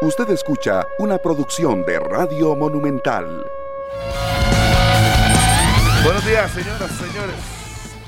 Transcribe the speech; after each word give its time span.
Usted 0.00 0.30
escucha 0.30 0.86
una 1.00 1.18
producción 1.18 1.84
de 1.84 1.98
Radio 1.98 2.54
Monumental. 2.54 3.44
Buenos 6.04 6.24
días, 6.24 6.52
señoras, 6.52 6.90
señores. 6.92 7.36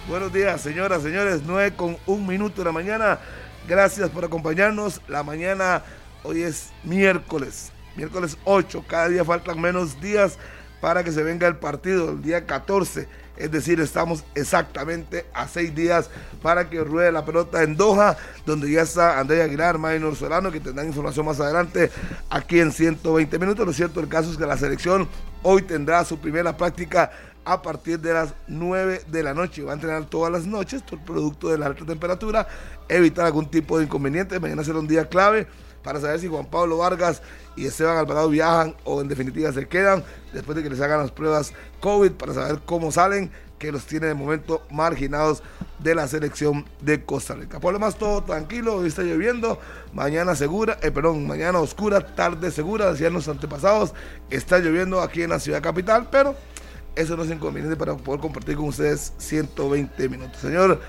Buenos 0.08 0.32
días, 0.32 0.60
señoras, 0.60 1.02
señores. 1.02 1.42
9 1.44 1.74
con 1.74 1.96
un 2.06 2.28
minuto 2.28 2.60
de 2.60 2.66
la 2.66 2.72
mañana. 2.72 3.18
Gracias 3.66 4.08
por 4.08 4.24
acompañarnos. 4.24 5.02
La 5.08 5.24
mañana, 5.24 5.82
hoy 6.22 6.42
es 6.42 6.70
miércoles, 6.84 7.72
miércoles 7.96 8.38
8. 8.44 8.84
Cada 8.86 9.08
día 9.08 9.24
faltan 9.24 9.60
menos 9.60 10.00
días 10.00 10.38
para 10.80 11.02
que 11.02 11.10
se 11.10 11.24
venga 11.24 11.48
el 11.48 11.56
partido, 11.56 12.10
el 12.10 12.22
día 12.22 12.46
14 12.46 13.08
es 13.40 13.50
decir, 13.50 13.80
estamos 13.80 14.24
exactamente 14.34 15.26
a 15.32 15.48
seis 15.48 15.74
días 15.74 16.10
para 16.42 16.68
que 16.68 16.84
ruede 16.84 17.10
la 17.10 17.24
pelota 17.24 17.62
en 17.62 17.76
Doha, 17.76 18.16
donde 18.44 18.70
ya 18.70 18.82
está 18.82 19.18
Andrea 19.18 19.44
Aguilar, 19.44 19.78
Maynor 19.78 20.14
Solano, 20.14 20.52
que 20.52 20.60
tendrán 20.60 20.86
información 20.86 21.24
más 21.24 21.40
adelante 21.40 21.90
aquí 22.28 22.60
en 22.60 22.70
120 22.70 23.38
minutos. 23.38 23.66
Lo 23.66 23.72
cierto, 23.72 24.00
el 24.00 24.08
caso 24.08 24.30
es 24.30 24.36
que 24.36 24.46
la 24.46 24.58
selección 24.58 25.08
hoy 25.42 25.62
tendrá 25.62 26.04
su 26.04 26.18
primera 26.18 26.56
práctica 26.56 27.10
a 27.44 27.62
partir 27.62 27.98
de 27.98 28.12
las 28.12 28.34
9 28.46 29.04
de 29.06 29.22
la 29.22 29.32
noche. 29.32 29.62
Va 29.62 29.72
a 29.72 29.74
entrenar 29.74 30.04
todas 30.04 30.30
las 30.30 30.46
noches, 30.46 30.84
todo 30.84 30.96
el 30.96 31.02
producto 31.02 31.48
de 31.48 31.58
la 31.58 31.66
alta 31.66 31.86
temperatura, 31.86 32.46
evitar 32.88 33.26
algún 33.26 33.50
tipo 33.50 33.78
de 33.78 33.84
inconveniente. 33.84 34.38
Mañana 34.38 34.62
será 34.62 34.78
un 34.78 34.86
día 34.86 35.08
clave 35.08 35.46
para 35.82 36.00
saber 36.00 36.20
si 36.20 36.28
Juan 36.28 36.46
Pablo 36.46 36.78
Vargas 36.78 37.22
y 37.56 37.66
Esteban 37.66 37.96
Alvarado 37.96 38.28
viajan 38.28 38.74
o 38.84 39.00
en 39.00 39.08
definitiva 39.08 39.52
se 39.52 39.66
quedan 39.66 40.04
después 40.32 40.56
de 40.56 40.62
que 40.62 40.70
les 40.70 40.80
hagan 40.80 41.00
las 41.00 41.10
pruebas 41.10 41.52
COVID 41.80 42.12
para 42.12 42.34
saber 42.34 42.60
cómo 42.64 42.92
salen, 42.92 43.30
que 43.58 43.70
los 43.70 43.84
tiene 43.84 44.06
de 44.06 44.14
momento 44.14 44.62
marginados 44.70 45.42
de 45.78 45.94
la 45.94 46.08
selección 46.08 46.64
de 46.80 47.04
Costa 47.04 47.34
Rica. 47.34 47.60
Por 47.60 47.72
lo 47.72 47.78
demás, 47.78 47.96
todo 47.96 48.24
tranquilo, 48.24 48.76
hoy 48.76 48.88
está 48.88 49.02
lloviendo, 49.02 49.60
mañana 49.92 50.34
segura, 50.34 50.78
eh, 50.82 50.90
perdón, 50.90 51.26
mañana 51.26 51.60
oscura, 51.60 52.14
tarde 52.14 52.50
segura, 52.50 52.90
decían 52.90 53.12
los 53.12 53.28
antepasados, 53.28 53.92
está 54.30 54.58
lloviendo 54.58 55.02
aquí 55.02 55.22
en 55.22 55.30
la 55.30 55.38
ciudad 55.38 55.62
capital, 55.62 56.08
pero 56.10 56.34
eso 56.96 57.16
no 57.16 57.22
es 57.22 57.30
inconveniente 57.30 57.76
para 57.76 57.96
poder 57.96 58.20
compartir 58.20 58.56
con 58.56 58.68
ustedes 58.68 59.12
120 59.18 60.08
minutos. 60.08 60.40
Señor 60.40 60.80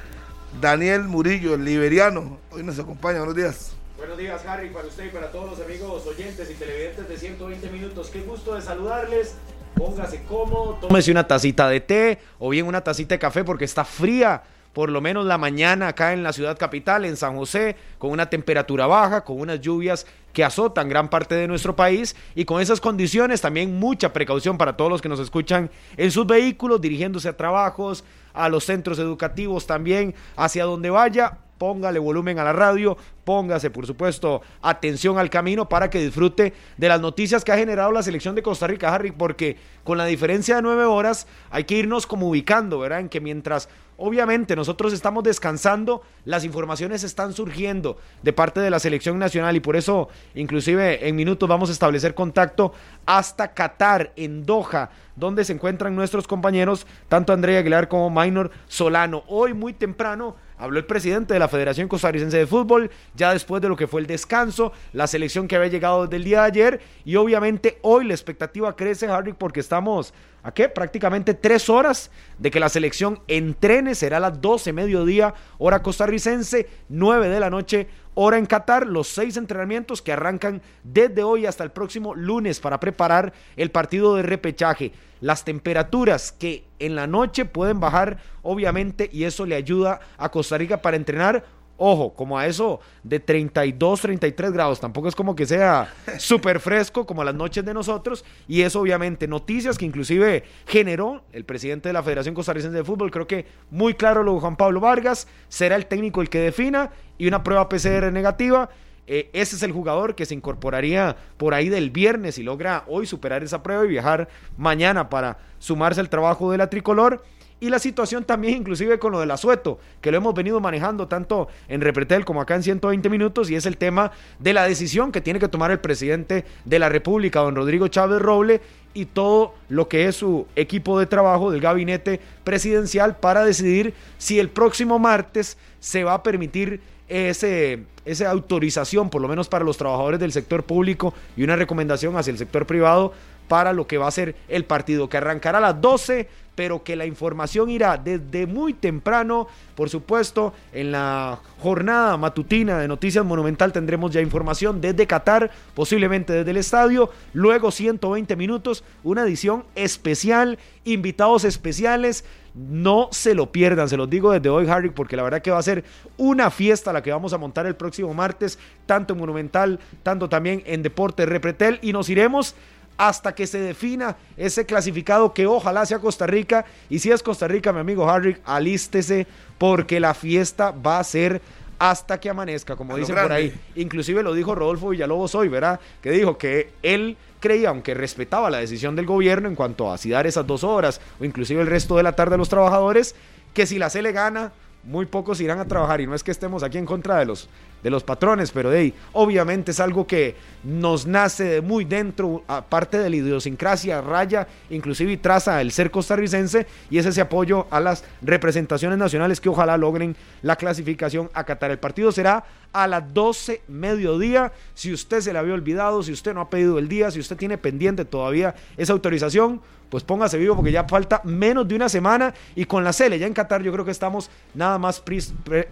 Daniel 0.60 1.04
Murillo, 1.04 1.56
el 1.56 1.66
liberiano, 1.66 2.40
hoy 2.52 2.64
nos 2.64 2.80
acompaña, 2.80 3.20
buenos 3.20 3.36
días. 3.36 3.81
Buenos 4.02 4.18
días, 4.18 4.44
Harry, 4.48 4.70
para 4.72 4.88
usted 4.88 5.06
y 5.06 5.10
para 5.10 5.32
todos 5.32 5.52
los 5.52 5.62
amigos 5.64 6.08
oyentes 6.08 6.50
y 6.50 6.56
televidentes 6.56 7.08
de 7.08 7.18
120 7.18 7.70
minutos. 7.70 8.10
Qué 8.10 8.22
gusto 8.22 8.56
de 8.56 8.62
saludarles. 8.64 9.36
Póngase 9.76 10.24
cómodo, 10.24 10.80
tómese 10.82 11.12
una 11.12 11.28
tacita 11.28 11.70
de 11.70 11.82
té 11.82 12.18
o 12.40 12.50
bien 12.50 12.66
una 12.66 12.84
tacita 12.84 13.14
de 13.14 13.20
café 13.20 13.44
porque 13.44 13.66
está 13.66 13.86
fría 13.86 14.42
por 14.74 14.90
lo 14.90 15.02
menos 15.02 15.28
la 15.28 15.38
mañana 15.38 15.90
acá 15.90 16.14
en 16.14 16.24
la 16.24 16.34
ciudad 16.34 16.58
capital, 16.58 17.06
en 17.06 17.16
San 17.16 17.36
José, 17.36 17.76
con 18.00 18.10
una 18.10 18.28
temperatura 18.28 18.88
baja, 18.88 19.24
con 19.24 19.40
unas 19.40 19.62
lluvias 19.62 20.08
que 20.34 20.44
azotan 20.44 20.90
gran 20.90 21.08
parte 21.08 21.36
de 21.36 21.48
nuestro 21.48 21.76
país 21.76 22.16
y 22.34 22.46
con 22.46 22.60
esas 22.60 22.82
condiciones 22.82 23.40
también 23.40 23.78
mucha 23.78 24.14
precaución 24.14 24.58
para 24.58 24.76
todos 24.76 24.90
los 24.90 25.02
que 25.04 25.10
nos 25.10 25.20
escuchan 25.20 25.70
en 25.96 26.10
sus 26.10 26.26
vehículos, 26.26 26.82
dirigiéndose 26.82 27.30
a 27.30 27.38
trabajos, 27.38 28.04
a 28.34 28.50
los 28.50 28.64
centros 28.64 28.98
educativos 28.98 29.68
también, 29.68 30.16
hacia 30.36 30.64
donde 30.64 30.90
vaya 30.90 31.38
póngale 31.62 32.00
volumen 32.00 32.40
a 32.40 32.44
la 32.44 32.54
radio, 32.54 32.98
póngase 33.24 33.70
por 33.70 33.86
supuesto 33.86 34.42
atención 34.64 35.20
al 35.20 35.30
camino 35.30 35.70
para 35.70 35.92
que 35.92 36.00
disfrute 36.00 36.54
de 36.76 36.90
las 36.90 37.00
noticias 37.00 37.44
que 37.44 37.52
ha 37.52 37.56
generado 37.56 37.92
la 37.92 38.02
selección 38.02 38.34
de 38.34 38.42
Costa 38.42 38.66
Rica, 38.66 38.92
Harry, 38.92 39.12
porque 39.12 39.58
con 39.84 39.96
la 39.96 40.06
diferencia 40.06 40.56
de 40.56 40.64
nueve 40.64 40.86
horas 40.86 41.28
hay 41.52 41.66
que 41.66 41.76
irnos 41.76 42.08
como 42.08 42.30
ubicando, 42.30 42.80
¿verdad? 42.80 43.02
En 43.02 43.10
que 43.10 43.22
mientras 43.22 43.70
obviamente 43.98 44.56
nosotros 44.56 44.92
estamos 44.92 45.24
descansando, 45.24 46.02
las 46.26 46.44
informaciones 46.44 47.04
están 47.04 47.32
surgiendo 47.34 48.00
de 48.24 48.34
parte 48.34 48.60
de 48.60 48.72
la 48.72 48.80
selección 48.80 49.20
nacional 49.20 49.56
y 49.56 49.60
por 49.60 49.76
eso 49.76 50.10
inclusive 50.34 51.08
en 51.08 51.16
minutos 51.16 51.48
vamos 51.48 51.70
a 51.70 51.74
establecer 51.74 52.16
contacto 52.16 52.74
hasta 53.06 53.54
Qatar, 53.54 54.14
en 54.16 54.48
Doha, 54.48 54.90
donde 55.16 55.46
se 55.46 55.54
encuentran 55.54 55.96
nuestros 55.96 56.28
compañeros, 56.28 56.88
tanto 57.08 57.34
Andrea 57.34 57.60
Aguilar 57.60 57.88
como 57.88 58.10
Minor 58.10 58.50
Solano. 58.68 59.24
Hoy 59.28 59.54
muy 59.54 59.74
temprano 59.74 60.36
Habló 60.62 60.78
el 60.78 60.86
presidente 60.86 61.34
de 61.34 61.40
la 61.40 61.48
Federación 61.48 61.88
Costarricense 61.88 62.38
de 62.38 62.46
Fútbol, 62.46 62.92
ya 63.16 63.34
después 63.34 63.64
de 63.64 63.68
lo 63.68 63.76
que 63.76 63.88
fue 63.88 64.00
el 64.00 64.06
descanso, 64.06 64.72
la 64.94 65.08
selección 65.08 65.48
que 65.48 65.56
había 65.56 65.70
llegado 65.70 66.04
desde 66.04 66.18
el 66.18 66.24
día 66.24 66.42
de 66.42 66.46
ayer, 66.46 66.82
y 67.04 67.16
obviamente 67.16 67.80
hoy 67.82 68.06
la 68.06 68.14
expectativa 68.14 68.76
crece, 68.76 69.08
Harry, 69.08 69.34
porque 69.34 69.60
estamos 69.60 70.14
a 70.44 70.52
qué? 70.52 70.70
Prácticamente 70.70 71.34
tres 71.34 71.68
horas 71.68 72.12
de 72.38 72.52
que 72.52 72.60
la 72.60 72.70
selección 72.70 73.22
entrene, 73.28 73.96
será 73.96 74.18
a 74.18 74.20
las 74.20 74.40
12 74.40 74.72
mediodía, 74.72 75.34
hora 75.58 75.82
costarricense, 75.82 76.70
9 76.90 77.30
de 77.30 77.40
la 77.40 77.50
noche, 77.50 77.88
hora 78.24 78.38
en 78.38 78.46
Qatar, 78.46 78.86
los 78.86 79.08
seis 79.08 79.38
entrenamientos 79.38 80.02
que 80.02 80.14
arrancan 80.14 80.62
desde 80.84 81.24
hoy 81.24 81.46
hasta 81.46 81.64
el 81.64 81.72
próximo 81.72 82.14
lunes 82.14 82.60
para 82.60 82.80
preparar 82.80 83.34
el 83.56 83.72
partido 83.72 84.16
de 84.16 84.24
repechaje 84.24 84.92
las 85.22 85.46
temperaturas 85.46 86.32
que 86.32 86.66
en 86.80 86.96
la 86.96 87.08
noche 87.08 87.46
pueden 87.46 87.80
bajar, 87.80 88.18
obviamente, 88.42 89.10
y 89.14 89.24
eso 89.24 89.46
le 89.46 89.56
ayuda 89.56 90.00
a 90.18 90.30
Costa 90.30 90.58
Rica 90.58 90.82
para 90.82 90.98
entrenar. 90.98 91.46
Ojo, 91.84 92.14
como 92.14 92.38
a 92.38 92.46
eso 92.46 92.80
de 93.02 93.20
32, 93.20 94.02
33 94.02 94.52
grados, 94.52 94.80
tampoco 94.80 95.08
es 95.08 95.16
como 95.16 95.36
que 95.36 95.48
sea 95.48 95.92
súper 96.20 96.60
fresco 96.60 97.08
como 97.08 97.24
las 97.24 97.34
noches 97.34 97.66
de 97.66 97.74
nosotros. 97.74 98.24
Y 98.48 98.62
eso 98.62 98.82
obviamente 98.82 99.28
noticias 99.28 99.80
que 99.80 99.86
inclusive 99.86 100.44
generó 100.68 101.24
el 101.34 101.44
presidente 101.44 101.90
de 101.90 101.94
la 101.94 102.04
Federación 102.04 102.36
Costarricense 102.36 102.78
de 102.78 102.84
Fútbol, 102.84 103.10
creo 103.10 103.26
que 103.26 103.48
muy 103.72 103.96
claro 103.96 104.22
lo 104.22 104.36
de 104.36 104.42
Juan 104.42 104.58
Pablo 104.58 104.80
Vargas, 104.80 105.28
será 105.50 105.76
el 105.76 105.88
técnico 105.88 106.22
el 106.22 106.30
que 106.30 106.38
defina 106.38 106.92
y 107.18 107.28
una 107.28 107.44
prueba 107.44 107.68
PCR 107.68 108.12
negativa 108.12 108.70
eh, 109.08 109.32
ese 109.34 109.56
es 109.56 109.64
el 109.64 109.72
jugador 109.72 110.14
que 110.14 110.28
se 110.28 110.36
incorporaría 110.36 111.18
por 111.38 111.56
ahí 111.56 111.70
del 111.70 111.90
viernes 111.90 112.38
y 112.38 112.44
logra 112.44 112.84
hoy 112.88 113.08
superar 113.08 113.44
esa 113.44 113.64
prueba 113.64 113.84
y 113.84 113.88
viajar 113.88 114.30
mañana 114.56 115.10
para 115.10 115.40
sumarse 115.58 116.00
al 116.00 116.10
trabajo 116.10 116.52
de 116.52 116.60
la 116.60 116.70
tricolor. 116.70 117.24
Y 117.62 117.70
la 117.70 117.78
situación 117.78 118.24
también 118.24 118.58
inclusive 118.58 118.98
con 118.98 119.12
lo 119.12 119.20
del 119.20 119.30
asueto, 119.30 119.80
que 120.02 120.10
lo 120.10 120.18
hemos 120.18 120.34
venido 120.34 120.60
manejando 120.60 121.08
tanto 121.08 121.48
en 121.68 121.80
Repretel 121.80 122.26
como 122.26 122.42
acá 122.42 122.56
en 122.56 122.64
120 122.64 123.08
minutos, 123.08 123.52
y 123.52 123.56
es 123.56 123.68
el 123.68 123.78
tema 123.78 124.12
de 124.40 124.54
la 124.54 124.68
decisión 124.68 125.12
que 125.12 125.22
tiene 125.22 125.40
que 125.40 125.48
tomar 125.48 125.70
el 125.70 125.80
presidente 125.80 126.44
de 126.66 126.80
la 126.80 126.90
República, 126.90 127.42
don 127.42 127.56
Rodrigo 127.56 127.88
Chávez 127.88 128.20
Roble, 128.20 128.62
y 128.96 129.06
todo 129.06 129.54
lo 129.70 129.88
que 129.88 130.08
es 130.08 130.16
su 130.16 130.48
equipo 130.56 131.00
de 131.00 131.06
trabajo 131.06 131.52
del 131.52 131.62
gabinete 131.62 132.20
presidencial 132.44 133.18
para 133.18 133.46
decidir 133.46 133.94
si 134.18 134.40
el 134.40 134.50
próximo 134.50 134.98
martes 134.98 135.56
se 135.80 136.04
va 136.04 136.16
a 136.16 136.24
permitir 136.24 136.82
ese, 137.10 137.84
esa 138.06 138.32
autorización, 138.32 139.12
por 139.12 139.22
lo 139.22 139.28
menos 139.28 139.50
para 139.50 139.64
los 139.64 139.78
trabajadores 139.78 140.20
del 140.20 140.32
sector 140.32 140.64
público, 140.64 141.14
y 141.38 141.44
una 141.44 141.56
recomendación 141.56 142.18
hacia 142.18 142.32
el 142.32 142.40
sector 142.40 142.66
privado 142.66 143.14
para 143.52 143.74
lo 143.74 143.86
que 143.86 143.98
va 143.98 144.08
a 144.08 144.12
ser 144.12 144.34
el 144.48 144.64
partido, 144.64 145.10
que 145.10 145.18
arrancará 145.18 145.58
a 145.58 145.62
las 145.62 145.82
12, 145.82 146.30
pero 146.56 146.84
que 146.86 146.96
la 146.96 147.06
información 147.06 147.70
irá 147.70 147.98
desde 147.98 148.48
muy 148.48 148.74
temprano, 148.74 149.46
por 149.76 149.90
supuesto, 149.90 150.54
en 150.72 150.94
la 150.94 151.38
jornada 151.60 152.16
matutina 152.16 152.80
de 152.80 152.88
Noticias 152.88 153.26
Monumental 153.26 153.74
tendremos 153.74 154.12
ya 154.12 154.22
información 154.22 154.80
desde 154.80 155.06
Qatar, 155.06 155.52
posiblemente 155.74 156.32
desde 156.32 156.52
el 156.52 156.56
estadio, 156.56 157.10
luego 157.34 157.72
120 157.72 158.38
minutos, 158.38 158.86
una 159.04 159.24
edición 159.24 159.66
especial, 159.76 160.58
invitados 160.86 161.44
especiales, 161.44 162.24
no 162.54 163.10
se 163.12 163.34
lo 163.34 163.52
pierdan, 163.52 163.90
se 163.90 163.98
los 163.98 164.10
digo 164.10 164.32
desde 164.32 164.50
hoy, 164.50 164.68
Harry, 164.70 164.90
porque 164.90 165.16
la 165.16 165.24
verdad 165.24 165.42
que 165.42 165.52
va 165.52 165.58
a 165.58 165.64
ser 165.64 165.84
una 166.18 166.52
fiesta 166.52 166.94
la 166.94 167.02
que 167.02 167.12
vamos 167.12 167.34
a 167.34 167.38
montar 167.38 167.66
el 167.66 167.76
próximo 167.76 168.14
martes, 168.14 168.60
tanto 168.86 169.14
en 169.14 169.20
Monumental, 169.20 169.80
tanto 170.04 170.30
también 170.30 170.64
en 170.66 170.84
Deporte 170.84 171.26
Repretel, 171.26 171.80
y 171.82 171.94
nos 171.94 172.10
iremos 172.10 172.56
hasta 173.02 173.34
que 173.34 173.48
se 173.48 173.58
defina 173.58 174.16
ese 174.38 174.64
clasificado 174.64 175.34
que 175.34 175.48
ojalá 175.48 175.88
sea 175.88 175.98
Costa 175.98 176.28
Rica. 176.28 176.66
Y 176.88 177.00
si 177.00 177.10
es 177.10 177.24
Costa 177.24 177.48
Rica, 177.48 177.74
mi 177.74 177.80
amigo 177.80 178.08
Harry, 178.08 178.38
alístese 178.46 179.26
porque 179.58 180.00
la 180.00 180.14
fiesta 180.14 180.70
va 180.70 181.00
a 181.00 181.04
ser 181.04 181.42
hasta 181.80 182.20
que 182.20 182.30
amanezca, 182.30 182.76
como 182.76 182.96
dicen 182.96 183.16
por 183.16 183.32
ahí. 183.32 183.60
Inclusive 183.76 184.22
lo 184.22 184.36
dijo 184.36 184.54
Rodolfo 184.54 184.90
Villalobos 184.90 185.34
hoy, 185.34 185.48
¿verdad? 185.48 185.80
Que 186.00 186.12
dijo 186.12 186.38
que 186.38 186.74
él 186.84 187.18
creía, 187.40 187.70
aunque 187.70 187.96
respetaba 187.96 188.52
la 188.52 188.60
decisión 188.60 188.96
del 188.96 189.08
gobierno 189.08 189.50
en 189.50 189.56
cuanto 189.56 189.92
a 189.92 189.98
si 189.98 190.12
dar 190.12 190.28
esas 190.28 190.46
dos 190.46 190.64
horas 190.64 191.02
o 191.20 191.26
inclusive 191.26 191.60
el 191.60 191.68
resto 191.68 191.98
de 191.98 192.04
la 192.04 192.12
tarde 192.12 192.36
a 192.36 192.38
los 192.38 192.50
trabajadores, 192.50 193.16
que 193.56 193.66
si 193.66 193.80
la 193.80 193.90
C 193.90 194.04
le 194.04 194.12
gana, 194.12 194.52
muy 194.84 195.08
pocos 195.08 195.42
irán 195.42 195.58
a 195.58 195.66
trabajar 195.66 196.02
y 196.02 196.06
no 196.06 196.14
es 196.14 196.24
que 196.24 196.30
estemos 196.30 196.62
aquí 196.62 196.78
en 196.78 196.86
contra 196.86 197.18
de 197.18 197.26
los 197.26 197.50
de 197.84 197.90
los 197.90 198.04
patrones, 198.04 198.52
pero 198.52 198.70
de 198.70 198.94
obviamente 199.14 199.72
es 199.72 199.80
algo 199.80 200.06
que 200.06 200.36
nos 200.64 201.06
nace 201.08 201.44
de 201.44 201.62
muy 201.62 201.86
dentro, 201.86 202.44
aparte 202.48 202.98
de 203.00 203.10
la 203.10 203.16
idiosincrasia, 203.16 204.02
raya, 204.02 204.48
inclusive 204.70 205.18
traza 205.18 205.62
el 205.62 205.72
ser 205.72 205.92
costarricense, 205.92 206.68
y 206.90 206.98
es 206.98 207.06
ese 207.06 207.22
apoyo 207.22 207.68
a 207.72 207.80
las 207.80 208.04
representaciones 208.22 208.98
nacionales 208.98 209.42
que 209.42 209.50
ojalá 209.50 209.78
logren 209.78 210.16
la 210.42 210.56
clasificación 210.56 211.30
a 211.34 211.44
Qatar. 211.44 211.72
El 211.72 211.80
partido 211.80 212.12
será 212.12 212.44
a 212.74 212.88
las 212.88 213.14
12 213.14 213.62
mediodía. 213.68 214.52
Si 214.74 214.94
usted 214.94 215.22
se 215.22 215.34
le 215.34 215.40
había 215.40 215.54
olvidado, 215.54 216.04
si 216.04 216.12
usted 216.12 216.34
no 216.34 216.42
ha 216.42 216.50
pedido 216.50 216.80
el 216.80 216.88
día, 216.88 217.12
si 217.12 217.20
usted 217.20 217.38
tiene 217.38 217.58
pendiente 217.58 218.06
todavía 218.06 218.56
esa 218.78 218.94
autorización, 218.94 219.62
pues 219.90 220.06
póngase 220.06 220.38
vivo 220.38 220.56
porque 220.56 220.72
ya 220.72 220.86
falta 220.86 221.22
menos 221.26 221.68
de 221.68 221.76
una 221.76 221.90
semana 221.90 222.34
y 222.56 222.64
con 222.64 222.84
la 222.84 222.94
Cele 222.94 223.20
ya 223.20 223.28
en 223.28 223.34
Qatar 223.34 223.62
yo 223.62 223.74
creo 223.74 223.84
que 223.84 223.92
estamos 223.92 224.30
nada 224.54 224.78
más 224.78 225.04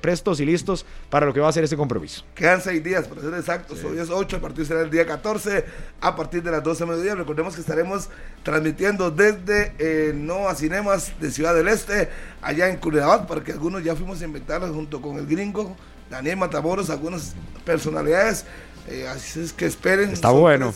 prestos 0.02 0.42
y 0.42 0.46
listos 0.46 0.86
para 1.10 1.26
lo 1.26 1.34
que 1.34 1.40
va 1.40 1.48
a 1.48 1.54
ser 1.54 1.64
ese 1.64 1.78
compromiso. 1.78 1.99
Compromiso. 2.00 2.24
Quedan 2.36 2.62
seis 2.62 2.84
días, 2.84 3.08
para 3.08 3.22
ser 3.22 3.34
exactos. 3.34 3.84
Hoy 3.84 4.00
es 4.00 4.10
8, 4.10 4.38
el 4.38 4.42
partido 4.42 4.66
será 4.66 4.82
el 4.82 4.90
día 4.90 5.06
14, 5.06 5.66
a 6.02 6.16
partir 6.16 6.42
de 6.42 6.52
las 6.52 6.64
12 6.64 6.84
de 6.84 6.90
mediodía. 6.90 7.16
Recordemos 7.16 7.56
que 7.56 7.62
estaremos 7.62 8.10
transmitiendo 8.44 9.12
desde 9.12 9.74
eh, 9.80 10.14
Nova 10.14 10.56
Cinemas 10.56 11.12
de 11.20 11.32
Ciudad 11.32 11.54
del 11.54 11.68
Este, 11.68 12.10
allá 12.42 12.70
en 12.70 12.78
Curridabat, 12.78 13.28
para 13.28 13.44
que 13.44 13.52
algunos 13.52 13.84
ya 13.84 13.96
fuimos 13.96 14.22
a 14.22 14.26
inventarlos 14.26 14.72
junto 14.72 15.02
con 15.02 15.18
el 15.18 15.28
gringo, 15.28 15.76
Daniel 16.10 16.38
Matamoros, 16.38 16.90
algunas 16.90 17.36
personalidades. 17.66 18.46
Eh, 18.88 19.08
así 19.08 19.42
es 19.42 19.54
que 19.54 19.66
esperen. 19.66 20.12
Está 20.12 20.32
bueno. 20.32 20.74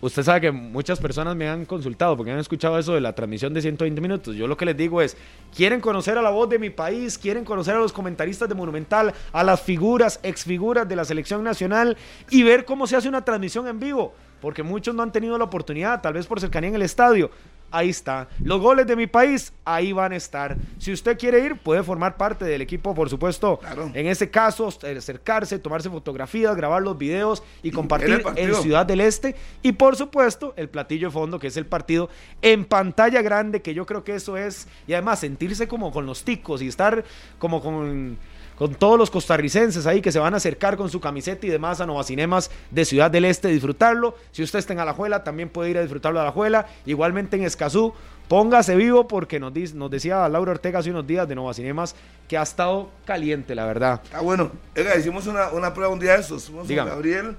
Usted 0.00 0.22
sabe 0.22 0.40
que 0.40 0.50
muchas 0.50 0.98
personas 0.98 1.36
me 1.36 1.48
han 1.48 1.64
consultado 1.66 2.16
porque 2.16 2.32
han 2.32 2.38
escuchado 2.38 2.78
eso 2.78 2.94
de 2.94 3.00
la 3.00 3.14
transmisión 3.14 3.52
de 3.52 3.60
120 3.60 4.00
minutos. 4.00 4.34
Yo 4.34 4.46
lo 4.46 4.56
que 4.56 4.64
les 4.64 4.76
digo 4.76 5.02
es, 5.02 5.16
quieren 5.54 5.80
conocer 5.80 6.16
a 6.18 6.22
la 6.22 6.30
voz 6.30 6.48
de 6.48 6.58
mi 6.58 6.70
país, 6.70 7.18
quieren 7.18 7.44
conocer 7.44 7.74
a 7.74 7.78
los 7.78 7.92
comentaristas 7.92 8.48
de 8.48 8.54
Monumental, 8.54 9.12
a 9.32 9.44
las 9.44 9.60
figuras, 9.60 10.20
exfiguras 10.22 10.88
de 10.88 10.96
la 10.96 11.04
selección 11.04 11.44
nacional 11.44 11.96
y 12.30 12.42
ver 12.42 12.64
cómo 12.64 12.86
se 12.86 12.96
hace 12.96 13.08
una 13.08 13.24
transmisión 13.24 13.68
en 13.68 13.78
vivo, 13.78 14.14
porque 14.40 14.62
muchos 14.62 14.94
no 14.94 15.02
han 15.02 15.12
tenido 15.12 15.36
la 15.36 15.44
oportunidad, 15.44 16.00
tal 16.00 16.14
vez 16.14 16.26
por 16.26 16.40
cercanía 16.40 16.68
en 16.68 16.76
el 16.76 16.82
estadio 16.82 17.30
ahí 17.70 17.90
está. 17.90 18.28
Los 18.42 18.60
goles 18.60 18.86
de 18.86 18.96
mi 18.96 19.06
país, 19.06 19.52
ahí 19.64 19.92
van 19.92 20.12
a 20.12 20.16
estar. 20.16 20.56
Si 20.78 20.92
usted 20.92 21.18
quiere 21.18 21.40
ir, 21.40 21.56
puede 21.56 21.82
formar 21.82 22.16
parte 22.16 22.44
del 22.44 22.60
equipo, 22.62 22.94
por 22.94 23.08
supuesto. 23.08 23.60
En 23.94 24.06
ese 24.06 24.30
caso, 24.30 24.68
acercarse, 24.68 25.58
tomarse 25.58 25.90
fotografías, 25.90 26.56
grabar 26.56 26.82
los 26.82 26.98
videos 26.98 27.42
y 27.62 27.70
compartir 27.70 28.22
en 28.36 28.54
Ciudad 28.56 28.86
del 28.86 29.00
Este. 29.00 29.36
Y 29.62 29.72
por 29.72 29.96
supuesto, 29.96 30.54
el 30.56 30.68
platillo 30.68 31.08
de 31.08 31.12
fondo, 31.12 31.38
que 31.38 31.48
es 31.48 31.56
el 31.56 31.66
partido 31.66 32.08
en 32.42 32.64
pantalla 32.64 33.22
grande, 33.22 33.62
que 33.62 33.74
yo 33.74 33.86
creo 33.86 34.04
que 34.04 34.14
eso 34.14 34.36
es. 34.36 34.68
Y 34.86 34.92
además, 34.92 35.20
sentirse 35.20 35.68
como 35.68 35.92
con 35.92 36.06
los 36.06 36.24
ticos 36.24 36.62
y 36.62 36.68
estar 36.68 37.04
como 37.38 37.62
con 37.62 38.18
con 38.60 38.74
todos 38.74 38.98
los 38.98 39.10
costarricenses 39.10 39.86
ahí 39.86 40.02
que 40.02 40.12
se 40.12 40.18
van 40.18 40.34
a 40.34 40.36
acercar 40.36 40.76
con 40.76 40.90
su 40.90 41.00
camiseta 41.00 41.46
y 41.46 41.48
demás 41.48 41.80
a 41.80 41.86
Nova 41.86 42.04
Cinemas 42.04 42.50
de 42.70 42.84
Ciudad 42.84 43.10
del 43.10 43.24
Este, 43.24 43.48
disfrutarlo. 43.48 44.14
Si 44.32 44.42
usted 44.42 44.58
está 44.58 44.74
en 44.74 44.80
Alajuela, 44.80 45.24
también 45.24 45.48
puede 45.48 45.70
ir 45.70 45.78
a 45.78 45.80
disfrutarlo 45.80 46.18
a 46.18 46.24
Alajuela. 46.24 46.66
Igualmente 46.84 47.38
en 47.38 47.44
Escazú, 47.44 47.94
póngase 48.28 48.76
vivo 48.76 49.08
porque 49.08 49.40
nos, 49.40 49.54
nos 49.72 49.90
decía 49.90 50.28
Laura 50.28 50.52
Ortega 50.52 50.80
hace 50.80 50.90
unos 50.90 51.06
días 51.06 51.26
de 51.26 51.36
Nova 51.36 51.54
Cinemas 51.54 51.96
que 52.28 52.36
ha 52.36 52.42
estado 52.42 52.90
caliente, 53.06 53.54
la 53.54 53.64
verdad. 53.64 54.02
Ah, 54.12 54.20
bueno, 54.20 54.52
hicimos 54.94 55.26
una, 55.26 55.72
prueba 55.72 55.90
un 55.90 55.98
día 55.98 56.12
de 56.12 56.20
esos. 56.20 56.44
Fuimos 56.44 56.68
Gabriel 56.68 57.36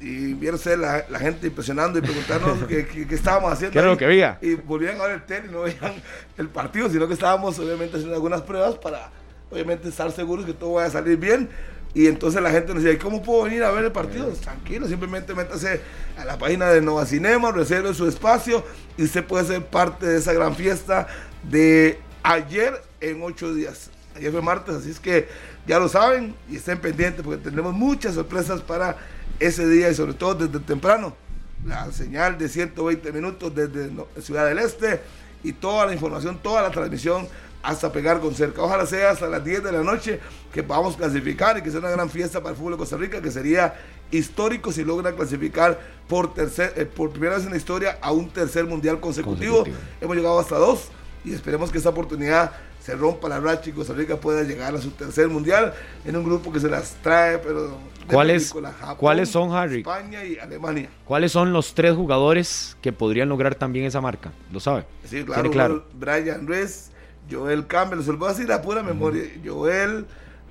y 0.00 0.34
vieron 0.34 0.58
la, 0.80 1.04
la, 1.08 1.18
gente 1.20 1.46
impresionando 1.46 2.00
y 2.00 2.02
preguntarnos 2.02 2.64
qué, 2.68 3.06
estábamos 3.08 3.52
haciendo. 3.52 3.72
¿Qué 3.72 3.78
era 3.78 3.86
lo 3.86 3.96
que 3.96 4.06
veía? 4.06 4.36
Y 4.42 4.54
volvían 4.54 5.00
a 5.00 5.04
ver 5.04 5.12
el 5.12 5.26
tenis, 5.26 5.48
no 5.48 5.60
veían 5.60 5.94
el 6.36 6.48
partido, 6.48 6.90
sino 6.90 7.06
que 7.06 7.14
estábamos 7.14 7.56
obviamente 7.60 7.98
haciendo 7.98 8.16
algunas 8.16 8.42
pruebas 8.42 8.74
para 8.78 9.12
obviamente 9.50 9.88
estar 9.88 10.10
seguros 10.12 10.46
que 10.46 10.52
todo 10.52 10.74
vaya 10.74 10.88
a 10.88 10.92
salir 10.92 11.16
bien. 11.16 11.48
Y 11.94 12.08
entonces 12.08 12.42
la 12.42 12.50
gente 12.50 12.74
nos 12.74 12.82
decía, 12.82 12.98
¿cómo 12.98 13.22
puedo 13.22 13.44
venir 13.44 13.64
a 13.64 13.70
ver 13.70 13.86
el 13.86 13.92
partido? 13.92 14.30
Tranquilo, 14.32 14.86
simplemente 14.86 15.34
métase 15.34 15.80
a 16.18 16.26
la 16.26 16.36
página 16.36 16.68
de 16.68 16.82
Nova 16.82 17.06
Cinema, 17.06 17.52
reserve 17.52 17.94
su 17.94 18.06
espacio 18.06 18.62
y 18.98 19.04
usted 19.04 19.24
puede 19.24 19.46
ser 19.46 19.64
parte 19.64 20.04
de 20.04 20.18
esa 20.18 20.34
gran 20.34 20.54
fiesta 20.54 21.06
de 21.42 21.98
ayer 22.22 22.82
en 23.00 23.22
ocho 23.22 23.54
días. 23.54 23.90
Ayer 24.14 24.30
fue 24.30 24.42
martes, 24.42 24.74
así 24.74 24.90
es 24.90 25.00
que 25.00 25.28
ya 25.66 25.78
lo 25.78 25.88
saben 25.88 26.34
y 26.50 26.56
estén 26.56 26.78
pendientes 26.78 27.22
porque 27.24 27.42
tendremos 27.42 27.72
muchas 27.72 28.14
sorpresas 28.14 28.60
para 28.60 28.98
ese 29.40 29.66
día 29.66 29.88
y 29.88 29.94
sobre 29.94 30.12
todo 30.12 30.34
desde 30.34 30.60
temprano. 30.60 31.16
La 31.64 31.90
señal 31.92 32.36
de 32.36 32.48
120 32.50 33.10
minutos 33.10 33.54
desde 33.54 33.90
Ciudad 34.20 34.46
del 34.46 34.58
Este 34.58 35.00
y 35.42 35.52
toda 35.52 35.86
la 35.86 35.94
información, 35.94 36.38
toda 36.42 36.60
la 36.62 36.70
transmisión 36.70 37.26
hasta 37.66 37.90
pegar 37.90 38.20
con 38.20 38.32
cerca. 38.32 38.62
Ojalá 38.62 38.86
sea 38.86 39.10
hasta 39.10 39.26
las 39.26 39.44
10 39.44 39.64
de 39.64 39.72
la 39.72 39.82
noche 39.82 40.20
que 40.52 40.62
podamos 40.62 40.96
clasificar 40.96 41.58
y 41.58 41.62
que 41.62 41.70
sea 41.70 41.80
una 41.80 41.90
gran 41.90 42.08
fiesta 42.08 42.40
para 42.40 42.50
el 42.52 42.56
fútbol 42.56 42.72
de 42.72 42.78
Costa 42.78 42.96
Rica, 42.96 43.20
que 43.20 43.30
sería 43.32 43.74
histórico 44.12 44.70
si 44.70 44.84
logra 44.84 45.12
clasificar 45.12 45.80
por, 46.06 46.32
tercer, 46.32 46.72
eh, 46.76 46.86
por 46.86 47.10
primera 47.10 47.34
vez 47.34 47.44
en 47.44 47.50
la 47.50 47.56
historia 47.56 47.98
a 48.00 48.12
un 48.12 48.30
tercer 48.30 48.66
mundial 48.66 49.00
consecutivo. 49.00 49.64
Hemos 50.00 50.16
llegado 50.16 50.38
hasta 50.38 50.56
dos 50.56 50.90
y 51.24 51.34
esperemos 51.34 51.72
que 51.72 51.78
esta 51.78 51.90
oportunidad 51.90 52.52
se 52.80 52.94
rompa 52.94 53.28
la 53.28 53.40
racha 53.40 53.68
y 53.68 53.72
Costa 53.72 53.94
Rica 53.94 54.16
pueda 54.16 54.44
llegar 54.44 54.72
a 54.76 54.80
su 54.80 54.92
tercer 54.92 55.28
mundial 55.28 55.74
en 56.04 56.14
un 56.14 56.22
grupo 56.22 56.52
que 56.52 56.60
se 56.60 56.68
las 56.68 56.94
trae, 57.02 57.38
pero 57.38 57.76
¿Cuáles, 58.08 58.54
¿Cuáles 58.96 59.28
son, 59.28 59.52
Harry? 59.52 59.78
España 59.78 60.24
y 60.24 60.38
Alemania. 60.38 60.88
¿Cuáles 61.04 61.32
son 61.32 61.52
los 61.52 61.74
tres 61.74 61.96
jugadores 61.96 62.76
que 62.80 62.92
podrían 62.92 63.28
lograr 63.28 63.56
también 63.56 63.86
esa 63.86 64.00
marca? 64.00 64.30
¿Lo 64.52 64.60
sabe? 64.60 64.84
Sí, 65.04 65.24
claro. 65.24 65.50
claro? 65.50 65.84
Brian 65.94 66.46
Ruiz, 66.46 66.92
Joel 67.30 67.66
Campbell, 67.66 68.02
se 68.02 68.12
lo 68.12 68.18
voy 68.18 68.28
a 68.28 68.32
decir 68.32 68.50
a 68.52 68.62
pura 68.62 68.82
memoria. 68.82 69.24
Joel, 69.44 70.06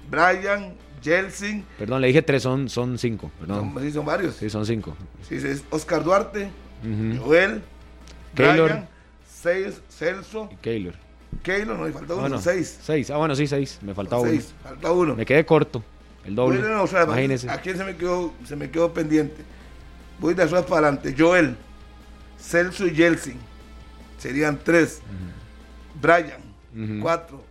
Brian, 0.10 0.74
Jelsin. 1.02 1.66
Perdón, 1.78 2.02
le 2.02 2.08
dije 2.08 2.22
tres, 2.22 2.44
son, 2.44 2.70
son 2.70 2.98
cinco. 2.98 3.32
Perdón. 3.40 3.74
sí, 3.82 3.92
son 3.92 4.06
varios. 4.06 4.36
Sí, 4.36 4.50
son 4.50 4.66
cinco. 4.66 4.96
Sí, 5.28 5.36
es 5.36 5.64
Oscar 5.70 6.04
Duarte, 6.04 6.50
Joel, 7.20 7.62
Keylor. 8.36 8.70
Brian, 8.70 8.90
seis, 9.28 9.82
Celso. 9.90 10.50
Y 10.52 10.56
Keylor. 10.58 10.94
Keylor, 11.44 11.78
no, 11.78 11.86
me 11.86 11.92
falta 11.92 12.16
uno, 12.16 12.40
seis. 12.40 12.80
Seis, 12.82 13.10
ah, 13.12 13.18
bueno, 13.18 13.36
sí, 13.36 13.48
seis. 13.48 13.80
Me 13.82 13.94
faltaba 13.94 14.22
uno. 14.22 14.32
Seis, 14.32 14.54
falta 14.64 14.92
uno. 14.92 15.16
Me 15.16 15.26
quedé 15.26 15.46
corto. 15.46 15.84
El 16.24 16.36
doble. 16.36 16.60
Bueno, 16.60 16.84
o 16.84 16.88
sea, 16.88 17.04
Imagínese. 17.04 17.50
¿A 17.50 17.62
quién 17.62 17.78
se 17.78 17.84
me 17.84 17.96
quedó, 17.96 18.34
se 18.46 18.56
me 18.56 18.70
quedó 18.70 18.92
pendiente? 18.94 19.44
Voy 20.20 20.34
de 20.34 20.44
atrás 20.44 20.64
para 20.64 20.88
adelante. 20.88 21.14
Joel, 21.18 21.56
Celso 22.40 22.88
y 22.88 22.96
Jelsin. 22.96 23.38
Serían 24.18 24.60
tres. 24.64 25.02
Brian, 26.02 26.42
Cuatro. 27.02 27.42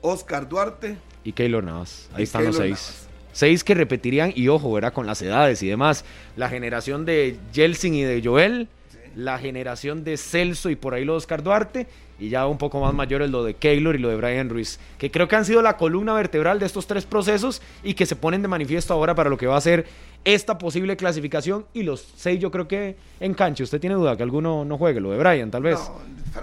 Oscar 0.00 0.48
Duarte. 0.48 0.96
Y 1.24 1.32
Keylor 1.32 1.64
Navas. 1.64 2.08
Ahí 2.12 2.24
están 2.24 2.44
los 2.44 2.56
seis. 2.56 3.06
Seis 3.32 3.64
que 3.64 3.74
repetirían, 3.74 4.32
y 4.34 4.48
ojo, 4.48 4.72
¿verdad? 4.72 4.92
Con 4.92 5.06
las 5.06 5.20
edades 5.22 5.62
y 5.62 5.68
demás. 5.68 6.04
La 6.36 6.48
generación 6.48 7.04
de 7.04 7.36
Jelsin 7.52 7.94
y 7.94 8.02
de 8.02 8.22
Joel. 8.22 8.68
La 9.16 9.38
generación 9.38 10.04
de 10.04 10.16
Celso 10.16 10.70
y 10.70 10.76
por 10.76 10.94
ahí 10.94 11.04
lo 11.04 11.12
de 11.14 11.18
Oscar 11.18 11.42
Duarte. 11.42 11.86
Y 12.18 12.28
ya 12.28 12.46
un 12.46 12.58
poco 12.58 12.80
más 12.80 12.94
mayor 12.94 13.22
es 13.22 13.30
lo 13.30 13.42
de 13.42 13.54
Keylor 13.54 13.96
y 13.96 13.98
lo 13.98 14.08
de 14.08 14.16
Brian 14.16 14.48
Ruiz. 14.48 14.78
Que 14.98 15.10
creo 15.10 15.26
que 15.26 15.36
han 15.36 15.44
sido 15.44 15.62
la 15.62 15.76
columna 15.76 16.14
vertebral 16.14 16.60
de 16.60 16.66
estos 16.66 16.86
tres 16.86 17.06
procesos 17.06 17.60
y 17.82 17.94
que 17.94 18.06
se 18.06 18.14
ponen 18.14 18.42
de 18.42 18.48
manifiesto 18.48 18.92
ahora 18.94 19.14
para 19.14 19.30
lo 19.30 19.36
que 19.36 19.46
va 19.46 19.56
a 19.56 19.60
ser 19.60 19.86
esta 20.24 20.58
posible 20.58 20.96
clasificación. 20.96 21.66
Y 21.72 21.82
los 21.82 22.06
seis, 22.16 22.40
yo 22.40 22.50
creo 22.50 22.66
que 22.66 22.96
en 23.20 23.34
cancha. 23.34 23.64
¿Usted 23.64 23.80
tiene 23.80 23.96
duda 23.96 24.16
que 24.16 24.22
alguno 24.22 24.64
no 24.64 24.78
juegue? 24.78 25.00
Lo 25.00 25.10
de 25.10 25.18
Brian, 25.18 25.50
tal 25.50 25.62
vez. 25.62 25.78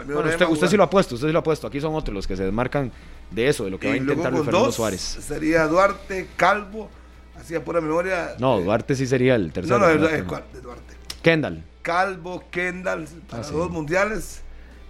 Bueno, 0.05 0.29
usted, 0.29 0.47
usted 0.47 0.67
sí 0.67 0.77
lo 0.77 0.83
ha 0.83 0.89
puesto, 0.89 1.15
usted 1.15 1.27
sí 1.27 1.33
lo 1.33 1.39
ha 1.39 1.43
puesto. 1.43 1.67
Aquí 1.67 1.81
son 1.81 1.95
otros 1.95 2.13
los 2.13 2.27
que 2.27 2.37
se 2.37 2.43
desmarcan 2.43 2.91
de 3.29 3.47
eso, 3.47 3.65
de 3.65 3.71
lo 3.71 3.79
que 3.79 3.87
va 3.87 3.93
a 3.93 3.97
intentar 3.97 4.31
Fernando 4.31 4.71
Suárez. 4.71 5.01
Sería 5.01 5.67
Duarte, 5.67 6.27
Calvo, 6.37 6.89
así 7.37 7.55
a 7.55 7.63
pura 7.63 7.81
memoria. 7.81 8.35
No, 8.39 8.59
eh, 8.59 8.63
Duarte 8.63 8.95
sí 8.95 9.05
sería 9.05 9.35
el 9.35 9.51
tercero. 9.51 9.79
No, 9.79 9.93
no, 9.93 10.07
es, 10.07 10.25
Duarte. 10.27 10.95
Kendall. 11.21 11.63
Calvo, 11.81 12.43
Kendall, 12.51 13.07
para 13.29 13.43
ah, 13.43 13.51
dos 13.51 13.69
mundiales. 13.69 14.41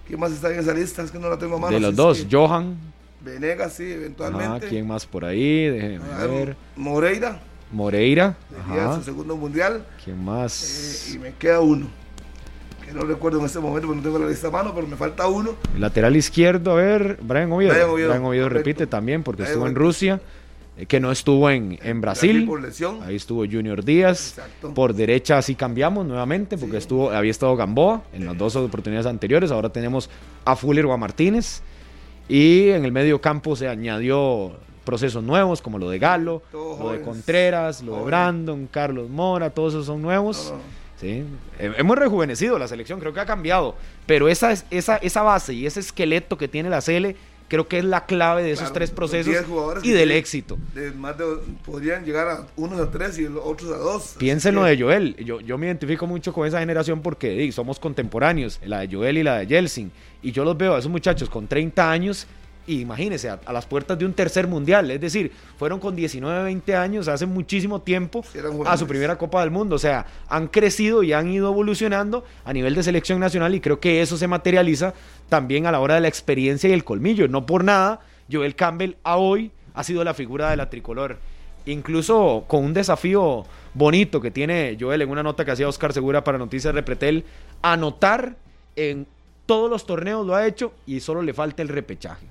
¿Quién 0.08 0.20
más 0.20 0.32
está 0.32 0.51
en 0.54 0.60
esa 0.60 0.74
lista? 0.74 1.01
Es 1.04 1.12
que 1.12 1.20
no 1.20 1.30
la 1.30 1.38
tengo 1.38 1.56
a 1.56 1.60
mano. 1.60 1.74
De 1.74 1.80
los 1.80 1.96
dos, 1.96 2.27
Johan. 2.30 2.77
Venegas, 3.22 3.74
sí, 3.74 3.92
eventualmente. 3.92 4.68
¿Quién 4.68 4.88
más 4.88 5.06
por 5.06 5.25
ahí? 5.25 5.70
Déjeme 5.70 6.01
ah, 6.13 6.25
ver. 6.25 6.56
Moreira. 6.75 7.39
Moreira. 7.72 8.36
Sería 8.68 8.96
su 8.96 9.04
segundo 9.04 9.36
mundial. 9.36 9.86
¿Quién 10.04 10.24
más? 10.24 11.10
Eh, 11.10 11.16
y 11.16 11.20
me 11.20 11.34
queda 11.34 11.60
uno 11.62 11.88
no 12.94 13.04
recuerdo 13.04 13.40
en 13.40 13.46
este 13.46 13.60
momento 13.60 13.88
porque 13.88 13.98
no 13.98 14.04
tengo 14.04 14.20
la 14.20 14.30
lista 14.30 14.48
a 14.48 14.51
mano, 14.51 14.74
pero 14.74 14.88
me 14.88 14.96
falta 14.96 15.28
uno. 15.28 15.56
lateral 15.78 16.16
izquierdo, 16.16 16.72
a 16.72 16.75
ver, 16.75 17.18
Brian 17.22 17.51
Oviedo. 17.51 17.94
Brian 17.94 18.25
Oviedo, 18.25 18.50
repite 18.50 18.88
también 18.88 19.24
porque 19.24 19.44
estuvo 19.44 19.68
en 19.68 19.75
Rusia, 19.75 20.22
eh, 20.78 20.86
que 20.86 21.00
no 21.00 21.12
estuvo 21.12 21.50
en, 21.50 21.80
en 21.82 22.01
Brasil. 22.01 22.46
Por 22.46 22.62
lesión. 22.62 23.00
Ahí 23.04 23.16
estuvo 23.16 23.46
Junior 23.46 23.84
Díaz. 23.84 24.40
Por 24.74 24.94
derecha 24.94 25.38
así 25.38 25.56
cambiamos 25.56 26.06
nuevamente 26.06 26.58
porque 26.58 26.78
estuvo 26.78 27.12
había 27.12 27.32
estado 27.32 27.56
Gamboa 27.56 28.04
en 28.13 28.25
las 28.25 28.38
dos 28.38 28.56
oportunidades 28.56 29.06
anteriores. 29.06 29.51
Ahora 29.51 29.70
tenemos 29.70 30.10
a 30.46 30.56
Fuller 30.56 30.86
o 30.86 30.94
a 30.94 30.98
Martínez. 30.98 31.62
Y 32.30 32.70
en 32.70 32.86
el 32.86 32.94
medio 32.94 33.20
campo 33.20 33.58
se 33.58 33.68
añadió 33.68 34.54
procesos 34.84 35.24
nuevos 35.24 35.62
como 35.62 35.78
lo 35.78 35.90
de 35.90 36.00
Galo, 36.00 36.42
lo 36.54 36.92
de 36.92 37.02
Contreras, 37.02 37.82
lo 37.82 37.98
de 37.98 38.04
Brandon, 38.04 38.68
Carlos 38.68 39.10
Mora, 39.10 39.50
todos 39.50 39.74
esos 39.74 39.86
son 39.86 40.02
nuevos. 40.02 40.54
¿sí? 41.00 41.24
Hemos 41.60 41.98
rejuvenecido 41.98 42.58
la 42.60 42.68
selección, 42.68 43.00
creo 43.00 43.14
que 43.14 43.20
ha 43.20 43.26
cambiado, 43.26 43.76
pero 44.06 44.28
esa, 44.30 44.54
esa, 44.70 44.98
esa 44.98 45.22
base 45.22 45.54
y 45.54 45.66
ese 45.66 45.80
esqueleto 45.80 46.38
que 46.38 46.48
tiene 46.48 46.70
la 46.70 46.82
CL 46.82 47.16
creo 47.52 47.68
que 47.68 47.80
es 47.80 47.84
la 47.84 48.06
clave 48.06 48.44
de 48.44 48.52
esos 48.54 48.72
tres 48.72 48.92
procesos 48.92 49.36
y 49.84 49.92
del 49.92 50.12
éxito. 50.12 50.58
podrían 51.66 52.06
llegar 52.06 52.30
a 52.30 52.48
unos 52.56 52.80
a 52.80 52.90
tres 52.90 53.20
y 53.20 53.26
otros 53.26 53.74
a 53.74 53.78
dos. 53.78 54.16
Piénsenlo 54.18 54.64
de 54.64 54.80
Joel. 54.80 55.18
Yo, 55.18 55.42
yo 55.42 55.58
me 55.58 55.66
identifico 55.66 56.08
mucho 56.08 56.32
con 56.32 56.48
esa 56.48 56.62
generación 56.62 57.02
porque 57.02 57.52
somos 57.52 57.78
contemporáneos, 57.78 58.62
la 58.64 58.80
de 58.80 58.96
Joel 58.96 59.18
y 59.18 59.24
la 59.24 59.40
de 59.40 59.48
Jelsin. 59.48 59.92
Y 60.22 60.32
yo 60.32 60.46
los 60.46 60.58
veo 60.58 60.76
a 60.76 60.80
esos 60.80 60.90
muchachos 60.90 61.30
con 61.30 61.46
30 61.46 61.92
años 61.92 62.26
y 62.68 62.82
imagínense, 62.82 63.30
a, 63.30 63.39
las 63.51 63.65
puertas 63.65 63.98
de 63.98 64.06
un 64.06 64.13
tercer 64.13 64.48
mundial, 64.48 64.91
es 64.91 65.01
decir, 65.01 65.32
fueron 65.58 65.80
con 65.80 65.96
19, 65.96 66.44
20 66.44 66.75
años, 66.75 67.08
hace 67.08 67.25
muchísimo 67.25 67.82
tiempo, 67.82 68.24
a 68.65 68.77
su 68.77 68.88
primera 68.88 69.18
Copa 69.18 69.41
del 69.41 69.51
Mundo. 69.51 69.75
O 69.75 69.80
sea, 69.80 70.06
han 70.30 70.48
crecido 70.48 71.03
y 71.03 71.13
han 71.13 71.30
ido 71.30 71.50
evolucionando 71.50 72.24
a 72.46 72.53
nivel 72.53 72.75
de 72.75 72.84
selección 72.84 73.20
nacional 73.20 73.56
y 73.56 73.62
creo 73.62 73.80
que 73.80 74.01
eso 74.01 74.18
se 74.18 74.27
materializa 74.27 74.94
también 75.30 75.65
a 75.65 75.72
la 75.72 75.80
hora 75.80 75.96
de 75.96 76.01
la 76.01 76.08
experiencia 76.08 76.70
y 76.70 76.74
el 76.74 76.84
colmillo. 76.84 77.27
No 77.27 77.46
por 77.46 77.63
nada, 77.63 78.01
Joel 78.32 78.56
Campbell 78.56 78.96
a 79.03 79.18
hoy 79.18 79.51
ha 79.74 79.84
sido 79.84 80.03
la 80.03 80.13
figura 80.13 80.50
de 80.50 80.58
la 80.58 80.70
tricolor 80.70 81.18
incluso 81.65 82.46
con 82.48 82.65
un 82.65 82.74
desafío 82.74 83.46
bonito 83.74 84.20
que 84.20 84.32
tiene 84.32 84.77
Joel 84.80 85.03
en 85.03 85.10
una 85.10 85.22
nota 85.24 85.46
que 85.46 85.51
hacía 85.51 85.68
Oscar 85.68 85.94
Segura 85.94 86.24
para 86.24 86.39
Noticias 86.39 86.74
Repretel, 86.74 87.24
anotar 87.62 88.36
en 88.75 89.06
todos 89.46 89.70
los 89.70 89.86
torneos 89.86 90.25
lo 90.25 90.36
ha 90.36 90.48
hecho 90.48 90.74
y 90.86 91.00
solo 91.01 91.22
le 91.22 91.34
falta 91.34 91.62
el 91.62 91.68
repechaje. 91.68 92.25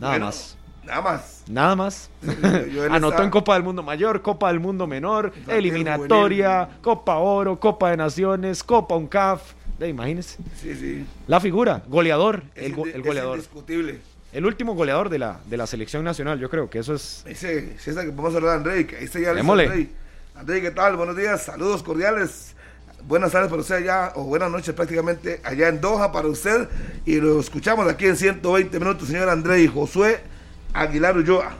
Nada 0.00 0.18
más. 0.18 0.56
Nada 0.82 1.02
más. 1.02 1.44
Nada 1.46 1.76
más. 1.76 2.10
Anotó 2.90 3.22
en 3.22 3.30
Copa 3.30 3.54
del 3.54 3.62
Mundo 3.62 3.82
Mayor, 3.82 4.22
Copa 4.22 4.48
del 4.48 4.60
Mundo 4.60 4.86
Menor, 4.86 5.32
eliminatoria, 5.46 6.68
Copa 6.80 7.16
Oro, 7.16 7.60
Copa 7.60 7.90
de 7.90 7.98
Naciones, 7.98 8.64
Copa 8.64 8.96
UNCAF. 8.96 9.52
imagínense. 9.80 10.38
Sí, 10.56 10.74
sí. 10.74 11.06
La 11.26 11.38
figura, 11.38 11.82
goleador, 11.86 12.42
el, 12.54 12.74
goleador. 12.74 13.38
Es 13.38 13.44
indiscutible. 13.44 14.00
El 14.32 14.46
último 14.46 14.74
goleador 14.74 15.10
de 15.10 15.18
la, 15.18 15.40
de 15.46 15.56
la 15.56 15.66
selección 15.66 16.02
nacional, 16.02 16.38
yo 16.38 16.48
creo 16.48 16.70
que 16.70 16.78
eso 16.78 16.94
es. 16.94 17.24
Ese, 17.26 17.74
esa 17.74 18.04
que 18.04 18.12
podemos 18.12 18.34
hablar 18.34 18.52
de 18.52 18.56
André, 18.56 18.86
que 18.86 18.96
ahí 18.96 19.04
está 19.04 19.20
ya 19.20 19.30
André. 19.30 19.90
André, 20.34 20.62
¿qué 20.62 20.70
tal? 20.70 20.96
Buenos 20.96 21.16
días, 21.16 21.42
saludos 21.42 21.82
cordiales. 21.82 22.54
Buenas 23.04 23.32
tardes 23.32 23.48
para 23.48 23.62
usted 23.62 23.76
allá, 23.76 24.12
o 24.14 24.24
buenas 24.24 24.50
noches 24.50 24.74
prácticamente 24.74 25.40
allá 25.42 25.68
en 25.68 25.80
Doha 25.80 26.12
para 26.12 26.28
usted. 26.28 26.68
Y 27.04 27.16
lo 27.16 27.40
escuchamos 27.40 27.88
aquí 27.88 28.06
en 28.06 28.16
120 28.16 28.78
minutos, 28.78 29.08
señor 29.08 29.28
André 29.28 29.62
y 29.62 29.66
Josué 29.66 30.20
Aguilar 30.72 31.16
Ulloa. 31.16 31.52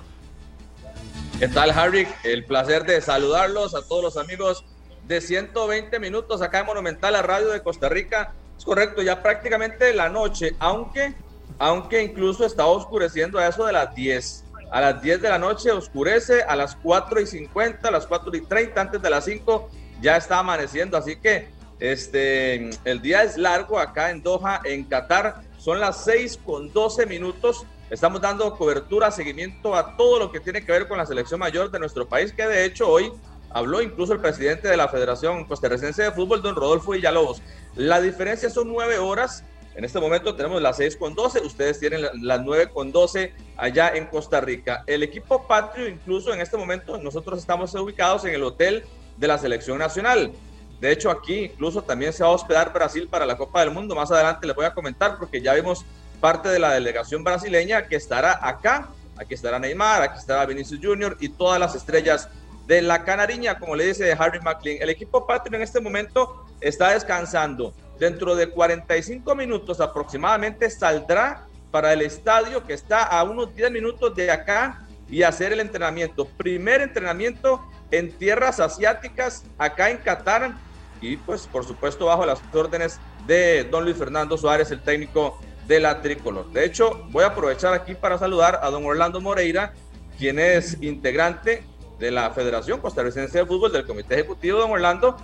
¿Qué 1.38 1.48
tal, 1.48 1.70
Harry? 1.70 2.06
El 2.24 2.44
placer 2.44 2.84
de 2.84 3.00
saludarlos 3.00 3.74
a 3.74 3.82
todos 3.82 4.02
los 4.02 4.16
amigos 4.16 4.64
de 5.08 5.20
120 5.20 5.98
minutos 5.98 6.42
acá 6.42 6.60
en 6.60 6.66
Monumental, 6.66 7.14
la 7.14 7.22
radio 7.22 7.48
de 7.48 7.62
Costa 7.62 7.88
Rica. 7.88 8.34
Es 8.58 8.64
correcto, 8.64 9.00
ya 9.00 9.22
prácticamente 9.22 9.94
la 9.94 10.10
noche, 10.10 10.54
aunque, 10.58 11.14
aunque 11.58 12.02
incluso 12.02 12.44
está 12.44 12.66
oscureciendo 12.66 13.38
a 13.38 13.48
eso 13.48 13.64
de 13.64 13.72
las 13.72 13.94
10. 13.94 14.44
A 14.70 14.80
las 14.82 15.02
10 15.02 15.22
de 15.22 15.28
la 15.30 15.38
noche 15.38 15.72
oscurece, 15.72 16.42
a 16.42 16.54
las 16.54 16.76
4 16.76 17.20
y 17.20 17.26
50, 17.26 17.88
a 17.88 17.90
las 17.90 18.06
4 18.06 18.36
y 18.36 18.42
30, 18.42 18.80
antes 18.80 19.02
de 19.02 19.10
las 19.10 19.24
5 19.24 19.70
ya 20.00 20.16
está 20.16 20.38
amaneciendo. 20.38 20.96
Así 20.96 21.16
que 21.16 21.48
este, 21.78 22.70
el 22.84 23.00
día 23.00 23.22
es 23.22 23.36
largo 23.36 23.78
acá 23.78 24.10
en 24.10 24.22
Doha, 24.22 24.60
en 24.64 24.84
Qatar. 24.84 25.42
Son 25.58 25.80
las 25.80 26.04
6 26.04 26.40
con 26.44 26.72
12 26.72 27.06
minutos. 27.06 27.66
Estamos 27.90 28.20
dando 28.20 28.56
cobertura, 28.56 29.10
seguimiento 29.10 29.74
a 29.74 29.96
todo 29.96 30.18
lo 30.18 30.30
que 30.30 30.40
tiene 30.40 30.64
que 30.64 30.72
ver 30.72 30.86
con 30.86 30.98
la 30.98 31.06
selección 31.06 31.40
mayor 31.40 31.70
de 31.70 31.80
nuestro 31.80 32.06
país, 32.08 32.32
que 32.32 32.46
de 32.46 32.64
hecho 32.64 32.88
hoy 32.88 33.12
habló 33.50 33.82
incluso 33.82 34.12
el 34.12 34.20
presidente 34.20 34.68
de 34.68 34.76
la 34.76 34.88
Federación 34.88 35.44
Costarricense 35.44 36.04
de 36.04 36.12
Fútbol, 36.12 36.40
don 36.40 36.54
Rodolfo 36.54 36.92
Villalobos. 36.92 37.42
La 37.74 38.00
diferencia 38.00 38.48
son 38.48 38.68
nueve 38.68 38.98
horas. 38.98 39.44
En 39.74 39.84
este 39.84 39.98
momento 39.98 40.36
tenemos 40.36 40.60
las 40.62 40.76
seis 40.76 40.96
con 40.96 41.14
doce, 41.14 41.40
ustedes 41.40 41.80
tienen 41.80 42.02
las 42.22 42.40
nueve 42.42 42.70
con 42.72 42.92
doce 42.92 43.32
allá 43.56 43.90
en 43.94 44.06
Costa 44.06 44.40
Rica. 44.40 44.84
El 44.86 45.02
equipo 45.02 45.46
patrio, 45.46 45.88
incluso 45.88 46.32
en 46.32 46.40
este 46.40 46.56
momento, 46.56 46.98
nosotros 46.98 47.38
estamos 47.38 47.74
ubicados 47.74 48.24
en 48.24 48.34
el 48.34 48.42
hotel 48.42 48.84
de 49.20 49.28
la 49.28 49.38
selección 49.38 49.78
nacional. 49.78 50.32
De 50.80 50.90
hecho, 50.90 51.10
aquí 51.10 51.44
incluso 51.44 51.82
también 51.82 52.12
se 52.12 52.22
va 52.24 52.30
a 52.30 52.32
hospedar 52.32 52.72
Brasil 52.72 53.06
para 53.06 53.26
la 53.26 53.36
Copa 53.36 53.60
del 53.60 53.70
Mundo. 53.70 53.94
Más 53.94 54.10
adelante 54.10 54.46
les 54.46 54.56
voy 54.56 54.64
a 54.64 54.72
comentar 54.72 55.18
porque 55.18 55.42
ya 55.42 55.52
vimos 55.52 55.84
parte 56.20 56.48
de 56.48 56.58
la 56.58 56.72
delegación 56.72 57.22
brasileña 57.22 57.86
que 57.86 57.96
estará 57.96 58.40
acá. 58.42 58.88
Aquí 59.18 59.34
estará 59.34 59.58
Neymar, 59.58 60.00
aquí 60.00 60.18
estará 60.18 60.46
Vinicius 60.46 60.80
Junior 60.82 61.18
y 61.20 61.28
todas 61.28 61.60
las 61.60 61.74
estrellas 61.74 62.30
de 62.66 62.80
la 62.80 63.04
Canariña, 63.04 63.58
como 63.58 63.76
le 63.76 63.84
dice 63.84 64.10
Harry 64.18 64.40
McLean. 64.40 64.78
El 64.80 64.88
equipo 64.88 65.26
patrio 65.26 65.56
en 65.56 65.62
este 65.62 65.80
momento 65.80 66.46
está 66.62 66.92
descansando. 66.92 67.74
Dentro 67.98 68.34
de 68.34 68.48
45 68.48 69.34
minutos 69.34 69.80
aproximadamente 69.80 70.70
saldrá 70.70 71.44
para 71.70 71.92
el 71.92 72.00
estadio 72.00 72.64
que 72.66 72.72
está 72.72 73.02
a 73.02 73.22
unos 73.24 73.54
10 73.54 73.70
minutos 73.70 74.14
de 74.14 74.30
acá 74.30 74.86
y 75.10 75.22
hacer 75.22 75.52
el 75.52 75.60
entrenamiento. 75.60 76.24
Primer 76.24 76.80
entrenamiento 76.80 77.60
en 77.90 78.12
tierras 78.12 78.60
asiáticas, 78.60 79.44
acá 79.58 79.90
en 79.90 79.98
Qatar 79.98 80.52
y 81.00 81.16
pues 81.16 81.46
por 81.46 81.64
supuesto 81.64 82.06
bajo 82.06 82.26
las 82.26 82.40
órdenes 82.52 83.00
de 83.26 83.64
don 83.64 83.84
Luis 83.84 83.96
Fernando 83.96 84.36
Suárez, 84.36 84.70
el 84.70 84.80
técnico 84.80 85.38
de 85.66 85.80
la 85.80 86.02
tricolor. 86.02 86.50
De 86.52 86.64
hecho, 86.64 87.04
voy 87.10 87.24
a 87.24 87.28
aprovechar 87.28 87.72
aquí 87.72 87.94
para 87.94 88.18
saludar 88.18 88.60
a 88.62 88.70
don 88.70 88.84
Orlando 88.84 89.20
Moreira, 89.20 89.72
quien 90.18 90.38
es 90.38 90.82
integrante 90.82 91.64
de 91.98 92.10
la 92.10 92.30
Federación 92.30 92.80
Costarricense 92.80 93.38
de 93.38 93.46
Fútbol 93.46 93.72
del 93.72 93.86
Comité 93.86 94.14
Ejecutivo, 94.14 94.58
don 94.58 94.72
Orlando, 94.72 95.16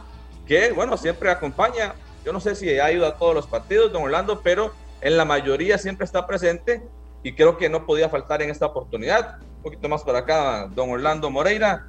que 0.47 0.73
bueno, 0.73 0.97
siempre 0.97 1.31
acompaña. 1.31 1.95
Yo 2.25 2.33
no 2.33 2.41
sé 2.41 2.55
si 2.55 2.67
ido 2.69 3.07
a 3.07 3.17
todos 3.17 3.35
los 3.35 3.47
partidos, 3.47 3.93
don 3.93 4.03
Orlando, 4.03 4.41
pero 4.43 4.73
en 5.01 5.17
la 5.17 5.25
mayoría 5.25 5.79
siempre 5.79 6.05
está 6.05 6.27
presente 6.27 6.83
y 7.23 7.33
creo 7.33 7.57
que 7.57 7.69
no 7.69 7.87
podía 7.87 8.09
faltar 8.09 8.43
en 8.43 8.51
esta 8.51 8.67
oportunidad. 8.67 9.39
Un 9.57 9.63
poquito 9.63 9.89
más 9.89 10.03
para 10.05 10.21
acá, 10.21 10.69
don 10.75 10.91
Orlando 10.91 11.31
Moreira. 11.31 11.87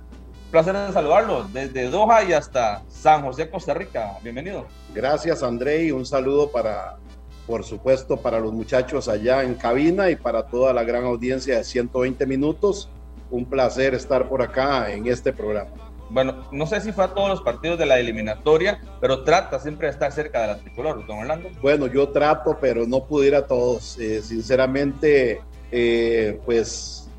Placer 0.52 0.78
de 0.78 0.94
saludarlo 0.94 1.44
desde 1.52 1.90
Doha 1.90 2.24
y 2.24 2.32
hasta 2.32 2.82
San 2.88 3.22
José, 3.22 3.50
Costa 3.50 3.74
Rica. 3.74 4.18
Bienvenido. 4.24 4.66
Gracias, 4.94 5.44
André, 5.44 5.84
y 5.84 5.92
un 5.92 6.06
saludo 6.06 6.50
para 6.50 6.98
por 7.46 7.64
supuesto 7.64 8.18
para 8.18 8.40
los 8.40 8.54
muchachos 8.54 9.08
allá 9.08 9.44
en 9.44 9.56
cabina 9.56 10.10
y 10.10 10.16
para 10.16 10.44
toda 10.44 10.74
la 10.74 10.84
gran 10.84 11.06
audiencia 11.06 11.58
de 11.58 11.64
120 11.64 12.26
minutos. 12.26 12.90
Un 13.30 13.46
placer 13.46 13.94
estar 13.94 14.30
por 14.30 14.42
acá 14.42 14.92
en 14.92 15.08
este 15.08 15.34
programa. 15.34 15.72
Bueno, 16.10 16.48
no 16.54 16.66
sé 16.66 16.80
si 16.80 16.94
fue 16.94 17.04
a 17.04 17.10
todos 17.10 17.28
los 17.28 17.42
partidos 17.42 17.78
de 17.78 17.86
la 17.86 18.00
eliminatoria, 18.00 18.80
pero 19.02 19.26
trata 19.26 19.60
siempre 19.60 19.88
de 19.88 19.94
estar 19.94 20.12
cerca 20.14 20.42
de 20.42 20.48
la 20.48 20.58
tricolor, 20.60 21.06
don 21.06 21.20
Orlando. 21.20 21.50
Bueno, 21.62 21.88
yo 21.88 22.08
trato, 22.10 22.58
pero 22.62 22.86
no 22.88 23.04
pude 23.06 23.28
ir 23.28 23.36
a 23.36 23.46
todos. 23.46 23.98
Eh, 24.00 24.22
sinceramente, 24.22 25.42
eh, 25.72 26.40
pues, 26.46 27.10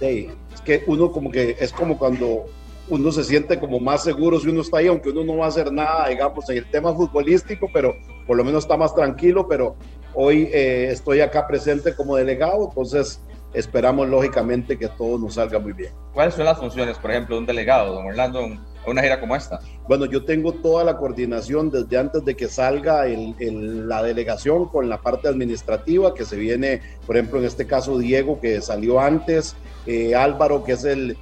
es 0.00 0.28
que 0.66 0.82
uno 0.86 1.12
como 1.12 1.30
que 1.30 1.56
es 1.58 1.72
como 1.72 1.96
cuando 1.96 2.44
uno 2.88 3.12
se 3.12 3.24
siente 3.24 3.58
como 3.58 3.80
más 3.80 4.02
seguro 4.02 4.38
si 4.38 4.48
uno 4.48 4.60
está 4.60 4.78
ahí, 4.78 4.88
aunque 4.88 5.10
uno 5.10 5.24
no 5.24 5.38
va 5.38 5.46
a 5.46 5.48
hacer 5.48 5.72
nada, 5.72 6.08
digamos, 6.08 6.48
en 6.50 6.58
el 6.58 6.70
tema 6.70 6.92
futbolístico, 6.92 7.68
pero 7.72 7.94
por 8.26 8.36
lo 8.36 8.44
menos 8.44 8.64
está 8.64 8.76
más 8.76 8.94
tranquilo, 8.94 9.48
pero 9.48 9.76
hoy 10.14 10.48
eh, 10.52 10.88
estoy 10.90 11.20
acá 11.20 11.46
presente 11.46 11.94
como 11.94 12.16
delegado, 12.16 12.68
entonces 12.68 13.20
esperamos 13.54 14.08
lógicamente 14.08 14.78
que 14.78 14.88
todo 14.88 15.18
nos 15.18 15.34
salga 15.34 15.58
muy 15.58 15.72
bien. 15.72 15.92
¿Cuáles 16.12 16.34
son 16.34 16.44
las 16.44 16.58
funciones, 16.58 16.98
por 16.98 17.10
ejemplo, 17.10 17.36
de 17.36 17.40
un 17.40 17.46
delegado, 17.46 17.94
don 17.94 18.06
Orlando, 18.06 18.40
en 18.40 18.60
una 18.86 19.02
gira 19.02 19.18
como 19.18 19.34
esta? 19.34 19.60
Bueno, 19.88 20.04
yo 20.04 20.24
tengo 20.24 20.52
toda 20.52 20.84
la 20.84 20.96
coordinación 20.96 21.70
desde 21.70 21.96
antes 21.96 22.24
de 22.24 22.36
que 22.36 22.48
salga 22.48 23.06
el, 23.06 23.88
la 23.88 24.02
delegación 24.02 24.68
con 24.68 24.88
la 24.88 25.00
parte 25.00 25.28
administrativa, 25.28 26.14
que 26.14 26.24
se 26.24 26.36
viene, 26.36 26.82
por 27.06 27.16
ejemplo, 27.16 27.38
en 27.38 27.46
este 27.46 27.66
caso 27.66 27.98
Diego, 27.98 28.40
que 28.40 28.60
salió 28.60 29.00
antes, 29.00 29.56
eh, 29.86 30.14
Álvaro, 30.14 30.64
que 30.64 30.72
es 30.72 30.84
el, 30.84 31.16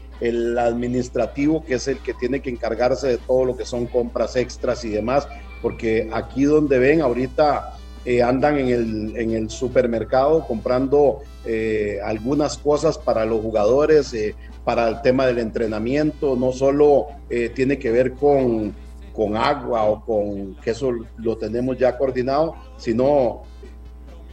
administrativo, 0.59 1.64
que 1.64 1.75
es 1.75 1.87
el 1.87 1.99
que 1.99 2.14
tiene 2.14 2.40
que 2.40 2.49
encargarse 2.49 3.09
de 3.09 3.18
todo 3.18 3.44
lo 3.44 3.56
que 3.56 3.66
son 3.66 3.87
compras 3.87 4.37
extras 4.37 4.83
y 4.85 4.88
demás, 4.88 5.28
porque 5.61 6.09
aquí 6.14 6.44
donde 6.44 6.78
ven 6.78 7.02
ahorita 7.02 7.76
eh, 8.06 8.23
andan 8.23 8.59
en 8.59 9.30
el, 9.33 9.50
supermercado 9.50 10.47
comprando 10.47 11.21
eh, 11.44 11.99
algunas 12.02 12.56
cosas 12.56 12.97
para 12.97 13.26
los 13.26 13.42
jugadores, 13.42 14.16
para 14.64 14.88
el 14.88 15.02
tema 15.02 15.26
del 15.26 15.40
entrenamiento, 15.40 16.37
no 16.37 16.52
solo 16.52 17.09
tiene 17.54 17.78
que 17.78 17.90
ver 17.90 18.12
con, 18.12 18.75
con 19.12 19.37
agua 19.37 19.85
o 19.85 20.04
con 20.04 20.54
que 20.56 20.71
eso 20.71 20.90
lo 21.18 21.37
tenemos 21.37 21.76
ya 21.76 21.99
coordinado, 21.99 22.54
sino 22.78 23.42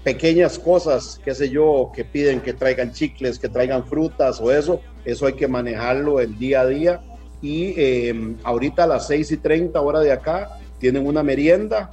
pequeñas 0.04 0.58
cosas, 0.58 1.20
qué 1.24 1.36
sé 1.36 1.50
yo, 1.50 1.92
que 1.94 2.04
piden 2.04 2.42
que 2.42 2.54
traigan 2.54 2.92
chicles, 2.92 3.38
que 3.38 3.50
traigan 3.50 3.86
frutas 3.86 4.40
o 4.42 4.52
eso, 4.52 4.82
eso 5.06 5.28
hay 5.28 5.34
que 5.34 5.48
manejarlo 5.48 6.20
el 6.20 6.38
día 6.38 6.62
a 6.62 6.66
día. 6.66 7.02
Y 7.42 8.36
ahorita 8.44 8.84
a 8.84 8.88
las 8.88 9.08
6 9.08 9.32
y 9.32 9.38
30 9.38 9.82
hora 9.82 10.00
de 10.00 10.12
acá 10.12 10.60
tienen 10.80 11.08
una 11.08 11.24
merienda 11.24 11.90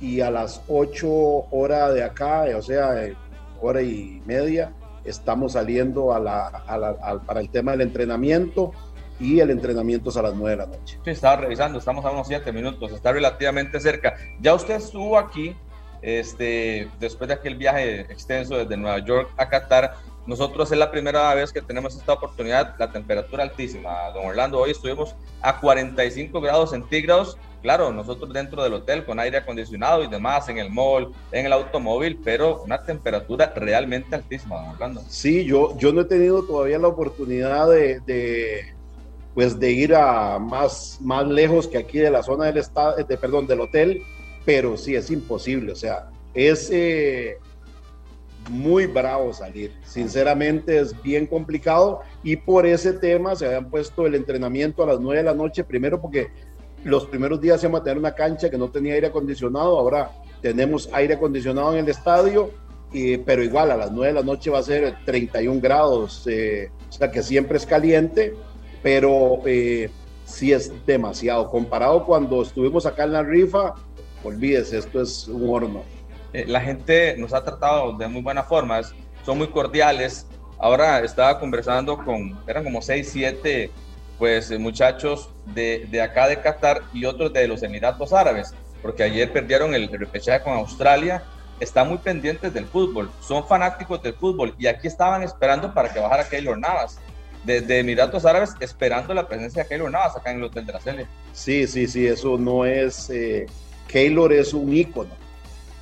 y 0.00 0.20
a 0.20 0.30
las 0.30 0.62
8 0.68 1.08
horas 1.50 1.94
de 1.94 2.02
acá, 2.02 2.46
o 2.56 2.62
sea, 2.62 3.04
eh, 3.04 3.14
hora 3.60 3.82
y 3.82 4.22
media, 4.24 4.72
estamos 5.04 5.52
saliendo 5.52 6.12
a 6.12 6.18
la, 6.18 7.22
para 7.26 7.40
el 7.40 7.50
tema 7.50 7.72
del 7.72 7.82
entrenamiento 7.82 8.72
y 9.20 9.40
el 9.40 9.50
entrenamiento 9.50 10.10
es 10.10 10.16
a 10.16 10.22
las 10.22 10.34
9 10.34 10.50
de 10.50 10.56
la 10.56 10.66
noche. 10.66 10.98
Sí, 11.04 11.10
estaba 11.10 11.36
revisando, 11.36 11.78
estamos 11.78 12.04
a 12.04 12.10
unos 12.10 12.26
7 12.26 12.50
minutos, 12.52 12.90
está 12.92 13.12
relativamente 13.12 13.78
cerca. 13.78 14.16
Ya 14.40 14.54
usted 14.54 14.76
estuvo 14.76 15.18
aquí 15.18 15.54
este, 16.02 16.88
después 16.98 17.28
de 17.28 17.34
aquel 17.34 17.56
viaje 17.56 18.00
extenso 18.02 18.56
desde 18.56 18.76
Nueva 18.76 18.98
York 18.98 19.30
a 19.36 19.48
Qatar. 19.48 19.94
Nosotros 20.26 20.70
es 20.70 20.78
la 20.78 20.90
primera 20.90 21.34
vez 21.34 21.52
que 21.52 21.62
tenemos 21.62 21.96
esta 21.96 22.12
oportunidad, 22.12 22.74
la 22.78 22.92
temperatura 22.92 23.42
altísima. 23.42 24.10
Don 24.14 24.26
Orlando, 24.26 24.58
hoy 24.58 24.72
estuvimos 24.72 25.14
a 25.40 25.58
45 25.58 26.40
grados 26.40 26.70
centígrados 26.70 27.38
claro, 27.62 27.92
nosotros 27.92 28.32
dentro 28.32 28.62
del 28.62 28.74
hotel 28.74 29.04
con 29.04 29.18
aire 29.18 29.38
acondicionado 29.38 30.02
y 30.04 30.08
demás, 30.08 30.48
en 30.48 30.58
el 30.58 30.70
mall, 30.70 31.12
en 31.32 31.46
el 31.46 31.52
automóvil, 31.52 32.18
pero 32.22 32.62
una 32.62 32.82
temperatura 32.82 33.52
realmente 33.54 34.14
altísima, 34.14 34.70
Orlando. 34.72 35.02
Sí, 35.08 35.44
yo, 35.44 35.76
yo 35.78 35.92
no 35.92 36.02
he 36.02 36.04
tenido 36.04 36.42
todavía 36.44 36.78
la 36.78 36.88
oportunidad 36.88 37.68
de, 37.68 38.74
pues 39.34 39.58
de 39.58 39.70
ir 39.70 39.94
a 39.94 40.38
más, 40.38 40.98
más 41.00 41.26
lejos 41.26 41.68
que 41.68 41.78
aquí 41.78 41.98
de 41.98 42.10
la 42.10 42.22
zona 42.22 42.46
del 42.46 42.58
estado, 42.58 42.96
de, 42.96 43.16
perdón, 43.16 43.46
del 43.46 43.60
hotel, 43.60 44.02
pero 44.44 44.76
sí 44.76 44.94
es 44.94 45.10
imposible, 45.10 45.72
o 45.72 45.76
sea, 45.76 46.10
es, 46.34 46.70
eh, 46.72 47.38
muy 48.48 48.86
bravo 48.86 49.32
salir. 49.32 49.72
Sinceramente 49.84 50.78
es 50.78 51.00
bien 51.02 51.26
complicado 51.26 52.00
y 52.22 52.36
por 52.36 52.66
ese 52.66 52.92
tema 52.92 53.36
se 53.36 53.46
habían 53.46 53.70
puesto 53.70 54.06
el 54.06 54.14
entrenamiento 54.14 54.82
a 54.82 54.86
las 54.86 55.00
9 55.00 55.18
de 55.18 55.24
la 55.24 55.34
noche, 55.34 55.64
primero 55.64 56.00
porque 56.00 56.28
los 56.84 57.06
primeros 57.06 57.40
días 57.40 57.62
iba 57.62 57.78
a 57.78 57.82
tener 57.82 57.98
una 57.98 58.14
cancha 58.14 58.50
que 58.50 58.56
no 58.56 58.70
tenía 58.70 58.94
aire 58.94 59.08
acondicionado, 59.08 59.78
ahora 59.78 60.10
tenemos 60.40 60.88
aire 60.92 61.14
acondicionado 61.14 61.72
en 61.72 61.80
el 61.80 61.88
estadio, 61.88 62.50
y, 62.92 63.18
pero 63.18 63.42
igual 63.44 63.70
a 63.70 63.76
las 63.76 63.92
9 63.92 64.08
de 64.08 64.20
la 64.20 64.24
noche 64.24 64.50
va 64.50 64.58
a 64.58 64.62
ser 64.62 64.96
31 65.04 65.60
grados, 65.60 66.26
eh, 66.26 66.70
o 66.88 66.92
sea 66.92 67.10
que 67.10 67.22
siempre 67.22 67.58
es 67.58 67.66
caliente, 67.66 68.34
pero 68.82 69.42
eh, 69.44 69.90
sí 70.24 70.52
es 70.52 70.72
demasiado. 70.86 71.50
Comparado 71.50 72.04
cuando 72.04 72.42
estuvimos 72.42 72.86
acá 72.86 73.04
en 73.04 73.12
la 73.12 73.22
rifa, 73.22 73.74
olvídese, 74.24 74.78
esto 74.78 75.02
es 75.02 75.28
un 75.28 75.48
horno. 75.48 75.82
Eh, 76.32 76.44
la 76.46 76.60
gente 76.60 77.16
nos 77.18 77.34
ha 77.34 77.42
tratado 77.42 77.92
de 77.96 78.08
muy 78.08 78.22
buenas 78.22 78.46
formas, 78.46 78.94
son 79.24 79.38
muy 79.38 79.48
cordiales. 79.48 80.26
Ahora 80.58 81.00
estaba 81.00 81.38
conversando 81.40 81.96
con, 81.96 82.38
eran 82.46 82.64
como 82.64 82.82
6, 82.82 83.08
7 83.10 83.70
pues, 84.18 84.50
muchachos 84.58 85.30
de, 85.54 85.86
de 85.90 86.02
acá 86.02 86.28
de 86.28 86.40
Qatar 86.40 86.82
y 86.92 87.04
otros 87.06 87.32
de 87.32 87.48
los 87.48 87.62
Emiratos 87.62 88.12
Árabes, 88.12 88.54
porque 88.82 89.02
ayer 89.02 89.32
perdieron 89.32 89.74
el 89.74 89.88
repechaje 89.88 90.42
con 90.44 90.52
Australia 90.54 91.22
están 91.60 91.88
muy 91.88 91.98
pendientes 91.98 92.52
del 92.52 92.64
fútbol, 92.64 93.10
son 93.20 93.46
fanáticos 93.46 94.02
del 94.02 94.14
fútbol 94.14 94.54
y 94.58 94.66
aquí 94.66 94.88
estaban 94.88 95.22
esperando 95.22 95.72
para 95.72 95.92
que 95.92 96.00
bajara 96.00 96.28
Keylor 96.28 96.58
Navas. 96.58 96.98
Desde 97.44 97.78
Emiratos 97.78 98.26
Árabes 98.26 98.54
esperando 98.60 99.14
la 99.14 99.26
presencia 99.26 99.62
de 99.62 99.68
Keylor 99.68 99.90
Navas 99.90 100.16
acá 100.16 100.30
en 100.30 100.38
el 100.38 100.44
Hotel 100.44 100.66
de 100.66 100.72
la 100.72 100.80
Cele. 100.80 101.06
Sí, 101.32 101.66
sí, 101.66 101.86
sí, 101.86 102.06
eso 102.06 102.36
no 102.36 102.66
es... 102.66 103.08
Eh, 103.10 103.46
Keylor 103.90 104.32
es 104.32 104.54
un 104.54 104.72
ícono. 104.72 105.10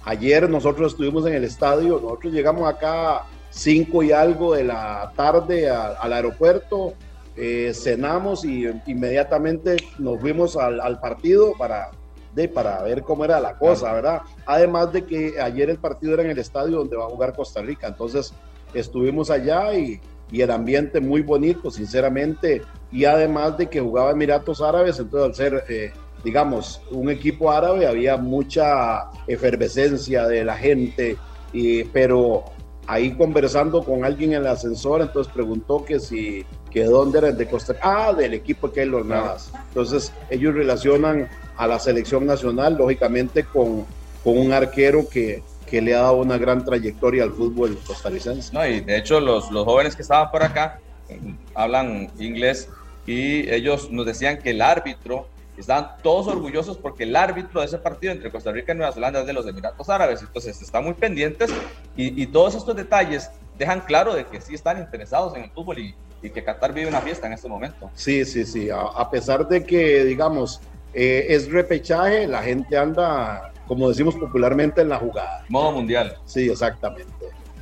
Ayer 0.05 0.49
nosotros 0.49 0.93
estuvimos 0.93 1.27
en 1.27 1.35
el 1.35 1.45
estadio, 1.45 2.01
nosotros 2.01 2.33
llegamos 2.33 2.69
acá 2.69 3.25
cinco 3.51 4.03
y 4.03 4.13
algo 4.13 4.55
de 4.55 4.65
la 4.65 5.13
tarde 5.17 5.69
al 5.69 6.13
aeropuerto, 6.13 6.95
eh, 7.37 7.73
cenamos 7.75 8.45
y 8.45 8.67
inmediatamente 8.87 9.77
nos 9.99 10.21
fuimos 10.21 10.57
al, 10.57 10.81
al 10.81 11.01
partido 11.01 11.53
para 11.59 11.91
para 12.47 12.83
ver 12.83 13.03
cómo 13.03 13.25
era 13.25 13.41
la 13.41 13.59
cosa, 13.59 13.93
¿verdad? 13.93 14.23
Además 14.47 14.93
de 14.93 15.05
que 15.05 15.41
ayer 15.41 15.71
el 15.71 15.79
partido 15.79 16.15
era 16.15 16.23
en 16.23 16.31
el 16.31 16.39
estadio 16.39 16.77
donde 16.77 16.97
va 16.97 17.07
a 17.07 17.09
jugar 17.09 17.35
Costa 17.35 17.63
Rica, 17.63 17.89
entonces 17.89 18.33
estuvimos 18.75 19.31
allá 19.31 19.75
y, 19.75 20.01
y 20.31 20.43
el 20.43 20.53
ambiente 20.53 21.01
muy 21.01 21.23
bonito, 21.23 21.69
sinceramente, 21.71 22.63
y 22.93 23.07
además 23.07 23.59
de 23.59 23.67
que 23.67 23.81
jugaba 23.81 24.13
Emiratos 24.13 24.63
Árabes, 24.63 25.01
entonces 25.01 25.27
al 25.27 25.35
ser, 25.35 25.65
eh, 25.69 25.93
digamos, 26.25 26.81
un 26.91 27.11
equipo 27.11 27.51
árabe 27.51 27.87
había 27.87 28.17
mucha 28.17 29.11
efervescencia 29.27 30.27
de 30.27 30.45
la 30.45 30.57
gente, 30.57 31.17
y, 31.53 31.85
pero 31.85 32.45
ahí 32.87 33.13
conversando 33.13 33.85
con 33.85 34.05
alguien 34.05 34.33
en 34.33 34.41
el 34.41 34.47
ascensor, 34.47 35.03
entonces 35.03 35.33
preguntó 35.33 35.85
que 35.85 36.01
si, 36.01 36.45
que 36.71 36.85
dónde 36.85 37.19
era 37.19 37.33
de 37.33 37.47
Costa 37.47 37.75
Rica, 37.75 38.09
ah, 38.09 38.13
del 38.13 38.35
equipo 38.35 38.73
que 38.73 38.81
hay 38.81 38.87
los 38.87 39.05
Navas. 39.05 39.53
Entonces 39.69 40.13
ellos 40.31 40.55
relacionan 40.55 41.29
a 41.57 41.67
la 41.67 41.79
selección 41.79 42.27
nacional, 42.27 42.77
lógicamente 42.77 43.45
con, 43.45 43.85
con 44.25 44.39
un 44.39 44.53
arquero 44.53 45.09
que, 45.09 45.43
que 45.67 45.83
le 45.83 45.95
ha 45.95 46.01
dado 46.01 46.17
una 46.17 46.39
gran 46.39 46.65
trayectoria 46.65 47.25
al 47.25 47.33
fútbol 47.33 47.79
costarricense. 47.87 48.53
No, 48.53 48.67
y 48.67 48.81
de 48.81 48.97
hecho 48.97 49.21
los, 49.21 49.51
los 49.51 49.65
jóvenes 49.65 49.95
que 49.95 50.03
estaban 50.03 50.31
por 50.31 50.43
acá 50.43 50.81
mm, 51.11 51.33
hablan 51.55 52.11
inglés 52.19 52.71
y 53.07 53.51
ellos 53.51 53.91
nos 53.91 54.07
decían 54.07 54.39
que 54.39 54.51
el 54.51 54.63
árbitro, 54.63 55.29
estaban 55.61 55.97
todos 56.03 56.27
orgullosos 56.29 56.77
porque 56.77 57.05
el 57.05 57.17
árbitro 57.17 57.61
de 57.61 57.67
ese 57.67 57.79
partido 57.79 58.13
entre 58.13 58.31
Costa 58.31 58.53
Rica 58.53 58.73
y 58.73 58.77
Nueva 58.77 58.93
Zelanda 58.93 59.21
es 59.21 59.27
de 59.27 59.33
los 59.33 59.47
Emiratos 59.47 59.89
Árabes, 59.89 60.21
entonces 60.23 60.61
están 60.63 60.85
muy 60.85 60.95
pendientes 60.95 61.51
y, 61.97 62.23
y 62.23 62.27
todos 62.27 62.55
estos 62.55 62.77
detalles 62.77 63.31
dejan 63.59 63.81
claro 63.81 64.15
de 64.15 64.25
que 64.25 64.41
sí 64.41 64.55
están 64.55 64.79
interesados 64.79 65.35
en 65.37 65.45
el 65.45 65.51
fútbol 65.51 65.79
y, 65.79 65.95
y 66.23 66.31
que 66.31 66.45
Qatar 66.45 66.73
vive 66.73 66.89
una 66.89 67.01
fiesta 67.01 67.27
en 67.27 67.33
este 67.33 67.49
momento. 67.49 67.91
Sí, 67.95 68.25
sí, 68.25 68.45
sí, 68.45 68.71
a, 68.71 68.81
a 68.81 69.11
pesar 69.11 69.49
de 69.49 69.65
que, 69.65 70.05
digamos, 70.05 70.61
eh, 70.95 71.27
es 71.29 71.51
repechaje, 71.51 72.27
la 72.27 72.43
gente 72.43 72.77
anda, 72.77 73.53
como 73.67 73.89
decimos 73.89 74.15
popularmente, 74.15 74.81
en 74.81 74.89
la 74.89 74.99
jugada. 74.99 75.45
Modo 75.49 75.73
mundial. 75.73 76.17
Sí, 76.25 76.49
exactamente. 76.49 77.13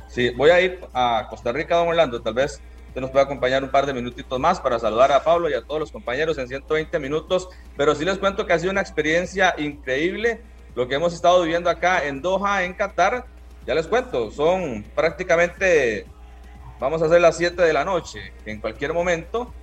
Sí, 0.07 0.29
voy 0.31 0.49
a 0.51 0.61
ir 0.61 0.79
a 0.93 1.27
Costa 1.29 1.51
Rica, 1.51 1.75
don 1.75 1.89
Orlando, 1.89 2.21
tal 2.21 2.33
vez 2.33 2.61
usted 2.97 3.03
nos 3.03 3.11
pueda 3.11 3.25
acompañar 3.25 3.63
un 3.63 3.69
par 3.69 3.85
de 3.85 3.93
minutitos 3.93 4.39
más 4.39 4.59
para 4.59 4.79
saludar 4.79 5.11
a 5.11 5.23
Pablo 5.23 5.47
y 5.51 5.53
a 5.53 5.61
todos 5.61 5.79
los 5.79 5.91
compañeros 5.91 6.35
en 6.39 6.47
120 6.47 6.97
minutos, 6.97 7.47
pero 7.75 7.93
sí 7.93 8.03
les 8.03 8.17
cuento 8.17 8.47
que 8.47 8.53
ha 8.53 8.57
sido 8.57 8.71
una 8.71 8.81
experiencia 8.81 9.53
increíble 9.59 10.41
lo 10.73 10.87
que 10.87 10.95
hemos 10.95 11.13
estado 11.13 11.43
viviendo 11.43 11.69
acá 11.69 12.05
en 12.05 12.23
Doha, 12.23 12.63
en 12.63 12.73
Qatar. 12.73 13.27
Ya 13.67 13.75
les 13.75 13.85
cuento, 13.85 14.31
son 14.31 14.83
prácticamente, 14.95 16.07
vamos 16.79 17.03
a 17.03 17.05
hacer 17.05 17.21
las 17.21 17.37
7 17.37 17.61
de 17.61 17.71
la 17.71 17.85
noche, 17.85 18.33
en 18.47 18.59
cualquier 18.59 18.93
momento 18.93 19.53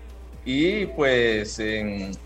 y 0.45 0.87
pues 0.87 1.59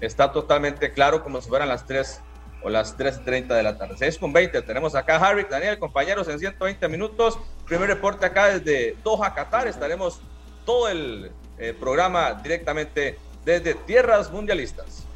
está 0.03 0.31
totalmente 0.31 0.93
claro 0.93 1.25
como 1.25 1.41
si 1.41 1.49
fueran 1.49 1.69
las 1.69 1.87
3 1.87 2.21
o 2.63 2.69
las 2.69 2.99
3.30 2.99 3.47
de 3.47 3.63
la 3.63 3.79
tarde. 3.79 3.95
6 3.97 4.19
con 4.19 4.35
20, 4.35 4.61
tenemos 4.61 4.95
acá 4.95 5.17
a 5.17 5.27
Harry, 5.27 5.47
Daniel, 5.49 5.79
compañeros, 5.79 6.29
en 6.29 6.39
120 6.39 6.87
minutos. 6.89 7.39
Primer 7.67 7.89
reporte 7.89 8.27
acá 8.27 8.49
desde 8.49 8.95
Doha, 9.03 9.33
Qatar. 9.33 9.69
Estaremos 9.69 10.21
todo 10.69 10.91
el 10.91 11.31
eh, 11.59 11.73
programa 11.81 12.35
directamente 12.35 13.17
desde 13.43 13.73
Tierras 13.73 14.31
Mundialistas. 14.31 15.07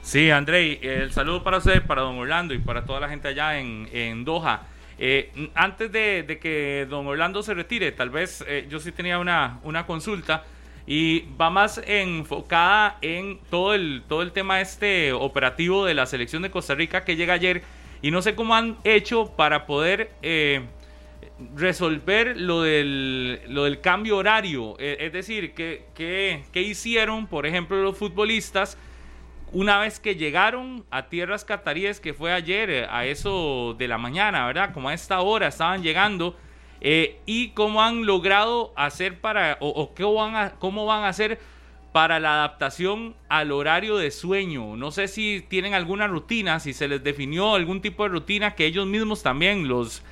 Sí, 0.00 0.30
Andrei, 0.30 0.78
el 0.80 1.12
saludo 1.12 1.44
para 1.44 1.58
usted, 1.58 1.82
para 1.82 2.00
don 2.00 2.16
Orlando 2.16 2.54
y 2.54 2.58
para 2.58 2.86
toda 2.86 2.98
la 2.98 3.10
gente 3.10 3.28
allá 3.28 3.58
en, 3.58 3.90
en 3.92 4.24
Doha. 4.24 4.62
Eh, 4.98 5.50
antes 5.54 5.92
de, 5.92 6.38
que 6.40 6.86
don 6.88 7.06
Orlando 7.06 7.42
se 7.42 7.52
retire, 7.52 7.92
tal 7.92 8.08
vez 8.08 8.42
eh, 8.48 8.66
yo 8.70 8.80
sí 8.80 8.90
tenía 8.90 9.18
una, 9.18 9.60
una 9.64 9.84
consulta 9.84 10.44
y 10.86 11.26
va 11.38 11.50
más 11.50 11.82
enfocada 11.86 12.96
en 13.02 13.38
todo 13.50 13.74
el, 13.74 14.04
todo 14.08 14.22
el 14.22 14.32
tema 14.32 14.62
este 14.62 15.12
operativo 15.12 15.84
de 15.84 15.92
la 15.92 16.06
selección 16.06 16.40
de 16.40 16.50
Costa 16.50 16.74
Rica 16.74 17.04
que 17.04 17.16
llega 17.16 17.34
ayer 17.34 17.62
y 18.00 18.10
no 18.10 18.22
sé 18.22 18.34
cómo 18.34 18.54
han 18.54 18.78
hecho 18.82 19.30
para 19.36 19.66
poder 19.66 20.10
resolver 21.54 22.40
lo 22.40 22.62
del, 22.62 23.40
lo 23.48 23.64
del 23.64 23.80
cambio 23.80 24.16
horario, 24.18 24.76
eh, 24.78 24.96
es 25.00 25.12
decir, 25.12 25.54
¿qué, 25.54 25.86
qué, 25.94 26.44
qué 26.52 26.62
hicieron, 26.62 27.26
por 27.26 27.46
ejemplo, 27.46 27.82
los 27.82 27.96
futbolistas 27.96 28.76
una 29.52 29.78
vez 29.78 30.00
que 30.00 30.16
llegaron 30.16 30.84
a 30.90 31.08
tierras 31.08 31.44
cataríes, 31.44 32.00
que 32.00 32.14
fue 32.14 32.32
ayer 32.32 32.70
eh, 32.70 32.86
a 32.88 33.04
eso 33.04 33.74
de 33.78 33.86
la 33.86 33.98
mañana, 33.98 34.46
¿verdad? 34.46 34.72
Como 34.72 34.88
a 34.88 34.94
esta 34.94 35.20
hora 35.20 35.48
estaban 35.48 35.82
llegando 35.82 36.36
eh, 36.80 37.20
y 37.26 37.50
cómo 37.50 37.82
han 37.82 38.06
logrado 38.06 38.72
hacer 38.76 39.20
para, 39.20 39.58
o, 39.60 39.94
qué 39.94 40.04
van 40.04 40.36
a, 40.36 40.50
cómo 40.52 40.86
van 40.86 41.04
a 41.04 41.08
hacer 41.08 41.38
para 41.92 42.18
la 42.18 42.34
adaptación 42.34 43.14
al 43.28 43.52
horario 43.52 43.98
de 43.98 44.10
sueño. 44.10 44.76
No 44.76 44.90
sé 44.90 45.06
si 45.06 45.44
tienen 45.46 45.74
alguna 45.74 46.06
rutina, 46.06 46.58
si 46.58 46.72
se 46.72 46.88
les 46.88 47.04
definió 47.04 47.54
algún 47.54 47.82
tipo 47.82 48.04
de 48.04 48.08
rutina 48.08 48.54
que 48.54 48.64
ellos 48.64 48.86
mismos 48.86 49.22
también, 49.22 49.68
los 49.68 50.02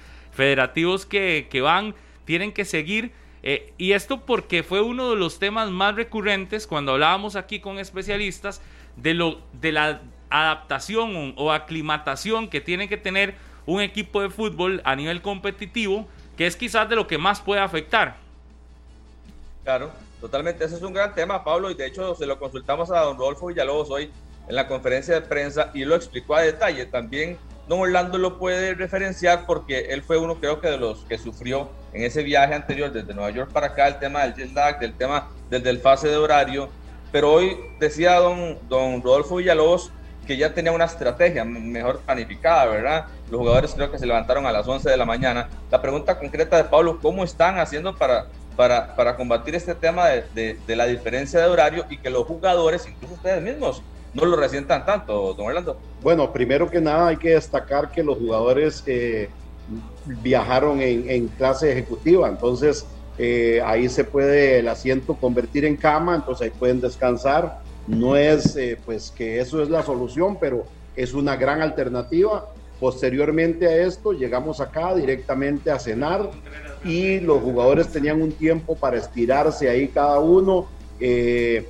federativos 0.41 1.05
que, 1.05 1.49
que 1.51 1.61
van, 1.61 1.95
tienen 2.25 2.53
que 2.53 2.65
seguir. 2.65 3.13
Eh, 3.43 3.75
y 3.77 3.93
esto 3.93 4.23
porque 4.25 4.63
fue 4.63 4.81
uno 4.81 5.11
de 5.11 5.17
los 5.17 5.39
temas 5.39 5.71
más 5.71 5.97
recurrentes 5.97 6.67
cuando 6.67 6.93
hablábamos 6.93 7.37
aquí 7.37 7.61
con 7.61 7.79
especialistas 7.79 8.63
de, 8.97 9.13
lo, 9.13 9.39
de 9.53 9.73
la 9.73 10.01
adaptación 10.31 11.35
o 11.37 11.53
aclimatación 11.53 12.49
que 12.49 12.63
tiene 12.63 12.89
que 12.89 12.97
tener 12.97 13.35
un 13.67 13.83
equipo 13.83 14.23
de 14.23 14.31
fútbol 14.31 14.81
a 14.85 14.97
nivel 14.97 15.21
competitivo 15.21 16.09
que 16.39 16.47
es 16.47 16.57
quizás 16.57 16.89
de 16.89 16.97
lo 16.97 17.07
que 17.07 17.19
más 17.19 17.43
puede 17.43 17.61
afectar. 17.61 18.17
Claro, 19.63 19.91
totalmente. 20.23 20.65
Ese 20.65 20.77
es 20.77 20.83
un 20.83 20.95
gran 20.95 21.15
tema, 21.15 21.45
Pablo, 21.45 21.71
y 21.71 21.75
de 21.75 21.87
hecho 21.87 22.15
se 22.15 22.25
lo 22.25 22.39
consultamos 22.39 22.91
a 22.91 23.01
don 23.01 23.19
Rodolfo 23.19 23.49
Villalobos 23.49 23.91
hoy 23.91 24.11
en 24.49 24.55
la 24.55 24.67
conferencia 24.67 25.15
de 25.17 25.21
prensa 25.21 25.71
y 25.75 25.85
lo 25.85 25.95
explicó 25.95 26.35
a 26.35 26.41
detalle. 26.41 26.87
También 26.87 27.37
don 27.71 27.79
Orlando 27.79 28.19
lo 28.19 28.37
puede 28.37 28.75
referenciar 28.75 29.47
porque 29.47 29.79
él 29.91 30.03
fue 30.03 30.19
uno 30.19 30.41
creo 30.41 30.61
que 30.61 30.67
de 30.67 30.77
los 30.77 31.05
que 31.05 31.17
sufrió 31.19 31.71
en 31.93 32.03
ese 32.03 32.25
viaje 32.25 32.53
anterior 32.53 32.91
desde 32.93 33.15
Nueva 33.15 33.31
York 33.31 33.53
para 33.53 33.69
acá 33.69 33.87
el 33.87 34.01
tema 34.01 34.23
del 34.23 34.35
jet 34.35 34.53
lag, 34.53 34.81
del 34.81 34.93
tema 34.93 35.29
del, 35.49 35.63
del 35.63 35.79
fase 35.79 36.09
de 36.09 36.17
horario. 36.17 36.69
Pero 37.13 37.33
hoy 37.33 37.57
decía 37.79 38.17
don, 38.17 38.59
don 38.69 39.01
Rodolfo 39.01 39.37
Villalobos 39.37 39.93
que 40.27 40.37
ya 40.37 40.53
tenía 40.53 40.73
una 40.73 40.87
estrategia 40.87 41.45
mejor 41.45 42.01
planificada, 42.01 42.67
¿verdad? 42.67 43.07
Los 43.31 43.39
jugadores 43.39 43.73
creo 43.73 43.91
que 43.93 44.01
se 44.01 44.07
levantaron 44.07 44.47
a 44.47 44.53
las 44.53 44.67
11 44.67 44.91
de 44.91 44.97
la 44.97 45.05
mañana. 45.05 45.49
La 45.71 45.81
pregunta 45.81 46.19
concreta 46.19 46.57
de 46.57 46.65
Pablo, 46.65 46.99
¿cómo 47.01 47.23
están 47.23 47.61
haciendo 47.61 47.95
para, 47.95 48.27
para, 48.57 48.97
para 48.97 49.15
combatir 49.15 49.55
este 49.55 49.77
tema 49.77 50.09
de, 50.09 50.59
de, 50.67 50.77
la 50.77 50.87
diferencia 50.87 51.39
de 51.39 51.47
horario 51.47 51.87
y 51.89 51.99
que 51.99 52.11
los 52.11 52.27
jugadores, 52.27 52.85
incluso 52.89 53.15
ustedes 53.15 53.41
mismos, 53.41 53.81
no 54.15 54.25
lo 54.25 54.37
resientan 54.37 54.85
tanto, 54.85 55.35
don 55.35 55.47
Orlando? 55.47 55.77
Bueno, 56.03 56.33
primero 56.33 56.69
que 56.71 56.81
nada 56.81 57.09
hay 57.09 57.17
que 57.17 57.31
destacar 57.31 57.91
que 57.91 58.03
los 58.03 58.19
jugadores 58.19 58.83
eh, 58.87 59.29
viajaron 60.23 60.81
en, 60.81 61.09
en, 61.09 61.29
clase 61.29 61.71
ejecutiva, 61.73 62.29
entonces 62.29 62.87
eh, 63.19 63.63
ahí 63.65 63.89
se 63.89 64.05
puede 64.05 64.59
el 64.59 64.69
asiento 64.69 65.15
convertir 65.15 65.65
en 65.65 65.77
cama, 65.77 66.17
entonces 66.17 66.47
ahí 66.47 66.51
pueden 66.59 66.81
descansar 66.81 67.61
no 67.91 68.17
es 68.17 68.57
eh, 68.57 68.79
pues 68.85 69.11
que 69.11 69.41
eso 69.41 69.63
es 69.63 69.69
la 69.69 69.83
solución, 69.83 70.39
pero 70.41 70.65
es 70.97 71.13
una 71.13 71.37
gran 71.37 71.61
alternativa. 71.61 72.47
Posteriormente 72.79 73.67
a 73.67 73.77
esto, 73.85 74.13
llegamos 74.13 74.61
acá 74.61 74.95
directamente 74.95 75.71
a 75.71 75.79
cenar 75.79 76.31
y 76.85 77.21
los 77.21 77.43
jugadores 77.43 77.89
tenían 77.89 78.23
un 78.23 78.33
tiempo 78.33 78.75
para 78.75 78.97
estirarse 78.97 79.69
ahí 79.69 79.89
cada 79.89 80.21
uno. 80.21 80.69
Eh, 81.01 81.67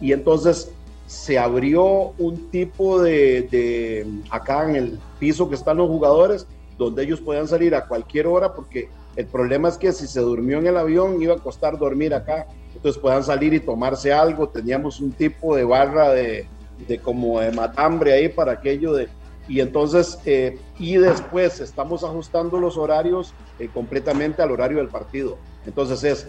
y 0.00 0.12
entonces 0.12 0.72
se 1.10 1.40
abrió 1.40 2.12
un 2.18 2.52
tipo 2.52 3.02
de, 3.02 3.42
de, 3.50 4.06
acá 4.30 4.70
en 4.70 4.76
el 4.76 4.98
piso 5.18 5.48
que 5.48 5.56
están 5.56 5.78
los 5.78 5.88
jugadores, 5.88 6.46
donde 6.78 7.02
ellos 7.02 7.20
podían 7.20 7.48
salir 7.48 7.74
a 7.74 7.88
cualquier 7.88 8.28
hora, 8.28 8.54
porque 8.54 8.88
el 9.16 9.26
problema 9.26 9.68
es 9.68 9.76
que 9.76 9.90
si 9.90 10.06
se 10.06 10.20
durmió 10.20 10.58
en 10.58 10.68
el 10.68 10.76
avión 10.76 11.20
iba 11.20 11.34
a 11.34 11.38
costar 11.38 11.76
dormir 11.78 12.14
acá, 12.14 12.46
entonces 12.76 13.02
puedan 13.02 13.24
salir 13.24 13.52
y 13.52 13.58
tomarse 13.58 14.12
algo. 14.12 14.50
Teníamos 14.50 15.00
un 15.00 15.10
tipo 15.10 15.56
de 15.56 15.64
barra 15.64 16.10
de, 16.10 16.46
de 16.86 16.98
como 17.00 17.40
de 17.40 17.50
matambre 17.50 18.12
ahí 18.12 18.28
para 18.28 18.52
aquello 18.52 18.92
de... 18.92 19.08
Y 19.48 19.58
entonces, 19.58 20.16
eh, 20.26 20.60
y 20.78 20.96
después 20.96 21.58
estamos 21.58 22.04
ajustando 22.04 22.60
los 22.60 22.76
horarios 22.76 23.34
eh, 23.58 23.68
completamente 23.74 24.42
al 24.42 24.52
horario 24.52 24.78
del 24.78 24.88
partido. 24.88 25.38
Entonces 25.66 26.04
es 26.04 26.28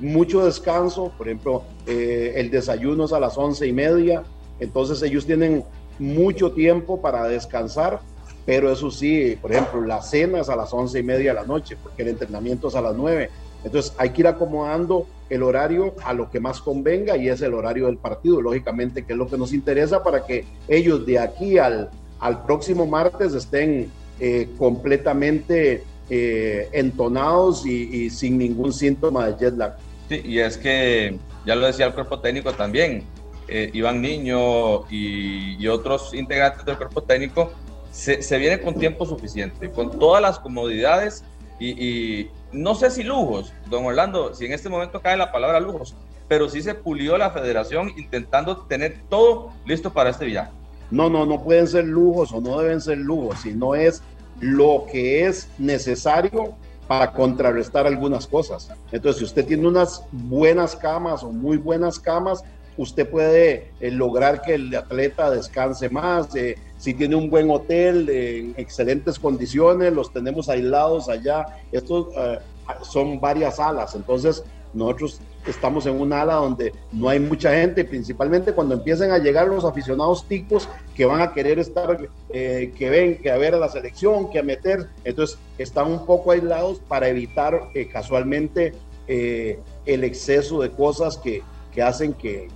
mucho 0.00 0.44
descanso, 0.44 1.12
por 1.16 1.28
ejemplo, 1.28 1.62
eh, 1.86 2.34
el 2.36 2.50
desayuno 2.50 3.04
es 3.04 3.12
a 3.12 3.20
las 3.20 3.38
once 3.38 3.66
y 3.66 3.72
media, 3.72 4.22
entonces 4.60 5.02
ellos 5.02 5.26
tienen 5.26 5.64
mucho 5.98 6.52
tiempo 6.52 7.00
para 7.00 7.24
descansar, 7.24 8.00
pero 8.44 8.70
eso 8.70 8.90
sí, 8.90 9.36
por 9.40 9.52
ejemplo, 9.52 9.80
la 9.80 10.02
cena 10.02 10.40
es 10.40 10.48
a 10.48 10.56
las 10.56 10.72
once 10.72 10.98
y 10.98 11.02
media 11.02 11.32
de 11.34 11.40
la 11.40 11.46
noche, 11.46 11.76
porque 11.82 12.02
el 12.02 12.08
entrenamiento 12.08 12.68
es 12.68 12.74
a 12.74 12.82
las 12.82 12.94
nueve. 12.94 13.30
Entonces 13.64 13.92
hay 13.98 14.10
que 14.10 14.20
ir 14.20 14.26
acomodando 14.28 15.06
el 15.28 15.42
horario 15.42 15.94
a 16.04 16.12
lo 16.12 16.30
que 16.30 16.38
más 16.38 16.60
convenga 16.60 17.16
y 17.16 17.28
es 17.28 17.40
el 17.40 17.54
horario 17.54 17.86
del 17.86 17.96
partido, 17.96 18.40
lógicamente, 18.40 19.04
que 19.04 19.14
es 19.14 19.18
lo 19.18 19.26
que 19.26 19.36
nos 19.36 19.52
interesa 19.52 20.04
para 20.04 20.24
que 20.24 20.44
ellos 20.68 21.04
de 21.04 21.18
aquí 21.18 21.58
al, 21.58 21.90
al 22.20 22.44
próximo 22.44 22.86
martes 22.86 23.34
estén 23.34 23.90
eh, 24.20 24.48
completamente 24.56 25.82
eh, 26.10 26.68
entonados 26.72 27.66
y, 27.66 28.10
sin 28.10 28.38
ningún 28.38 28.72
síntoma 28.72 29.26
de 29.26 29.36
jet 29.36 29.56
lag. 29.56 29.76
Sí, 30.08 30.22
y 30.24 30.38
es 30.38 30.56
que 30.56 31.18
ya 31.44 31.54
lo 31.54 31.66
decía 31.66 31.86
el 31.86 31.94
cuerpo 31.94 32.20
técnico 32.20 32.52
también, 32.52 33.04
eh, 33.48 33.70
Iván 33.72 34.00
Niño 34.00 34.86
y, 34.90 35.66
otros 35.68 36.14
integrantes 36.14 36.64
del 36.64 36.76
cuerpo 36.76 37.02
técnico 37.02 37.52
se, 37.90 38.22
se 38.22 38.38
vienen 38.38 38.60
con 38.60 38.74
tiempo 38.74 39.06
suficiente, 39.06 39.70
con 39.70 39.98
todas 39.98 40.22
las 40.22 40.38
comodidades 40.38 41.24
y, 41.58 42.28
no 42.52 42.74
sé 42.74 42.90
si 42.90 43.02
lujos, 43.02 43.52
don 43.70 43.84
Orlando, 43.84 44.34
si 44.34 44.46
en 44.46 44.52
este 44.52 44.68
momento 44.68 45.00
cae 45.00 45.16
la 45.16 45.32
palabra 45.32 45.60
lujos, 45.60 45.94
pero 46.28 46.48
sí 46.48 46.60
se 46.62 46.74
pulió 46.74 47.16
la 47.16 47.30
federación 47.30 47.92
intentando 47.96 48.58
tener 48.58 48.98
todo 49.08 49.52
listo 49.64 49.92
para 49.92 50.10
este 50.10 50.26
viaje. 50.26 50.50
No, 50.90 51.08
no, 51.10 51.26
no 51.26 51.42
pueden 51.42 51.66
ser 51.66 51.84
lujos 51.84 52.32
o 52.32 52.40
no 52.40 52.60
deben 52.60 52.80
ser 52.80 52.98
lujos, 52.98 53.40
sino 53.40 53.74
es 53.74 54.02
lo 54.40 54.86
que 54.90 55.26
es 55.26 55.48
necesario 55.58 56.54
para 56.86 57.12
contrarrestar 57.12 57.86
algunas 57.86 58.26
cosas. 58.26 58.70
Entonces, 58.92 59.18
si 59.18 59.24
usted 59.24 59.46
tiene 59.46 59.66
unas 59.66 60.04
buenas 60.12 60.76
camas 60.76 61.22
o 61.24 61.32
muy 61.32 61.56
buenas 61.56 61.98
camas, 61.98 62.44
usted 62.76 63.08
puede 63.08 63.72
eh, 63.80 63.90
lograr 63.90 64.42
que 64.42 64.54
el 64.54 64.74
atleta 64.74 65.30
descanse 65.30 65.88
más. 65.88 66.34
Eh, 66.36 66.56
si 66.78 66.94
tiene 66.94 67.16
un 67.16 67.30
buen 67.30 67.50
hotel 67.50 68.08
en 68.08 68.54
excelentes 68.56 69.18
condiciones, 69.18 69.92
los 69.92 70.12
tenemos 70.12 70.48
aislados 70.48 71.08
allá. 71.08 71.46
Estos 71.72 72.08
eh, 72.16 72.38
son 72.82 73.20
varias 73.20 73.56
salas, 73.56 73.94
entonces 73.94 74.44
nosotros 74.74 75.20
estamos 75.46 75.86
en 75.86 76.00
un 76.00 76.12
ala 76.12 76.34
donde 76.34 76.72
no 76.92 77.08
hay 77.08 77.20
mucha 77.20 77.52
gente, 77.52 77.84
principalmente 77.84 78.52
cuando 78.52 78.74
empiecen 78.74 79.10
a 79.10 79.18
llegar 79.18 79.48
los 79.48 79.64
aficionados 79.64 80.26
ticos 80.26 80.68
que 80.94 81.04
van 81.04 81.20
a 81.20 81.32
querer 81.32 81.58
estar, 81.58 82.08
que 82.30 82.90
ven, 82.90 83.18
que 83.18 83.30
a 83.30 83.36
ver 83.36 83.54
a 83.54 83.58
la 83.58 83.68
selección, 83.68 84.30
que 84.30 84.38
a 84.38 84.42
meter, 84.42 84.88
entonces 85.04 85.38
están 85.58 85.90
un 85.90 86.06
poco 86.06 86.32
aislados 86.32 86.80
para 86.80 87.08
evitar 87.08 87.68
casualmente 87.92 88.74
el 89.06 90.04
exceso 90.04 90.60
de 90.60 90.70
cosas 90.70 91.16
que, 91.16 91.42
que 91.76 91.82
hacen 91.82 92.14
que, 92.14 92.48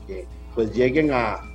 pues 0.54 0.72
lleguen 0.72 1.12
a, 1.12 1.46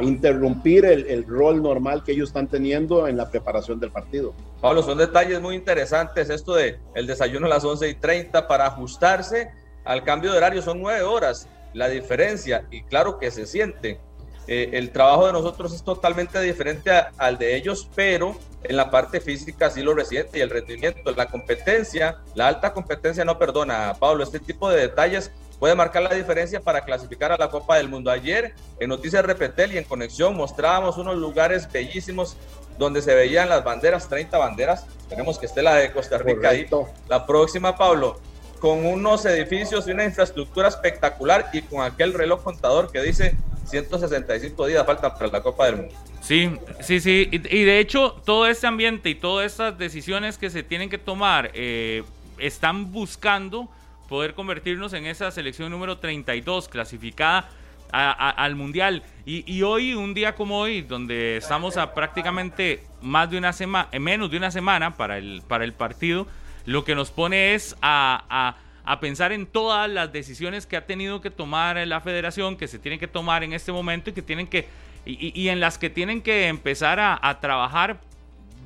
interrumpir 0.00 0.86
el, 0.86 1.26
rol 1.26 1.62
normal 1.62 2.02
que 2.02 2.12
ellos 2.12 2.30
están 2.30 2.48
teniendo 2.48 3.06
en 3.06 3.18
la 3.18 3.30
preparación 3.30 3.78
del 3.78 3.92
partido. 3.92 4.32
Pablo, 4.62 4.82
son 4.82 4.96
detalles 4.96 5.38
muy 5.42 5.54
interesantes 5.54 6.30
esto 6.30 6.54
de 6.54 6.78
el 6.94 7.06
desayuno 7.06 7.44
a 7.44 7.50
las 7.50 7.62
11 7.62 7.90
y 7.90 7.94
30 7.94 8.48
para 8.48 8.64
ajustarse 8.64 9.50
al 9.84 10.04
cambio 10.04 10.32
de 10.32 10.38
horario, 10.38 10.62
son 10.62 10.80
nueve 10.80 11.02
horas 11.02 11.48
la 11.72 11.88
diferencia 11.88 12.66
y 12.70 12.82
claro 12.82 13.18
que 13.18 13.30
se 13.30 13.46
siente. 13.46 14.00
Eh, 14.46 14.70
el 14.72 14.90
trabajo 14.90 15.26
de 15.26 15.32
nosotros 15.32 15.72
es 15.72 15.82
totalmente 15.84 16.40
diferente 16.40 16.90
al 17.18 17.38
de 17.38 17.54
ellos, 17.54 17.88
pero 17.94 18.36
en 18.64 18.76
la 18.76 18.90
parte 18.90 19.20
física 19.20 19.70
sí 19.70 19.82
lo 19.82 19.94
resiente 19.94 20.38
y 20.38 20.40
el 20.40 20.50
rendimiento, 20.50 21.12
la 21.12 21.26
competencia, 21.26 22.18
la 22.34 22.48
alta 22.48 22.72
competencia 22.72 23.24
no 23.24 23.38
perdona, 23.38 23.94
Pablo, 23.98 24.24
este 24.24 24.40
tipo 24.40 24.68
de 24.68 24.80
detalles 24.80 25.30
puede 25.60 25.74
marcar 25.74 26.02
la 26.02 26.14
diferencia 26.14 26.60
para 26.60 26.84
clasificar 26.84 27.30
a 27.32 27.36
la 27.36 27.48
Copa 27.48 27.76
del 27.76 27.88
Mundo. 27.88 28.10
Ayer 28.10 28.54
en 28.80 28.88
Noticias 28.88 29.24
Repetel 29.24 29.72
y 29.72 29.78
en 29.78 29.84
Conexión 29.84 30.34
mostrábamos 30.34 30.98
unos 30.98 31.16
lugares 31.16 31.70
bellísimos 31.70 32.36
donde 32.78 33.02
se 33.02 33.14
veían 33.14 33.48
las 33.50 33.62
banderas, 33.62 34.08
30 34.08 34.38
banderas. 34.38 34.86
Esperemos 35.02 35.38
que 35.38 35.46
esté 35.46 35.62
la 35.62 35.74
de 35.74 35.92
Costa 35.92 36.16
Rica 36.16 36.48
ahí. 36.48 36.66
La 37.08 37.26
próxima, 37.26 37.76
Pablo, 37.76 38.18
con 38.60 38.84
unos 38.84 39.24
edificios 39.24 39.88
y 39.88 39.92
una 39.92 40.04
infraestructura 40.04 40.68
espectacular 40.68 41.46
y 41.52 41.62
con 41.62 41.82
aquel 41.82 42.12
reloj 42.12 42.44
contador 42.44 42.92
que 42.92 43.02
dice 43.02 43.34
165 43.64 44.66
días 44.66 44.84
faltan 44.84 45.14
para 45.14 45.28
la 45.28 45.42
Copa 45.42 45.66
del 45.66 45.76
Mundo. 45.76 45.94
Sí, 46.20 46.50
sí, 46.80 47.00
sí. 47.00 47.28
Y, 47.32 47.38
de 47.38 47.78
hecho, 47.78 48.20
todo 48.24 48.46
este 48.46 48.66
ambiente 48.66 49.08
y 49.08 49.14
todas 49.14 49.50
estas 49.50 49.78
decisiones 49.78 50.36
que 50.36 50.50
se 50.50 50.62
tienen 50.62 50.90
que 50.90 50.98
tomar 50.98 51.50
eh, 51.54 52.02
están 52.38 52.92
buscando 52.92 53.68
poder 54.08 54.34
convertirnos 54.34 54.92
en 54.92 55.06
esa 55.06 55.30
selección 55.30 55.70
número 55.70 55.98
32 55.98 56.68
clasificada 56.68 57.48
al 57.92 58.54
Mundial. 58.56 59.02
Y, 59.24 59.62
hoy, 59.62 59.94
un 59.94 60.14
día 60.14 60.34
como 60.34 60.58
hoy, 60.58 60.82
donde 60.82 61.36
estamos 61.36 61.76
a 61.76 61.94
prácticamente 61.94 62.84
más 63.00 63.30
de 63.30 63.38
una 63.38 63.52
semana, 63.52 63.88
menos 63.98 64.30
de 64.30 64.36
una 64.36 64.50
semana 64.50 64.96
para 64.96 65.18
el, 65.18 65.42
para 65.46 65.64
el 65.64 65.72
partido, 65.72 66.26
lo 66.66 66.84
que 66.84 66.94
nos 66.94 67.10
pone 67.10 67.54
es 67.54 67.76
a, 67.82 68.56
pensar 69.00 69.32
en 69.32 69.46
todas 69.46 69.88
las 69.88 70.12
decisiones 70.12 70.66
que 70.66 70.76
ha 70.76 70.86
tenido 70.86 71.20
que 71.20 71.30
tomar 71.30 71.76
la 71.86 72.00
federación, 72.00 72.56
que 72.56 72.66
se 72.68 72.78
tienen 72.78 72.98
que 72.98 73.06
tomar 73.06 73.44
en 73.44 73.52
este 73.52 73.72
momento 73.72 74.10
y 74.10 74.12
que 74.12 74.22
tienen 74.22 74.46
que, 74.46 74.66
y, 75.04 75.48
en 75.48 75.60
las 75.60 75.78
que 75.78 75.90
tienen 75.90 76.22
que 76.22 76.48
empezar 76.48 76.98
a, 77.00 77.40
trabajar 77.40 78.00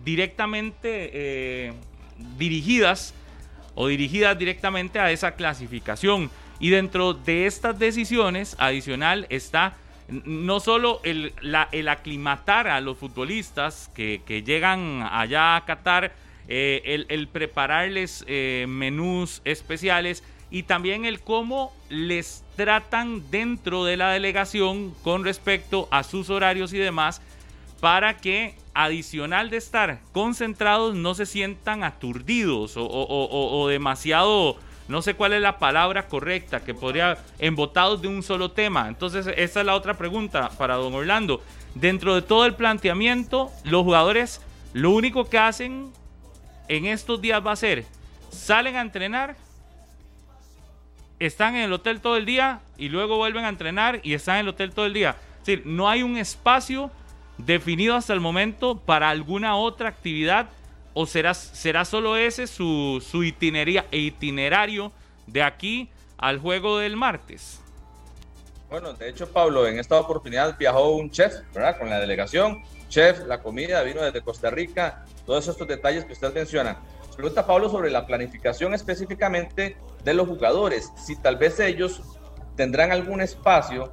directamente 0.04 1.10
eh, 1.12 1.72
dirigidas 2.38 3.14
o 3.74 3.88
dirigidas 3.88 4.38
directamente 4.38 4.98
a 4.98 5.10
esa 5.10 5.34
clasificación. 5.34 6.30
Y 6.60 6.70
dentro 6.70 7.14
de 7.14 7.46
estas 7.46 7.78
decisiones, 7.78 8.56
adicional, 8.58 9.26
está 9.28 9.74
no 10.08 10.60
solo 10.60 11.00
el, 11.02 11.32
el 11.72 11.88
aclimatar 11.88 12.68
a 12.68 12.80
los 12.80 12.98
futbolistas 12.98 13.90
que, 13.94 14.20
llegan 14.44 15.06
allá 15.10 15.56
a 15.56 15.64
Qatar, 15.64 16.12
eh, 16.48 17.06
el, 17.08 17.28
prepararles 17.28 18.24
eh, 18.26 18.66
menús 18.68 19.40
especiales 19.44 20.22
y 20.50 20.64
también 20.64 21.04
el 21.04 21.20
cómo 21.20 21.72
les 21.88 22.44
tratan 22.56 23.30
dentro 23.30 23.84
de 23.84 23.96
la 23.96 24.10
delegación 24.10 24.94
con 25.02 25.24
respecto 25.24 25.88
a 25.90 26.02
sus 26.02 26.30
horarios 26.30 26.72
y 26.72 26.78
demás 26.78 27.22
para 27.80 28.18
que 28.18 28.54
adicional 28.74 29.50
de 29.50 29.56
estar 29.56 30.00
concentrados 30.12 30.94
no 30.94 31.14
se 31.14 31.26
sientan 31.26 31.84
aturdidos 31.84 32.74
o, 32.76 33.68
demasiado, 33.68 34.56
no 34.88 35.00
sé 35.00 35.14
cuál 35.14 35.32
es 35.32 35.40
la 35.40 35.58
palabra 35.58 36.08
correcta, 36.08 36.64
que 36.64 36.74
podría, 36.74 37.18
embotados 37.38 38.02
de 38.02 38.08
un 38.08 38.22
solo 38.22 38.50
tema. 38.50 38.88
Entonces, 38.88 39.26
esa 39.36 39.60
es 39.60 39.66
la 39.66 39.74
otra 39.74 39.94
pregunta 39.94 40.50
para 40.58 40.74
don 40.74 40.94
Orlando. 40.94 41.42
Dentro 41.74 42.14
de 42.14 42.22
todo 42.22 42.46
el 42.46 42.54
planteamiento, 42.54 43.50
los 43.64 43.82
jugadores 43.82 44.40
lo 44.72 44.90
único 44.90 45.28
que 45.28 45.38
hacen 45.38 45.92
en 46.68 46.86
estos 46.86 47.20
días 47.20 47.44
va 47.44 47.52
a 47.52 47.56
ser, 47.56 47.84
salen 48.30 48.76
a 48.76 48.80
entrenar, 48.80 49.36
están 51.18 51.56
en 51.56 51.62
el 51.62 51.72
hotel 51.72 52.00
todo 52.00 52.16
el 52.16 52.26
día 52.26 52.60
y 52.76 52.88
luego 52.88 53.16
vuelven 53.16 53.44
a 53.44 53.48
entrenar 53.48 54.00
y 54.02 54.14
están 54.14 54.36
en 54.36 54.40
el 54.42 54.48
hotel 54.48 54.72
todo 54.72 54.86
el 54.86 54.92
día. 54.92 55.16
Es 55.40 55.46
decir, 55.46 55.62
no 55.66 55.88
hay 55.88 56.02
un 56.02 56.16
espacio 56.16 56.90
definido 57.38 57.94
hasta 57.96 58.12
el 58.12 58.20
momento 58.20 58.78
para 58.78 59.10
alguna 59.10 59.56
otra 59.56 59.88
actividad 59.88 60.48
o 60.92 61.06
será, 61.06 61.34
será 61.34 61.84
solo 61.84 62.16
ese 62.16 62.46
su, 62.46 63.04
su 63.06 63.24
itinerario 63.24 64.92
de 65.26 65.42
aquí 65.42 65.88
al 66.16 66.38
juego 66.38 66.78
del 66.78 66.96
martes? 66.96 67.60
Bueno, 68.70 68.92
de 68.94 69.08
hecho, 69.08 69.28
Pablo, 69.30 69.66
en 69.66 69.78
esta 69.78 70.00
oportunidad 70.00 70.56
viajó 70.58 70.92
un 70.92 71.10
chef. 71.10 71.34
Con 71.78 71.90
la 71.90 72.00
delegación, 72.00 72.62
chef, 72.88 73.20
la 73.26 73.42
comida 73.42 73.82
vino 73.82 74.02
desde 74.02 74.20
Costa 74.22 74.50
Rica, 74.50 75.04
todos 75.26 75.48
estos 75.48 75.66
detalles 75.66 76.04
que 76.04 76.12
usted 76.12 76.32
menciona. 76.32 76.80
Pregunta 77.16 77.46
Pablo 77.46 77.68
sobre 77.68 77.90
la 77.90 78.06
planificación 78.06 78.74
específicamente 78.74 79.76
de 80.02 80.14
los 80.14 80.28
jugadores, 80.28 80.92
si 80.96 81.16
tal 81.16 81.36
vez 81.36 81.60
ellos 81.60 82.02
tendrán 82.56 82.92
algún 82.92 83.20
espacio 83.20 83.92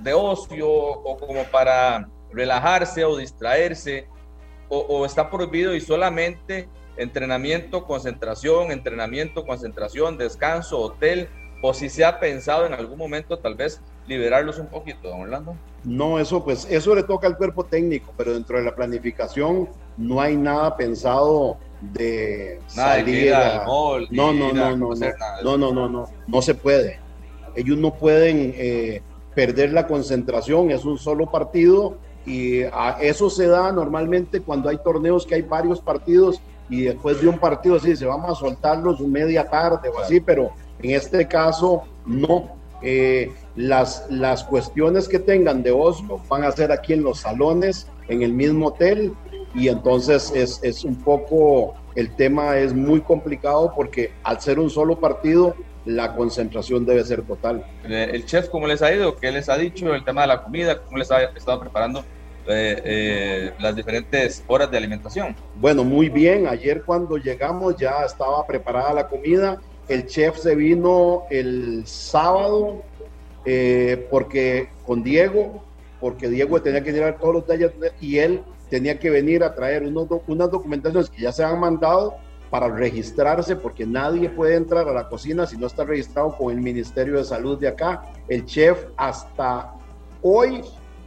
de 0.00 0.14
ocio 0.14 0.68
o 0.68 1.16
como 1.18 1.44
para 1.44 2.08
relajarse 2.32 3.04
o 3.04 3.16
distraerse 3.16 4.06
o, 4.70 5.06
está 5.06 5.30
prohibido 5.30 5.74
y 5.74 5.80
solamente 5.80 6.68
entrenamiento, 6.98 7.84
concentración, 7.86 8.70
entrenamiento, 8.70 9.46
concentración, 9.46 10.18
descanso, 10.18 10.78
hotel, 10.78 11.30
o 11.62 11.72
si 11.72 11.88
se 11.88 12.04
ha 12.04 12.20
pensado 12.20 12.66
en 12.66 12.74
algún 12.74 12.98
momento 12.98 13.38
tal 13.38 13.54
vez 13.54 13.80
liberarlos 14.08 14.58
un 14.58 14.66
poquito, 14.66 15.08
don 15.08 15.20
Orlando. 15.20 15.54
No, 15.84 16.18
eso 16.18 16.42
pues, 16.42 16.66
eso 16.70 16.94
le 16.94 17.02
toca 17.02 17.26
al 17.26 17.36
cuerpo 17.36 17.64
técnico, 17.64 18.12
pero 18.16 18.32
dentro 18.32 18.58
de 18.58 18.64
la 18.64 18.74
planificación 18.74 19.68
no 19.96 20.20
hay 20.20 20.36
nada 20.36 20.76
pensado 20.76 21.58
de 21.80 22.60
salir 22.66 23.32
no, 23.32 24.08
no, 24.10 24.32
no, 24.32 24.52
no, 24.52 24.76
no, 24.76 24.94
no, 25.42 25.58
no, 25.58 25.72
no, 25.72 25.88
no, 25.88 26.08
no 26.26 26.42
se 26.42 26.54
puede. 26.54 26.98
Ellos 27.54 27.78
no 27.78 27.94
pueden 27.94 28.52
eh, 28.56 29.02
perder 29.34 29.72
la 29.72 29.86
concentración, 29.86 30.70
es 30.70 30.84
un 30.84 30.98
solo 30.98 31.30
partido 31.30 31.98
y 32.26 32.62
a 32.62 32.98
eso 33.00 33.30
se 33.30 33.46
da 33.46 33.72
normalmente 33.72 34.40
cuando 34.40 34.68
hay 34.68 34.78
torneos 34.78 35.24
que 35.26 35.36
hay 35.36 35.42
varios 35.42 35.80
partidos 35.80 36.40
y 36.68 36.82
después 36.82 37.20
de 37.20 37.28
un 37.28 37.38
partido 37.38 37.76
así 37.76 37.96
se 37.96 38.04
vamos 38.04 38.30
a 38.30 38.34
soltarlos 38.34 39.00
media 39.00 39.48
tarde 39.48 39.88
o 39.88 40.00
así, 40.00 40.20
pero 40.20 40.50
en 40.82 40.90
este 40.90 41.26
caso 41.26 41.84
no. 42.04 42.56
Eh, 42.82 43.32
las, 43.58 44.06
las 44.08 44.44
cuestiones 44.44 45.08
que 45.08 45.18
tengan 45.18 45.64
de 45.64 45.72
Oslo 45.72 46.20
van 46.28 46.44
a 46.44 46.52
ser 46.52 46.70
aquí 46.70 46.92
en 46.92 47.02
los 47.02 47.20
salones, 47.20 47.88
en 48.06 48.22
el 48.22 48.32
mismo 48.32 48.68
hotel, 48.68 49.12
y 49.52 49.66
entonces 49.66 50.32
es, 50.34 50.60
es 50.62 50.84
un 50.84 50.94
poco, 50.94 51.74
el 51.96 52.14
tema 52.14 52.56
es 52.58 52.72
muy 52.72 53.00
complicado 53.00 53.72
porque 53.74 54.12
al 54.22 54.40
ser 54.40 54.60
un 54.60 54.70
solo 54.70 55.00
partido, 55.00 55.56
la 55.84 56.14
concentración 56.14 56.86
debe 56.86 57.02
ser 57.02 57.22
total. 57.22 57.64
El 57.82 58.24
chef, 58.26 58.48
¿cómo 58.48 58.66
les 58.68 58.80
ha 58.80 58.94
ido? 58.94 59.16
¿Qué 59.16 59.32
les 59.32 59.48
ha 59.48 59.56
dicho? 59.56 59.92
El 59.92 60.04
tema 60.04 60.20
de 60.20 60.28
la 60.28 60.42
comida, 60.44 60.80
¿cómo 60.80 60.98
les 60.98 61.10
ha 61.10 61.22
estado 61.24 61.58
preparando 61.58 62.00
eh, 62.46 62.82
eh, 62.84 63.52
las 63.58 63.74
diferentes 63.74 64.44
horas 64.46 64.70
de 64.70 64.76
alimentación? 64.76 65.34
Bueno, 65.56 65.82
muy 65.82 66.10
bien. 66.10 66.46
Ayer 66.46 66.82
cuando 66.84 67.16
llegamos 67.16 67.76
ya 67.76 68.04
estaba 68.04 68.46
preparada 68.46 68.92
la 68.92 69.08
comida. 69.08 69.58
El 69.88 70.06
chef 70.06 70.36
se 70.36 70.54
vino 70.54 71.24
el 71.30 71.86
sábado 71.86 72.82
eh, 73.50 74.06
porque 74.10 74.68
con 74.84 75.02
Diego, 75.02 75.62
porque 76.02 76.28
Diego 76.28 76.60
tenía 76.60 76.84
que 76.84 76.92
llevar 76.92 77.18
todos 77.18 77.36
los 77.36 77.46
detalles 77.46 77.72
y 77.98 78.18
él 78.18 78.42
tenía 78.68 78.98
que 78.98 79.08
venir 79.08 79.42
a 79.42 79.54
traer 79.54 79.84
unos, 79.84 80.06
unas 80.26 80.50
documentaciones 80.50 81.08
que 81.08 81.22
ya 81.22 81.32
se 81.32 81.42
han 81.42 81.58
mandado 81.58 82.16
para 82.50 82.68
registrarse, 82.68 83.56
porque 83.56 83.86
nadie 83.86 84.28
puede 84.28 84.54
entrar 84.54 84.86
a 84.86 84.92
la 84.92 85.08
cocina 85.08 85.46
si 85.46 85.56
no 85.56 85.66
está 85.66 85.84
registrado 85.84 86.36
con 86.36 86.52
el 86.52 86.60
Ministerio 86.60 87.16
de 87.16 87.24
Salud 87.24 87.58
de 87.58 87.68
acá. 87.68 88.02
El 88.28 88.44
chef 88.44 88.84
hasta 88.98 89.72
hoy 90.20 90.60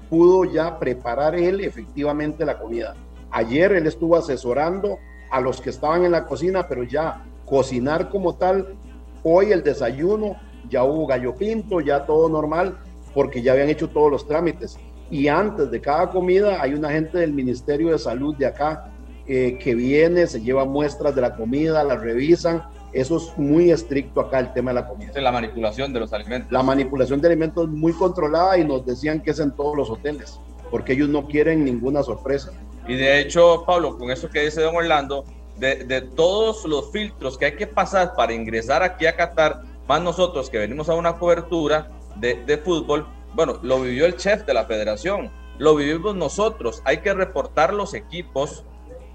pudo 0.10 0.46
ya 0.46 0.80
preparar 0.80 1.36
él 1.36 1.62
efectivamente 1.62 2.44
la 2.44 2.58
comida. 2.58 2.96
Ayer 3.30 3.72
él 3.74 3.86
estuvo 3.86 4.18
asesorando 4.18 4.98
a 5.30 5.40
los 5.42 5.62
que 5.62 5.70
estaban 5.70 6.06
en 6.06 6.12
la 6.14 6.26
cocina, 6.26 6.68
pero 6.68 6.82
ya 6.82 7.24
cocinar 7.46 8.10
como 8.10 8.34
tal, 8.34 8.76
hoy 9.22 9.52
el 9.52 9.62
desayuno, 9.62 10.38
ya 10.70 10.84
hubo 10.84 11.08
gallo 11.08 11.36
pinto, 11.36 11.82
ya 11.82 12.06
todo 12.06 12.30
normal, 12.30 12.78
porque 13.14 13.42
ya 13.42 13.54
habían 13.54 13.70
hecho 13.70 13.90
todos 13.90 14.12
los 14.12 14.28
trámites. 14.28 14.78
Y 15.10 15.28
antes 15.28 15.70
de 15.70 15.82
cada 15.82 16.10
comida 16.10 16.62
hay 16.62 16.74
un 16.74 16.86
agente 16.86 17.18
del 17.18 17.34
Ministerio 17.34 17.92
de 17.92 18.00
Salud 18.00 18.36
de 18.38 18.46
acá 18.46 18.92
eh, 19.28 19.58
que 19.62 19.76
viene, 19.76 20.26
se 20.26 20.42
lleva 20.42 20.66
muestras 20.66 21.14
de 21.14 21.22
la 21.22 21.36
comida, 21.36 21.84
la 21.84 21.96
revisan. 21.96 22.64
Eso 22.94 23.18
es 23.18 23.38
muy 23.38 23.72
estricto 23.72 24.22
acá 24.22 24.40
el 24.40 24.54
tema 24.54 24.72
de 24.72 24.76
la 24.76 24.88
comida. 24.88 25.12
la 25.22 25.32
manipulación 25.32 25.94
de 25.94 26.00
los 26.00 26.14
alimentos. 26.14 26.52
La 26.52 26.64
manipulación 26.64 27.22
de 27.22 27.28
alimentos 27.28 27.66
es 27.66 27.70
muy 27.70 27.94
controlada 27.94 28.58
y 28.58 28.66
nos 28.66 28.86
decían 28.86 29.22
que 29.22 29.32
es 29.32 29.40
en 29.40 29.52
todos 29.52 29.78
los 29.78 29.90
hoteles, 29.90 30.40
porque 30.70 30.94
ellos 30.94 31.10
no 31.10 31.28
quieren 31.28 31.64
ninguna 31.64 32.04
sorpresa. 32.04 32.52
Y 32.88 32.96
de 32.96 33.20
hecho, 33.20 33.64
Pablo, 33.66 33.98
con 33.98 34.12
eso 34.12 34.30
que 34.30 34.42
dice 34.42 34.62
don 34.62 34.76
Orlando, 34.76 35.24
de, 35.58 35.84
de 35.86 36.02
todos 36.02 36.66
los 36.66 36.92
filtros 36.92 37.38
que 37.38 37.46
hay 37.46 37.56
que 37.56 37.68
pasar 37.68 38.14
para 38.16 38.34
ingresar 38.34 38.82
aquí 38.82 39.06
a 39.06 39.16
Qatar, 39.16 39.62
más 39.92 40.02
nosotros 40.02 40.50
que 40.50 40.58
venimos 40.58 40.88
a 40.88 40.96
una 40.96 41.18
cobertura 41.18 41.90
de, 42.16 42.62
fútbol, 42.64 43.06
bueno, 43.34 43.60
lo 43.62 43.82
vivió 43.82 44.06
el 44.06 44.16
chef 44.16 44.46
de 44.46 44.54
la 44.54 44.64
federación, 44.64 45.30
lo 45.58 45.76
vivimos 45.76 46.16
nosotros, 46.16 46.82
hay 46.86 47.00
que 47.00 47.14
reportar 47.14 47.74
los 47.74 47.94
equipos 47.94 48.64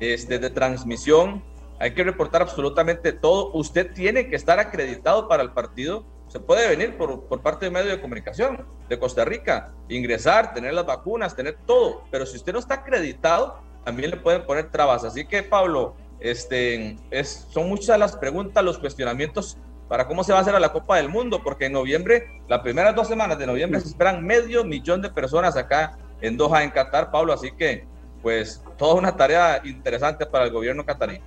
este, 0.00 0.38
de 0.38 0.50
transmisión, 0.50 1.42
hay 1.78 1.94
que 1.94 2.04
reportar 2.04 2.42
absolutamente 2.42 3.12
todo. 3.12 3.52
Usted 3.54 3.90
tiene 3.94 4.28
que 4.28 4.36
estar 4.36 4.58
acreditado 4.58 5.28
para 5.28 5.42
el 5.42 5.52
partido. 5.52 6.04
Se 6.28 6.40
puede 6.40 6.68
venir 6.68 6.98
por, 6.98 7.22
por 7.24 7.40
parte 7.40 7.64
de 7.64 7.70
medio 7.70 7.90
de 7.90 7.98
comunicación 7.98 8.66
de 8.86 8.98
Costa 8.98 9.24
Rica, 9.24 9.72
ingresar, 9.88 10.52
tener 10.52 10.74
las 10.74 10.84
vacunas, 10.84 11.34
tener 11.34 11.56
todo. 11.64 12.02
Pero 12.10 12.26
si 12.26 12.36
usted 12.36 12.52
no 12.52 12.58
está 12.58 12.74
acreditado, 12.74 13.62
también 13.82 14.10
le 14.10 14.18
pueden 14.18 14.44
poner 14.44 14.70
trabas. 14.70 15.04
Así 15.04 15.26
que, 15.26 15.42
Pablo, 15.42 15.94
este, 16.20 16.98
es, 17.10 17.46
son 17.50 17.70
muchas 17.70 17.98
las 17.98 18.14
preguntas, 18.14 18.62
los 18.62 18.78
cuestionamientos 18.78 19.56
para 19.88 20.06
cómo 20.06 20.24
se 20.24 20.32
va 20.32 20.38
a 20.38 20.42
hacer 20.42 20.54
a 20.54 20.60
la 20.60 20.72
Copa 20.72 20.96
del 20.96 21.08
Mundo, 21.08 21.42
porque 21.42 21.66
en 21.66 21.72
noviembre, 21.72 22.28
las 22.48 22.60
primeras 22.60 22.94
dos 22.94 23.08
semanas 23.08 23.38
de 23.38 23.46
noviembre, 23.46 23.80
se 23.80 23.88
esperan 23.88 24.24
medio 24.24 24.64
millón 24.64 25.02
de 25.02 25.10
personas 25.10 25.56
acá 25.56 25.96
en 26.20 26.36
Doha, 26.36 26.64
en 26.64 26.70
Qatar, 26.70 27.10
Pablo. 27.10 27.32
Así 27.32 27.52
que 27.52 27.84
pues 28.22 28.62
toda 28.76 28.94
una 28.94 29.16
tarea 29.16 29.60
interesante 29.64 30.26
para 30.26 30.46
el 30.46 30.50
gobierno 30.50 30.84
catarí. 30.84 31.20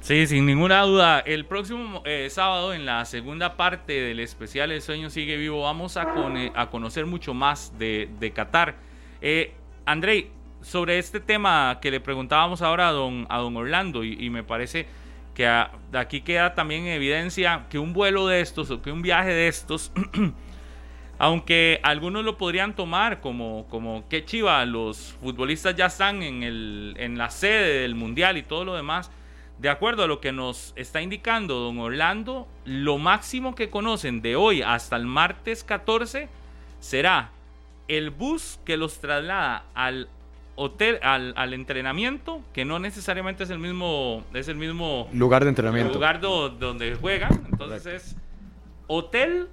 Sí, 0.00 0.26
sin 0.26 0.46
ninguna 0.46 0.82
duda. 0.82 1.20
El 1.20 1.44
próximo 1.44 2.02
eh, 2.04 2.28
sábado, 2.30 2.72
en 2.72 2.86
la 2.86 3.04
segunda 3.04 3.56
parte 3.56 3.92
del 3.92 4.20
especial 4.20 4.70
El 4.70 4.80
Sueño 4.80 5.10
Sigue 5.10 5.36
Vivo, 5.36 5.62
vamos 5.62 5.96
a, 5.96 6.06
conocer 6.70 7.06
mucho 7.06 7.34
más 7.34 7.76
de, 7.78 8.08
de 8.20 8.30
Qatar. 8.30 8.76
Eh, 9.20 9.52
Andrei, 9.84 10.30
sobre 10.62 10.98
este 10.98 11.20
tema 11.20 11.78
que 11.80 11.90
le 11.90 12.00
preguntábamos 12.00 12.62
ahora 12.62 12.88
a 12.88 12.92
don, 12.92 13.26
a 13.28 13.38
don 13.38 13.56
Orlando, 13.56 14.02
y, 14.04 14.30
me 14.30 14.42
parece 14.42 14.86
que 15.36 15.46
aquí 15.46 16.22
queda 16.22 16.54
también 16.54 16.86
en 16.86 16.94
evidencia 16.94 17.66
que 17.68 17.78
un 17.78 17.92
vuelo 17.92 18.26
de 18.26 18.40
estos, 18.40 18.70
o 18.70 18.80
que 18.80 18.90
un 18.90 19.02
viaje 19.02 19.30
de 19.30 19.48
estos, 19.48 19.92
Aunque 21.18 21.80
algunos 21.82 22.24
lo 22.24 22.36
podrían 22.36 22.74
tomar 22.74 23.20
como, 23.22 23.66
como 23.70 24.06
que 24.08 24.24
chiva, 24.26 24.64
los 24.66 25.14
futbolistas 25.22 25.74
ya 25.74 25.86
están 25.86 26.22
en, 26.22 26.42
el, 26.42 26.94
en 26.98 27.16
la 27.16 27.30
sede 27.30 27.80
del 27.80 27.94
mundial 27.94 28.36
y 28.36 28.42
todo 28.42 28.66
lo 28.66 28.74
demás. 28.74 29.10
De 29.58 29.70
acuerdo 29.70 30.04
a 30.04 30.06
lo 30.06 30.20
que 30.20 30.32
nos 30.32 30.74
está 30.76 31.00
indicando 31.00 31.58
don 31.58 31.78
Orlando, 31.78 32.46
lo 32.66 32.98
máximo 32.98 33.54
que 33.54 33.70
conocen 33.70 34.20
de 34.20 34.36
hoy 34.36 34.60
hasta 34.60 34.96
el 34.96 35.06
martes 35.06 35.64
14 35.64 36.28
será 36.80 37.30
el 37.88 38.10
bus 38.10 38.60
que 38.66 38.76
los 38.76 39.00
traslada 39.00 39.64
al 39.74 40.10
hotel, 40.56 40.98
al, 41.02 41.52
entrenamiento, 41.54 42.42
que 42.52 42.64
no 42.64 42.78
necesariamente 42.78 43.44
es 43.44 43.50
el 43.50 43.58
mismo, 43.58 44.24
es 44.34 44.48
el 44.48 44.56
mismo 44.56 45.08
lugar 45.12 45.44
de 45.44 45.50
entrenamiento. 45.50 45.94
lugar 45.94 46.20
donde 46.20 46.96
juegan. 46.96 47.46
Entonces 47.50 47.86
es 47.86 48.16
hotel, 48.86 49.48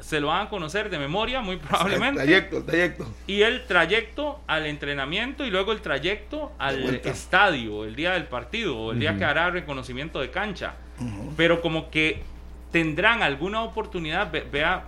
se 0.00 0.20
lo 0.20 0.28
van 0.28 0.46
a 0.46 0.50
conocer 0.50 0.90
de 0.90 0.98
memoria, 0.98 1.40
muy 1.40 1.56
probablemente. 1.56 2.20
El 2.20 2.26
trayecto, 2.26 2.56
el 2.58 2.64
trayecto. 2.64 3.14
Y 3.26 3.42
el 3.42 3.66
trayecto 3.66 4.40
al 4.46 4.66
entrenamiento 4.66 5.46
y 5.46 5.50
luego 5.50 5.72
el 5.72 5.80
trayecto 5.80 6.52
al 6.58 6.96
estadio, 7.04 7.84
el 7.84 7.96
día 7.96 8.12
del 8.12 8.24
partido, 8.24 8.76
o 8.76 8.92
el 8.92 9.00
día 9.00 9.16
que 9.16 9.24
hará 9.24 9.50
reconocimiento 9.50 10.20
de 10.20 10.30
cancha. 10.30 10.74
Pero 11.36 11.60
como 11.60 11.90
que 11.90 12.22
tendrán 12.72 13.22
alguna 13.22 13.62
oportunidad, 13.62 14.30
vea, 14.50 14.84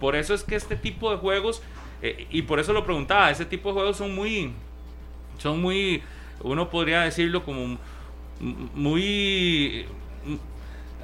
por 0.00 0.16
eso 0.16 0.34
es 0.34 0.42
que 0.42 0.56
este 0.56 0.74
tipo 0.76 1.10
de 1.12 1.18
juegos, 1.18 1.62
eh, 2.02 2.26
y 2.30 2.42
por 2.42 2.58
eso 2.58 2.72
lo 2.72 2.84
preguntaba, 2.84 3.30
ese 3.30 3.44
tipo 3.44 3.68
de 3.68 3.74
juegos 3.74 3.96
son 3.96 4.14
muy, 4.14 4.52
son 5.42 5.60
muy, 5.60 6.02
uno 6.40 6.70
podría 6.70 7.02
decirlo 7.02 7.44
como 7.44 7.78
muy 8.40 9.86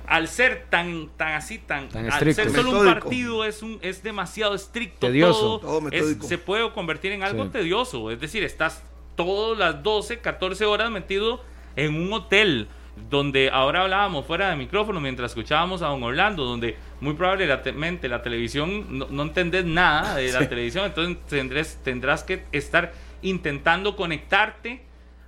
al 0.07 0.27
ser 0.27 0.66
tan, 0.70 1.09
tan 1.16 1.35
así, 1.35 1.59
tan, 1.59 1.88
al 1.94 2.35
ser 2.35 2.51
solo 2.51 2.81
un 2.81 2.87
partido 2.87 3.44
es 3.44 3.62
un, 3.62 3.79
es 3.83 4.03
demasiado 4.03 4.55
estricto, 4.55 5.07
tedioso, 5.07 5.59
todo, 5.61 5.90
se 5.90 6.38
puede 6.38 6.70
convertir 6.72 7.12
en 7.12 7.22
algo 7.22 7.48
tedioso. 7.48 8.11
Es 8.11 8.18
decir, 8.18 8.42
estás 8.42 8.83
todas 9.16 9.59
las 9.59 9.83
12, 9.83 10.20
14 10.20 10.64
horas 10.64 10.90
metido 10.90 11.42
en 11.77 11.94
un 11.94 12.12
hotel 12.12 12.68
donde 13.11 13.51
ahora 13.51 13.83
hablábamos 13.83 14.27
fuera 14.27 14.51
de 14.51 14.57
micrófono 14.57 15.01
mientras 15.01 15.33
escuchábamos 15.33 15.83
a 15.83 15.87
don 15.87 16.03
Orlando, 16.03 16.44
donde 16.44 16.77
muy 17.01 17.14
probablemente 17.14 18.09
la 18.09 18.22
televisión 18.22 18.98
no, 18.98 19.22
entendés 19.22 19.64
nada 19.64 20.16
de 20.16 20.33
la 20.33 20.48
televisión, 20.48 20.87
entonces 20.87 21.18
tendrás, 21.29 21.79
tendrás 21.85 22.24
que 22.24 22.44
estar 22.51 22.92
intentando 23.23 23.97
conectarte 23.97 24.83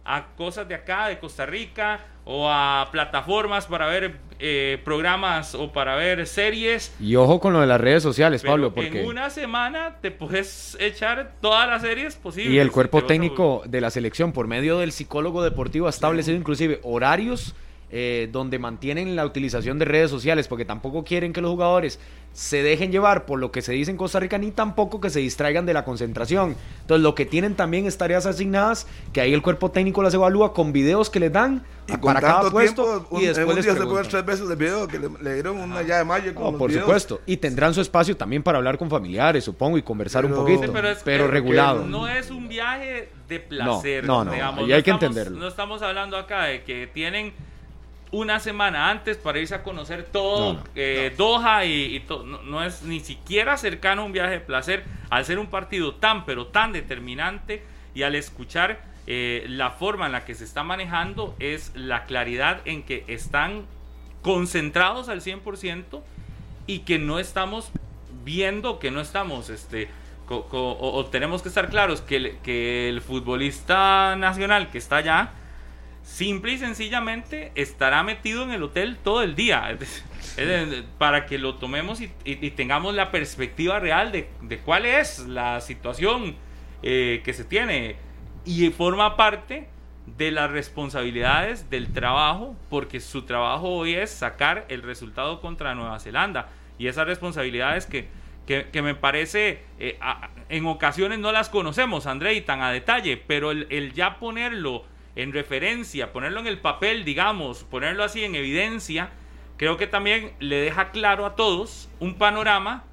a 0.04 0.26
cosas 0.36 0.66
de 0.68 0.74
acá, 0.74 1.08
de 1.08 1.18
Costa 1.18 1.46
Rica, 1.46 2.00
o 2.24 2.48
a 2.48 2.88
plataformas 2.92 3.66
para 3.66 3.86
ver 3.86 4.16
eh, 4.38 4.80
programas 4.84 5.54
o 5.54 5.72
para 5.72 5.96
ver 5.96 6.26
series. 6.26 6.94
Y 7.00 7.16
ojo 7.16 7.40
con 7.40 7.52
lo 7.52 7.60
de 7.60 7.66
las 7.66 7.80
redes 7.80 8.02
sociales, 8.02 8.42
Pablo, 8.42 8.72
porque... 8.72 9.02
En 9.02 9.06
una 9.06 9.30
semana 9.30 9.96
te 10.00 10.10
puedes 10.10 10.76
echar 10.80 11.32
todas 11.40 11.68
las 11.68 11.82
series 11.82 12.16
posibles. 12.16 12.52
Y 12.52 12.58
el 12.58 12.70
cuerpo 12.70 13.04
técnico 13.04 13.62
de 13.66 13.80
la 13.80 13.90
selección, 13.90 14.32
por 14.32 14.46
medio 14.46 14.78
del 14.78 14.92
psicólogo 14.92 15.42
deportivo, 15.42 15.86
ha 15.86 15.90
establecido 15.90 16.36
inclusive 16.36 16.80
horarios 16.82 17.54
eh, 17.92 18.28
donde 18.30 18.58
mantienen 18.58 19.16
la 19.16 19.26
utilización 19.26 19.78
de 19.78 19.84
redes 19.84 20.10
sociales, 20.10 20.46
porque 20.48 20.64
tampoco 20.64 21.02
quieren 21.04 21.32
que 21.32 21.40
los 21.40 21.50
jugadores 21.50 21.98
se 22.32 22.62
dejen 22.62 22.92
llevar 22.92 23.26
por 23.26 23.40
lo 23.40 23.50
que 23.50 23.60
se 23.60 23.72
dice 23.72 23.90
en 23.90 23.96
Costa 23.96 24.20
Rica, 24.20 24.38
ni 24.38 24.52
tampoco 24.52 25.00
que 25.00 25.10
se 25.10 25.18
distraigan 25.18 25.66
de 25.66 25.74
la 25.74 25.84
concentración. 25.84 26.54
Entonces, 26.82 27.02
lo 27.02 27.16
que 27.16 27.26
tienen 27.26 27.56
también 27.56 27.86
es 27.86 27.98
tareas 27.98 28.26
asignadas, 28.26 28.86
que 29.12 29.20
ahí 29.20 29.32
el 29.34 29.42
cuerpo 29.42 29.72
técnico 29.72 30.00
las 30.04 30.14
evalúa 30.14 30.54
con 30.54 30.72
videos 30.72 31.10
que 31.10 31.18
les 31.18 31.32
dan 31.32 31.64
Y 31.88 31.96
para 31.96 32.20
cada 32.20 32.48
puesto 32.50 32.84
tiempo, 32.84 33.06
un, 33.10 33.20
y 33.22 33.24
en 33.24 33.28
después 33.34 33.48
un 33.48 33.54
les 33.56 33.64
día 33.64 33.74
se 33.74 33.80
puede 33.80 33.94
ver 33.96 34.06
preguntan. 34.06 34.10
tres 34.10 34.26
veces 34.26 34.50
el 34.50 34.56
video 34.56 34.86
que 34.86 34.98
le, 35.00 35.08
le 35.20 35.34
dieron 35.34 35.58
una 35.58 35.82
llave 35.82 35.98
de 35.98 36.04
mayo 36.04 36.34
con 36.34 36.44
No, 36.44 36.50
los 36.52 36.58
por 36.60 36.68
videos. 36.70 36.84
supuesto. 36.84 37.20
Y 37.26 37.38
tendrán 37.38 37.74
su 37.74 37.80
espacio 37.80 38.16
también 38.16 38.44
para 38.44 38.58
hablar 38.58 38.78
con 38.78 38.88
familiares, 38.88 39.42
supongo, 39.42 39.76
y 39.78 39.82
conversar 39.82 40.24
un 40.24 40.32
poquito. 40.32 40.62
Sí, 40.62 40.70
pero 41.04 41.24
es 41.24 41.30
regulado. 41.30 41.84
No 41.84 42.06
es 42.06 42.30
un 42.30 42.46
viaje 42.48 43.08
de 43.28 43.40
placer. 43.40 44.04
No, 44.04 44.18
no, 44.18 44.26
no, 44.26 44.32
digamos. 44.32 44.68
y 44.68 44.72
hay 44.72 44.82
que 44.84 44.90
estamos- 44.92 45.02
entenderlo. 45.16 45.38
No 45.40 45.48
estamos 45.48 45.82
hablando 45.82 46.16
acá 46.16 46.44
de 46.44 46.62
que 46.62 46.86
tienen 46.86 47.32
una 48.12 48.40
semana 48.40 48.90
antes 48.90 49.16
para 49.16 49.38
irse 49.38 49.54
a 49.54 49.62
conocer 49.62 50.04
todo 50.04 50.54
No, 50.54 50.58
no, 50.60 50.64
eh, 50.74 51.14
Doha 51.16 51.64
y, 51.64 51.96
y 51.96 52.00
to- 52.00 52.24
no, 52.24 52.42
no 52.42 52.64
es 52.64 52.82
ni 52.82 53.00
siquiera 53.00 53.56
cercano 53.56 54.02
a 54.02 54.04
un 54.04 54.12
viaje 54.12 54.32
de 54.32 54.40
placer 54.40 54.84
al 55.10 55.24
ser 55.24 55.38
un 55.38 55.46
partido 55.46 55.94
tan 55.94 56.24
pero 56.24 56.46
tan 56.48 56.72
determinante 56.72 57.62
y 57.94 58.02
al 58.02 58.14
escuchar 58.16 58.82
eh, 59.06 59.44
la 59.48 59.70
forma 59.70 60.06
en 60.06 60.12
la 60.12 60.24
que 60.24 60.34
se 60.34 60.44
está 60.44 60.62
manejando 60.64 61.34
es 61.38 61.72
la 61.74 62.04
claridad 62.04 62.60
en 62.64 62.82
que 62.82 63.04
están 63.08 63.64
concentrados 64.22 65.08
al 65.08 65.20
100% 65.22 66.00
y 66.66 66.80
que 66.80 66.98
no 66.98 67.18
estamos 67.18 67.70
viendo, 68.24 68.78
que 68.78 68.90
no 68.90 69.00
estamos, 69.00 69.48
este, 69.50 69.88
co- 70.26 70.44
co- 70.46 70.72
o, 70.72 70.96
o 70.98 71.06
tenemos 71.06 71.42
que 71.42 71.48
estar 71.48 71.68
claros 71.70 72.00
que, 72.02 72.16
el- 72.16 72.38
que 72.42 72.88
el 72.88 73.00
futbolista 73.00 74.14
nacional 74.16 74.70
que 74.70 74.78
está 74.78 74.98
allá, 74.98 75.30
simple 76.02 76.52
y 76.52 76.58
sencillamente 76.58 77.52
estará 77.54 78.02
metido 78.02 78.42
en 78.42 78.50
el 78.50 78.62
hotel 78.62 78.96
todo 79.02 79.22
el 79.22 79.34
día. 79.34 79.76
Para 80.98 81.26
que 81.26 81.38
lo 81.38 81.56
tomemos 81.56 82.00
y, 82.00 82.04
y- 82.24 82.44
y 82.46 82.50
tengamos 82.52 82.94
la 82.94 83.10
perspectiva 83.10 83.78
real 83.78 84.12
de, 84.12 84.28
de 84.42 84.58
cuál 84.58 84.86
es 84.86 85.20
la 85.20 85.60
situación 85.60 86.36
eh, 86.82 87.20
que 87.24 87.32
se 87.32 87.44
tiene. 87.44 87.96
Y 88.44 88.70
forma 88.70 89.16
parte 89.16 89.68
de 90.16 90.30
las 90.30 90.50
responsabilidades 90.50 91.68
del 91.70 91.92
trabajo, 91.92 92.56
porque 92.70 93.00
su 93.00 93.22
trabajo 93.22 93.68
hoy 93.68 93.94
es 93.94 94.10
sacar 94.10 94.64
el 94.68 94.82
resultado 94.82 95.40
contra 95.40 95.74
Nueva 95.74 96.00
Zelanda. 96.00 96.48
Y 96.78 96.86
esas 96.86 97.06
responsabilidades 97.06 97.84
que, 97.86 98.08
que, 98.46 98.68
que 98.72 98.80
me 98.82 98.94
parece, 98.94 99.62
eh, 99.78 99.98
a- 100.00 100.30
en 100.48 100.66
ocasiones 100.66 101.18
no 101.18 101.32
las 101.32 101.50
conocemos, 101.50 102.06
André, 102.06 102.32
y 102.34 102.40
tan 102.40 102.62
a 102.62 102.70
detalle, 102.72 103.16
pero 103.18 103.50
el, 103.50 103.66
el 103.70 103.92
ya 103.92 104.18
ponerlo 104.18 104.84
en 105.16 105.32
referencia, 105.32 106.12
ponerlo 106.12 106.40
en 106.40 106.46
el 106.46 106.58
papel, 106.58 107.04
digamos, 107.04 107.64
ponerlo 107.64 108.04
así 108.04 108.24
en 108.24 108.34
evidencia, 108.34 109.10
creo 109.56 109.76
que 109.76 109.86
también 109.86 110.32
le 110.38 110.56
deja 110.56 110.90
claro 110.90 111.26
a 111.26 111.36
todos 111.36 111.88
un 111.98 112.14
panorama 112.14 112.84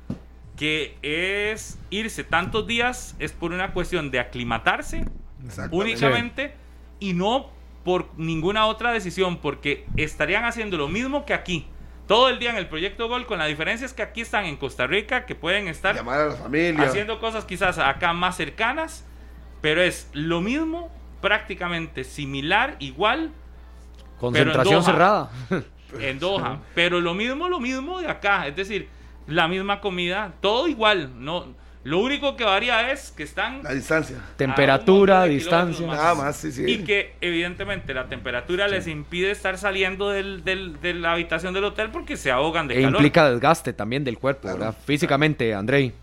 que 0.58 0.98
es 1.04 1.80
irse 1.92 2.24
tantos 2.24 2.66
días, 2.66 3.16
es 3.20 3.32
por 3.32 3.54
una 3.54 3.74
cuestión 3.74 4.10
de 4.10 4.20
aclimatarse 4.20 5.06
únicamente 5.72 6.56
y 7.00 7.14
no 7.14 7.52
por 7.84 8.10
ninguna 8.18 8.66
otra 8.66 8.92
decisión, 8.92 9.38
porque 9.38 9.86
estarían 9.96 10.44
haciendo 10.44 10.76
lo 10.76 10.90
mismo 10.90 11.26
que 11.26 11.34
aquí. 11.34 11.68
Todo 12.06 12.30
el 12.30 12.40
día 12.40 12.50
en 12.50 12.58
el 12.58 12.68
proyecto 12.68 13.08
Gol, 13.08 13.26
con 13.26 13.38
la 13.38 13.46
diferencia 13.46 13.86
es 13.86 13.94
que 13.94 14.02
aquí 14.02 14.22
están 14.22 14.46
en 14.46 14.58
Costa 14.58 14.88
Rica, 14.88 15.26
que 15.26 15.36
pueden 15.36 15.68
estar 15.68 15.96
Llamar 15.96 16.20
a 16.20 16.26
la 16.28 16.36
familia. 16.36 16.84
haciendo 16.84 17.20
cosas 17.20 17.46
quizás 17.46 17.78
acá 17.78 18.12
más 18.14 18.36
cercanas, 18.36 19.06
pero 19.62 19.82
es 19.82 20.10
lo 20.14 20.42
mismo, 20.42 20.92
prácticamente 21.22 22.04
similar, 22.04 22.76
igual 22.80 23.32
Concentración 24.20 24.76
Doha. 24.82 24.84
cerrada. 24.84 25.30
en 26.00 26.20
Doha, 26.20 26.60
pero 26.76 27.00
lo 27.02 27.14
mismo, 27.14 27.48
lo 27.50 27.60
mismo 27.60 28.00
de 28.00 28.08
acá, 28.08 28.48
es 28.48 28.56
decir, 28.56 28.88
la 29.28 29.48
misma 29.48 29.80
comida, 29.82 30.34
todo 30.42 30.68
igual, 30.68 31.12
no, 31.24 31.46
lo 31.84 32.00
único 32.00 32.36
que 32.36 32.44
varía 32.44 32.92
es 32.92 33.12
que 33.12 33.24
están 33.24 33.62
La 33.64 33.74
distancia. 33.74 34.18
Temperatura, 34.36 35.24
distancia. 35.26 35.88
más. 35.88 35.98
Nada 35.98 36.16
más, 36.16 36.36
sí, 36.36 36.52
sí. 36.52 36.66
Y 36.66 36.80
que 36.84 37.16
evidentemente 37.22 37.94
la 37.94 38.08
temperatura 38.10 38.68
les 38.68 38.88
impide 38.88 39.32
estar 39.32 39.58
saliendo 39.58 40.10
del, 40.10 40.44
del- 40.44 40.82
de 40.82 40.94
la 40.96 41.14
habitación 41.14 41.54
del 41.54 41.64
hotel 41.64 41.90
porque 41.92 42.18
se 42.18 42.30
ahogan 42.32 42.68
de 42.68 42.74
E 42.80 42.82
calor. 42.82 42.96
implica 42.96 43.30
desgaste 43.30 43.72
también 43.72 44.04
del 44.04 44.18
cuerpo, 44.18 44.42
Claro. 44.44 44.58
¿verdad? 44.58 44.76
Físicamente, 44.86 45.54
Andrei. 45.54 45.94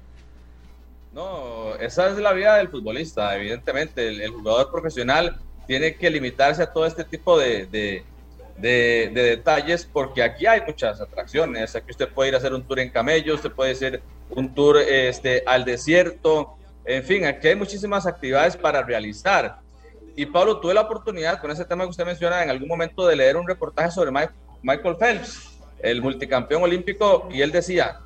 No, 1.14 1.74
esa 1.77 2.09
es 2.11 2.16
la 2.18 2.33
vida 2.33 2.57
del 2.57 2.68
futbolista, 2.68 3.37
evidentemente. 3.37 4.09
El, 4.09 4.31
jugador 4.33 4.70
profesional 4.70 5.37
tiene 5.66 5.94
que 5.94 6.11
limitarse 6.11 6.62
a 6.62 6.72
todo 6.72 6.87
este 6.87 7.05
tipo 7.05 7.38
de, 7.38 7.66
de- 7.66 8.05
de- 8.59 9.11
de 9.12 9.22
detalles 9.22 9.85
porque 9.90 10.22
aquí 10.22 10.46
hay 10.46 10.61
muchas 10.66 11.00
atracciones. 11.00 11.74
Aquí 11.77 11.92
usted 11.92 12.09
puede 12.09 12.31
ir 12.31 12.35
a 12.35 12.38
hacer 12.38 12.53
un 12.53 12.62
tour 12.64 12.81
en 12.81 12.90
camello, 12.90 13.35
usted 13.35 13.50
puede 13.53 13.72
hacer 13.72 14.03
un 14.31 14.53
tour 14.55 14.79
este, 14.79 15.42
al 15.46 15.64
desierto. 15.64 16.57
En 16.85 17.03
fin, 17.05 17.24
aquí 17.24 17.48
hay 17.48 17.55
muchísimas 17.57 18.07
actividades 18.07 18.57
para 18.57 18.83
realizar. 18.83 19.59
Y 20.16 20.27
Pablo, 20.27 20.59
tuve 20.61 20.74
la 20.74 20.83
oportunidad 20.83 21.40
con 21.40 21.50
ese 21.50 21.64
tema 21.64 21.85
que 21.85 21.90
usted 21.90 22.05
menciona 22.07 22.42
en 22.42 22.50
algún 22.50 22.68
momento 22.68 23.07
de 23.07 23.16
leer 23.16 23.37
un 23.37 23.46
reportaje 23.48 23.90
sobre 23.90 24.11
Michael 24.62 24.96
Phelps, 24.96 25.59
el 25.81 26.00
multicampeón 26.03 26.62
olímpico, 26.62 27.29
y 27.33 27.40
él 27.42 27.50
decía, 27.50 27.98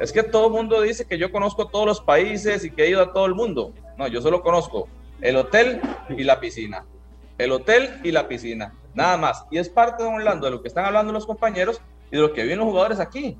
es 0.00 0.12
que 0.12 0.22
todo 0.22 0.46
el 0.46 0.52
mundo 0.52 0.80
dice 0.80 1.06
que 1.06 1.18
yo 1.18 1.32
conozco 1.32 1.68
todos 1.68 1.86
los 1.86 2.00
países 2.00 2.64
y 2.64 2.70
que 2.70 2.84
he 2.84 2.90
ido 2.90 3.02
a 3.02 3.12
todo 3.12 3.26
el 3.26 3.34
mundo. 3.34 3.72
No, 3.96 4.06
yo 4.06 4.20
solo 4.20 4.42
conozco 4.42 4.88
el 5.20 5.36
hotel 5.36 5.80
y 6.08 6.24
la 6.24 6.40
piscina. 6.40 6.84
El 7.36 7.52
hotel 7.52 8.00
y 8.04 8.12
la 8.12 8.28
piscina. 8.28 8.74
Nada 8.94 9.16
más. 9.16 9.44
Y 9.50 9.58
es 9.58 9.68
parte 9.68 10.02
de 10.02 10.08
Orlando 10.08 10.46
de 10.46 10.52
lo 10.52 10.62
que 10.62 10.68
están 10.68 10.84
hablando 10.84 11.12
los 11.12 11.26
compañeros 11.26 11.80
y 12.10 12.16
de 12.16 12.22
lo 12.22 12.32
que 12.32 12.42
viven 12.42 12.58
los 12.58 12.66
jugadores 12.66 13.00
aquí. 13.00 13.36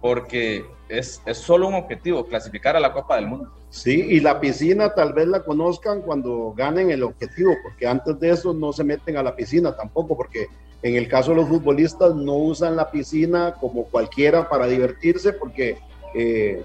Porque 0.00 0.64
es, 0.88 1.22
es 1.26 1.38
solo 1.38 1.68
un 1.68 1.74
objetivo, 1.74 2.26
clasificar 2.26 2.76
a 2.76 2.80
la 2.80 2.92
Copa 2.92 3.16
del 3.16 3.26
Mundo. 3.26 3.52
Sí, 3.70 4.06
y 4.08 4.20
la 4.20 4.40
piscina 4.40 4.94
tal 4.94 5.12
vez 5.12 5.26
la 5.26 5.44
conozcan 5.44 6.02
cuando 6.02 6.54
ganen 6.56 6.90
el 6.90 7.02
objetivo, 7.02 7.54
porque 7.62 7.86
antes 7.86 8.18
de 8.20 8.30
eso 8.30 8.54
no 8.54 8.72
se 8.72 8.84
meten 8.84 9.16
a 9.16 9.22
la 9.22 9.34
piscina 9.34 9.76
tampoco, 9.76 10.16
porque 10.16 10.46
en 10.82 10.94
el 10.94 11.08
caso 11.08 11.32
de 11.32 11.38
los 11.38 11.48
futbolistas 11.48 12.14
no 12.14 12.34
usan 12.34 12.76
la 12.76 12.90
piscina 12.90 13.54
como 13.60 13.84
cualquiera 13.84 14.48
para 14.48 14.66
divertirse, 14.66 15.32
porque, 15.32 15.78
eh, 16.16 16.64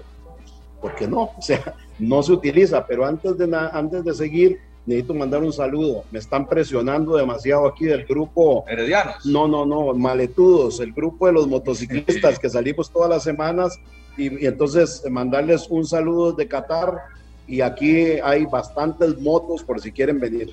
porque 0.80 1.06
no, 1.06 1.22
o 1.38 1.42
sea, 1.42 1.74
no 1.98 2.22
se 2.22 2.32
utiliza. 2.32 2.86
Pero 2.86 3.04
antes 3.04 3.36
de, 3.38 3.46
na- 3.46 3.68
antes 3.68 4.04
de 4.04 4.14
seguir, 4.14 4.58
necesito 4.86 5.14
mandar 5.14 5.42
un 5.42 5.52
saludo. 5.52 6.04
Me 6.10 6.18
están 6.18 6.46
presionando 6.46 7.16
demasiado 7.16 7.66
aquí 7.66 7.84
del 7.84 8.04
grupo. 8.04 8.64
Heredianos. 8.68 9.24
No, 9.26 9.46
no, 9.46 9.64
no, 9.64 9.92
maletudos, 9.94 10.80
el 10.80 10.92
grupo 10.92 11.26
de 11.26 11.32
los 11.34 11.46
motociclistas 11.46 12.38
que 12.40 12.48
salimos 12.48 12.90
todas 12.90 13.08
las 13.10 13.22
semanas 13.22 13.78
y, 14.16 14.42
y 14.42 14.46
entonces 14.46 15.02
eh, 15.04 15.10
mandarles 15.10 15.68
un 15.70 15.86
saludo 15.86 16.32
de 16.32 16.48
Qatar 16.48 16.98
y 17.46 17.60
aquí 17.60 18.18
hay 18.22 18.44
bastantes 18.46 19.18
motos 19.20 19.62
por 19.62 19.80
si 19.80 19.92
quieren 19.92 20.18
venir. 20.20 20.50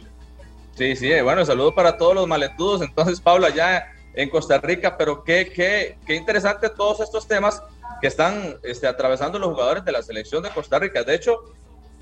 Sí, 0.75 0.95
sí, 0.95 1.11
eh, 1.11 1.21
bueno, 1.21 1.43
saludos 1.45 1.73
para 1.73 1.97
todos 1.97 2.15
los 2.15 2.27
maletudos. 2.27 2.81
Entonces, 2.81 3.19
Pablo, 3.19 3.47
allá 3.47 3.87
en 4.13 4.29
Costa 4.29 4.59
Rica, 4.59 4.95
pero 4.97 5.23
qué, 5.23 5.51
qué, 5.53 5.97
qué 6.05 6.15
interesante 6.15 6.69
todos 6.69 6.99
estos 7.01 7.27
temas 7.27 7.61
que 8.01 8.07
están 8.07 8.55
este, 8.63 8.87
atravesando 8.87 9.39
los 9.39 9.49
jugadores 9.49 9.83
de 9.85 9.91
la 9.91 10.01
selección 10.01 10.41
de 10.43 10.49
Costa 10.49 10.79
Rica. 10.79 11.03
De 11.03 11.15
hecho, 11.15 11.37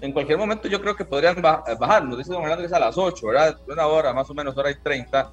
en 0.02 0.12
cualquier 0.14 0.38
momento 0.38 0.68
yo 0.68 0.80
creo 0.82 0.96
que 0.96 1.06
podrían 1.06 1.42
ba- 1.42 1.64
bajar. 1.80 2.04
Nos 2.06 2.18
dice 2.18 2.32
Don 2.32 2.42
Orlando 2.44 2.62
que 2.62 2.68
es 2.68 2.74
a 2.74 2.80
las 2.80 2.98
8, 2.98 3.28
¿verdad? 3.28 3.58
Una 3.68 3.88
hora, 3.88 4.14
más 4.14 4.30
o 4.30 4.34
menos, 4.34 4.56
hora 4.58 4.70
y 4.72 4.76
30. 4.76 5.32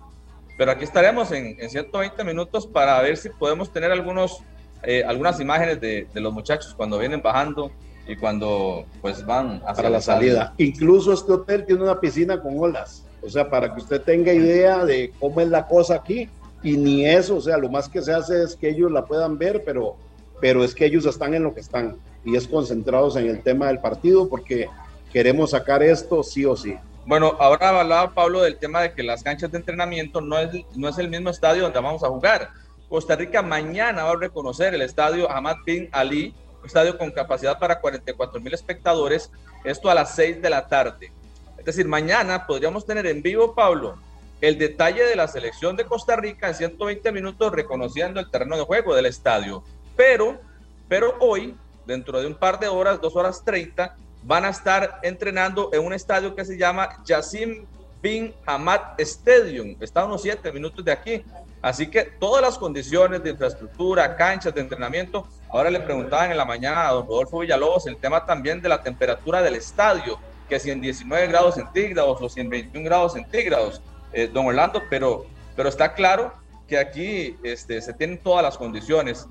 Pero 0.56 0.70
aquí 0.70 0.84
estaremos 0.84 1.32
en, 1.32 1.56
en 1.60 1.68
120 1.68 2.22
minutos 2.24 2.66
para 2.66 3.00
ver 3.02 3.16
si 3.16 3.28
podemos 3.28 3.72
tener 3.72 3.90
algunos, 3.90 4.38
eh, 4.84 5.02
algunas 5.06 5.40
imágenes 5.40 5.80
de, 5.80 6.06
de 6.14 6.20
los 6.20 6.32
muchachos 6.32 6.74
cuando 6.74 6.98
vienen 6.98 7.20
bajando 7.20 7.70
y 8.06 8.16
cuando 8.16 8.84
pues 9.02 9.24
van 9.26 9.56
hacia 9.66 9.74
para 9.74 9.90
la 9.90 10.00
salida. 10.00 10.54
Incluso 10.58 11.12
este 11.12 11.32
hotel 11.32 11.64
tiene 11.66 11.82
una 11.82 11.98
piscina 12.00 12.40
con 12.40 12.54
olas, 12.58 13.04
o 13.22 13.28
sea, 13.28 13.50
para 13.50 13.74
que 13.74 13.80
usted 13.80 14.00
tenga 14.02 14.32
idea 14.32 14.84
de 14.84 15.12
cómo 15.18 15.40
es 15.40 15.48
la 15.48 15.66
cosa 15.66 15.96
aquí. 15.96 16.28
Y 16.62 16.76
ni 16.78 17.04
eso, 17.06 17.36
o 17.36 17.40
sea, 17.42 17.58
lo 17.58 17.68
más 17.68 17.88
que 17.88 18.00
se 18.00 18.12
hace 18.12 18.42
es 18.42 18.56
que 18.56 18.70
ellos 18.70 18.90
la 18.90 19.04
puedan 19.04 19.36
ver, 19.36 19.62
pero, 19.66 19.96
pero 20.40 20.64
es 20.64 20.74
que 20.74 20.86
ellos 20.86 21.06
están 21.06 21.34
en 21.34 21.42
lo 21.42 21.54
que 21.54 21.60
están 21.60 21.96
y 22.24 22.36
es 22.36 22.48
concentrados 22.48 23.16
en 23.16 23.28
el 23.28 23.42
tema 23.42 23.68
del 23.68 23.80
partido 23.80 24.28
porque 24.28 24.68
queremos 25.12 25.50
sacar 25.50 25.82
esto 25.82 26.22
sí 26.22 26.44
o 26.44 26.56
sí. 26.56 26.76
Bueno, 27.06 27.36
ahora 27.38 27.80
hablaba 27.80 28.14
Pablo 28.14 28.40
del 28.40 28.56
tema 28.56 28.80
de 28.80 28.92
que 28.94 29.02
las 29.02 29.22
canchas 29.22 29.52
de 29.52 29.58
entrenamiento 29.58 30.20
no 30.20 30.38
es, 30.38 30.50
no 30.74 30.88
es 30.88 30.98
el 30.98 31.08
mismo 31.08 31.28
estadio 31.28 31.64
donde 31.64 31.78
vamos 31.78 32.02
a 32.02 32.08
jugar. 32.08 32.50
Costa 32.88 33.14
Rica 33.14 33.42
mañana 33.42 34.04
va 34.04 34.12
a 34.12 34.16
reconocer 34.16 34.74
el 34.74 34.82
estadio 34.82 35.30
Ahmad 35.30 35.56
Bin 35.66 35.88
Ali, 35.92 36.34
un 36.60 36.66
estadio 36.66 36.96
con 36.96 37.10
capacidad 37.10 37.58
para 37.58 37.80
44 37.80 38.40
mil 38.40 38.54
espectadores, 38.54 39.30
esto 39.64 39.90
a 39.90 39.94
las 39.94 40.14
6 40.14 40.40
de 40.40 40.50
la 40.50 40.66
tarde. 40.66 41.12
Es 41.58 41.64
decir, 41.64 41.86
mañana 41.86 42.46
podríamos 42.46 42.86
tener 42.86 43.06
en 43.06 43.22
vivo, 43.22 43.54
Pablo, 43.54 43.96
el 44.40 44.58
detalle 44.58 45.04
de 45.04 45.16
la 45.16 45.28
selección 45.28 45.76
de 45.76 45.84
Costa 45.84 46.16
Rica 46.16 46.48
en 46.48 46.54
120 46.54 47.12
minutos 47.12 47.52
reconociendo 47.52 48.20
el 48.20 48.30
terreno 48.30 48.56
de 48.56 48.64
juego 48.64 48.94
del 48.94 49.06
estadio. 49.06 49.64
Pero, 49.96 50.40
pero 50.88 51.16
hoy, 51.20 51.56
dentro 51.86 52.20
de 52.20 52.26
un 52.26 52.34
par 52.34 52.58
de 52.58 52.68
horas, 52.68 53.00
dos 53.00 53.14
horas 53.16 53.42
30, 53.44 53.96
van 54.22 54.44
a 54.44 54.48
estar 54.48 55.00
entrenando 55.02 55.70
en 55.72 55.84
un 55.84 55.92
estadio 55.92 56.34
que 56.34 56.44
se 56.44 56.56
llama 56.56 57.02
Yassim 57.04 57.66
Bin 58.02 58.34
Hamad 58.46 58.98
Stadium. 58.98 59.76
Está 59.80 60.02
a 60.02 60.04
unos 60.06 60.22
siete 60.22 60.52
minutos 60.52 60.84
de 60.84 60.92
aquí. 60.92 61.24
Así 61.62 61.86
que 61.86 62.02
todas 62.04 62.42
las 62.42 62.58
condiciones 62.58 63.22
de 63.22 63.30
infraestructura, 63.30 64.16
canchas 64.16 64.54
de 64.54 64.60
entrenamiento. 64.60 65.26
Ahora 65.50 65.70
le 65.70 65.80
preguntaban 65.80 66.30
en 66.30 66.36
la 66.36 66.44
mañana 66.44 66.88
a 66.88 66.92
don 66.92 67.06
Rodolfo 67.06 67.38
Villalobos 67.38 67.86
el 67.86 67.96
tema 67.96 68.26
también 68.26 68.60
de 68.60 68.68
la 68.68 68.82
temperatura 68.82 69.40
del 69.40 69.54
estadio, 69.54 70.18
que 70.48 70.60
si 70.60 70.70
en 70.70 70.82
19 70.82 71.26
grados 71.28 71.54
centígrados 71.54 72.20
o 72.20 72.28
si 72.28 72.40
en 72.40 72.50
21 72.50 72.84
grados 72.84 73.14
centígrados, 73.14 73.80
eh, 74.12 74.28
don 74.30 74.46
Orlando, 74.46 74.82
pero, 74.90 75.24
pero 75.56 75.70
está 75.70 75.94
claro 75.94 76.34
que 76.68 76.78
aquí 76.78 77.38
este, 77.42 77.80
se 77.80 77.94
tienen 77.94 78.18
todas 78.18 78.42
las 78.42 78.58
condiciones 78.58 79.26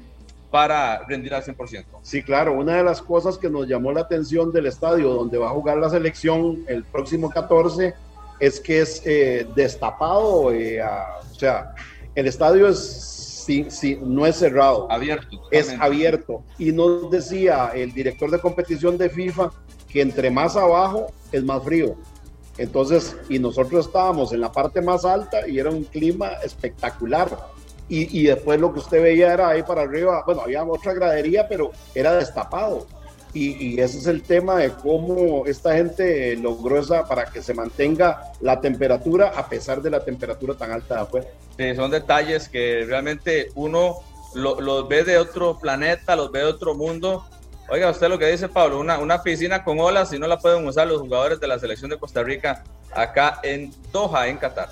para 0.54 1.04
rendir 1.08 1.34
al 1.34 1.44
100%. 1.44 1.84
Sí, 2.04 2.22
claro, 2.22 2.54
una 2.54 2.78
de 2.78 2.84
las 2.84 3.02
cosas 3.02 3.40
que 3.40 3.50
nos 3.50 3.68
llamó 3.68 3.92
la 3.92 4.02
atención 4.02 4.52
del 4.52 4.68
estadio 4.68 5.10
donde 5.10 5.40
va 5.40 5.48
a 5.48 5.50
jugar 5.50 5.78
la 5.80 5.90
selección 5.90 6.64
el 6.68 6.84
próximo 6.84 7.32
14 7.32 7.96
es 8.40 8.60
que 8.60 8.82
es 8.82 9.02
eh, 9.04 9.48
destapado, 9.56 10.54
eh, 10.54 10.80
o 10.80 11.34
sea, 11.34 11.74
el 12.14 12.28
estadio 12.28 12.68
es, 12.68 12.78
sí, 12.78 13.66
sí, 13.72 13.98
no 14.00 14.28
es 14.28 14.36
cerrado. 14.36 14.92
Abierto. 14.92 15.42
Es 15.50 15.72
abierto. 15.80 16.44
Y 16.60 16.72
nos 16.72 17.10
decía 17.10 17.72
el 17.74 17.92
director 17.92 18.30
de 18.30 18.38
competición 18.38 18.96
de 18.96 19.10
FIFA 19.10 19.50
que 19.90 20.02
entre 20.02 20.30
más 20.30 20.56
abajo 20.56 21.08
es 21.32 21.44
más 21.44 21.64
frío. 21.64 21.96
Entonces, 22.60 23.18
y 23.28 23.40
nosotros 23.40 23.88
estábamos 23.88 24.32
en 24.34 24.42
la 24.42 24.52
parte 24.52 24.82
más 24.82 25.04
alta 25.04 25.48
y 25.48 25.58
era 25.58 25.72
un 25.72 25.84
clima 25.84 26.28
espectacular. 26.44 27.53
Y, 27.94 28.22
y, 28.22 28.24
después 28.24 28.60
lo 28.60 28.74
que 28.74 28.80
usted 28.80 29.04
veía 29.04 29.34
era 29.34 29.50
ahí 29.50 29.62
para 29.62 29.84
arriba, 29.84 30.24
bueno, 30.26 30.42
había 30.42 30.64
otra 30.64 30.94
gradería, 30.94 31.48
pero 31.48 31.72
era 31.94 32.16
destapado. 32.16 32.88
Y, 33.36 33.80
ese 33.80 34.00
es 34.00 34.08
el 34.08 34.24
tema 34.24 34.58
de 34.58 34.72
cómo 34.72 35.46
esta 35.46 35.76
gente 35.76 36.36
logró 36.38 36.80
esa 36.80 37.08
para 37.08 37.26
que 37.26 37.44
se 37.44 37.54
mantenga 37.54 38.32
la 38.42 38.60
temperatura 38.62 39.34
a 39.36 39.48
pesar 39.48 39.84
de 39.84 39.92
la 39.92 40.04
temperatura 40.04 40.56
tan 40.56 40.72
alta 40.72 40.96
de 40.96 41.02
afuera. 41.02 41.28
Sí, 41.56 41.76
son 41.76 41.92
detalles 41.92 42.50
que 42.50 42.84
realmente 42.88 43.50
uno 43.54 43.98
los 44.34 44.88
ve 44.88 45.04
de 45.04 45.20
otro 45.20 45.60
planeta, 45.60 46.16
los 46.16 46.32
ve 46.32 46.40
de 46.40 46.46
otro 46.46 46.74
mundo. 46.74 47.28
Oiga, 47.70 47.92
usted 47.92 48.10
lo 48.10 48.18
que 48.18 48.26
dice, 48.26 48.50
Pablo, 48.50 48.80
una, 48.80 48.98
una 48.98 49.22
piscina 49.22 49.64
con 49.64 49.80
olas 49.80 50.12
y 50.14 50.18
no 50.18 50.26
la 50.26 50.40
pueden 50.40 50.66
usar 50.66 50.88
los 50.88 51.00
jugadores 51.00 51.40
de 51.40 51.48
la 51.48 51.60
selección 51.60 51.92
de 51.92 52.00
Costa 52.00 52.24
Rica 52.24 52.64
acá 52.92 53.40
en 53.44 53.72
Doha, 53.92 54.28
en 54.30 54.38
Qatar. 54.38 54.70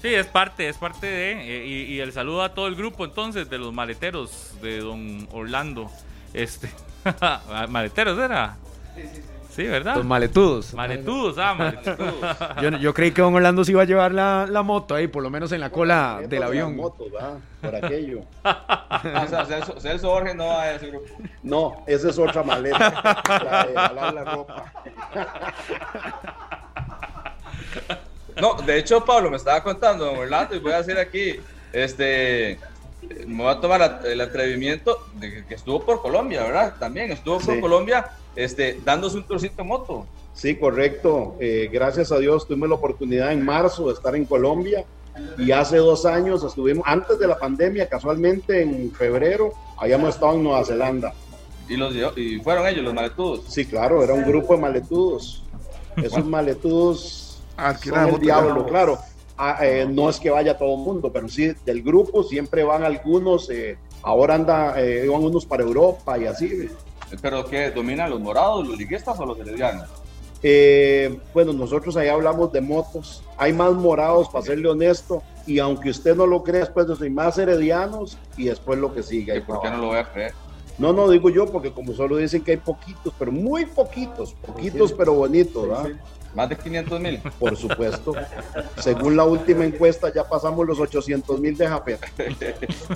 Sí, 0.00 0.14
es 0.14 0.26
parte, 0.26 0.68
es 0.68 0.78
parte 0.78 1.06
de, 1.06 1.32
eh, 1.32 1.66
y, 1.66 1.94
y 1.94 2.00
el 2.00 2.12
saludo 2.12 2.42
a 2.42 2.54
todo 2.54 2.68
el 2.68 2.76
grupo 2.76 3.04
entonces 3.04 3.50
de 3.50 3.58
los 3.58 3.72
maleteros 3.72 4.54
de 4.62 4.78
don 4.78 5.28
Orlando. 5.32 5.90
Este, 6.32 6.70
Maleteros 7.68 8.18
era. 8.18 8.56
Sí, 8.94 9.02
sí, 9.02 9.22
sí. 9.50 9.64
¿verdad? 9.64 9.96
Los 9.96 10.04
maletudos. 10.04 10.74
Maletudos, 10.74 11.36
ah, 11.38 11.54
maletudos. 11.54 12.14
yo, 12.62 12.70
yo, 12.78 12.94
creí 12.94 13.10
que 13.10 13.22
Don 13.22 13.34
Orlando 13.34 13.64
se 13.64 13.72
iba 13.72 13.82
a 13.82 13.86
llevar 13.86 14.12
la, 14.12 14.46
la 14.48 14.62
moto 14.62 14.94
ahí, 14.94 15.08
por 15.08 15.22
lo 15.22 15.30
menos 15.30 15.50
en 15.52 15.60
la 15.60 15.70
cola 15.70 16.20
del 16.28 16.42
avión. 16.42 16.76
Moto, 16.76 17.04
Por 17.60 17.74
aquello. 17.74 18.20
o 18.44 19.26
sea, 19.28 19.44
Celso, 19.46 19.80
Celso 19.80 20.24
no 20.34 20.46
va 20.46 20.62
a 20.62 20.74
ese 20.74 20.88
grupo. 20.88 21.06
No, 21.42 21.82
esa 21.86 22.10
es 22.10 22.18
otra 22.18 22.42
maleta. 22.42 23.22
la 23.44 23.66
de 23.66 23.74
jalar 23.74 24.14
la 24.14 24.24
ropa. 24.24 24.72
no, 28.40 28.54
de 28.54 28.78
hecho, 28.78 29.04
Pablo 29.04 29.30
me 29.30 29.36
estaba 29.36 29.62
contando, 29.62 30.04
Don 30.06 30.18
Orlando, 30.18 30.54
y 30.54 30.58
voy 30.58 30.72
a 30.72 30.78
decir 30.78 30.98
aquí, 30.98 31.36
este 31.72 32.58
me 33.26 33.42
voy 33.42 33.52
a 33.52 33.60
tomar 33.60 34.02
el 34.04 34.20
atrevimiento 34.20 35.06
de 35.14 35.44
que 35.46 35.54
estuvo 35.54 35.80
por 35.80 36.02
Colombia, 36.02 36.42
¿verdad? 36.42 36.74
También 36.78 37.12
estuvo 37.12 37.38
por 37.38 37.60
Colombia 37.60 38.10
este, 38.36 38.80
dándose 38.84 39.16
un 39.16 39.26
trocito 39.26 39.64
moto. 39.64 40.06
Sí, 40.34 40.56
correcto. 40.56 41.36
Eh, 41.40 41.68
gracias 41.72 42.12
a 42.12 42.18
Dios 42.18 42.46
tuve 42.46 42.68
la 42.68 42.74
oportunidad 42.74 43.32
en 43.32 43.44
marzo 43.44 43.88
de 43.88 43.94
estar 43.94 44.14
en 44.14 44.24
Colombia 44.24 44.84
y 45.36 45.50
hace 45.50 45.78
dos 45.78 46.06
años 46.06 46.44
estuvimos, 46.44 46.84
antes 46.86 47.18
de 47.18 47.26
la 47.26 47.38
pandemia, 47.38 47.88
casualmente 47.88 48.62
en 48.62 48.92
febrero, 48.92 49.52
habíamos 49.76 50.14
estado 50.14 50.34
en 50.34 50.44
Nueva 50.44 50.64
Zelanda. 50.64 51.12
¿Y, 51.68 51.76
los, 51.76 51.92
y 52.16 52.38
fueron 52.40 52.66
ellos 52.66 52.84
los 52.84 52.94
maletudos? 52.94 53.42
Sí, 53.48 53.66
claro, 53.66 54.02
era 54.02 54.14
un 54.14 54.24
grupo 54.24 54.54
de 54.54 54.60
maletudos. 54.60 55.42
Esos 55.96 56.24
maletudos 56.24 57.27
son 57.82 58.08
el 58.08 58.20
diablo, 58.20 58.66
claro. 58.66 58.98
Ah, 59.40 59.58
eh, 59.62 59.86
no 59.88 60.10
es 60.10 60.18
que 60.18 60.30
vaya 60.30 60.58
todo 60.58 60.74
el 60.74 60.80
mundo, 60.80 61.12
pero 61.12 61.28
sí 61.28 61.52
del 61.64 61.82
grupo 61.82 62.24
siempre 62.24 62.64
van 62.64 62.82
algunos, 62.82 63.48
eh, 63.50 63.78
ahora 64.02 64.34
anda, 64.34 64.74
eh, 64.80 65.06
van 65.08 65.22
unos 65.22 65.46
para 65.46 65.62
Europa 65.62 66.18
y 66.18 66.26
así. 66.26 66.68
¿Pero 67.22 67.44
qué? 67.46 67.70
¿Dominan 67.70 68.10
los 68.10 68.20
morados, 68.20 68.66
los 68.66 68.76
liguistas 68.76 69.18
o 69.18 69.24
los 69.24 69.38
heredianos? 69.38 69.88
bueno, 71.34 71.52
nosotros 71.52 71.96
ahí 71.96 72.06
hablamos 72.06 72.52
de 72.52 72.60
motos, 72.60 73.24
hay 73.36 73.52
más 73.52 73.72
morados, 73.72 74.28
para 74.28 74.44
serle 74.44 74.68
honesto, 74.68 75.20
y 75.46 75.58
aunque 75.58 75.90
usted 75.90 76.14
no 76.14 76.26
lo 76.26 76.44
crea, 76.44 76.60
después 76.60 76.86
hay 77.00 77.10
más 77.10 77.38
heredianos 77.38 78.16
y 78.36 78.44
después 78.44 78.78
lo 78.78 78.94
que 78.94 79.02
sigue. 79.02 79.36
¿Y 79.36 79.40
por 79.40 79.60
qué 79.60 79.70
no 79.70 79.78
lo 79.78 79.86
voy 79.88 79.98
a 79.98 80.12
creer? 80.12 80.32
No, 80.78 80.92
no 80.92 81.10
digo 81.10 81.28
yo, 81.28 81.46
porque 81.46 81.72
como 81.72 81.92
solo 81.92 82.16
dicen 82.16 82.42
que 82.42 82.52
hay 82.52 82.56
poquitos, 82.56 83.12
pero 83.18 83.32
muy 83.32 83.66
poquitos, 83.66 84.32
poquitos 84.34 84.92
pero 84.92 85.12
bonitos, 85.12 85.68
¿verdad? 85.68 85.90
Más 86.34 86.48
de 86.48 86.56
500 86.56 87.00
mil. 87.00 87.20
Por 87.38 87.56
supuesto. 87.56 88.12
Según 88.78 89.16
la 89.16 89.24
última 89.24 89.64
encuesta, 89.64 90.12
ya 90.12 90.24
pasamos 90.24 90.66
los 90.66 90.78
800 90.78 91.40
mil 91.40 91.56
de 91.56 91.66
Japet. 91.66 92.00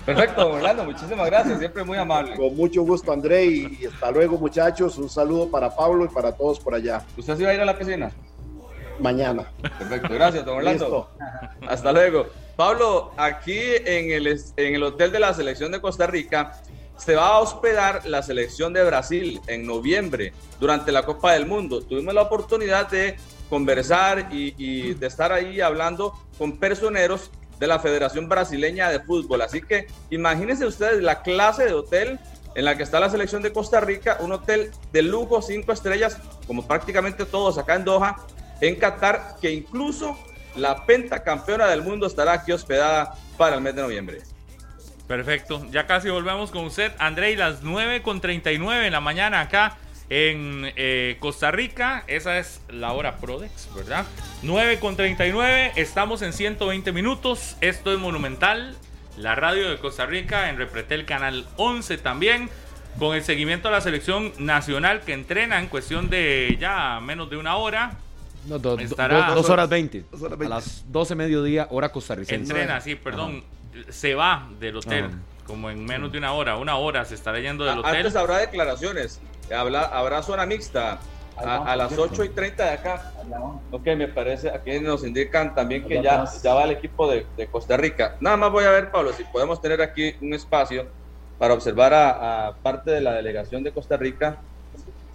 Perfecto, 0.04 0.48
Orlando. 0.48 0.84
Muchísimas 0.84 1.26
gracias. 1.26 1.58
Siempre 1.58 1.82
muy 1.84 1.98
amable. 1.98 2.36
Con 2.36 2.56
mucho 2.56 2.82
gusto, 2.82 3.12
André. 3.12 3.44
Y 3.46 3.86
hasta 3.92 4.10
luego, 4.10 4.38
muchachos. 4.38 4.98
Un 4.98 5.08
saludo 5.08 5.50
para 5.50 5.74
Pablo 5.74 6.04
y 6.04 6.08
para 6.08 6.32
todos 6.32 6.60
por 6.60 6.74
allá. 6.74 7.02
¿Usted 7.16 7.36
se 7.36 7.44
va 7.44 7.50
a 7.50 7.54
ir 7.54 7.60
a 7.60 7.64
la 7.64 7.78
piscina? 7.78 8.10
Mañana. 9.00 9.46
Perfecto. 9.78 10.14
Gracias, 10.14 10.44
don 10.44 10.58
Orlando. 10.58 11.08
Hasta 11.66 11.92
luego. 11.92 12.26
Pablo, 12.56 13.12
aquí 13.16 13.58
en 13.58 14.12
el, 14.12 14.26
en 14.56 14.74
el 14.74 14.82
Hotel 14.82 15.10
de 15.10 15.18
la 15.18 15.32
Selección 15.32 15.72
de 15.72 15.80
Costa 15.80 16.06
Rica 16.06 16.60
se 17.04 17.16
va 17.16 17.28
a 17.28 17.38
hospedar 17.40 18.06
la 18.06 18.22
selección 18.22 18.72
de 18.72 18.84
Brasil 18.84 19.40
en 19.48 19.66
noviembre 19.66 20.32
durante 20.60 20.92
la 20.92 21.02
Copa 21.02 21.32
del 21.32 21.46
Mundo. 21.46 21.82
Tuvimos 21.82 22.14
la 22.14 22.22
oportunidad 22.22 22.88
de 22.88 23.16
conversar 23.50 24.28
y, 24.30 24.94
de 24.94 25.06
estar 25.06 25.32
ahí 25.32 25.60
hablando 25.60 26.14
con 26.38 26.58
personeros 26.58 27.32
de 27.58 27.66
la 27.66 27.80
Federación 27.80 28.28
Brasileña 28.28 28.88
de 28.88 29.00
Fútbol. 29.00 29.42
Así 29.42 29.60
que 29.60 29.88
imagínense 30.10 30.64
ustedes 30.64 31.02
la 31.02 31.22
clase 31.22 31.64
de 31.64 31.74
hotel 31.74 32.20
en 32.54 32.64
la 32.64 32.76
que 32.76 32.84
está 32.84 33.00
la 33.00 33.10
selección 33.10 33.42
de 33.42 33.52
Costa 33.52 33.80
Rica, 33.80 34.18
un 34.20 34.30
hotel 34.30 34.70
de 34.92 35.02
lujo, 35.02 35.42
cinco 35.42 35.72
estrellas, 35.72 36.18
como 36.46 36.68
prácticamente 36.68 37.24
todos 37.24 37.58
acá 37.58 37.74
en 37.74 37.84
Doha, 37.84 38.16
en 38.60 38.76
Qatar, 38.76 39.36
que 39.40 39.50
incluso 39.50 40.16
la 40.54 40.86
pentacampeona 40.86 41.66
del 41.66 41.82
mundo 41.82 42.06
estará 42.06 42.34
aquí 42.34 42.52
hospedada 42.52 43.14
para 43.36 43.56
el 43.56 43.62
mes 43.62 43.74
de 43.74 43.82
noviembre. 43.82 44.22
Perfecto, 45.12 45.66
ya 45.70 45.86
casi 45.86 46.08
volvemos 46.08 46.50
con 46.50 46.64
usted, 46.64 46.90
André, 46.98 47.36
las 47.36 47.62
9 47.62 48.00
con 48.00 48.22
39 48.22 48.86
en 48.86 48.92
la 48.94 49.02
mañana 49.02 49.42
acá 49.42 49.76
en 50.08 50.72
eh, 50.74 51.18
Costa 51.20 51.50
Rica. 51.50 52.02
Esa 52.06 52.38
es 52.38 52.62
la 52.70 52.94
hora 52.94 53.18
Prodex, 53.18 53.68
¿verdad? 53.76 54.06
9 54.40 54.78
con 54.78 54.96
39, 54.96 55.72
estamos 55.76 56.22
en 56.22 56.32
120 56.32 56.92
minutos. 56.92 57.58
Esto 57.60 57.92
es 57.92 57.98
Monumental, 57.98 58.74
la 59.18 59.34
radio 59.34 59.68
de 59.68 59.76
Costa 59.76 60.06
Rica, 60.06 60.48
en 60.48 60.56
Repretel 60.56 61.04
Canal 61.04 61.46
11 61.58 61.98
también. 61.98 62.48
Con 62.98 63.14
el 63.14 63.22
seguimiento 63.22 63.68
a 63.68 63.70
la 63.70 63.82
selección 63.82 64.32
nacional 64.38 65.02
que 65.02 65.12
entrena 65.12 65.60
en 65.60 65.66
cuestión 65.66 66.08
de 66.08 66.56
ya 66.58 67.00
menos 67.02 67.28
de 67.28 67.36
una 67.36 67.56
hora. 67.56 67.98
No, 68.46 68.58
dos 68.58 69.50
horas 69.50 69.68
20. 69.68 70.06
A 70.40 70.48
las 70.48 70.90
12 70.90 71.14
mediodía, 71.16 71.66
hora 71.68 71.92
costarricense. 71.92 72.50
Entrena, 72.50 72.80
sí, 72.80 72.94
perdón 72.94 73.44
se 73.88 74.14
va 74.14 74.48
del 74.58 74.76
hotel. 74.76 75.10
Como 75.46 75.70
en 75.70 75.84
menos 75.84 76.12
de 76.12 76.18
una 76.18 76.32
hora, 76.32 76.56
una 76.56 76.76
hora 76.76 77.04
se 77.04 77.14
estará 77.14 77.40
yendo 77.40 77.64
del 77.64 77.80
hotel. 77.80 77.96
Antes 77.96 78.16
habrá 78.16 78.38
declaraciones, 78.38 79.20
habrá, 79.50 79.82
habrá 79.82 80.22
zona 80.22 80.46
mixta 80.46 81.00
a, 81.36 81.76
las 81.76 81.96
8 81.96 82.24
y 82.24 82.28
30 82.30 82.64
de 82.64 82.70
acá. 82.70 83.12
Ok, 83.70 83.86
me 83.96 84.08
parece, 84.08 84.50
aquí 84.50 84.78
nos 84.80 85.04
indican 85.04 85.54
también 85.54 85.86
que 85.86 86.02
ya, 86.02 86.24
ya 86.42 86.54
va 86.54 86.64
el 86.64 86.72
equipo 86.72 87.10
de, 87.10 87.26
Costa 87.50 87.76
Rica. 87.76 88.16
Nada 88.20 88.36
más 88.36 88.52
voy 88.52 88.64
a 88.64 88.70
ver, 88.70 88.90
Pablo, 88.90 89.12
si 89.12 89.24
podemos 89.24 89.60
tener 89.60 89.82
aquí 89.82 90.14
un 90.20 90.34
espacio 90.34 90.86
para 91.38 91.54
observar 91.54 91.92
a, 91.94 92.54
parte 92.62 92.90
de 92.90 93.00
la 93.00 93.12
delegación 93.14 93.62
de 93.62 93.72
Costa 93.72 93.96
Rica 93.96 94.38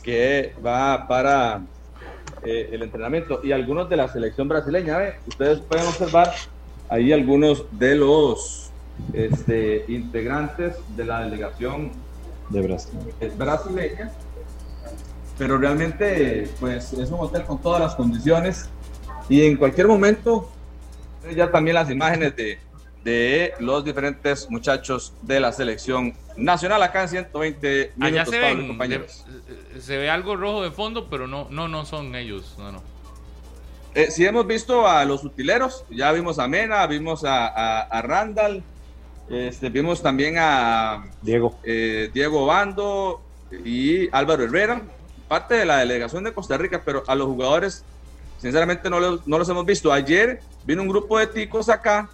que 0.04 0.54
va 0.66 1.08
para 1.08 1.62
eh, 2.44 2.70
el 2.72 2.82
entrenamiento 2.84 3.42
y 3.44 3.52
algunos 3.52 3.90
de 3.90 3.98
la 3.98 4.08
selección 4.08 4.48
brasileña. 4.48 5.16
Ustedes 5.28 5.60
pueden 5.60 5.86
observar 5.86 6.34
ahí 6.90 7.12
algunos 7.12 7.66
de 7.72 7.96
los 7.96 8.72
este, 9.14 9.86
integrantes 9.88 10.76
de 10.96 11.06
la 11.06 11.22
delegación 11.22 11.92
de 12.50 12.62
Brasil. 12.62 13.00
brasileña, 13.38 14.12
pero 15.38 15.58
realmente 15.58 16.50
pues 16.60 16.94
es 16.94 17.12
un 17.12 17.20
hotel 17.20 17.44
con 17.44 17.62
todas 17.62 17.82
las 17.82 17.96
condiciones 17.96 18.70
y 19.30 19.46
en 19.46 19.58
cualquier 19.58 19.88
momento 19.88 20.50
ya 21.36 21.52
también 21.52 21.76
las 21.76 21.92
imágenes 21.92 22.36
de, 22.36 22.58
de 23.04 23.54
los 23.60 23.84
diferentes 23.84 24.50
muchachos 24.50 25.14
de 25.22 25.40
la 25.40 25.52
selección 25.52 26.14
nacional 26.38 26.82
acá 26.84 27.04
en 27.04 27.10
120 27.10 27.94
minutos, 27.98 28.30
se 28.30 28.68
compañeros. 28.68 29.26
se 29.80 29.98
ve 29.98 30.10
algo 30.10 30.36
rojo 30.36 30.64
de 30.64 30.72
fondo, 30.72 31.08
pero 31.10 31.28
no, 31.28 31.48
no, 31.50 31.68
no 31.68 31.86
son 31.86 32.16
ellos, 32.16 32.56
no, 32.58 32.72
no. 32.72 32.97
Eh, 33.98 34.12
sí 34.12 34.26
hemos 34.26 34.46
visto 34.46 34.88
a 34.88 35.04
los 35.06 35.24
utileros, 35.24 35.84
ya 35.90 36.12
vimos 36.12 36.38
a 36.38 36.48
Mena, 36.48 36.86
vimos 36.86 37.24
a, 37.24 37.82
a, 37.82 38.02
Randall, 38.04 38.62
este, 39.28 39.70
vimos 39.70 40.04
también 40.04 40.36
a 40.38 41.04
Diego. 41.24 41.58
Eh, 41.64 42.12
Diego 42.14 42.46
Bando 42.46 43.22
y 43.66 44.08
Álvaro 44.16 44.44
Herrera, 44.44 44.84
parte 45.28 45.56
de 45.56 45.66
la 45.66 45.78
delegación 45.78 46.24
de 46.24 46.32
Costa 46.32 46.58
Rica, 46.58 46.84
pero 46.86 47.04
a 47.08 47.16
los 47.16 47.26
jugadores, 47.26 47.84
sinceramente, 48.38 48.88
no 48.88 49.00
los, 49.00 49.26
no 49.26 49.40
los 49.40 49.50
hemos 49.50 49.66
visto. 49.66 49.92
Ayer 49.92 50.42
vino 50.64 50.84
un 50.84 50.90
grupo 50.90 51.18
de 51.18 51.26
ticos 51.26 51.68
acá 51.68 52.08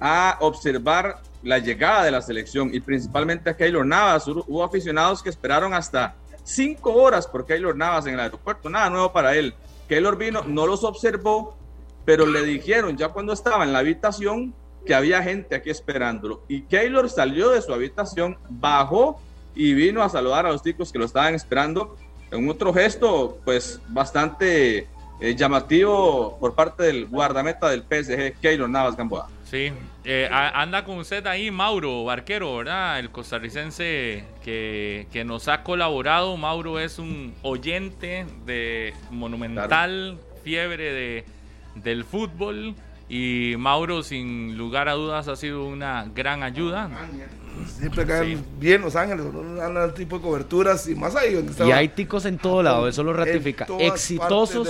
a 0.00 0.36
observar 0.40 1.20
la 1.44 1.58
llegada 1.58 2.02
de 2.02 2.10
la 2.10 2.22
selección 2.22 2.74
y 2.74 2.80
principalmente 2.80 3.50
a 3.50 3.56
Keylor 3.56 3.86
Navas. 3.86 4.26
Hubo 4.26 4.64
aficionados 4.64 5.22
que 5.22 5.30
esperaron 5.30 5.72
hasta 5.74 6.16
cinco 6.42 6.92
horas 6.92 7.26
por 7.26 7.46
Keylor 7.46 7.76
Navas 7.76 8.06
en 8.06 8.14
el 8.14 8.20
aeropuerto, 8.20 8.68
nada 8.68 8.90
nuevo 8.90 9.12
para 9.12 9.36
él. 9.36 9.54
Keylor 9.88 10.16
vino, 10.16 10.42
no 10.44 10.66
los 10.66 10.84
observó, 10.84 11.56
pero 12.04 12.26
le 12.26 12.42
dijeron 12.44 12.96
ya 12.96 13.08
cuando 13.08 13.32
estaba 13.32 13.64
en 13.64 13.72
la 13.72 13.80
habitación 13.80 14.54
que 14.84 14.94
había 14.94 15.22
gente 15.22 15.54
aquí 15.54 15.70
esperándolo. 15.70 16.42
Y 16.48 16.62
Keylor 16.62 17.08
salió 17.08 17.50
de 17.50 17.62
su 17.62 17.72
habitación, 17.72 18.36
bajó 18.48 19.20
y 19.54 19.72
vino 19.74 20.02
a 20.02 20.08
saludar 20.08 20.46
a 20.46 20.52
los 20.52 20.62
chicos 20.62 20.92
que 20.92 20.98
lo 20.98 21.04
estaban 21.04 21.34
esperando 21.34 21.96
en 22.30 22.48
otro 22.48 22.72
gesto, 22.72 23.38
pues 23.44 23.80
bastante 23.88 24.88
eh, 25.20 25.34
llamativo 25.36 26.36
por 26.40 26.54
parte 26.54 26.82
del 26.82 27.06
guardameta 27.06 27.68
del 27.68 27.82
PSG, 27.82 28.40
Keylor 28.40 28.68
Navas 28.68 28.96
Gamboa. 28.96 29.28
Sí, 29.44 29.70
eh, 30.04 30.28
anda 30.30 30.84
con 30.84 30.98
usted 30.98 31.26
ahí 31.26 31.50
Mauro 31.50 32.04
Barquero, 32.04 32.56
¿verdad? 32.56 32.98
El 32.98 33.10
costarricense 33.10 34.24
que, 34.42 35.06
que, 35.12 35.24
nos 35.24 35.48
ha 35.48 35.62
colaborado. 35.62 36.36
Mauro 36.36 36.80
es 36.80 36.98
un 36.98 37.34
oyente 37.42 38.26
de 38.46 38.94
Monumental, 39.10 40.18
fiebre 40.42 40.92
de, 40.92 41.24
del 41.76 42.04
fútbol. 42.04 42.74
Y 43.08 43.54
Mauro, 43.58 44.02
sin 44.02 44.56
lugar 44.56 44.88
a 44.88 44.92
dudas, 44.92 45.28
ha 45.28 45.36
sido 45.36 45.66
una 45.66 46.06
gran 46.14 46.42
ayuda. 46.42 46.90
Siempre 47.78 48.06
caen 48.06 48.44
bien 48.58 48.82
Los 48.82 48.96
Ángeles, 48.96 49.26
dan 49.56 49.76
el 49.76 49.94
tipo 49.94 50.16
de 50.16 50.22
coberturas 50.22 50.88
y 50.88 50.94
más 50.94 51.14
ahí 51.16 51.34
donde 51.34 51.66
Y 51.66 51.72
hay 51.72 51.88
ticos 51.88 52.24
en 52.24 52.38
todo 52.38 52.62
lado, 52.62 52.88
eso 52.88 53.02
lo 53.02 53.12
ratifica. 53.12 53.66
Exitosos, 53.78 54.68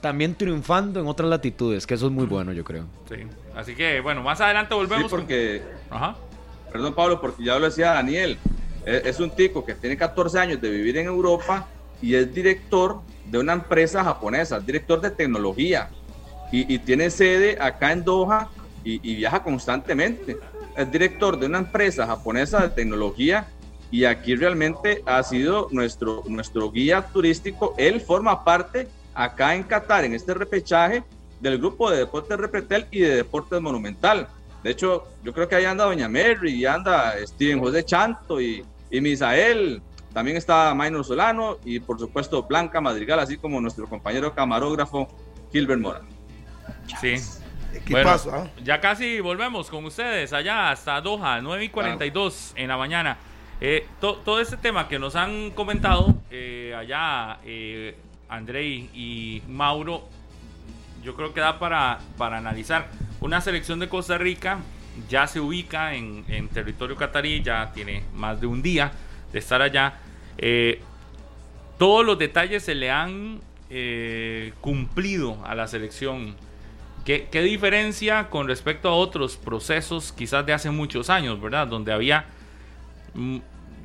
también 0.00 0.34
triunfando 0.34 1.00
en 1.00 1.06
otras 1.06 1.28
latitudes, 1.28 1.86
que 1.86 1.94
eso 1.94 2.06
es 2.06 2.12
muy 2.12 2.26
bueno, 2.26 2.52
yo 2.52 2.64
creo. 2.64 2.84
Sí, 3.08 3.16
así 3.54 3.74
que 3.74 4.00
bueno, 4.00 4.22
más 4.22 4.40
adelante 4.40 4.74
volvemos. 4.74 5.04
Sí, 5.04 5.08
porque, 5.10 5.62
perdón 6.72 6.94
Pablo, 6.94 7.20
porque 7.20 7.44
ya 7.44 7.58
lo 7.58 7.66
decía 7.66 7.92
Daniel, 7.92 8.38
e, 8.84 9.02
es 9.04 9.20
un 9.20 9.30
tico 9.30 9.64
que 9.64 9.74
tiene 9.74 9.96
14 9.96 10.38
años 10.38 10.60
de 10.60 10.70
vivir 10.70 10.96
en 10.98 11.06
Europa 11.06 11.66
y 12.02 12.14
es 12.14 12.32
director 12.32 13.00
de 13.26 13.38
una 13.38 13.52
empresa 13.52 14.02
japonesa, 14.02 14.60
director 14.60 15.00
de 15.00 15.10
tecnología 15.10 15.90
y, 16.52 16.78
tiene 16.80 17.10
sede 17.10 17.56
acá 17.60 17.92
en 17.92 18.04
Doha 18.04 18.48
y, 18.82 19.14
viaja 19.14 19.42
constantemente. 19.42 20.36
Es 20.76 20.90
director 20.90 21.38
de 21.38 21.46
una 21.46 21.58
empresa 21.58 22.06
japonesa 22.06 22.60
de 22.60 22.68
tecnología 22.70 23.48
y 23.90 24.04
aquí 24.04 24.36
realmente 24.36 25.02
ha 25.06 25.22
sido 25.22 25.68
nuestro, 25.70 26.22
nuestro 26.26 26.70
guía 26.70 27.06
turístico. 27.12 27.74
Él 27.76 28.00
forma 28.00 28.44
parte 28.44 28.88
acá 29.14 29.54
en 29.54 29.64
Qatar, 29.64 30.04
en 30.04 30.14
este 30.14 30.34
repechaje 30.34 31.02
del 31.40 31.58
grupo 31.58 31.90
de 31.90 31.98
Deportes 31.98 32.38
Repretel 32.38 32.86
y 32.90 33.00
de 33.00 33.16
Deportes 33.16 33.60
Monumental. 33.60 34.28
De 34.62 34.70
hecho, 34.70 35.04
yo 35.24 35.32
creo 35.32 35.48
que 35.48 35.56
ahí 35.56 35.64
anda 35.64 35.84
Doña 35.84 36.08
Mary 36.08 36.52
y 36.52 36.66
anda 36.66 37.14
Steven 37.26 37.60
José 37.60 37.84
Chanto 37.84 38.40
y, 38.40 38.64
y 38.90 39.00
Misael. 39.00 39.82
También 40.12 40.36
está 40.36 40.74
Maynor 40.74 41.04
Solano 41.04 41.58
y 41.64 41.80
por 41.80 41.98
supuesto 41.98 42.42
Blanca 42.42 42.80
Madrigal, 42.80 43.20
así 43.20 43.36
como 43.38 43.60
nuestro 43.60 43.88
compañero 43.88 44.34
camarógrafo 44.34 45.08
Gilbert 45.52 45.80
Mora. 45.80 46.00
Sí. 47.00 47.14
Bueno, 47.88 48.10
¿ah? 48.10 48.46
Ya 48.62 48.80
casi 48.80 49.20
volvemos 49.20 49.68
con 49.70 49.84
ustedes 49.84 50.32
allá 50.32 50.70
hasta 50.70 51.00
Doha, 51.00 51.40
9 51.40 51.64
y 51.64 51.68
42 51.68 52.52
en 52.56 52.68
la 52.68 52.76
mañana. 52.76 53.16
Eh, 53.60 53.86
todo 54.00 54.40
este 54.40 54.56
tema 54.56 54.88
que 54.88 54.98
nos 54.98 55.16
han 55.16 55.50
comentado 55.50 56.14
eh, 56.30 56.74
allá 56.76 57.38
eh, 57.44 57.94
Andrei 58.28 58.88
y 58.94 59.42
Mauro, 59.48 60.08
yo 61.02 61.14
creo 61.14 61.34
que 61.34 61.40
da 61.40 61.58
para, 61.58 61.98
para 62.16 62.38
analizar. 62.38 62.88
Una 63.20 63.40
selección 63.40 63.78
de 63.78 63.88
Costa 63.88 64.16
Rica 64.16 64.60
ya 65.08 65.26
se 65.26 65.40
ubica 65.40 65.94
en, 65.94 66.24
en 66.28 66.48
territorio 66.48 66.96
catarí, 66.96 67.42
ya 67.42 67.70
tiene 67.72 68.02
más 68.14 68.40
de 68.40 68.46
un 68.46 68.62
día 68.62 68.92
de 69.30 69.38
estar 69.38 69.60
allá. 69.60 69.94
Eh, 70.38 70.80
todos 71.78 72.04
los 72.04 72.18
detalles 72.18 72.64
se 72.64 72.74
le 72.74 72.90
han 72.90 73.40
cumplido 74.60 75.38
a 75.44 75.54
la 75.54 75.68
selección 75.68 76.34
¿Qué, 77.04 77.42
diferencia 77.42 78.28
con 78.28 78.46
respecto 78.46 78.88
a 78.88 78.94
otros 78.94 79.36
procesos 79.36 80.12
quizás 80.12 80.44
de 80.44 80.52
hace 80.52 80.70
muchos 80.70 81.08
años, 81.10 81.40
¿verdad? 81.40 81.66
Donde 81.66 81.92
había, 81.92 82.26
mm, 83.14 83.38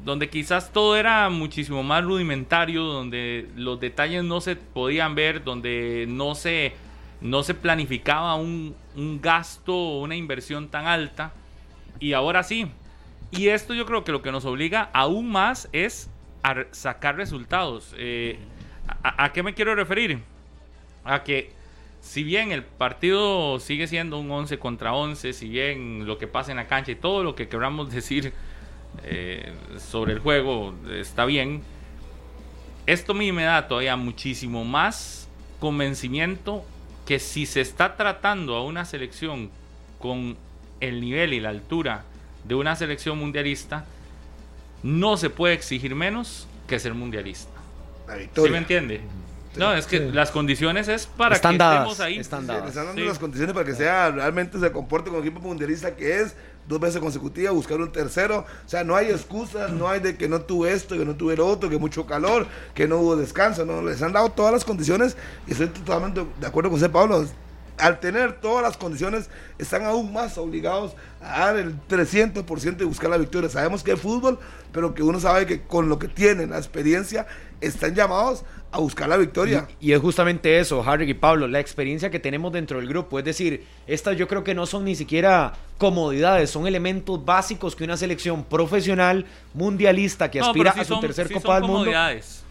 donde 0.04 0.30
quizás 0.30 0.72
todo 0.72 0.96
era 0.96 1.30
muchísimo 1.30 1.82
más 1.82 2.04
rudimentario, 2.04 2.84
donde 2.84 3.50
los 3.56 3.80
detalles 3.80 4.24
no 4.24 4.42
se 4.42 4.56
podían 4.56 5.16
ver, 5.16 5.44
donde 5.44 6.06
no 6.10 6.36
se, 6.36 6.74
no 7.22 7.42
se 7.42 7.54
planificaba 7.54 8.36
un, 8.36 8.76
un 8.96 9.22
gasto 9.22 9.74
o 9.74 10.02
una 10.02 10.16
inversión 10.16 10.68
tan 10.70 10.86
alta. 10.86 11.34
Y 12.00 12.14
ahora 12.14 12.44
sí. 12.44 12.68
Y 13.32 13.48
esto 13.48 13.74
yo 13.74 13.86
creo 13.86 14.04
que 14.04 14.12
lo 14.12 14.22
que 14.22 14.32
nos 14.32 14.46
obliga 14.46 14.90
aún 14.94 15.32
más 15.32 15.70
es 15.72 16.10
a 16.44 16.66
sacar 16.72 17.16
resultados. 17.16 17.96
Eh, 17.98 18.38
¿A 19.02 19.34
qué 19.34 19.42
me 19.42 19.54
quiero 19.56 19.74
referir? 19.74 20.20
A 21.04 21.24
que 21.24 21.52
si 22.06 22.24
bien 22.24 22.52
el 22.52 22.64
partido 22.64 23.60
sigue 23.60 23.88
siendo 23.88 24.20
un 24.20 24.30
11 24.30 24.60
contra 24.60 24.94
11, 24.94 25.34
si 25.34 25.50
bien 25.50 26.06
lo 26.06 26.20
que 26.20 26.28
pasa 26.28 26.52
en 26.52 26.58
la 26.58 26.68
cancha 26.68 26.92
y 26.92 26.96
todo 26.96 27.24
lo 27.24 27.34
que 27.34 27.50
queramos 27.50 27.92
decir 27.94 28.32
eh, 29.04 29.52
sobre 29.80 30.14
el 30.14 30.20
juego 30.20 30.76
está 30.92 31.26
bien, 31.26 31.64
esto 32.86 33.14
a 33.14 33.16
mí 33.16 33.32
me 33.32 33.44
da 33.44 33.68
todavía 33.68 33.96
muchísimo 33.96 34.64
más 34.64 35.28
convencimiento 35.60 36.64
que 37.08 37.18
si 37.18 37.48
se 37.48 37.62
está 37.62 37.96
tratando 37.96 38.56
a 38.56 38.64
una 38.64 38.86
selección 38.86 39.50
con 39.98 40.38
el 40.82 41.02
nivel 41.02 41.34
y 41.34 41.40
la 41.40 41.50
altura 41.50 42.04
de 42.44 42.54
una 42.54 42.76
selección 42.76 43.18
mundialista, 43.18 43.86
no 44.84 45.18
se 45.18 45.32
puede 45.32 45.56
exigir 45.56 45.96
menos 45.96 46.48
que 46.68 46.78
ser 46.78 46.94
mundialista. 46.94 47.60
¿Sí 48.36 48.50
me 48.52 48.60
entiende? 48.60 49.02
No, 49.58 49.74
es 49.74 49.86
que 49.86 50.00
las 50.00 50.32
condiciones 50.32 50.88
es 50.88 51.08
para 51.08 51.40
que 51.40 51.48
estemos 51.52 52.00
ahí. 52.00 52.18
Están 52.18 52.48
dadas. 52.48 52.70
están 52.70 52.88
dando 52.88 53.04
las 53.04 53.20
condiciones 53.20 53.54
para 53.54 53.66
que 53.66 53.76
sea 53.76 54.12
realmente 54.12 54.60
se 54.60 54.72
comporte 54.72 55.10
con 55.10 55.20
el 55.20 55.26
equipo 55.28 55.42
mundialista 55.42 55.96
que 55.96 56.22
es 56.22 56.36
dos 56.68 56.80
veces 56.80 57.00
consecutivas, 57.00 57.54
buscar 57.54 57.80
un 57.80 57.92
tercero. 57.92 58.46
O 58.66 58.70
sea, 58.70 58.84
no 58.84 58.96
hay 58.96 59.10
excusas, 59.10 59.72
no 59.72 59.88
hay 59.90 60.00
de 60.00 60.18
que 60.18 60.28
no 60.28 60.42
tuve 60.42 60.74
esto, 60.74 60.98
que 60.98 61.06
no 61.06 61.16
tuve 61.16 61.38
lo 61.38 61.48
otro, 61.48 61.70
que 61.70 61.78
mucho 61.78 62.06
calor, 62.06 62.48
que 62.74 62.88
no 62.88 62.98
hubo 62.98 63.16
descanso. 63.16 63.66
No, 63.66 63.82
les 63.82 64.02
han 64.02 64.14
dado 64.14 64.32
todas 64.32 64.54
las 64.54 64.66
condiciones 64.66 65.16
y 65.48 65.52
estoy 65.52 65.68
totalmente 65.68 66.26
de 66.40 66.48
acuerdo 66.48 66.70
con 66.70 66.76
usted, 66.76 66.92
Pablo. 66.92 67.26
Al 67.78 68.00
tener 68.00 68.40
todas 68.40 68.64
las 68.64 68.78
condiciones, 68.78 69.30
están 69.58 69.84
aún 69.84 70.14
más 70.14 70.38
obligados 70.38 70.96
a 71.22 71.48
dar 71.48 71.58
el 71.58 71.76
300% 71.90 72.78
de 72.78 72.86
buscar 72.86 73.10
la 73.10 73.18
victoria. 73.18 73.50
Sabemos 73.50 73.84
que 73.84 73.92
es 73.92 74.00
fútbol, 74.00 74.40
pero 74.72 74.94
que 74.94 75.04
uno 75.04 75.20
sabe 75.20 75.46
que 75.46 75.62
con 75.64 75.90
lo 75.90 76.00
que 76.00 76.08
tienen, 76.08 76.52
la 76.52 76.58
experiencia, 76.58 77.28
están 77.62 77.96
llamados 77.96 78.44
a 78.72 78.80
buscar 78.80 79.08
la 79.08 79.18
victoria. 79.18 79.68
Y, 79.80 79.94
es 79.94 80.02
justamente 80.02 80.60
eso, 80.60 80.84
Harry 80.84 81.10
y 81.10 81.14
Pablo, 81.14 81.48
la 81.48 81.60
experiencia 81.60 82.12
que 82.12 82.20
tenemos 82.20 82.52
dentro 82.52 82.78
del 82.78 82.88
grupo. 82.88 83.20
Es 83.20 83.26
decir, 83.26 83.66
estas 83.88 84.18
yo 84.18 84.28
creo 84.28 84.44
que 84.44 84.54
no 84.54 84.66
son 84.66 84.86
ni 84.86 84.96
siquiera 84.96 85.54
comodidades, 85.78 86.50
son 86.50 86.68
elementos 86.68 87.24
básicos 87.24 87.76
que 87.76 87.84
una 87.84 87.98
selección 87.98 88.44
profesional 88.44 89.26
mundialista 89.54 90.30
que 90.30 90.40
aspira 90.40 90.72
a 90.72 90.84
su 90.84 91.00
tercer 91.00 91.32
Copa 91.32 91.56
del 91.56 91.70
Mundo 91.70 91.92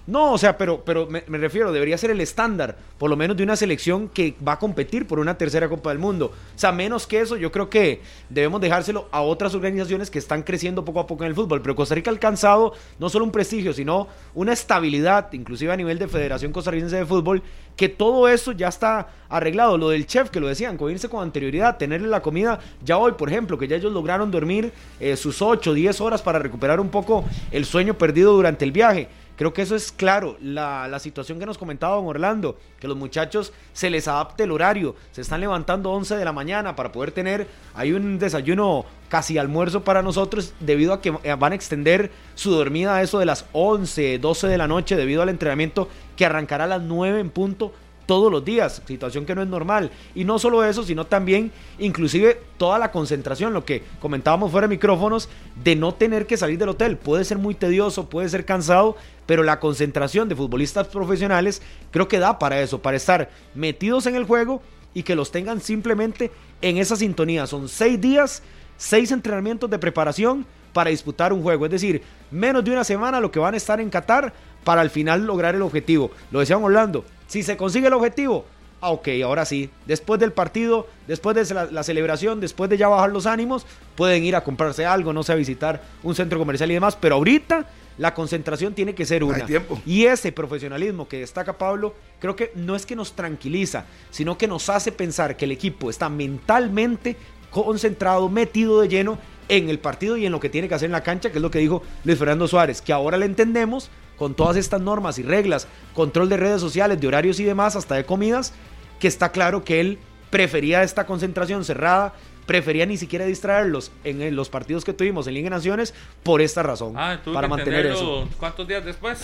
no, 0.06 0.32
o 0.32 0.38
sea, 0.38 0.58
pero, 0.58 0.84
pero 0.84 1.08
me, 1.08 1.38
refiero, 1.38 1.72
debería 1.72 1.96
ser 1.96 2.10
el 2.10 2.20
estándar, 2.20 2.76
por 2.98 3.08
lo 3.08 3.16
menos 3.16 3.38
de 3.38 3.42
una 3.42 3.56
selección 3.56 4.10
que 4.10 4.34
va 4.46 4.52
a 4.52 4.58
competir 4.58 5.06
por 5.06 5.18
una 5.18 5.38
tercera 5.38 5.66
Copa 5.66 5.90
del 5.90 5.98
Mundo. 5.98 6.26
O 6.26 6.58
sea, 6.58 6.72
menos 6.72 7.06
que 7.06 7.20
eso, 7.20 7.36
yo 7.38 7.50
creo 7.50 7.70
que 7.70 8.02
debemos 8.28 8.60
dejárselo 8.60 9.08
a 9.12 9.22
otras 9.22 9.54
organizaciones 9.54 10.10
que 10.10 10.18
están 10.18 10.42
creciendo 10.42 10.84
poco 10.84 11.00
a 11.00 11.06
poco 11.06 11.24
en 11.24 11.28
el 11.28 11.34
fútbol. 11.34 11.62
Pero 11.62 11.74
Costa 11.74 11.94
Rica 11.94 12.10
ha 12.10 12.12
alcanzado 12.12 12.74
no 12.98 13.08
solo 13.08 13.24
un 13.24 13.30
prestigio, 13.30 13.72
sino 13.72 14.08
una 14.34 14.52
estabilidad, 14.52 15.32
inclusive 15.32 15.72
a 15.72 15.76
nivel 15.76 15.98
de 15.98 16.06
Federación 16.06 16.52
Costarricense 16.52 16.96
de 16.96 17.06
Fútbol, 17.06 17.42
que 17.74 17.88
todo 17.88 18.28
eso 18.28 18.52
ya 18.52 18.68
está 18.68 19.08
arreglado. 19.30 19.78
Lo 19.78 19.88
del 19.88 20.06
chef, 20.06 20.28
que 20.28 20.38
lo 20.38 20.48
decían, 20.48 20.76
con 20.76 20.90
irse 20.90 21.08
con 21.08 21.22
anterioridad, 21.22 21.78
tenerle 21.78 22.08
la 22.08 22.20
comida 22.20 22.60
ya 22.84 22.98
hoy, 22.98 23.12
por 23.12 23.30
ejemplo, 23.30 23.56
que 23.56 23.68
ya 23.68 23.76
ellos 23.76 23.92
lograron 23.92 24.30
dormir 24.30 24.70
eh, 25.00 25.16
sus 25.16 25.40
8, 25.40 25.72
10 25.72 26.00
horas 26.02 26.20
para 26.20 26.38
recuperar 26.38 26.78
un 26.78 26.90
poco 26.90 27.24
el 27.50 27.64
sueño 27.64 27.94
perdido 27.94 28.34
durante 28.34 28.66
el 28.66 28.72
viaje. 28.72 29.08
Creo 29.36 29.52
que 29.52 29.62
eso 29.62 29.74
es 29.74 29.92
claro. 29.92 30.36
La, 30.40 30.88
la, 30.88 30.98
situación 30.98 31.38
que 31.38 31.46
nos 31.46 31.58
comentaba 31.58 31.96
don 31.96 32.06
Orlando, 32.06 32.58
que 32.78 32.88
los 32.88 32.96
muchachos 32.96 33.52
se 33.72 33.90
les 33.90 34.06
adapte 34.08 34.44
el 34.44 34.52
horario. 34.52 34.94
Se 35.12 35.20
están 35.20 35.40
levantando 35.40 35.90
11 35.90 36.16
de 36.16 36.24
la 36.24 36.32
mañana 36.32 36.76
para 36.76 36.92
poder 36.92 37.12
tener 37.12 37.48
hay 37.74 37.92
un 37.92 38.18
desayuno 38.18 38.84
casi 39.08 39.38
almuerzo 39.38 39.84
para 39.84 40.02
nosotros 40.02 40.54
debido 40.60 40.92
a 40.92 41.00
que 41.00 41.10
van 41.10 41.52
a 41.52 41.54
extender 41.54 42.10
su 42.34 42.50
dormida 42.50 42.96
a 42.96 43.02
eso 43.02 43.18
de 43.18 43.26
las 43.26 43.46
11, 43.52 44.18
12 44.18 44.48
de 44.48 44.58
la 44.58 44.66
noche 44.66 44.96
debido 44.96 45.22
al 45.22 45.28
entrenamiento 45.28 45.88
que 46.16 46.24
arrancará 46.24 46.64
a 46.64 46.68
las 46.68 46.82
9 46.82 47.20
en 47.20 47.30
punto 47.30 47.72
todos 48.06 48.30
los 48.30 48.44
días, 48.44 48.82
situación 48.86 49.26
que 49.26 49.34
no 49.34 49.42
es 49.42 49.48
normal. 49.48 49.90
Y 50.14 50.24
no 50.24 50.38
solo 50.38 50.64
eso, 50.64 50.84
sino 50.84 51.06
también 51.06 51.52
inclusive 51.78 52.40
toda 52.56 52.78
la 52.78 52.90
concentración, 52.90 53.52
lo 53.52 53.64
que 53.64 53.82
comentábamos 54.00 54.50
fuera 54.50 54.66
de 54.66 54.74
micrófonos, 54.74 55.28
de 55.62 55.76
no 55.76 55.94
tener 55.94 56.26
que 56.26 56.36
salir 56.36 56.58
del 56.58 56.70
hotel. 56.70 56.96
Puede 56.96 57.24
ser 57.24 57.38
muy 57.38 57.54
tedioso, 57.54 58.08
puede 58.08 58.28
ser 58.28 58.44
cansado, 58.44 58.96
pero 59.26 59.42
la 59.42 59.60
concentración 59.60 60.28
de 60.28 60.36
futbolistas 60.36 60.88
profesionales 60.88 61.62
creo 61.90 62.08
que 62.08 62.18
da 62.18 62.38
para 62.38 62.60
eso, 62.60 62.80
para 62.80 62.96
estar 62.96 63.30
metidos 63.54 64.06
en 64.06 64.16
el 64.16 64.24
juego 64.24 64.62
y 64.94 65.02
que 65.02 65.16
los 65.16 65.30
tengan 65.30 65.60
simplemente 65.60 66.30
en 66.62 66.78
esa 66.78 66.96
sintonía. 66.96 67.46
Son 67.46 67.68
seis 67.68 68.00
días, 68.00 68.42
seis 68.76 69.10
entrenamientos 69.10 69.68
de 69.68 69.78
preparación 69.78 70.46
para 70.72 70.90
disputar 70.90 71.32
un 71.32 71.42
juego. 71.42 71.64
Es 71.64 71.72
decir, 71.72 72.02
menos 72.30 72.64
de 72.64 72.72
una 72.72 72.84
semana 72.84 73.20
lo 73.20 73.30
que 73.30 73.38
van 73.38 73.54
a 73.54 73.56
estar 73.56 73.80
en 73.80 73.90
Qatar 73.90 74.32
para 74.64 74.80
al 74.80 74.90
final 74.90 75.24
lograr 75.24 75.54
el 75.54 75.62
objetivo. 75.62 76.10
Lo 76.30 76.40
decían 76.40 76.62
Orlando, 76.62 77.04
si 77.26 77.42
se 77.42 77.56
consigue 77.56 77.86
el 77.86 77.92
objetivo, 77.92 78.44
ah, 78.80 78.90
ok, 78.90 79.08
ahora 79.24 79.44
sí, 79.44 79.70
después 79.86 80.20
del 80.20 80.32
partido, 80.32 80.86
después 81.06 81.34
de 81.36 81.54
la, 81.54 81.64
la, 81.66 81.82
celebración, 81.82 82.40
después 82.40 82.68
de 82.70 82.76
ya 82.76 82.88
bajar 82.88 83.10
los 83.10 83.26
ánimos, 83.26 83.66
pueden 83.96 84.24
ir 84.24 84.36
a 84.36 84.44
comprarse 84.44 84.84
algo, 84.84 85.12
no 85.12 85.22
sé, 85.22 85.32
a 85.32 85.36
visitar 85.36 85.82
un 86.02 86.14
centro 86.14 86.38
comercial 86.38 86.70
y 86.70 86.74
demás, 86.74 86.96
pero 87.00 87.16
ahorita 87.16 87.66
la 87.98 88.14
concentración 88.14 88.74
tiene 88.74 88.94
que 88.94 89.06
ser 89.06 89.22
una. 89.22 89.46
Y 89.86 90.04
ese 90.04 90.32
profesionalismo 90.32 91.08
que 91.08 91.20
destaca 91.20 91.56
Pablo, 91.56 91.94
creo 92.20 92.34
que 92.36 92.52
no 92.54 92.74
es 92.74 92.86
que 92.86 92.96
nos 92.96 93.12
tranquiliza, 93.12 93.84
sino 94.10 94.36
que 94.36 94.48
nos 94.48 94.68
hace 94.68 94.92
pensar 94.92 95.36
que 95.36 95.44
el 95.44 95.52
equipo 95.52 95.90
está 95.90 96.08
mentalmente 96.08 97.16
concentrado, 97.50 98.28
metido 98.28 98.80
de 98.80 98.88
lleno 98.88 99.18
en 99.48 99.68
el 99.68 99.78
partido 99.78 100.16
y 100.16 100.26
en 100.26 100.32
lo 100.32 100.40
que 100.40 100.48
tiene 100.48 100.68
que 100.68 100.74
hacer 100.74 100.86
en 100.86 100.92
la 100.92 101.02
cancha, 101.02 101.30
que 101.30 101.38
es 101.38 101.42
lo 101.42 101.50
que 101.50 101.58
dijo 101.58 101.82
Luis 102.04 102.18
Fernando 102.18 102.48
Suárez, 102.48 102.82
que 102.82 102.92
ahora 102.92 103.16
le 103.16 103.26
entendemos 103.26 103.90
con 104.16 104.34
todas 104.34 104.56
estas 104.56 104.80
normas 104.80 105.18
y 105.18 105.22
reglas, 105.22 105.68
control 105.94 106.28
de 106.28 106.36
redes 106.36 106.60
sociales, 106.60 107.00
de 107.00 107.06
horarios 107.06 107.40
y 107.40 107.44
demás, 107.44 107.76
hasta 107.76 107.94
de 107.94 108.04
comidas, 108.04 108.52
que 109.00 109.08
está 109.08 109.32
claro 109.32 109.64
que 109.64 109.80
él 109.80 109.98
prefería 110.30 110.82
esta 110.82 111.06
concentración 111.06 111.64
cerrada, 111.64 112.14
prefería 112.46 112.86
ni 112.86 112.96
siquiera 112.96 113.24
distraerlos 113.24 113.92
en 114.04 114.34
los 114.34 114.48
partidos 114.48 114.84
que 114.84 114.92
tuvimos 114.92 115.26
en 115.26 115.34
Liga 115.34 115.46
de 115.46 115.50
Naciones 115.50 115.94
por 116.22 116.40
esta 116.40 116.62
razón, 116.62 116.94
ah, 116.96 117.20
para 117.32 117.48
mantener 117.48 117.86
eso. 117.86 118.28
¿Cuántos 118.38 118.66
días 118.66 118.84
después? 118.84 119.22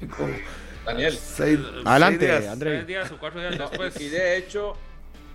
Daniel. 0.86 1.18
Adelante, 1.84 2.26
días, 2.26 2.46
André. 2.46 2.84
días 2.84 3.10
o 3.10 3.18
cuatro 3.18 3.40
días 3.40 3.58
después. 3.58 4.00
Y 4.00 4.08
de 4.08 4.36
hecho, 4.36 4.74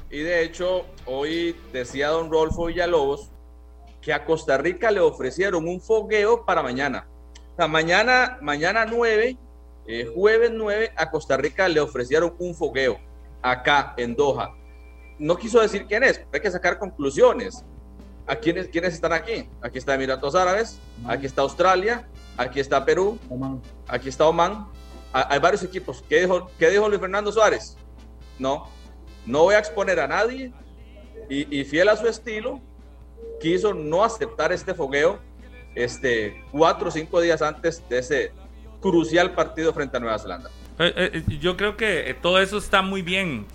y 0.10 0.20
de 0.20 0.44
hecho, 0.44 0.86
hoy 1.06 1.56
decía 1.74 2.08
don 2.08 2.32
Rolfo 2.32 2.68
Villalobos 2.68 3.32
que 4.02 4.14
a 4.14 4.26
Costa 4.26 4.58
Rica 4.58 4.92
le 4.92 5.00
ofrecieron 5.00 5.68
un 5.68 5.82
fogueo 5.82 6.46
para 6.46 6.64
mañana. 6.64 7.08
Sea, 7.62 7.68
mañana, 7.68 8.40
mañana 8.42 8.88
9, 8.88 9.38
eh, 9.86 10.12
jueves 10.16 10.50
9, 10.52 10.94
a 10.96 11.12
Costa 11.12 11.38
Rica 11.38 11.68
le 11.68 11.80
ofrecieron 11.80 12.34
un 12.40 12.56
fogueo 12.56 13.00
acá 13.40 13.94
en 13.98 14.16
Doha. 14.16 14.56
No 15.20 15.38
quiso 15.38 15.62
decir 15.62 15.86
quién 15.86 16.02
es, 16.02 16.26
hay 16.34 16.42
que 16.42 16.50
sacar 16.50 16.80
conclusiones. 16.80 17.64
¿A 18.26 18.36
quiénes, 18.36 18.68
quiénes 18.70 18.96
están 18.96 19.14
aquí? 19.14 19.48
Aquí 19.62 19.78
está 19.78 19.94
Emiratos 19.94 20.34
Árabes, 20.34 20.80
aquí 21.06 21.28
está 21.28 21.44
Australia, 21.44 22.08
aquí 22.36 22.60
está 22.60 22.84
Perú, 22.84 23.20
aquí 23.88 24.10
está 24.10 24.26
Oman. 24.28 24.66
Hay 25.14 25.38
varios 25.38 25.62
equipos. 25.62 26.04
¿Qué 26.10 26.22
dijo, 26.22 26.50
¿Qué 26.58 26.68
dijo 26.72 26.90
Luis 26.90 27.00
Fernando 27.00 27.32
Suárez? 27.32 27.78
No, 28.40 28.70
no 29.28 29.44
voy 29.44 29.54
a 29.54 29.60
exponer 29.60 30.00
a 30.00 30.08
nadie 30.08 30.52
y, 31.30 31.60
y 31.60 31.64
fiel 31.64 31.90
a 31.90 31.96
su 31.96 32.08
estilo, 32.08 32.60
quiso 33.40 33.72
no 33.72 34.04
aceptar 34.04 34.52
este 34.52 34.74
fogueo 34.74 35.20
este, 35.76 36.44
cuatro 36.52 36.90
o 36.90 36.92
cinco 36.92 37.22
días 37.22 37.42
antes 37.42 37.88
de 37.90 38.00
ese 38.00 38.32
crucial 38.82 39.32
partido 39.32 39.74
frente 39.74 39.98
a 39.98 40.00
Nueva 40.00 40.20
Zelanda. 40.20 40.50
Eh, 40.80 40.94
eh, 40.96 41.38
yo 41.40 41.56
creo 41.58 41.78
que 41.78 42.16
todo 42.22 42.40
eso 42.40 42.58
está 42.58 42.82
muy 42.82 43.02
bien 43.02 43.46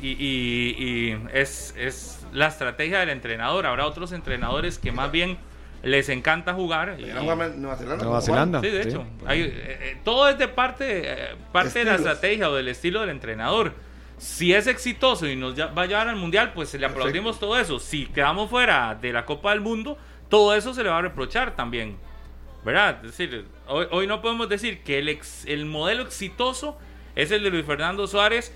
y, 0.00 0.08
y, 0.08 0.76
y 0.78 1.18
es, 1.32 1.74
es, 1.78 2.26
la 2.32 2.48
estrategia 2.48 3.00
del 3.00 3.10
entrenador. 3.10 3.66
Habrá 3.66 3.86
otros 3.86 4.12
entrenadores 4.12 4.78
que 4.78 4.90
más 4.90 5.12
bien 5.12 5.38
les 5.82 6.08
encanta 6.08 6.54
jugar. 6.54 6.96
Y, 6.98 7.04
Nueva 7.04 7.76
Zelanda. 7.76 8.04
Nueva 8.04 8.20
Zelanda. 8.20 8.60
Sí, 8.60 8.68
de 8.68 8.82
hecho. 8.82 9.04
Hay, 9.26 9.42
eh, 9.42 9.98
todo 10.04 10.28
es 10.28 10.38
de 10.38 10.48
parte, 10.48 11.36
parte 11.52 11.80
de 11.80 11.84
la 11.84 11.94
estrategia 11.96 12.50
o 12.50 12.54
del 12.54 12.68
estilo 12.68 13.00
del 13.00 13.10
entrenador. 13.10 13.74
Si 14.18 14.54
es 14.54 14.66
exitoso 14.66 15.26
y 15.26 15.36
nos 15.36 15.58
va 15.58 15.82
a 15.82 15.86
llevar 15.86 16.08
al 16.08 16.16
mundial, 16.16 16.52
pues 16.54 16.72
le 16.74 16.86
aplaudimos 16.86 17.38
todo 17.38 17.58
eso. 17.58 17.78
Si 17.78 18.06
quedamos 18.06 18.50
fuera 18.50 18.96
de 19.00 19.12
la 19.12 19.24
Copa 19.24 19.50
del 19.50 19.60
Mundo, 19.60 19.98
todo 20.32 20.54
eso 20.54 20.72
se 20.72 20.82
le 20.82 20.88
va 20.88 20.96
a 20.96 21.02
reprochar 21.02 21.54
también. 21.54 21.98
¿Verdad? 22.64 23.04
Es 23.04 23.18
decir, 23.18 23.44
hoy, 23.66 23.86
hoy 23.90 24.06
no 24.06 24.22
podemos 24.22 24.48
decir 24.48 24.82
que 24.82 24.98
el, 24.98 25.10
ex, 25.10 25.44
el 25.44 25.66
modelo 25.66 26.04
exitoso 26.04 26.78
es 27.14 27.30
el 27.32 27.42
de 27.42 27.50
Luis 27.50 27.66
Fernando 27.66 28.06
Suárez. 28.06 28.50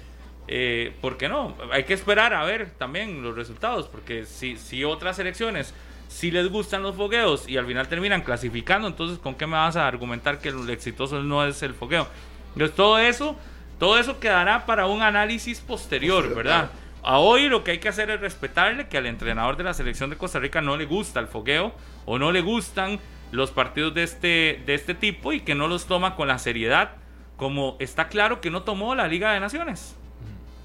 Eh, 0.48 0.94
¿Por 1.02 1.18
qué 1.18 1.28
no? 1.28 1.54
Hay 1.70 1.84
que 1.84 1.92
esperar 1.92 2.32
a 2.32 2.44
ver 2.44 2.70
también 2.78 3.22
los 3.22 3.36
resultados, 3.36 3.88
porque 3.88 4.24
si, 4.24 4.56
si 4.56 4.84
otras 4.84 5.18
elecciones 5.18 5.74
si 6.08 6.30
les 6.30 6.48
gustan 6.48 6.82
los 6.82 6.96
fogueos 6.96 7.46
y 7.46 7.58
al 7.58 7.66
final 7.66 7.88
terminan 7.88 8.22
clasificando, 8.22 8.88
entonces 8.88 9.18
¿con 9.18 9.34
qué 9.34 9.46
me 9.46 9.56
vas 9.56 9.76
a 9.76 9.86
argumentar 9.86 10.38
que 10.38 10.48
el 10.48 10.70
exitoso 10.70 11.22
no 11.22 11.44
es 11.44 11.62
el 11.62 11.74
fogueo? 11.74 12.06
Entonces 12.54 12.74
todo 12.74 12.98
eso 12.98 13.36
todo 13.78 13.98
eso 13.98 14.18
quedará 14.18 14.64
para 14.64 14.86
un 14.86 15.02
análisis 15.02 15.60
posterior, 15.60 16.34
¿verdad? 16.34 16.70
A 17.06 17.20
hoy 17.20 17.48
lo 17.48 17.62
que 17.62 17.70
hay 17.70 17.78
que 17.78 17.88
hacer 17.88 18.10
es 18.10 18.20
respetarle 18.20 18.88
que 18.88 18.98
al 18.98 19.06
entrenador 19.06 19.56
de 19.56 19.62
la 19.62 19.74
selección 19.74 20.10
de 20.10 20.16
Costa 20.16 20.40
Rica 20.40 20.60
no 20.60 20.76
le 20.76 20.86
gusta 20.86 21.20
el 21.20 21.28
fogueo 21.28 21.72
o 22.04 22.18
no 22.18 22.32
le 22.32 22.40
gustan 22.40 22.98
los 23.30 23.52
partidos 23.52 23.94
de 23.94 24.02
este, 24.02 24.60
de 24.66 24.74
este 24.74 24.92
tipo 24.92 25.32
y 25.32 25.38
que 25.38 25.54
no 25.54 25.68
los 25.68 25.86
toma 25.86 26.16
con 26.16 26.26
la 26.26 26.40
seriedad 26.40 26.96
como 27.36 27.76
está 27.78 28.08
claro 28.08 28.40
que 28.40 28.50
no 28.50 28.64
tomó 28.64 28.96
la 28.96 29.06
Liga 29.06 29.32
de 29.32 29.38
Naciones. 29.38 29.94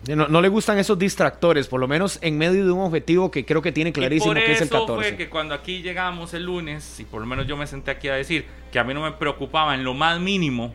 No, 0.07 0.27
no, 0.27 0.41
le 0.41 0.49
gustan 0.49 0.79
esos 0.79 0.97
distractores, 0.97 1.67
por 1.67 1.79
lo 1.79 1.87
menos 1.87 2.17
en 2.23 2.39
medio 2.39 2.65
de 2.65 2.71
un 2.71 2.79
objetivo 2.79 3.29
que 3.29 3.45
creo 3.45 3.61
que 3.61 3.71
tiene 3.71 3.93
clarísimo 3.93 4.33
que 4.33 4.51
es 4.51 4.61
el 4.61 4.69
14. 4.69 4.93
fue 4.95 5.15
que 5.15 5.29
cuando 5.29 5.53
aquí 5.53 5.83
llegamos 5.83 6.33
el 6.33 6.45
lunes, 6.45 6.99
y 6.99 7.05
por 7.05 7.21
lo 7.21 7.27
menos 7.27 7.45
yo 7.45 7.55
me 7.55 7.67
senté 7.67 7.91
aquí 7.91 8.07
a 8.07 8.15
decir 8.15 8.47
que 8.71 8.79
a 8.79 8.83
mí 8.83 8.95
no 8.95 9.03
me 9.03 9.11
preocupaba 9.11 9.75
en 9.75 9.83
lo 9.83 9.93
más 9.93 10.19
mínimo 10.19 10.73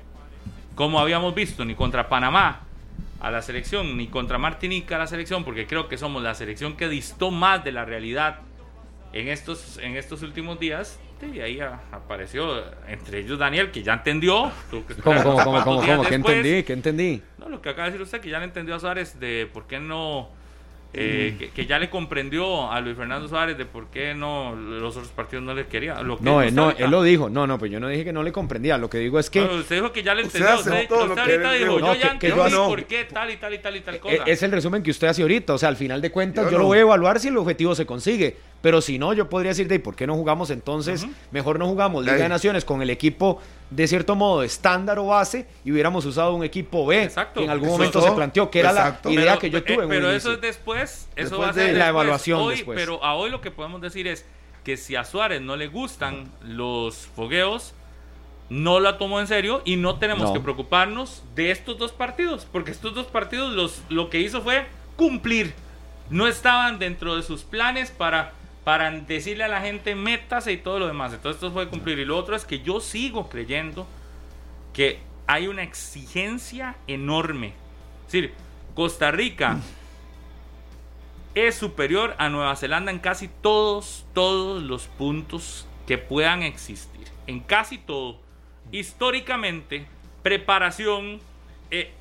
como 0.76 1.00
habíamos 1.00 1.34
visto, 1.34 1.64
ni 1.64 1.74
contra 1.74 2.08
Panamá 2.08 2.65
a 3.20 3.30
la 3.30 3.42
selección, 3.42 3.96
ni 3.96 4.08
contra 4.08 4.38
Martinica 4.38 4.96
a 4.96 4.98
la 4.98 5.06
selección, 5.06 5.44
porque 5.44 5.66
creo 5.66 5.88
que 5.88 5.96
somos 5.98 6.22
la 6.22 6.34
selección 6.34 6.76
que 6.76 6.88
distó 6.88 7.30
más 7.30 7.64
de 7.64 7.72
la 7.72 7.84
realidad 7.84 8.40
en 9.12 9.28
estos, 9.28 9.78
en 9.78 9.96
estos 9.96 10.22
últimos 10.22 10.58
días. 10.58 11.00
Y 11.32 11.40
ahí 11.40 11.60
apareció 11.92 12.62
entre 12.86 13.20
ellos 13.20 13.38
Daniel, 13.38 13.70
que 13.70 13.82
ya 13.82 13.94
entendió. 13.94 14.52
¿Cómo, 15.02 15.22
cómo, 15.22 15.42
cómo, 15.42 15.64
cómo, 15.64 15.82
cómo? 15.82 16.04
¿Qué 16.04 16.14
entendí? 16.14 16.62
¿Qué 16.62 16.72
entendí? 16.74 17.22
No, 17.38 17.48
lo 17.48 17.62
que 17.62 17.70
acaba 17.70 17.86
de 17.86 17.92
decir 17.92 18.02
usted, 18.02 18.20
que 18.20 18.28
ya 18.28 18.38
le 18.38 18.44
entendió 18.44 18.74
a 18.74 18.80
Suárez 18.80 19.18
de 19.18 19.48
por 19.50 19.66
qué 19.66 19.80
no 19.80 20.28
eh, 20.96 21.50
que, 21.54 21.66
ya 21.66 21.78
le 21.78 21.90
comprendió 21.90 22.70
a 22.70 22.80
Luis 22.80 22.96
Fernando 22.96 23.28
Suárez 23.28 23.58
de 23.58 23.66
por 23.66 23.88
qué 23.88 24.14
no 24.14 24.54
los 24.54 24.96
otros 24.96 25.12
partidos 25.12 25.44
no 25.44 25.54
le 25.54 25.66
quería. 25.66 26.02
Lo 26.02 26.16
que 26.16 26.24
no, 26.24 26.42
él, 26.42 26.54
no, 26.54 26.70
él 26.70 26.90
lo 26.90 27.02
dijo. 27.02 27.28
No, 27.28 27.46
no, 27.46 27.58
pues 27.58 27.70
yo 27.70 27.80
no 27.80 27.88
dije 27.88 28.04
que 28.04 28.12
no 28.12 28.22
le 28.22 28.32
comprendía. 28.32 28.78
Lo 28.78 28.88
que 28.88 28.98
digo 28.98 29.18
es 29.18 29.30
que. 29.30 29.42
usted 29.42 29.76
dijo 29.76 29.92
que 29.92 30.02
ya 30.02 30.14
le 30.14 30.22
entendió. 30.22 30.56
Usted, 30.56 30.90
usted, 30.90 31.18
ahorita 31.18 31.52
dijo, 31.52 31.78
yo 31.80 31.94
ya 31.94 32.12
entendí 32.12 32.56
por 32.56 32.84
qué 32.84 33.04
tal 33.04 33.30
y 33.30 33.36
tal 33.36 33.54
y 33.54 33.58
tal 33.58 33.76
y 33.76 33.80
tal 33.80 33.94
e, 33.96 33.98
cosa. 34.00 34.24
Es 34.26 34.42
el 34.42 34.52
resumen 34.52 34.82
que 34.82 34.90
usted 34.90 35.08
hace 35.08 35.22
ahorita. 35.22 35.54
O 35.54 35.58
sea, 35.58 35.68
al 35.68 35.76
final 35.76 36.00
de 36.00 36.10
cuentas, 36.10 36.46
yo, 36.46 36.52
yo 36.52 36.58
lo 36.58 36.64
voy 36.64 36.78
a 36.78 36.82
evaluar 36.82 37.20
si 37.20 37.28
el 37.28 37.36
objetivo 37.36 37.74
se 37.74 37.84
consigue. 37.84 38.36
Pero 38.62 38.80
si 38.80 38.98
no, 38.98 39.12
yo 39.12 39.28
podría 39.28 39.50
decir, 39.50 39.68
¿de 39.68 39.78
por 39.78 39.94
qué 39.94 40.06
no 40.06 40.14
jugamos 40.16 40.50
entonces? 40.50 41.06
Mejor 41.30 41.58
no 41.58 41.66
jugamos 41.66 42.04
Liga 42.04 42.16
de 42.16 42.28
Naciones 42.28 42.64
con 42.64 42.82
el 42.82 42.90
equipo 42.90 43.40
de 43.70 43.86
cierto 43.86 44.14
modo 44.14 44.42
estándar 44.42 44.98
o 44.98 45.06
base 45.06 45.46
y 45.64 45.72
hubiéramos 45.72 46.04
usado 46.04 46.34
un 46.34 46.44
equipo 46.44 46.86
B 46.86 47.02
Exacto. 47.04 47.40
que 47.40 47.44
en 47.44 47.50
algún 47.50 47.68
momento 47.68 48.00
se 48.00 48.10
planteó, 48.12 48.50
que 48.50 48.60
era 48.60 48.72
la 48.72 49.00
idea 49.04 49.24
pero, 49.24 49.38
que 49.38 49.50
yo 49.50 49.62
tuve. 49.62 49.84
Eh, 49.84 49.88
pero 49.88 50.10
eso 50.10 50.32
es 50.32 50.40
después, 50.40 51.08
eso 51.16 51.28
después 51.28 51.40
va 51.40 51.50
a 51.50 51.52
ser 51.52 51.72
de 51.72 51.78
la 51.78 51.88
evaluación 51.88 52.40
hoy, 52.40 52.56
después. 52.56 52.78
Pero 52.78 53.04
a 53.04 53.14
hoy 53.14 53.30
lo 53.30 53.40
que 53.40 53.50
podemos 53.50 53.80
decir 53.80 54.06
es 54.08 54.24
que 54.64 54.76
si 54.76 54.96
a 54.96 55.04
Suárez 55.04 55.42
no 55.42 55.56
le 55.56 55.68
gustan 55.68 56.30
los 56.42 57.06
fogueos, 57.14 57.74
no 58.48 58.80
la 58.80 58.98
tomó 58.98 59.20
en 59.20 59.26
serio 59.26 59.62
y 59.64 59.76
no 59.76 59.98
tenemos 59.98 60.28
No. 60.28 60.32
que 60.32 60.40
preocuparnos 60.40 61.22
de 61.34 61.50
estos 61.50 61.78
dos 61.78 61.92
partidos, 61.92 62.46
porque 62.50 62.70
estos 62.70 62.94
dos 62.94 63.06
partidos 63.06 63.52
los, 63.52 63.82
lo 63.88 64.10
que 64.10 64.20
hizo 64.20 64.42
fue 64.42 64.66
cumplir. 64.96 65.54
No 66.10 66.28
estaban 66.28 66.78
dentro 66.78 67.16
de 67.16 67.22
sus 67.22 67.42
planes 67.42 67.90
para, 67.90 68.32
para 68.66 68.90
decirle 68.90 69.44
a 69.44 69.48
la 69.48 69.60
gente 69.60 69.94
métase 69.94 70.50
y 70.50 70.56
todo 70.56 70.80
lo 70.80 70.88
demás. 70.88 71.12
Entonces 71.12 71.36
esto 71.36 71.52
fue 71.52 71.68
cumplir. 71.68 72.00
Y 72.00 72.04
lo 72.04 72.18
otro 72.18 72.34
es 72.34 72.44
que 72.44 72.62
yo 72.62 72.80
sigo 72.80 73.28
creyendo 73.28 73.86
que 74.72 74.98
hay 75.28 75.46
una 75.46 75.62
exigencia 75.62 76.74
enorme. 76.88 77.52
Es 78.06 78.12
decir, 78.12 78.34
Costa 78.74 79.12
Rica 79.12 79.60
es 81.36 81.54
superior 81.54 82.16
a 82.18 82.28
Nueva 82.28 82.56
Zelanda 82.56 82.90
en 82.90 82.98
casi 82.98 83.28
todos, 83.28 84.04
todos 84.12 84.60
los 84.64 84.88
puntos 84.88 85.68
que 85.86 85.96
puedan 85.96 86.42
existir. 86.42 87.06
En 87.28 87.38
casi 87.38 87.78
todo. 87.78 88.18
Históricamente, 88.72 89.86
preparación, 90.24 91.20
eh, 91.70 91.92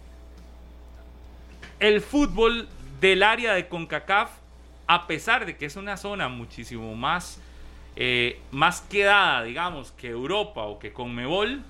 el 1.79 2.01
fútbol 2.01 2.67
del 2.99 3.21
área 3.21 3.53
de 3.53 3.67
CONCACAF, 3.67 4.31
a 4.87 5.07
pesar 5.07 5.45
de 5.45 5.55
que 5.57 5.65
es 5.65 5.75
una 5.75 5.97
zona 5.97 6.29
muchísimo 6.29 6.95
más, 6.95 7.39
eh, 7.95 8.39
más 8.51 8.81
quedada, 8.81 9.43
digamos, 9.43 9.91
que 9.91 10.09
Europa 10.09 10.61
o 10.63 10.79
que 10.79 10.93
Conmebol, 10.93 11.61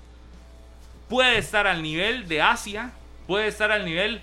puede 1.08 1.38
estar 1.38 1.66
al 1.66 1.82
nivel 1.82 2.28
de 2.28 2.42
Asia, 2.42 2.92
puede 3.26 3.46
estar 3.48 3.70
al 3.72 3.84
nivel 3.84 4.20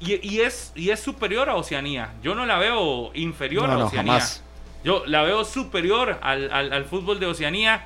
Y, 0.00 0.14
y 0.28 0.42
es, 0.42 0.72
y 0.76 0.90
es 0.90 1.00
superior 1.00 1.48
a 1.50 1.56
Oceanía. 1.56 2.12
Yo 2.22 2.36
no 2.36 2.46
la 2.46 2.56
veo 2.58 3.10
inferior 3.14 3.66
No, 3.68 3.74
a 3.74 3.78
no, 3.78 3.86
Oceanía. 3.86 4.12
jamás. 4.12 4.44
Yo 4.84 5.02
la 5.06 5.22
veo 5.22 5.44
superior 5.44 6.20
al, 6.22 6.52
al- 6.52 6.72
al 6.72 6.84
fútbol 6.84 7.18
de 7.18 7.26
Oceanía. 7.26 7.84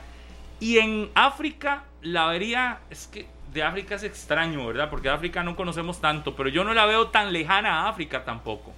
Y 0.60 0.76
en 0.78 1.08
África 1.14 1.84
la 2.02 2.26
vería, 2.26 2.80
es 2.90 3.06
que 3.06 3.26
de 3.54 3.62
África 3.62 3.94
es 3.94 4.02
extraño, 4.02 4.66
¿verdad? 4.66 4.90
Porque 4.90 5.08
de 5.08 5.14
África 5.14 5.42
no 5.42 5.56
conocemos 5.56 6.02
tanto, 6.02 6.36
pero 6.36 6.50
yo 6.50 6.64
no 6.64 6.74
la 6.74 6.84
veo 6.84 7.08
tan 7.08 7.32
lejana 7.32 7.84
a 7.86 7.88
África 7.88 8.24
tampoco. 8.24 8.72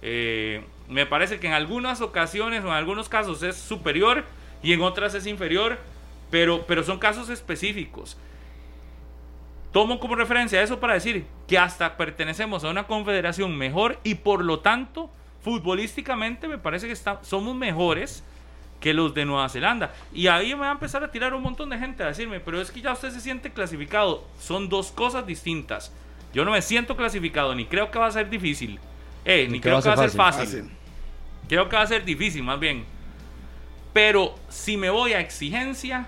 Eh, 0.00 0.64
me 0.90 1.06
parece 1.06 1.38
que 1.40 1.46
en 1.46 1.52
algunas 1.54 2.00
ocasiones 2.00 2.62
o 2.64 2.68
en 2.68 2.74
algunos 2.74 3.08
casos 3.08 3.42
es 3.42 3.56
superior 3.56 4.24
y 4.62 4.72
en 4.72 4.82
otras 4.82 5.14
es 5.14 5.26
inferior, 5.26 5.78
pero, 6.30 6.64
pero 6.66 6.82
son 6.84 6.98
casos 6.98 7.28
específicos. 7.30 8.16
Tomo 9.72 10.00
como 10.00 10.16
referencia 10.16 10.60
eso 10.62 10.80
para 10.80 10.94
decir 10.94 11.24
que 11.46 11.56
hasta 11.58 11.96
pertenecemos 11.96 12.64
a 12.64 12.70
una 12.70 12.86
confederación 12.86 13.56
mejor 13.56 13.98
y 14.02 14.16
por 14.16 14.44
lo 14.44 14.58
tanto, 14.60 15.10
futbolísticamente 15.44 16.48
me 16.48 16.58
parece 16.58 16.86
que 16.88 16.92
está- 16.92 17.20
somos 17.22 17.54
mejores 17.54 18.24
que 18.80 18.92
los 18.94 19.14
de 19.14 19.24
Nueva 19.26 19.48
Zelanda. 19.48 19.92
Y 20.12 20.26
ahí 20.26 20.54
me 20.54 20.62
va 20.62 20.70
a 20.70 20.72
empezar 20.72 21.04
a 21.04 21.10
tirar 21.12 21.34
un 21.34 21.42
montón 21.42 21.70
de 21.70 21.78
gente 21.78 22.02
a 22.02 22.06
decirme, 22.06 22.40
pero 22.40 22.60
es 22.60 22.70
que 22.70 22.80
ya 22.80 22.92
usted 22.92 23.10
se 23.10 23.20
siente 23.20 23.50
clasificado. 23.52 24.24
Son 24.40 24.68
dos 24.68 24.90
cosas 24.90 25.26
distintas. 25.26 25.92
Yo 26.32 26.44
no 26.44 26.50
me 26.50 26.62
siento 26.62 26.96
clasificado, 26.96 27.54
ni 27.54 27.66
creo 27.66 27.90
que 27.90 27.98
va 27.98 28.06
a 28.06 28.10
ser 28.12 28.28
difícil. 28.30 28.80
Eh, 29.24 29.46
ni 29.50 29.60
creo 29.60 29.76
que 29.82 29.88
va 29.88 29.94
a 29.94 29.98
ser 29.98 30.10
ser 30.10 30.16
fácil. 30.16 30.44
Fácil. 30.46 30.70
Creo 31.50 31.68
que 31.68 31.74
va 31.74 31.82
a 31.82 31.86
ser 31.88 32.04
difícil, 32.04 32.44
más 32.44 32.60
bien. 32.60 32.84
Pero 33.92 34.36
si 34.48 34.76
me 34.76 34.88
voy 34.88 35.14
a 35.14 35.20
exigencia, 35.20 36.06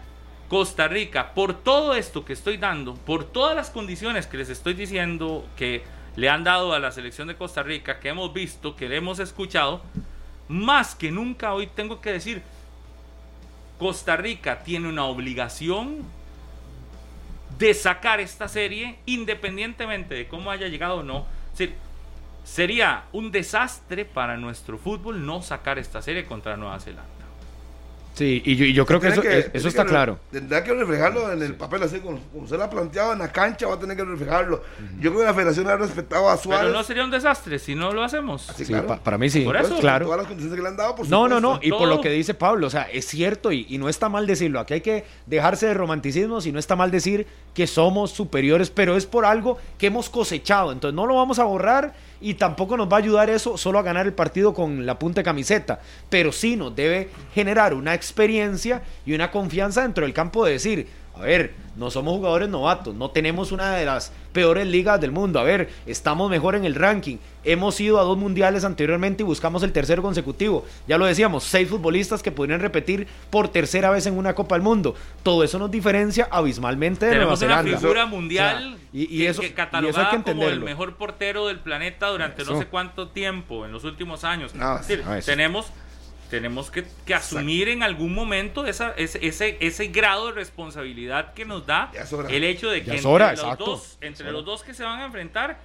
Costa 0.48 0.86
Rica, 0.86 1.34
por 1.34 1.52
todo 1.64 1.96
esto 1.96 2.24
que 2.24 2.32
estoy 2.32 2.58
dando, 2.58 2.94
por 2.94 3.24
todas 3.24 3.56
las 3.56 3.68
condiciones 3.68 4.28
que 4.28 4.36
les 4.36 4.50
estoy 4.50 4.74
diciendo 4.74 5.44
que 5.56 5.82
le 6.14 6.28
han 6.28 6.44
dado 6.44 6.74
a 6.74 6.78
la 6.78 6.92
selección 6.92 7.26
de 7.26 7.34
Costa 7.34 7.64
Rica, 7.64 7.98
que 7.98 8.10
hemos 8.10 8.32
visto, 8.32 8.76
que 8.76 8.88
le 8.88 8.98
hemos 8.98 9.18
escuchado, 9.18 9.82
más 10.46 10.94
que 10.94 11.10
nunca 11.10 11.54
hoy 11.54 11.66
tengo 11.66 12.00
que 12.00 12.12
decir, 12.12 12.40
Costa 13.80 14.16
Rica 14.16 14.62
tiene 14.62 14.88
una 14.88 15.06
obligación 15.06 16.04
de 17.58 17.74
sacar 17.74 18.20
esta 18.20 18.46
serie 18.46 18.96
independientemente 19.06 20.14
de 20.14 20.28
cómo 20.28 20.52
haya 20.52 20.68
llegado 20.68 20.98
o 20.98 21.02
no. 21.02 21.26
Es 21.52 21.58
decir, 21.58 21.74
sería 22.44 23.04
un 23.12 23.30
desastre 23.30 24.04
para 24.04 24.36
nuestro 24.36 24.78
fútbol 24.78 25.24
no 25.24 25.42
sacar 25.42 25.78
esta 25.78 26.02
serie 26.02 26.24
contra 26.24 26.56
Nueva 26.56 26.78
Zelanda. 26.80 27.08
Sí, 28.14 28.42
y 28.44 28.56
yo, 28.56 28.66
y 28.66 28.74
yo 28.74 28.84
creo 28.84 29.00
que 29.00 29.08
eso, 29.08 29.22
que- 29.22 29.38
eso 29.38 29.50
tiene 29.52 29.68
está 29.70 29.84
que- 29.84 29.88
claro. 29.88 30.18
Tendrá 30.30 30.62
que 30.62 30.74
reflejarlo 30.74 31.32
en 31.32 31.40
el 31.40 31.54
papel, 31.54 31.82
así 31.82 31.98
como, 32.00 32.18
como 32.30 32.44
usted 32.44 32.58
lo 32.58 32.64
ha 32.64 32.68
planteado 32.68 33.14
en 33.14 33.20
la 33.20 33.32
cancha, 33.32 33.66
va 33.66 33.76
a 33.76 33.78
tener 33.80 33.96
que 33.96 34.04
reflejarlo. 34.04 34.62
Yo 35.00 35.10
creo 35.12 35.20
que 35.20 35.24
la 35.28 35.32
federación 35.32 35.66
ha 35.70 35.76
respetado 35.76 36.28
a 36.28 36.36
Suárez. 36.36 36.66
Pero 36.66 36.76
no 36.76 36.82
sería 36.84 37.04
un 37.04 37.10
desastre 37.10 37.58
si 37.58 37.74
no 37.74 37.90
lo 37.90 38.04
hacemos. 38.04 38.42
Sí, 38.54 38.66
Sí, 38.66 38.72
claro. 38.72 38.86
pa- 38.86 38.98
para 39.02 39.16
mí 39.16 39.30
sí. 39.30 39.40
Por 39.40 39.56
eso, 39.56 39.78
claro. 39.78 40.04
Todas 40.04 40.18
las 40.18 40.26
condiciones 40.26 40.54
que 40.58 40.62
le 40.62 40.68
han 40.68 40.76
dado, 40.76 40.94
por 40.94 41.08
No, 41.08 41.26
no, 41.26 41.40
no, 41.40 41.58
y 41.62 41.70
por 41.70 41.88
lo 41.88 42.02
que 42.02 42.10
dice 42.10 42.34
Pablo, 42.34 42.66
o 42.66 42.70
sea, 42.70 42.82
es 42.82 43.06
cierto 43.06 43.50
y, 43.50 43.64
y 43.70 43.78
no 43.78 43.88
está 43.88 44.10
mal 44.10 44.26
decirlo, 44.26 44.60
aquí 44.60 44.74
hay 44.74 44.80
que 44.82 45.06
dejarse 45.24 45.64
de 45.68 45.72
romanticismos 45.72 46.44
y 46.46 46.52
no 46.52 46.58
está 46.58 46.76
mal 46.76 46.90
decir 46.90 47.26
que 47.54 47.66
somos 47.66 48.10
superiores, 48.10 48.68
pero 48.68 48.94
es 48.98 49.06
por 49.06 49.24
algo 49.24 49.56
que 49.78 49.86
hemos 49.86 50.10
cosechado, 50.10 50.70
entonces 50.70 50.94
no 50.94 51.06
lo 51.06 51.14
vamos 51.16 51.38
a 51.38 51.44
borrar 51.44 51.94
y 52.22 52.34
tampoco 52.34 52.76
nos 52.76 52.88
va 52.88 52.96
a 52.96 53.00
ayudar 53.00 53.28
eso 53.28 53.58
solo 53.58 53.78
a 53.78 53.82
ganar 53.82 54.06
el 54.06 54.14
partido 54.14 54.54
con 54.54 54.86
la 54.86 54.98
punta 54.98 55.20
de 55.20 55.24
camiseta, 55.24 55.80
pero 56.08 56.32
sí 56.32 56.56
nos 56.56 56.74
debe 56.74 57.10
generar 57.34 57.74
una 57.74 57.94
experiencia 57.94 58.82
y 59.04 59.14
una 59.14 59.30
confianza 59.30 59.82
dentro 59.82 60.04
del 60.04 60.14
campo 60.14 60.44
de 60.44 60.52
decir, 60.52 60.88
a 61.14 61.20
ver, 61.20 61.54
no 61.76 61.90
somos 61.90 62.14
jugadores 62.16 62.48
novatos, 62.48 62.94
no 62.94 63.10
tenemos 63.10 63.52
una 63.52 63.74
de 63.76 63.84
las 63.84 64.12
peores 64.32 64.66
ligas 64.66 65.00
del 65.00 65.10
mundo, 65.12 65.38
a 65.40 65.42
ver, 65.42 65.68
estamos 65.86 66.30
mejor 66.30 66.54
en 66.54 66.64
el 66.64 66.74
ranking, 66.74 67.18
hemos 67.44 67.78
ido 67.80 67.98
a 67.98 68.02
dos 68.02 68.16
mundiales 68.16 68.64
anteriormente 68.64 69.22
y 69.22 69.26
buscamos 69.26 69.62
el 69.62 69.72
tercero 69.72 70.02
consecutivo, 70.02 70.64
ya 70.88 70.96
lo 70.98 71.04
decíamos, 71.06 71.44
seis 71.44 71.68
futbolistas 71.68 72.22
que 72.22 72.32
podrían 72.32 72.60
repetir 72.60 73.06
por 73.30 73.48
tercera 73.48 73.90
vez 73.90 74.06
en 74.06 74.16
una 74.16 74.34
Copa 74.34 74.54
del 74.54 74.62
Mundo, 74.62 74.94
todo 75.22 75.44
eso 75.44 75.58
nos 75.58 75.70
diferencia 75.70 76.28
abismalmente 76.30 77.06
de 77.06 77.16
Nueva 77.16 77.36
Tenemos 77.36 77.42
una 77.42 77.56
Zelanda. 77.62 77.78
figura 77.78 78.04
O 78.04 78.06
sea, 78.08 78.18
mundial 78.18 78.78
y, 78.92 79.02
y 79.02 79.18
que- 79.18 79.28
eso, 79.28 79.40
que 79.42 79.46
y 79.46 79.50
eso 79.50 79.56
catalogada 79.56 80.10
hay 80.12 80.18
que 80.22 80.32
como 80.32 80.48
el 80.48 80.60
mejor 80.60 80.96
portero 80.96 81.46
del 81.48 81.58
planeta 81.60 82.08
durante 82.08 82.44
no 82.44 82.58
sé 82.58 82.66
cuánto 82.66 83.08
tiempo 83.08 83.64
en 83.66 83.72
los 83.72 83.84
últimos 83.84 84.24
años. 84.24 84.54
No, 84.54 84.76
Es 84.78 84.88
decir, 84.88 85.04
no, 85.04 85.14
eso- 85.14 85.26
tenemos 85.30 85.66
tenemos 86.32 86.70
que, 86.70 86.86
que 87.04 87.14
asumir 87.14 87.68
en 87.68 87.82
algún 87.82 88.14
momento 88.14 88.64
esa, 88.64 88.94
ese, 88.96 89.18
ese, 89.26 89.58
ese 89.60 89.88
grado 89.88 90.28
de 90.28 90.32
responsabilidad 90.32 91.34
que 91.34 91.44
nos 91.44 91.66
da 91.66 91.92
el 92.30 92.42
hecho 92.42 92.70
de 92.70 92.82
que 92.82 92.96
entre, 92.96 93.36
los, 93.36 93.58
dos, 93.58 93.98
entre 94.00 94.32
los 94.32 94.42
dos 94.42 94.62
que 94.62 94.72
se 94.72 94.82
van 94.82 95.00
a 95.00 95.04
enfrentar 95.04 95.58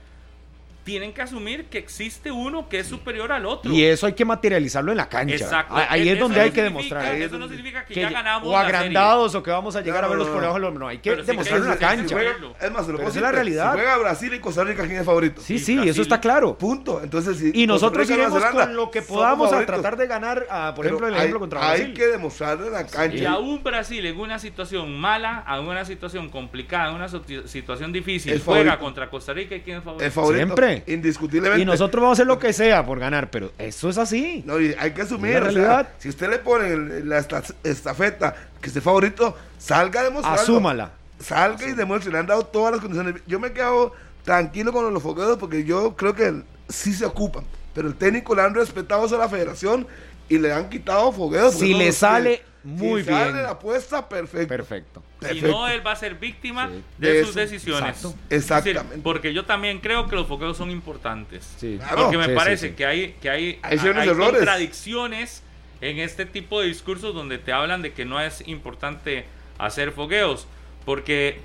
tienen 0.88 1.12
que 1.12 1.22
asumir 1.22 1.66
que 1.66 1.78
existe 1.80 2.32
uno 2.32 2.70
que 2.70 2.80
es 2.80 2.88
superior 2.88 3.34
al 3.34 3.46
otro. 3.46 3.70
Y 3.74 3.84
eso 3.84 4.08
hay 4.08 4.14
que 4.14 4.24
materializarlo 4.24 4.92
en 4.92 4.98
la 4.98 5.10
cancha. 5.10 5.36
Exacto. 5.36 5.74
Ah, 5.76 5.86
Ahí 5.90 6.08
es 6.08 6.18
donde 6.18 6.40
hay 6.40 6.52
que 6.52 6.64
demostrar. 6.64 7.14
Eso 7.14 7.38
no 7.38 7.50
significa 7.50 7.84
que, 7.86 7.94
Que- 7.94 8.00
ya 8.04 8.10
ganamos 8.10 8.48
o 8.48 8.58
agrandados 8.58 9.36
o 9.36 9.44
que 9.44 9.52
vamos 9.52 9.76
a 9.76 9.82
llegar 9.82 10.00
No, 10.02 10.06
a 10.08 10.10
verlos 10.12 10.28
no, 10.28 10.34
por 10.34 10.42
no. 10.42 10.48
debajo 10.48 10.60
del 10.60 10.64
hombro. 10.70 10.80
No, 10.86 10.88
hay 10.88 11.00
que 11.00 11.10
Pero 11.10 11.24
sí 11.24 11.28
demostrarlo 11.28 11.66
en 11.66 11.72
la 11.72 11.78
cancha. 11.78 12.16
Juega- 12.16 12.32
es 12.62 12.72
más, 12.72 12.88
lo 12.88 12.98
Pero 12.98 13.10
es 13.10 13.16
la 13.18 13.32
realidad. 13.34 13.74
Si 13.74 13.80
juega 13.80 13.98
Brasil 13.98 14.34
y 14.34 14.40
Costa 14.40 14.64
Rica, 14.64 14.86
¿quién 14.88 15.00
es 15.00 15.06
favorito? 15.06 15.42
Sí, 15.42 15.60
sí, 15.60 15.74
Brasil. 15.76 15.92
eso 15.92 16.02
está 16.04 16.22
claro. 16.22 16.58
Punto. 16.58 17.02
Entonces, 17.04 17.38
si 17.38 17.52
Y 17.54 17.68
nosotros 17.68 18.10
iremos 18.10 18.42
con 18.46 18.74
lo 18.76 18.90
que 18.90 19.02
podamos 19.02 19.52
a 19.52 19.66
tratar 19.66 19.98
de 19.98 20.08
ganar, 20.08 20.48
a, 20.50 20.74
por 20.74 20.86
Pero 20.86 20.96
ejemplo, 20.96 21.08
el 21.10 21.14
hay- 21.16 21.20
ejemplo 21.20 21.40
contra 21.42 21.70
Hay 21.70 21.78
Brasil. 21.80 21.94
que 21.96 22.08
demostrarlo 22.08 22.68
en 22.68 22.72
la 22.72 22.88
cancha. 22.88 23.18
Y 23.18 23.26
aún 23.26 23.62
Brasil 23.62 24.06
en 24.06 24.18
una 24.18 24.40
situación 24.40 24.98
mala, 24.98 25.44
en 25.50 25.68
una 25.68 25.84
situación 25.84 26.30
complicada, 26.30 26.92
en 26.92 26.96
una 26.96 27.10
situ- 27.10 27.46
situación 27.46 27.92
difícil, 27.92 28.42
juega 28.46 28.80
contra 28.80 29.10
Costa 29.10 29.34
Rica 29.34 29.54
y 29.56 29.60
quién 29.60 29.80
es 29.80 29.84
favorito. 29.84 30.06
El 30.06 30.12
favorito. 30.12 30.46
Siempre. 30.46 30.77
Indiscutiblemente. 30.86 31.62
Y 31.62 31.66
nosotros 31.66 32.02
vamos 32.02 32.18
a 32.18 32.22
hacer 32.22 32.28
lo 32.28 32.38
que 32.40 32.54
sea 32.54 32.86
por 32.86 33.00
ganar, 33.00 33.30
pero 33.32 33.52
eso 33.58 33.90
es 33.90 33.98
así. 33.98 34.44
No, 34.46 34.60
y 34.60 34.76
hay 34.78 34.92
que 34.92 35.02
asumir. 35.02 35.34
La 35.34 35.40
o 35.40 35.52
sea, 35.52 35.52
realidad. 35.52 35.90
si 35.98 36.10
usted 36.10 36.30
le 36.30 36.40
pone 36.40 36.76
la 37.04 37.18
esta- 37.18 37.44
estafeta 37.64 38.36
que 38.62 38.70
es 38.70 38.76
el 38.76 38.82
favorito, 38.82 39.36
salga 39.58 40.02
a 40.02 40.04
demostrarlo. 40.04 40.42
Asúmala. 40.42 40.92
Salga 41.20 41.68
y 41.68 41.74
demuestre. 41.74 42.12
Le 42.12 42.20
han 42.20 42.28
dado 42.28 42.46
todas 42.46 42.72
las 42.74 42.82
condiciones. 42.82 43.22
Yo 43.26 43.40
me 43.40 43.52
quedo 43.52 43.94
tranquilo 44.24 44.72
con 44.74 44.94
los 44.94 45.02
fogueos 45.04 45.38
porque 45.38 45.64
yo 45.64 45.96
creo 45.96 46.14
que 46.14 46.42
sí 46.70 46.94
se 46.94 47.06
ocupan. 47.06 47.44
Pero 47.74 47.88
el 47.88 47.96
técnico 47.96 48.36
le 48.36 48.42
han 48.42 48.54
respetado 48.54 49.06
a 49.16 49.18
la 49.20 49.30
federación 49.30 49.88
y 50.30 50.38
le 50.38 50.52
han 50.52 50.70
quitado 50.70 51.12
fogueos. 51.12 51.54
Si 51.56 51.72
no 51.74 51.78
le 51.80 51.92
sale. 51.92 52.42
Muy 52.68 53.02
si 53.02 53.10
bien. 53.10 53.20
sale 53.22 53.42
la 53.44 53.52
apuesta, 53.52 54.10
perfecto. 54.10 54.48
Perfecto. 54.48 55.04
Si 55.32 55.42
no, 55.42 55.68
él 55.68 55.86
va 55.86 55.94
a 55.94 55.96
ser 55.96 56.16
víctima 56.16 56.68
Sí. 56.68 56.84
de, 56.98 57.14
De 57.14 57.22
sus 57.22 57.30
eso, 57.32 57.40
decisiones. 57.40 57.90
exacto. 57.90 58.10
Decir, 58.30 58.38
Exactamente. 58.38 59.00
porque 59.04 59.34
yo 59.34 59.46
también 59.46 59.80
creo 59.80 60.08
que 60.08 60.16
los 60.16 60.28
foqueos 60.28 60.58
son 60.58 60.70
importantes. 60.70 61.50
Sí. 61.58 61.78
Claro. 61.78 62.04
Porque 62.04 62.18
me 62.18 62.26
Sí, 62.26 62.32
parece 62.36 62.70
sí. 62.70 62.76
que 62.76 62.86
hay, 62.86 63.14
que 63.22 63.30
hay, 63.30 63.60
Hay 63.64 63.78
hay 63.80 64.08
contradicciones 64.10 65.44
en 65.82 66.00
este 66.00 66.26
tipo 66.26 66.60
de 66.62 66.68
discursos 66.68 67.14
donde 67.16 67.38
te 67.38 67.52
hablan 67.54 67.82
de 67.82 67.94
que 67.94 68.04
no 68.06 68.20
es 68.20 68.46
importante 68.48 69.26
hacer 69.58 69.92
fogueos. 69.92 70.48
Porque, 70.86 71.40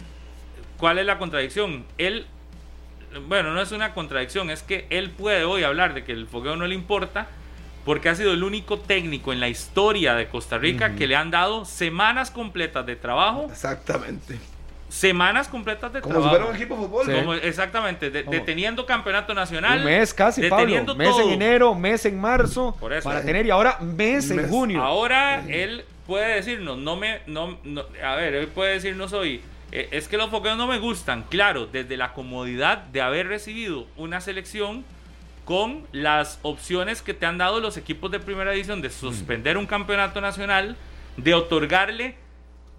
¿cuál 0.79 0.99
es 0.99 1.07
la 1.07 1.19
contradicción? 1.19 1.85
Él, 1.99 2.27
bueno, 3.29 3.53
no 3.53 3.61
es 3.63 3.73
una 3.73 3.95
contradicción, 3.95 4.51
es 4.51 4.63
que 4.63 4.87
él 4.91 5.11
puede 5.11 5.45
hoy 5.45 5.63
hablar 5.65 5.95
de 5.95 6.03
que 6.05 6.13
el 6.13 6.27
fogueo 6.27 6.57
no 6.57 6.67
le 6.67 6.75
importa 6.75 7.29
porque 7.85 8.09
ha 8.09 8.15
sido 8.15 8.33
el 8.33 8.43
único 8.45 8.79
técnico 8.79 9.33
en 9.33 9.41
la 9.41 9.49
historia 9.49 10.15
de 10.15 10.29
Costa 10.29 10.59
Rica 10.59 10.95
que 10.95 11.07
le 11.07 11.17
han 11.17 11.31
dado 11.31 11.65
semanas 11.65 12.31
completas 12.31 12.87
de 12.87 12.97
trabajo, 12.97 13.49
Exactamente. 13.51 14.39
semanas 14.89 15.49
completas 15.49 15.93
de 15.93 16.01
Como 16.01 16.15
si 16.15 16.21
trabajo. 16.21 16.37
fuera 16.37 16.51
un 16.51 16.57
equipo 16.57 16.77
de 16.77 16.83
fútbol. 16.83 17.07
Sí. 17.07 17.13
Como- 17.13 17.35
exactamente, 17.35 18.11
deteniendo 18.11 18.85
campeonato 18.87 19.33
nacional. 19.35 19.79
Un 19.79 19.85
mes 19.87 20.13
casi, 20.15 20.43
Pablo. 20.49 20.95
Mes 20.97 21.11
todo. 21.11 21.23
en 21.23 21.31
enero, 21.31 21.75
mes 21.75 22.05
en 22.05 22.21
marzo. 22.21 22.77
Por 22.79 22.93
eso. 22.93 23.09
Para 23.09 23.23
tener, 23.25 23.47
y 23.47 23.51
ahora 23.51 23.79
mes 23.81 24.31
en 24.31 24.37
Mes. 24.37 24.51
junio. 24.51 24.83
Ahora 24.83 25.43
él 25.49 25.85
puede 26.07 26.35
decirnos, 26.35 26.77
no 26.79 26.97
me, 26.97 27.21
no, 27.27 27.59
no- 27.65 27.85
a 28.05 28.17
ver, 28.17 28.35
él 28.35 28.49
puede 28.49 28.75
decirnos 28.75 29.13
hoy, 29.15 29.41
eh, 29.71 29.89
es 29.93 30.09
que 30.09 30.19
los 30.19 30.29
foqueos 30.31 30.59
no 30.59 30.67
me 30.67 30.79
gustan. 30.79 31.23
Claro, 31.31 31.67
desde 31.67 31.97
la 31.97 32.13
comodidad 32.13 32.79
de 32.79 33.01
haber 33.01 33.29
recibido 33.29 33.87
una 33.97 34.21
selección 34.21 34.85
con 35.45 35.87
las 35.93 36.39
opciones 36.43 37.03
que 37.03 37.15
te 37.15 37.27
han 37.27 37.39
dado 37.39 37.61
los 37.61 37.77
equipos 37.77 38.11
de 38.11 38.21
primera 38.21 38.53
división 38.53 38.81
de 38.81 38.91
suspender 38.91 39.57
un 39.57 39.67
campeonato 39.67 40.21
nacional, 40.21 40.77
de 41.17 41.35
otorgarle 41.35 42.15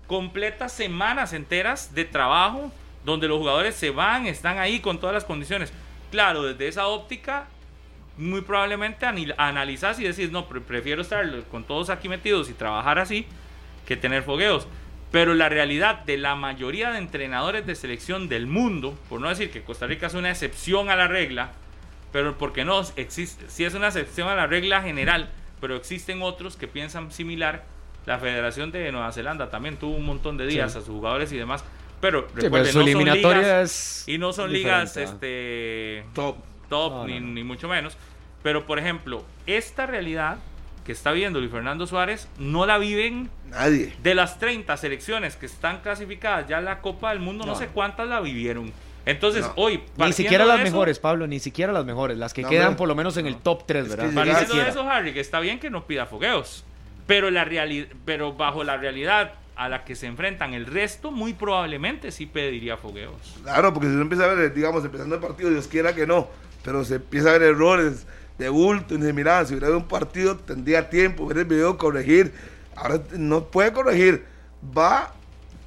completas 0.07 0.72
semanas 0.72 1.34
enteras 1.34 1.93
de 1.93 2.05
trabajo 2.05 2.72
donde 3.05 3.28
los 3.28 3.38
jugadores 3.38 3.76
se 3.76 3.89
van, 3.89 4.28
están 4.28 4.59
ahí 4.59 4.80
con 4.80 4.99
todas 4.99 5.14
las 5.14 5.26
condiciones. 5.26 5.74
Claro, 6.09 6.43
desde 6.43 6.68
esa 6.68 6.88
óptica, 6.88 7.47
muy 8.18 8.41
probablemente 8.41 9.05
analizás 9.38 9.99
y 9.99 10.03
decís, 10.03 10.32
no, 10.32 10.47
pre- 10.47 10.61
prefiero 10.61 11.01
estar 11.01 11.28
con 11.51 11.64
todos 11.64 11.89
aquí 11.89 12.07
metidos 12.07 12.49
y 12.49 12.53
trabajar 12.53 12.99
así 12.99 13.26
que 13.86 13.97
tener 13.97 14.24
fogueos. 14.24 14.68
Pero 15.11 15.34
la 15.34 15.49
realidad 15.49 15.99
de 16.05 16.18
la 16.18 16.36
mayoría 16.36 16.91
de 16.91 16.97
entrenadores 16.97 17.66
de 17.66 17.76
selección 17.76 18.30
del 18.30 18.47
mundo, 18.47 18.97
por 19.09 19.20
no 19.20 19.30
decir 19.30 19.51
que 19.51 19.64
Costa 19.64 19.86
Rica 19.86 20.07
es 20.07 20.14
una 20.14 20.32
excepción 20.32 20.89
a 20.89 20.95
la 20.95 21.07
regla, 21.07 21.51
pero 22.14 22.38
porque 22.38 22.64
no 22.64 22.82
existe, 22.95 23.45
sí 23.49 23.66
es 23.66 23.74
una 23.74 23.88
excepción 23.88 24.30
a 24.30 24.36
la 24.36 24.47
regla 24.47 24.82
general, 24.82 25.30
pero 25.59 25.76
existen 25.76 26.22
otros 26.22 26.55
que 26.55 26.68
piensan 26.70 27.11
similar. 27.11 27.66
La 28.05 28.20
Federación 28.20 28.72
de 28.72 28.91
Nueva 28.91 29.11
Zelanda 29.11 29.49
también 29.49 29.76
tuvo 29.78 29.95
un 29.95 30.05
montón 30.05 30.38
de 30.38 30.45
días 30.47 30.72
Sí. 30.74 30.78
a 30.78 30.82
sus 30.82 30.89
jugadores 30.89 31.32
y 31.32 31.38
demás, 31.38 31.64
pero 32.01 32.22
Sí, 32.22 32.28
pero 32.36 32.43
recuerden, 32.45 32.72
su 32.74 32.80
no 32.80 32.86
son 32.86 33.03
ligas- 33.05 33.64
es 33.64 34.03
y 34.07 34.18
no 34.18 34.32
son 34.34 34.53
ligas 34.53 34.95
¿ah? 34.97 35.01
este 35.03 36.05
Top. 36.14 36.38
top, 36.70 36.91
No, 36.93 37.07
ni, 37.07 37.20
no, 37.20 37.28
no. 37.28 37.34
ni 37.34 37.43
mucho 37.43 37.68
menos. 37.68 37.97
Pero, 38.43 38.66
por 38.66 38.78
ejemplo, 38.78 39.24
esta 39.47 39.86
realidad 39.86 40.38
que 40.86 40.91
está 40.91 41.14
viendo 41.14 41.39
Luis 41.39 41.49
Fernando 41.51 41.88
Suárez 41.88 42.28
no 42.38 42.66
la 42.66 42.78
viven 42.78 43.30
Nadie. 43.47 43.93
de 44.03 44.16
las 44.16 44.38
30 44.38 44.76
selecciones 44.76 45.38
que 45.38 45.45
están 45.45 45.80
clasificadas 45.80 46.45
ya 46.49 46.57
a 46.57 46.61
la 46.61 46.82
Copa 46.82 47.11
del 47.11 47.20
Mundo, 47.20 47.45
no, 47.45 47.53
No. 47.53 47.57
sé 47.57 47.68
cuántas 47.68 48.09
la 48.09 48.20
vivieron. 48.20 48.74
Entonces, 49.05 49.41
No. 49.45 49.53
hoy, 49.57 49.83
Ni 49.97 50.13
siquiera 50.13 50.45
las 50.45 50.57
eso- 50.61 50.63
mejores, 50.71 50.99
Pablo, 50.99 51.27
ni 51.27 51.39
siquiera 51.39 51.73
las 51.73 51.85
mejores. 51.85 52.17
Las 52.17 52.33
que 52.33 52.41
No, 52.43 52.49
quedan 52.49 52.75
por 52.75 52.87
lo 52.87 52.95
menos 52.95 53.17
en 53.17 53.27
el 53.27 53.35
top 53.37 53.63
3, 53.65 53.83
Es 53.83 53.89
¿verdad? 53.89 54.05
que 54.05 54.09
llegar- 54.11 54.25
Partiendo 54.27 54.39
de 54.55 54.61
siquiera. 54.61 54.69
eso, 54.69 54.89
Harry, 54.89 55.13
que 55.13 55.19
está 55.19 55.39
bien 55.41 55.59
que 55.59 55.69
no 55.69 55.85
pida 55.85 56.05
fogueos, 56.05 56.63
pero 57.05 57.29
la 57.29 57.43
realidad, 57.43 57.87
pero 58.05 58.33
bajo 58.33 58.63
la 58.63 58.77
realidad 58.77 59.33
a 59.55 59.69
la 59.69 59.83
que 59.83 59.95
se 59.95 60.07
enfrentan 60.07 60.53
el 60.53 60.65
resto, 60.65 61.11
muy 61.11 61.33
probablemente 61.33 62.11
sí 62.11 62.25
pediría 62.25 62.77
fogueos. 62.77 63.13
Claro, 63.43 63.73
porque 63.73 63.87
si 63.87 63.93
uno 63.93 64.03
empieza 64.03 64.23
a 64.23 64.33
ver, 64.33 64.53
digamos, 64.53 64.83
empezando 64.85 65.15
el 65.15 65.21
partido, 65.21 65.49
Dios 65.49 65.67
quiera 65.67 65.93
que 65.93 66.07
no, 66.07 66.27
pero 66.63 66.83
se 66.85 66.95
empieza 66.95 67.29
a 67.29 67.33
ver 67.33 67.43
errores 67.43 68.07
de 68.37 68.49
bulto 68.49 68.95
y 68.95 68.97
dice, 68.97 69.13
mira, 69.13 69.43
si 69.45 69.53
hubiera 69.53 69.67
habido 69.67 69.79
un 69.79 69.87
partido 69.87 70.37
tendría 70.37 70.89
tiempo, 70.89 71.27
ver 71.27 71.39
el 71.39 71.45
video, 71.45 71.77
corregir. 71.77 72.33
Ahora 72.75 73.01
no 73.17 73.43
puede 73.43 73.71
corregir, 73.73 74.25
va 74.75 75.13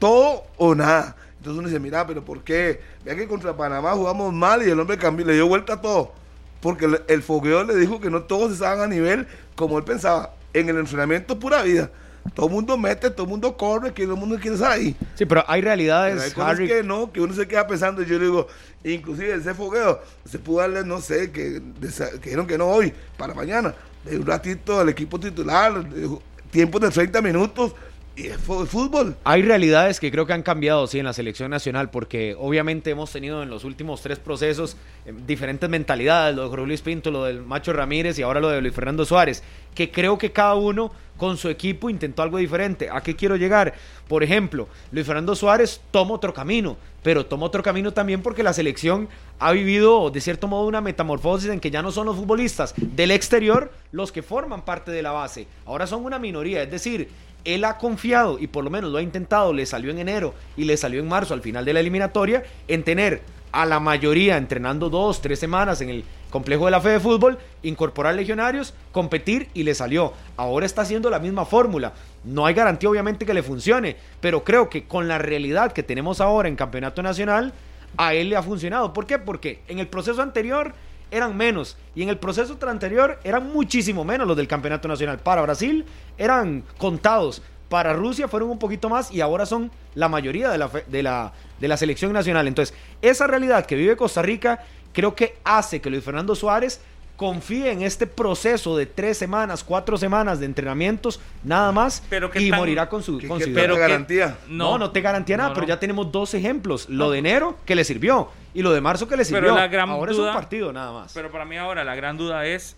todo 0.01 0.45
o 0.57 0.75
nada. 0.75 1.15
Entonces 1.47 1.61
uno 1.61 1.69
dice, 1.69 1.79
mira, 1.79 2.05
pero 2.05 2.25
¿por 2.25 2.43
qué? 2.43 2.81
Vea 3.05 3.15
que 3.15 3.29
contra 3.29 3.57
Panamá 3.57 3.93
jugamos 3.93 4.33
mal 4.35 4.67
y 4.67 4.71
el 4.71 4.81
hombre 4.81 4.99
cambió, 4.99 5.25
le 5.25 5.35
dio 5.35 5.47
vuelta 5.47 5.75
a 5.75 5.81
todo. 5.81 6.13
Porque 6.61 6.87
el, 6.87 7.01
el 7.07 7.23
fogueo 7.23 7.63
le 7.63 7.77
dijo 7.77 8.01
que 8.01 8.11
no 8.11 8.25
todos 8.25 8.53
estaban 8.53 8.81
a 8.81 8.89
nivel 8.89 9.29
como 9.55 9.79
él 9.79 9.85
pensaba. 9.85 10.35
En 10.53 10.69
el 10.69 10.77
entrenamiento 10.79 11.39
pura 11.39 11.63
vida. 11.63 11.89
Todo 12.35 12.47
el 12.47 12.53
mundo 12.53 12.77
mete, 12.77 13.11
todo 13.11 13.23
el 13.23 13.29
mundo 13.31 13.57
corre, 13.57 13.93
que 13.93 14.03
todo 14.03 14.15
el 14.15 14.19
mundo 14.21 14.37
quiere 14.41 14.57
estar 14.57 14.73
ahí. 14.73 14.97
Sí, 15.15 15.25
pero 15.25 15.43
hay 15.43 15.45
Pero 15.45 15.51
hay 15.53 15.63
realidades, 15.63 16.35
cosas 16.35 16.51
Harry. 16.51 16.67
que 16.67 16.83
no, 16.83 17.13
que 17.13 17.21
uno 17.21 17.33
se 17.33 17.47
queda 17.47 17.65
pensando. 17.69 18.03
Yo 18.03 18.19
le 18.19 18.25
digo, 18.25 18.49
inclusive 18.83 19.35
ese 19.35 19.55
fogueo, 19.55 20.01
se 20.29 20.41
pudo 20.41 20.59
darle, 20.63 20.83
no 20.85 21.01
sé, 21.01 21.31
que, 21.31 21.63
que 21.81 21.87
dijeron 22.25 22.49
que 22.49 22.59
no 22.59 22.67
hoy, 22.67 22.93
para 23.17 23.35
mañana. 23.35 23.73
De 24.05 24.19
un 24.19 24.27
ratito 24.27 24.81
al 24.81 24.89
equipo 24.89 25.21
titular, 25.21 25.89
de- 25.89 26.19
tiempos 26.51 26.81
de 26.81 26.91
30 26.91 27.23
minutos, 27.23 27.73
y 28.17 28.31
fútbol. 28.31 29.15
Hay 29.25 29.43
realidades 29.43 30.01
que 30.01 30.11
creo 30.11 30.27
que 30.27 30.33
han 30.33 30.43
cambiado, 30.43 30.87
sí, 30.87 30.99
en 30.99 31.05
la 31.05 31.13
selección 31.13 31.51
nacional, 31.51 31.91
porque 31.91 32.35
obviamente 32.39 32.91
hemos 32.91 33.13
tenido 33.13 33.43
en 33.43 33.51
los 33.51 33.65
últimos 33.65 34.01
tres 34.01 34.19
procesos 34.19 34.77
eh, 35.05 35.13
diferentes 35.27 35.69
mentalidades, 35.69 36.35
lo 36.35 36.45
de 36.45 36.49
Jorge 36.49 36.67
Luis 36.67 36.81
Pinto, 36.81 37.11
lo 37.11 37.25
del 37.25 37.43
Macho 37.43 37.75
Ramírez 37.75 38.19
y 38.19 38.23
ahora 38.23 38.41
lo 38.41 38.49
de 38.49 38.63
Luis 38.63 38.75
Fernando 38.75 39.05
Suárez, 39.05 39.43
que 39.75 39.91
creo 39.91 40.17
que 40.17 40.33
cada 40.33 40.55
uno 40.55 40.91
con 41.19 41.37
su 41.37 41.49
equipo 41.49 41.91
intentó 41.91 42.23
algo 42.23 42.39
diferente. 42.39 42.89
¿A 42.91 43.03
qué 43.03 43.15
quiero 43.15 43.37
llegar? 43.37 43.75
Por 44.09 44.23
ejemplo, 44.23 44.69
Luis 44.93 45.07
Fernando 45.07 45.35
Suárez 45.35 45.81
toma 45.91 46.15
otro 46.15 46.33
camino, 46.33 46.77
pero 47.03 47.27
toma 47.27 47.47
otro 47.47 47.63
camino 47.63 47.93
también 47.93 48.23
porque 48.23 48.43
la 48.43 48.53
selección 48.53 49.09
ha 49.39 49.53
vivido 49.53 50.11
de 50.11 50.21
cierto 50.21 50.49
modo 50.49 50.67
una 50.67 50.81
metamorfosis 50.81 51.51
en 51.51 51.61
que 51.61 51.71
ya 51.71 51.83
no 51.83 51.93
son 51.93 52.07
los 52.07 52.17
futbolistas 52.17 52.75
del 52.77 53.11
exterior 53.11 53.73
los 53.93 54.13
que 54.13 54.23
forman 54.23 54.65
parte 54.65 54.91
de 54.91 55.03
la 55.03 55.13
base, 55.13 55.47
ahora 55.67 55.87
son 55.87 56.05
una 56.05 56.19
minoría, 56.19 56.63
es 56.63 56.71
decir, 56.71 57.09
él 57.47 57.65
ha 57.65 57.79
confiado 57.79 58.39
y 58.39 58.49
por 58.49 58.65
lo 58.65 58.71
menos 58.71 58.91
lo 58.91 58.99
ha 58.99 59.03
intentado, 59.03 59.53
le 59.53 59.65
salió 59.65 59.91
en 59.91 59.99
enero 59.99 60.35
y 60.57 60.65
le 60.65 60.77
salió 60.77 61.01
en 61.01 61.09
marzo 61.09 61.33
al 61.33 61.41
final 61.41 61.65
de 61.65 61.73
la 61.73 61.81
eliminatoria, 61.81 62.45
en 62.69 62.83
tener 62.83 63.23
a 63.53 63.65
la 63.65 63.81
mayoría 63.81 64.37
entrenando 64.37 64.91
dos, 64.91 65.23
tres 65.23 65.39
semanas 65.39 65.81
en 65.81 65.89
el 65.89 66.05
complejo 66.31 66.67
de 66.67 66.73
la 66.73 66.81
fe 66.81 66.91
de 66.91 67.01
fútbol, 67.01 67.39
incorporar 67.63 68.15
legionarios, 68.15 68.75
competir 68.93 69.49
y 69.55 69.63
le 69.63 69.75
salió. 69.75 70.13
Ahora 70.37 70.67
está 70.67 70.83
haciendo 70.83 71.09
la 71.09 71.21
misma 71.21 71.47
fórmula. 71.47 71.95
No 72.25 72.45
hay 72.45 72.53
garantía 72.53 72.91
obviamente 72.91 73.25
que 73.25 73.33
le 73.33 73.43
funcione, 73.43 73.97
pero 74.21 74.45
creo 74.45 74.69
que 74.69 74.87
con 74.87 75.09
la 75.09 75.19
realidad 75.19 75.73
que 75.73 75.83
tenemos 75.83 76.21
ahora 76.21 76.49
en 76.49 76.57
campeonato 76.57 77.03
nacional, 77.03 77.55
a 77.97 78.13
él 78.13 78.29
le 78.29 78.37
ha 78.37 78.43
funcionado. 78.43 78.93
¿Por 78.93 79.07
qué? 79.07 79.19
Porque 79.19 79.63
en 79.69 79.79
el 79.79 79.87
proceso 79.87 80.21
anterior 80.21 80.75
eran 81.11 81.37
menos 81.37 81.77
y 81.95 82.03
en 82.03 82.09
el 82.09 82.19
proceso 82.19 82.59
anterior 82.67 83.19
eran 83.25 83.53
muchísimo 83.53 84.05
menos 84.05 84.27
los 84.27 84.37
del 84.37 84.49
campeonato 84.49 84.89
nacional. 84.89 85.19
Para 85.19 85.43
Brasil 85.43 85.85
eran 86.19 86.65
contados, 86.79 87.43
para 87.69 87.93
Rusia 87.93 88.29
fueron 88.29 88.51
un 88.51 88.59
poquito 88.59 88.89
más 88.89 89.11
y 89.11 89.21
ahora 89.21 89.47
son 89.47 89.71
la 89.95 90.09
mayoría 90.09 90.51
de 90.51 90.59
la, 90.59 90.69
de 90.69 91.03
la, 91.03 91.33
de 91.61 91.69
la 91.69 91.77
selección 91.77 92.13
nacional. 92.13 92.47
Entonces, 92.47 92.77
esa 93.03 93.27
realidad 93.27 93.67
que 93.67 93.77
vive 93.77 93.97
Costa 93.97 94.23
Rica 94.23 94.65
creo 94.93 95.15
que 95.15 95.37
hace 95.45 95.81
que 95.81 95.91
Luis 95.91 96.05
Fernando 96.05 96.35
Suárez 96.35 96.81
confíe 97.17 97.71
en 97.73 97.83
este 97.83 98.07
proceso 98.07 98.77
de 98.77 98.85
tres 98.87 99.17
semanas, 99.17 99.65
cuatro 99.65 99.97
semanas 99.97 100.39
de 100.39 100.47
entrenamientos, 100.47 101.19
nada 101.43 101.73
más, 101.73 102.03
Pero 102.11 102.31
y 102.35 102.51
tan- 102.51 102.59
morirá 102.59 102.89
con 102.91 103.03
su, 103.03 103.17
¿Qué- 103.19 103.27
con 103.27 103.39
qué 103.39 103.45
su 103.45 103.55
tal 103.55 103.59
idea. 103.65 103.69
la 103.69 103.75
que- 103.75 103.81
garantía? 103.81 104.39
No, 104.49 104.77
no 104.77 104.91
te 104.91 105.01
garantía 105.01 105.37
nada, 105.39 105.49
No, 105.51 105.55
pero 105.55 105.67
ya 105.67 105.81
tenemos 105.81 106.13
dos 106.13 106.35
ejemplos. 106.35 106.89
Lo 106.91 107.11
de 107.11 107.19
enero, 107.21 107.57
que 107.65 107.75
le 107.75 107.85
sirvió, 107.85 108.31
y 108.53 108.61
lo 108.63 108.73
de 108.73 108.81
marzo, 108.83 109.09
que 109.09 109.17
le 109.17 109.25
sirvió. 109.25 109.55
la 109.55 109.67
gran 109.69 109.89
Ahora 109.89 110.13
es 110.13 110.19
un 110.19 110.33
partido, 110.33 110.73
nada 110.73 110.93
más. 110.93 111.13
Pero 111.15 111.31
para 111.33 111.45
mí 111.47 111.57
ahora 111.57 111.85
la 111.85 111.95
gran 111.95 112.19
duda 112.19 112.45
es 112.45 112.77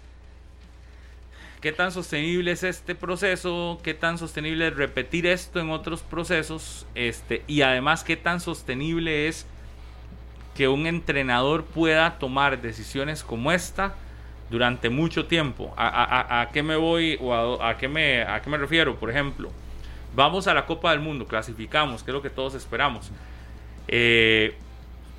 qué 1.60 1.72
tan 1.72 1.90
sostenible 1.90 2.52
es 2.52 2.62
este 2.62 2.94
proceso, 2.94 3.80
qué 3.82 3.92
tan 3.94 4.18
sostenible 4.18 4.68
es 4.68 4.76
repetir 4.76 5.26
esto 5.26 5.58
en 5.58 5.70
otros 5.70 6.02
procesos, 6.02 6.86
este, 6.94 7.42
y 7.48 7.62
además 7.62 8.04
qué 8.04 8.16
tan 8.16 8.38
sostenible 8.40 9.26
es 9.26 9.46
que 10.54 10.68
un 10.68 10.86
entrenador 10.86 11.64
pueda 11.64 12.18
tomar 12.20 12.62
decisiones 12.62 13.24
como 13.24 13.50
esta 13.50 13.94
durante 14.50 14.88
mucho 14.90 15.26
tiempo. 15.26 15.72
¿A, 15.76 15.88
a- 15.88 16.20
a- 16.20 16.40
a 16.42 16.48
qué 16.50 16.62
me 16.62 16.76
voy 16.76 17.18
o 17.20 17.34
a, 17.60 17.70
a 17.70 17.76
qué 17.78 17.88
me, 17.88 18.22
a 18.22 18.40
qué 18.42 18.48
me 18.50 18.56
refiero? 18.58 18.96
Por 18.96 19.10
ejemplo, 19.10 19.50
vamos 20.14 20.46
a 20.46 20.54
la 20.54 20.64
Copa 20.66 20.90
del 20.92 21.00
Mundo, 21.00 21.26
clasificamos, 21.26 22.02
que 22.02 22.10
es 22.10 22.14
lo 22.14 22.22
que 22.22 22.30
todos 22.30 22.54
esperamos. 22.54 23.10
Eh, 23.88 24.54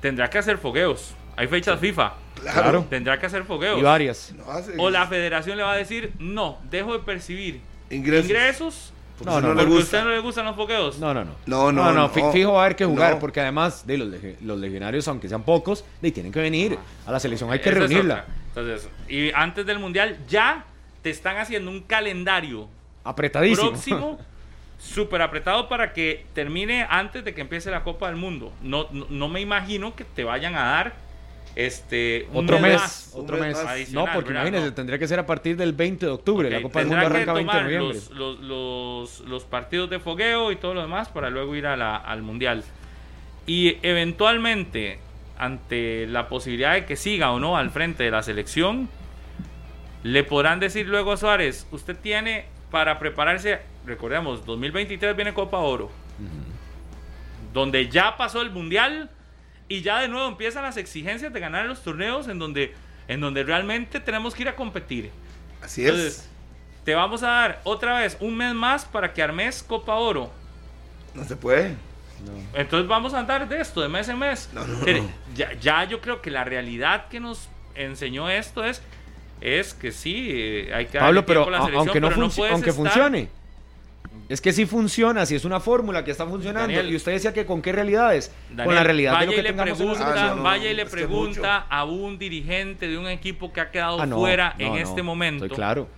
tendrá 0.00 0.28
que 0.30 0.38
hacer 0.38 0.58
fogueos. 0.58 1.14
Hay 1.36 1.46
fechas 1.48 1.78
FIFA. 1.80 2.14
Claro. 2.40 2.86
Tendrá 2.88 3.18
que 3.18 3.26
hacer 3.26 3.44
fogueos. 3.44 3.78
y 3.78 3.82
varias. 3.82 4.32
No 4.36 4.50
hace- 4.50 4.74
O 4.78 4.90
la 4.90 5.06
federación 5.06 5.56
le 5.56 5.62
va 5.62 5.72
a 5.72 5.76
decir, 5.76 6.12
no, 6.18 6.58
dejo 6.70 6.92
de 6.92 7.00
percibir 7.00 7.60
Ingresos. 7.90 8.24
ingresos, 8.30 8.92
porque 9.18 9.30
No, 9.34 9.40
si 9.40 9.46
no, 9.46 9.54
le 9.54 9.64
gusta. 9.64 9.82
usted 9.82 10.04
no 10.04 10.10
le 10.10 10.20
gustan 10.20 10.44
los 10.46 10.56
fogueos. 10.56 10.98
No, 10.98 11.12
no, 11.14 11.24
no. 11.24 11.32
No, 11.46 11.72
no, 11.72 11.84
no, 11.86 11.92
no. 11.92 12.08
fi- 12.08 12.22
fijo 12.32 12.52
va 12.52 12.62
a 12.62 12.64
haber 12.66 12.76
que 12.76 12.84
jugar, 12.84 13.14
No. 13.14 13.18
porque 13.18 13.40
además 13.40 13.86
de 13.86 13.98
los, 13.98 14.08
los 14.42 14.58
legionarios, 14.58 15.06
aunque 15.08 15.28
sean 15.28 15.42
pocos, 15.42 15.84
de, 16.00 16.10
tienen 16.12 16.32
que 16.32 16.40
venir 16.40 16.78
a 17.06 17.12
la 17.12 17.20
selección, 17.20 17.50
hay 17.50 17.58
que 17.60 17.68
Esa 17.70 17.78
reunirla. 17.80 18.24
Entonces, 18.50 18.88
y 19.08 19.30
antes 19.32 19.64
del 19.66 19.78
mundial 19.78 20.18
ya 20.28 20.64
te 21.02 21.10
están 21.10 21.36
haciendo 21.38 21.70
un 21.70 21.80
calendario 21.80 22.68
Apretadísimo. 23.04 23.68
próximo, 23.70 24.18
súper 24.78 25.22
apretado 25.22 25.68
para 25.68 25.92
que 25.92 26.26
termine 26.34 26.86
antes 26.88 27.24
de 27.24 27.32
que 27.34 27.40
empiece 27.42 27.70
la 27.70 27.82
Copa 27.84 28.08
del 28.08 28.16
Mundo. 28.16 28.52
No, 28.62 28.88
no, 28.92 29.06
no 29.08 29.28
me 29.28 29.40
imagino 29.40 29.94
que 29.94 30.04
te 30.04 30.24
vayan 30.24 30.54
a 30.56 30.64
dar 30.64 31.10
este 31.56 32.28
Otro 32.32 32.60
mes, 32.60 32.80
más. 32.80 33.10
otro 33.14 33.36
mes. 33.36 33.56
No, 33.92 34.06
porque 34.14 34.30
imagínese, 34.30 34.66
No. 34.66 34.74
tendría 34.74 34.98
que 34.98 35.08
ser 35.08 35.18
a 35.18 35.26
partir 35.26 35.56
del 35.56 35.72
20 35.72 36.06
de 36.06 36.12
octubre. 36.12 36.48
Ok, 36.48 36.52
la 36.54 36.62
Copa 36.62 36.78
del 36.80 36.88
Mundo 36.88 37.06
arranca 37.06 37.32
20 37.32 37.56
de 37.56 37.62
noviembre. 37.62 37.94
Los, 37.94 38.10
los, 38.10 38.40
los, 38.40 39.20
los 39.28 39.44
partidos 39.44 39.90
de 39.90 39.98
fogueo 39.98 40.52
y 40.52 40.56
todo 40.56 40.74
lo 40.74 40.82
demás 40.82 41.08
para 41.08 41.28
luego 41.30 41.54
ir 41.56 41.66
a 41.66 41.76
la- 41.76 41.96
al 41.96 42.22
mundial. 42.22 42.62
Y 43.46 43.78
eventualmente, 43.82 45.00
ante 45.40 46.06
la 46.06 46.28
posibilidad 46.28 46.74
de 46.74 46.84
que 46.84 46.96
siga 46.96 47.32
o 47.32 47.40
no 47.40 47.56
al 47.56 47.70
frente 47.70 48.04
de 48.04 48.10
la 48.10 48.22
selección, 48.22 48.90
le 50.02 50.22
podrán 50.22 50.60
decir 50.60 50.86
luego 50.86 51.12
a 51.12 51.16
Suárez: 51.16 51.66
Usted 51.70 51.96
tiene 51.96 52.44
para 52.70 52.98
prepararse, 52.98 53.60
recordemos, 53.86 54.44
2023 54.44 55.16
viene 55.16 55.32
Copa 55.32 55.56
Oro, 55.58 55.90
donde 57.54 57.88
ya 57.88 58.18
pasó 58.18 58.42
el 58.42 58.50
mundial 58.50 59.10
y 59.66 59.80
ya 59.80 60.00
de 60.00 60.08
nuevo 60.08 60.28
empiezan 60.28 60.62
las 60.62 60.76
exigencias 60.76 61.32
de 61.32 61.40
ganar 61.40 61.64
los 61.64 61.82
torneos 61.82 62.28
en 62.28 62.38
donde, 62.38 62.74
en 63.08 63.20
donde 63.20 63.42
realmente 63.42 63.98
tenemos 63.98 64.34
que 64.34 64.42
ir 64.42 64.48
a 64.50 64.56
competir. 64.56 65.10
Así 65.62 65.82
es. 65.82 65.88
Entonces, 65.88 66.30
te 66.84 66.94
vamos 66.94 67.22
a 67.22 67.28
dar 67.28 67.60
otra 67.64 67.98
vez 68.00 68.18
un 68.20 68.36
mes 68.36 68.52
más 68.52 68.84
para 68.84 69.14
que 69.14 69.22
armes 69.22 69.62
Copa 69.62 69.94
Oro. 69.94 70.30
No 71.14 71.24
se 71.24 71.34
puede. 71.34 71.76
Entonces 72.54 72.88
vamos 72.88 73.14
a 73.14 73.20
andar 73.20 73.48
de 73.48 73.60
esto, 73.60 73.80
de 73.80 73.88
mes 73.88 74.08
en 74.08 74.18
mes. 74.18 74.48
No, 74.52 74.66
no, 74.66 74.78
Pero 74.84 75.02
no. 75.04 75.10
Ya, 75.34 75.52
ya 75.54 75.84
yo 75.84 76.00
creo 76.00 76.20
que 76.20 76.30
la 76.30 76.44
realidad 76.44 77.06
que 77.08 77.20
nos 77.20 77.48
enseñó 77.74 78.28
esto 78.28 78.64
es, 78.64 78.82
es 79.40 79.72
que 79.74 79.92
sí, 79.92 80.28
eh, 80.30 80.72
hay 80.74 80.86
que 80.86 80.98
darle 80.98 81.22
Pablo, 81.22 81.26
pero 81.26 81.46
a 81.46 81.50
la 81.50 81.58
aunque, 81.58 82.00
no 82.00 82.08
pero 82.10 82.22
aunque 82.50 82.70
estar- 82.70 82.72
funcione. 82.74 83.28
Es 84.28 84.40
que 84.40 84.52
sí 84.52 84.64
funciona, 84.64 85.26
si 85.26 85.34
es 85.34 85.44
una 85.44 85.58
fórmula 85.58 86.04
que 86.04 86.12
está 86.12 86.24
funcionando. 86.26 86.68
Daniel. 86.68 86.92
y 86.92 86.96
usted 86.96 87.12
decía 87.12 87.32
que 87.32 87.46
con 87.46 87.62
qué 87.62 87.72
realidades. 87.72 88.30
Daniel, 88.50 88.66
con 88.66 88.74
la 88.76 88.84
realidad 88.84 89.10
de 89.12 89.16
vaya 89.16 89.26
lo 89.26 89.32
y 89.32 89.36
que 89.36 89.42
le 89.42 89.48
en 89.48 89.56
pregunta, 89.56 90.34
vaya 90.34 90.70
y 90.70 90.74
le 90.74 90.84
que 90.84 90.90
pregunta 90.90 91.66
a 91.68 91.84
un 91.84 92.16
dirigente 92.18 92.86
de 92.88 92.96
un 92.98 93.08
equipo 93.08 93.52
que 93.52 93.60
ha 93.60 93.70
quedado 93.72 94.00
Ah, 94.00 94.06
no, 94.06 94.16
fuera 94.18 94.54
no, 94.58 94.66
en 94.66 94.72
no, 94.74 94.78
este 94.78 95.02
momento, 95.02 95.44
Estoy 95.46 95.56
claro. 95.56 95.88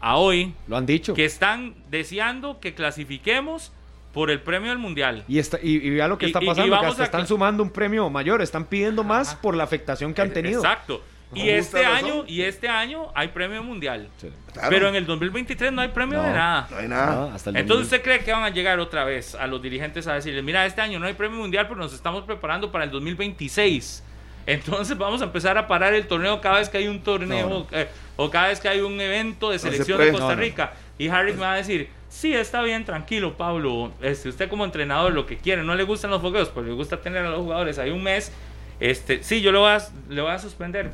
a 0.00 0.16
hoy, 0.16 0.54
Lo 0.68 0.76
han 0.76 0.84
dicho. 0.84 1.14
que 1.14 1.24
están 1.24 1.74
deseando 1.90 2.60
que 2.60 2.74
clasifiquemos 2.74 3.72
por 4.16 4.30
el 4.30 4.40
premio 4.40 4.70
del 4.70 4.78
mundial. 4.78 5.24
Y, 5.28 5.38
está, 5.38 5.58
y, 5.62 5.74
y 5.76 5.90
vea 5.90 6.08
lo 6.08 6.16
que 6.16 6.24
Y- 6.24 6.28
está 6.30 6.42
y- 6.42 6.46
pasando, 6.46 6.64
que 6.64 6.70
vamos 6.70 6.92
hasta 6.92 7.02
a 7.02 7.04
están 7.04 7.26
sumando 7.26 7.62
un 7.62 7.68
premio 7.68 8.08
mayor, 8.08 8.40
están 8.40 8.64
pidiendo 8.64 9.04
más 9.04 9.28
Ajá. 9.32 9.42
por 9.42 9.54
la 9.54 9.64
afectación 9.64 10.14
que 10.14 10.22
han 10.22 10.32
tenido. 10.32 10.60
Exacto. 10.62 11.02
Y 11.34 11.50
este 11.50 11.82
razón. 11.82 11.96
año, 12.10 12.24
y 12.26 12.40
este 12.42 12.66
año 12.68 13.08
hay 13.14 13.28
premio 13.28 13.62
mundial. 13.62 14.08
Sí. 14.16 14.30
Claro. 14.54 14.68
Pero 14.70 14.88
en 14.88 14.94
el 14.94 15.04
2023 15.04 15.70
no 15.70 15.82
hay 15.82 15.88
premio 15.88 16.16
No. 16.22 16.24
de 16.28 16.32
nada. 16.32 16.66
No 16.70 16.76
hay 16.78 16.88
nada. 16.88 17.28
Ah, 17.30 17.34
hasta 17.34 17.50
el 17.50 17.56
Entonces 17.56 17.90
2000. 17.90 17.98
usted 17.98 18.02
cree 18.02 18.24
que 18.24 18.32
van 18.32 18.44
a 18.44 18.48
llegar 18.48 18.78
otra 18.80 19.04
vez 19.04 19.34
a 19.34 19.46
los 19.46 19.60
dirigentes 19.60 20.06
a 20.06 20.14
decirles, 20.14 20.42
mira, 20.42 20.64
este 20.64 20.80
año 20.80 20.98
no 20.98 21.06
hay 21.06 21.12
premio 21.12 21.36
mundial, 21.38 21.66
pero 21.68 21.78
nos 21.78 21.92
estamos 21.92 22.24
preparando 22.24 22.72
para 22.72 22.84
el 22.84 22.90
2026. 22.90 24.02
Entonces 24.46 24.96
vamos 24.96 25.20
a 25.20 25.24
empezar 25.24 25.58
a 25.58 25.66
parar 25.66 25.92
el 25.92 26.06
torneo 26.06 26.40
cada 26.40 26.58
vez 26.60 26.68
que 26.68 26.78
hay 26.78 26.86
un 26.86 27.00
torneo 27.02 27.66
eh, 27.72 27.88
o 28.16 28.30
cada 28.30 28.48
vez 28.48 28.60
que 28.60 28.68
hay 28.68 28.80
un 28.80 28.98
evento 29.00 29.50
de 29.50 29.58
se 29.58 29.68
selección 29.70 29.98
de 29.98 30.12
Costa 30.12 30.28
no, 30.28 30.34
no. 30.36 30.40
Rica. 30.40 30.72
Y 30.98 31.08
Harry 31.08 31.32
me 31.32 31.40
va 31.40 31.52
a 31.54 31.56
decir, 31.56 31.90
sí, 32.16 32.34
está 32.34 32.62
bien, 32.62 32.84
tranquilo, 32.84 33.36
Pablo. 33.36 33.92
Este, 34.00 34.28
usted 34.28 34.48
como 34.48 34.64
entrenador 34.64 35.12
lo 35.12 35.26
que 35.26 35.36
quiere, 35.36 35.62
no 35.62 35.74
le 35.74 35.84
gustan 35.84 36.10
los 36.10 36.22
fogueos, 36.22 36.48
pero 36.48 36.66
le 36.66 36.72
gusta 36.72 37.00
tener 37.00 37.24
a 37.24 37.30
los 37.30 37.40
jugadores 37.40 37.78
ahí 37.78 37.90
un 37.90 38.02
mes. 38.02 38.32
Este, 38.80 39.22
sí, 39.22 39.42
yo 39.42 39.52
lo 39.52 39.60
voy 39.60 39.70
a, 39.70 39.78
le 40.08 40.22
voy 40.22 40.30
a 40.30 40.38
suspender. 40.38 40.92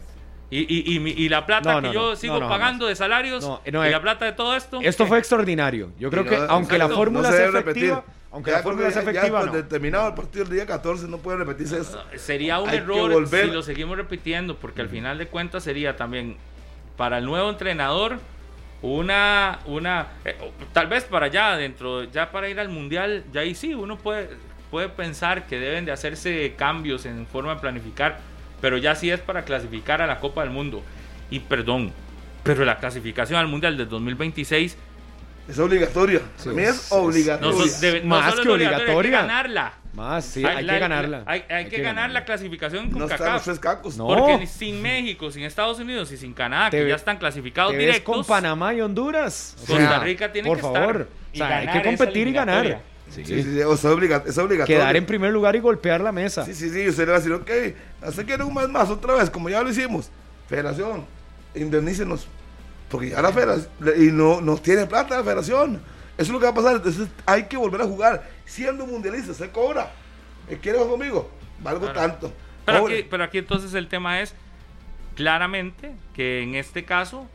Y, 0.50 0.66
y, 0.68 0.98
y, 0.98 1.28
la 1.30 1.46
plata 1.46 1.72
No, 1.72 1.80
que 1.80 1.86
no, 1.86 1.92
yo 1.94 2.10
no, 2.10 2.16
sigo 2.16 2.34
no, 2.34 2.40
no, 2.40 2.48
pagando 2.50 2.86
de 2.86 2.94
salarios 2.94 3.42
No, 3.42 3.62
no, 3.72 3.84
y 3.86 3.88
eh, 3.88 3.90
la 3.90 4.02
plata 4.02 4.26
de 4.26 4.32
todo 4.32 4.54
esto. 4.54 4.80
Esto 4.82 5.06
fue 5.06 5.18
extraordinario. 5.18 5.92
Yo 5.98 6.10
creo 6.10 6.26
que, 6.26 6.36
aunque 6.36 6.76
la 6.76 6.90
fórmula 6.90 7.30
no 7.30 7.34
se 7.34 7.38
sea 7.38 7.48
efectiva, 7.48 7.96
repetir. 7.96 8.14
aunque 8.30 8.50
Ya 8.50 8.56
la 8.58 8.62
fórmula 8.62 8.90
sea 8.90 9.00
efectiva, 9.00 9.50
ya 9.50 9.66
terminado 9.66 10.08
el 10.08 10.14
partido 10.14 10.44
el 10.44 10.50
día 10.50 10.66
14 10.66 11.08
no 11.08 11.16
puede 11.18 11.38
repetirse 11.38 11.78
eso. 11.78 12.04
Sería 12.16 12.58
un 12.58 12.68
Hay 12.68 12.78
error 12.78 13.26
si 13.26 13.46
lo 13.46 13.62
seguimos 13.62 13.96
repitiendo, 13.96 14.56
porque 14.56 14.82
al 14.82 14.90
final 14.90 15.16
de 15.16 15.26
cuentas 15.28 15.64
sería 15.64 15.96
también 15.96 16.36
para 16.98 17.16
el 17.16 17.24
nuevo 17.24 17.48
entrenador 17.48 18.18
una, 18.83 19.61
una 19.66 20.09
eh, 20.24 20.37
tal 20.72 20.89
vez 20.89 21.05
para 21.05 21.26
allá 21.26 21.57
dentro, 21.57 22.05
ya 22.05 22.30
para 22.30 22.49
ir 22.49 22.59
al 22.61 22.68
mundial, 22.68 23.24
ya 23.33 23.43
ahí 23.43 23.55
sí, 23.55 23.74
uno 23.74 23.97
puede, 23.97 24.30
puede 24.70 24.89
pensar 24.89 25.47
que 25.47 25.59
deben 25.59 25.85
de 25.85 25.93
hacerse 25.93 26.55
cambios 26.57 27.07
en 27.07 27.26
forma 27.26 27.55
de 27.55 27.61
planificar, 27.61 28.18
pero 28.61 28.76
ya 28.78 28.95
sí 28.95 29.11
es 29.11 29.20
para 29.20 29.45
clasificar 29.45 30.03
a 30.03 30.07
la 30.07 30.18
Copa 30.18 30.43
del 30.43 30.51
Mundo. 30.51 30.83
Y 31.30 31.41
perdón, 31.41 31.93
pero 32.43 32.64
la 32.64 32.78
clasificación 32.78 33.39
al 33.39 33.47
mundial 33.47 33.76
del 33.76 33.89
2026 33.89 34.76
Es 35.49 35.59
obligatoria. 35.59 36.20
Sí, 36.36 36.45
Para 36.51 36.57
mí 36.57 36.62
es- 36.62 36.70
es 36.86 36.90
no, 36.90 36.97
obligatoria. 36.99 37.68
so- 37.72 37.80
debe- 37.80 38.01
no 38.03 38.07
Más 38.09 38.30
solo 38.30 38.36
que 38.36 38.49
es 38.49 38.55
obligatoria, 38.55 38.93
hay 38.97 39.03
que 39.03 39.11
ganarla. 39.11 39.72
Más, 39.95 40.24
sí, 40.24 40.45
hay 40.45 40.64
la- 40.64 40.72
que 40.74 40.78
ganarla. 40.78 41.22
Hay, 41.26 41.45
hay 41.51 41.66
que, 41.68 41.82
ganar 41.82 42.11
la 42.11 42.24
clasificación 42.24 42.88
con 42.90 43.01
no 43.01 43.05
están 43.05 43.18
CACAF. 43.18 43.34
los 43.34 43.43
tres 43.45 43.59
cacos. 43.59 43.97
No. 43.99 44.07
Porque 44.07 44.47
sin 44.47 44.80
México, 44.80 45.30
sin 45.30 45.43
Estados 45.43 45.78
Unidos 45.80 46.11
y 46.12 46.16
sin 46.16 46.32
Canadá, 46.32 46.70
Te 46.70 46.78
que 46.78 46.84
ve- 46.84 46.90
ya 46.90 46.97
están 46.97 47.18
clasificados 47.18 47.72
directos. 47.72 48.03
con 48.03 48.24
Panamá 48.24 48.72
y 48.72 48.80
Honduras. 48.80 49.55
O 49.62 49.66
Costa 49.66 49.76
sea, 49.88 49.99
Rica 49.99 50.32
tiene 50.32 50.49
por 50.49 50.59
que 50.61 50.66
estar. 50.66 50.80
favor. 50.82 51.09
Y 51.32 51.43
O 51.43 51.47
sea, 51.47 51.57
hay 51.59 51.68
que 51.68 51.82
competir 51.82 52.28
y 52.28 52.32
ganar. 52.32 52.82
Sí. 53.11 53.22
Sí, 53.24 53.24
sí, 53.26 53.43
sí, 53.43 53.61
o 53.61 53.76
sea, 53.76 53.90
obliga- 53.90 54.22
es 54.26 54.38
obligatorio. 54.38 54.64
Quedar 54.78 54.97
en 54.97 55.05
primer 55.05 55.30
lugar 55.32 55.55
y 55.55 55.59
golpear 55.59 56.01
la 56.01 56.12
mesa. 56.12 56.47
Sí, 56.47 56.55
sí, 56.55 56.70
sí, 56.70 56.88
usted 56.88 57.05
le 57.05 57.11
va 57.11 57.16
a 57.18 57.20
decir, 57.20 57.32
ok, 57.34 57.51
¿hace 58.01 58.24
quiere 58.24 58.43
un 58.45 58.55
mes 58.55 58.70
más 58.70 58.88
otra 58.88 59.14
vez? 59.16 59.28
Como 59.28 59.51
ya 59.51 59.62
lo 59.62 59.68
hicimos. 59.68 60.09
Federación, 60.49 61.05
indemnícenos. 61.55 62.26
Porque 62.93 63.09
ya 63.11 63.20
la 63.22 63.32
federación, 63.32 63.68
y 63.99 64.12
no, 64.12 64.40
no 64.40 64.57
tiene 64.59 64.86
plata 64.86 65.16
la 65.16 65.24
federación. 65.24 65.76
Eso 66.16 66.22
es 66.24 66.28
lo 66.28 66.38
que 66.38 66.45
va 66.45 66.51
a 66.53 66.55
pasar. 66.55 66.76
Entonces 66.76 67.09
hay 67.26 67.45
que 67.47 67.57
volver 67.57 67.80
a 67.80 67.84
jugar. 67.86 68.22
Siendo 68.45 68.86
mundialista, 68.86 69.34
se 69.34 69.51
cobra. 69.51 69.90
¿Eh, 70.49 70.59
¿Quiere 70.62 70.78
jugar 70.78 70.93
conmigo? 70.93 71.30
Valgo 71.61 71.80
Claro. 71.90 71.99
tanto. 72.01 72.32
Pero 72.66 72.86
aquí, 72.86 73.07
pero 73.11 73.24
aquí 73.24 73.38
entonces 73.38 73.74
el 73.74 73.88
tema 73.88 74.20
es 74.20 74.34
claramente 75.14 75.93
que 76.14 76.43
en 76.43 76.55
este 76.55 76.84
caso 76.84 77.26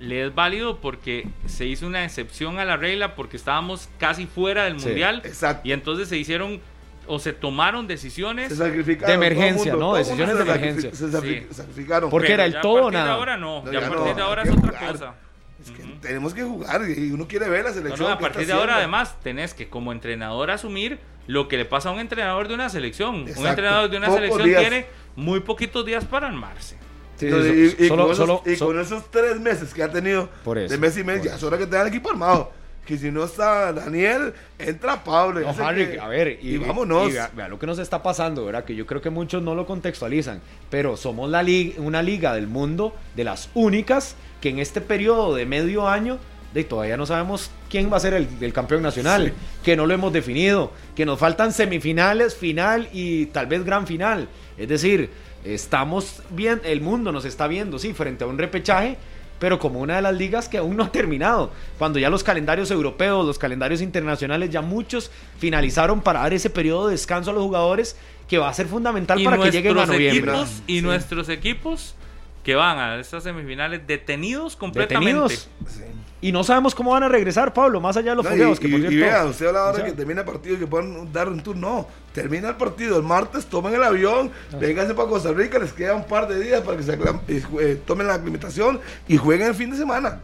le 0.00 0.26
es 0.26 0.34
válido 0.34 0.80
porque 0.80 1.28
se 1.46 1.66
hizo 1.66 1.86
una 1.86 2.04
excepción 2.04 2.58
a 2.58 2.64
la 2.64 2.76
regla 2.76 3.14
porque 3.14 3.36
estábamos 3.36 3.88
casi 3.98 4.26
fuera 4.26 4.64
del 4.64 4.80
Sí, 4.80 4.86
mundial 4.86 5.22
exacto. 5.24 5.66
y 5.66 5.72
entonces 5.72 6.08
se 6.08 6.16
hicieron 6.18 6.60
o 7.06 7.18
se 7.18 7.32
tomaron 7.32 7.86
decisiones. 7.86 8.56
De 8.58 8.94
emergencia, 9.12 9.74
¿no? 9.74 9.94
Decisiones 9.94 10.36
de 10.36 10.42
emergencia. 10.42 10.94
Se 10.94 11.10
sacrificaron. 11.10 12.10
Porque 12.10 12.28
pero 12.28 12.42
era 12.42 12.44
el 12.46 12.60
todo 12.60 12.72
o 12.72 12.82
partir 12.84 12.98
de 12.98 13.04
nada. 13.04 13.14
ahora 13.14 13.36
no, 13.36 13.62
No, 13.64 13.72
ya 13.72 13.80
ya 13.80 13.86
a 13.86 13.90
partir 13.90 14.08
no, 14.10 14.14
de 14.14 14.22
ahora 14.22 14.42
es 14.42 14.50
otra 14.50 14.68
jugar. 14.78 14.92
cosa. 14.92 15.14
Es 15.62 15.70
que 15.70 15.82
tenemos 16.02 16.34
que 16.34 16.42
jugar 16.42 16.82
y 16.90 17.10
uno 17.10 17.26
quiere 17.26 17.48
ver 17.48 17.64
la 17.64 17.72
selección. 17.72 18.08
no, 18.08 18.14
a 18.14 18.18
partir 18.18 18.46
de 18.46 18.52
ahora 18.52 18.76
además 18.76 19.16
tenés 19.22 19.54
que 19.54 19.68
como 19.68 19.92
entrenador 19.92 20.50
asumir 20.50 20.98
lo 21.26 21.48
que 21.48 21.56
le 21.56 21.64
pasa 21.64 21.88
a 21.88 21.92
un 21.92 22.00
entrenador 22.00 22.48
de 22.48 22.54
una 22.54 22.68
selección. 22.68 23.24
Un 23.36 23.46
entrenador 23.46 23.88
de 23.88 23.96
una 23.96 24.08
Pocos 24.08 24.20
selección 24.20 24.48
días. 24.48 24.60
tiene 24.60 24.86
muy 25.16 25.40
poquitos 25.40 25.86
días 25.86 26.04
para 26.04 26.26
armarse. 26.26 26.76
Sí, 27.16 27.26
Entonces, 27.26 27.72
so- 27.76 27.82
y, 27.82 27.84
y 27.86 27.88
solo- 27.88 28.02
con 28.02 28.12
esos, 28.12 28.26
solo- 28.26 28.42
y 28.44 28.56
so- 28.56 28.66
con 28.66 28.80
esos 28.80 29.10
tres 29.10 29.40
meses 29.40 29.72
que 29.72 29.82
ha 29.84 29.90
tenido 29.90 30.28
Por 30.44 30.58
eso, 30.58 30.72
de 30.74 30.78
mes 30.78 30.96
y 30.98 31.04
mes, 31.04 31.18
por 31.20 31.26
ya 31.28 31.36
es 31.36 31.42
hora 31.44 31.56
que 31.56 31.64
tenga 31.66 31.82
el 31.82 31.88
equipo 31.88 32.10
armado. 32.10 32.52
Que 32.86 32.98
si 32.98 33.10
no 33.10 33.24
está 33.24 33.72
Daniel, 33.72 34.34
entra 34.58 35.02
Pablo. 35.02 35.40
No, 35.40 35.48
hace 35.48 35.62
Harry, 35.62 35.86
que- 35.92 36.00
a 36.00 36.06
ver, 36.08 36.38
y, 36.42 36.54
y 36.54 36.58
vámonos. 36.58 37.08
y 37.08 37.12
vea, 37.12 37.30
vea 37.34 37.48
lo 37.48 37.58
que 37.58 37.66
nos 37.66 37.78
está 37.78 38.02
pasando, 38.02 38.44
¿verdad? 38.44 38.64
Que 38.64 38.74
yo 38.74 38.84
creo 38.86 39.00
que 39.00 39.08
muchos 39.10 39.42
no 39.42 39.54
lo 39.54 39.64
contextualizan, 39.66 40.40
pero 40.70 40.96
somos 40.96 41.30
la 41.30 41.44
una 41.78 42.02
liga 42.02 42.34
del 42.34 42.46
mundo 42.46 42.94
de 43.16 43.24
las 43.24 43.48
únicas 43.54 44.16
que 44.42 44.50
en 44.50 44.58
este 44.58 44.80
periodo 44.82 45.34
de 45.34 45.46
medio 45.46 45.88
año 45.88 46.18
de 46.52 46.62
todavía 46.64 46.96
no 46.96 47.04
sabemos 47.06 47.50
quién 47.68 47.90
va 47.92 47.96
a 47.96 48.00
ser 48.00 48.14
el, 48.14 48.28
el 48.40 48.52
campeón 48.52 48.82
nacional, 48.82 49.32
que 49.64 49.74
no 49.76 49.86
lo 49.86 49.94
hemos 49.94 50.12
definido, 50.12 50.70
que 50.94 51.04
nos 51.04 51.18
faltan 51.18 51.52
semifinales, 51.52 52.36
final 52.36 52.88
y 52.92 53.26
tal 53.26 53.46
vez 53.46 53.64
gran 53.64 53.86
final. 53.86 54.28
Es 54.56 54.68
decir, 54.68 55.10
estamos 55.44 56.22
bien, 56.30 56.60
el 56.64 56.80
mundo 56.80 57.10
nos 57.12 57.24
está 57.24 57.46
viendo, 57.48 57.78
sí, 57.78 57.92
frente 57.92 58.24
a 58.24 58.26
un 58.26 58.38
repechaje, 58.38 58.96
pero 59.38 59.58
como 59.58 59.80
una 59.80 59.96
de 59.96 60.02
las 60.02 60.14
ligas 60.14 60.48
que 60.48 60.58
aún 60.58 60.76
no 60.76 60.84
ha 60.84 60.92
terminado. 60.92 61.50
Cuando 61.78 61.98
ya 61.98 62.10
los 62.10 62.22
calendarios 62.24 62.70
europeos, 62.70 63.26
los 63.26 63.38
calendarios 63.38 63.80
internacionales, 63.80 64.50
ya 64.50 64.62
muchos 64.62 65.10
finalizaron 65.38 66.00
para 66.00 66.20
dar 66.20 66.32
ese 66.32 66.50
periodo 66.50 66.86
de 66.86 66.92
descanso 66.92 67.30
a 67.30 67.34
los 67.34 67.42
jugadores 67.42 67.96
que 68.28 68.38
va 68.38 68.48
a 68.48 68.54
ser 68.54 68.66
fundamental 68.66 69.22
para 69.22 69.38
que 69.38 69.50
lleguen 69.50 69.78
a 69.78 69.86
noviembre. 69.86 70.32
equipos 70.32 70.62
y 70.66 70.76
Sí. 70.76 70.82
nuestros 70.82 71.28
equipos 71.28 71.94
que 72.42 72.54
van 72.54 72.78
a 72.78 72.98
estas 72.98 73.22
semifinales 73.22 73.86
detenidos 73.86 74.56
completamente. 74.56 75.10
Detenidos. 75.12 75.48
Sí. 75.68 75.82
Y 76.24 76.32
no 76.32 76.42
sabemos 76.42 76.74
cómo 76.74 76.92
van 76.92 77.02
a 77.02 77.08
regresar, 77.08 77.52
Pablo, 77.52 77.82
más 77.82 77.98
allá 77.98 78.10
de 78.12 78.16
los 78.16 78.24
No, 78.24 78.30
fogueos, 78.30 78.58
y, 78.58 78.62
que 78.62 78.68
por 78.68 78.78
cierto... 78.80 78.94
y 78.94 78.98
vea, 78.98 79.24
usted 79.26 79.46
habla 79.46 79.66
ahora 79.66 79.78
ya. 79.80 79.84
que 79.84 79.92
termina 79.92 80.20
el 80.20 80.26
partido 80.26 80.54
y 80.56 80.58
que 80.58 80.66
pueden 80.66 81.12
dar 81.12 81.28
un 81.28 81.42
tour. 81.42 81.54
No, 81.54 81.86
termina 82.14 82.48
el 82.48 82.54
partido 82.56 82.96
el 82.96 83.02
martes, 83.02 83.44
tomen 83.44 83.74
el 83.74 83.82
avión, 83.82 84.30
Ah. 84.52 84.56
vénganse 84.58 84.94
para 84.94 85.06
Costa 85.08 85.32
Rica, 85.32 85.58
les 85.58 85.72
queda 85.74 85.94
un 85.94 86.04
par 86.06 86.26
de 86.26 86.40
días 86.40 86.62
para 86.62 86.78
que 86.78 86.82
se 86.82 86.98
aclam- 86.98 87.20
y 87.28 87.40
jue- 87.42 87.60
eh, 87.62 87.80
tomen 87.86 88.06
la 88.06 88.14
aclimatación 88.14 88.80
y 89.06 89.18
jueguen 89.18 89.48
el 89.48 89.54
fin 89.54 89.70
de 89.70 89.76
semana. 89.76 90.20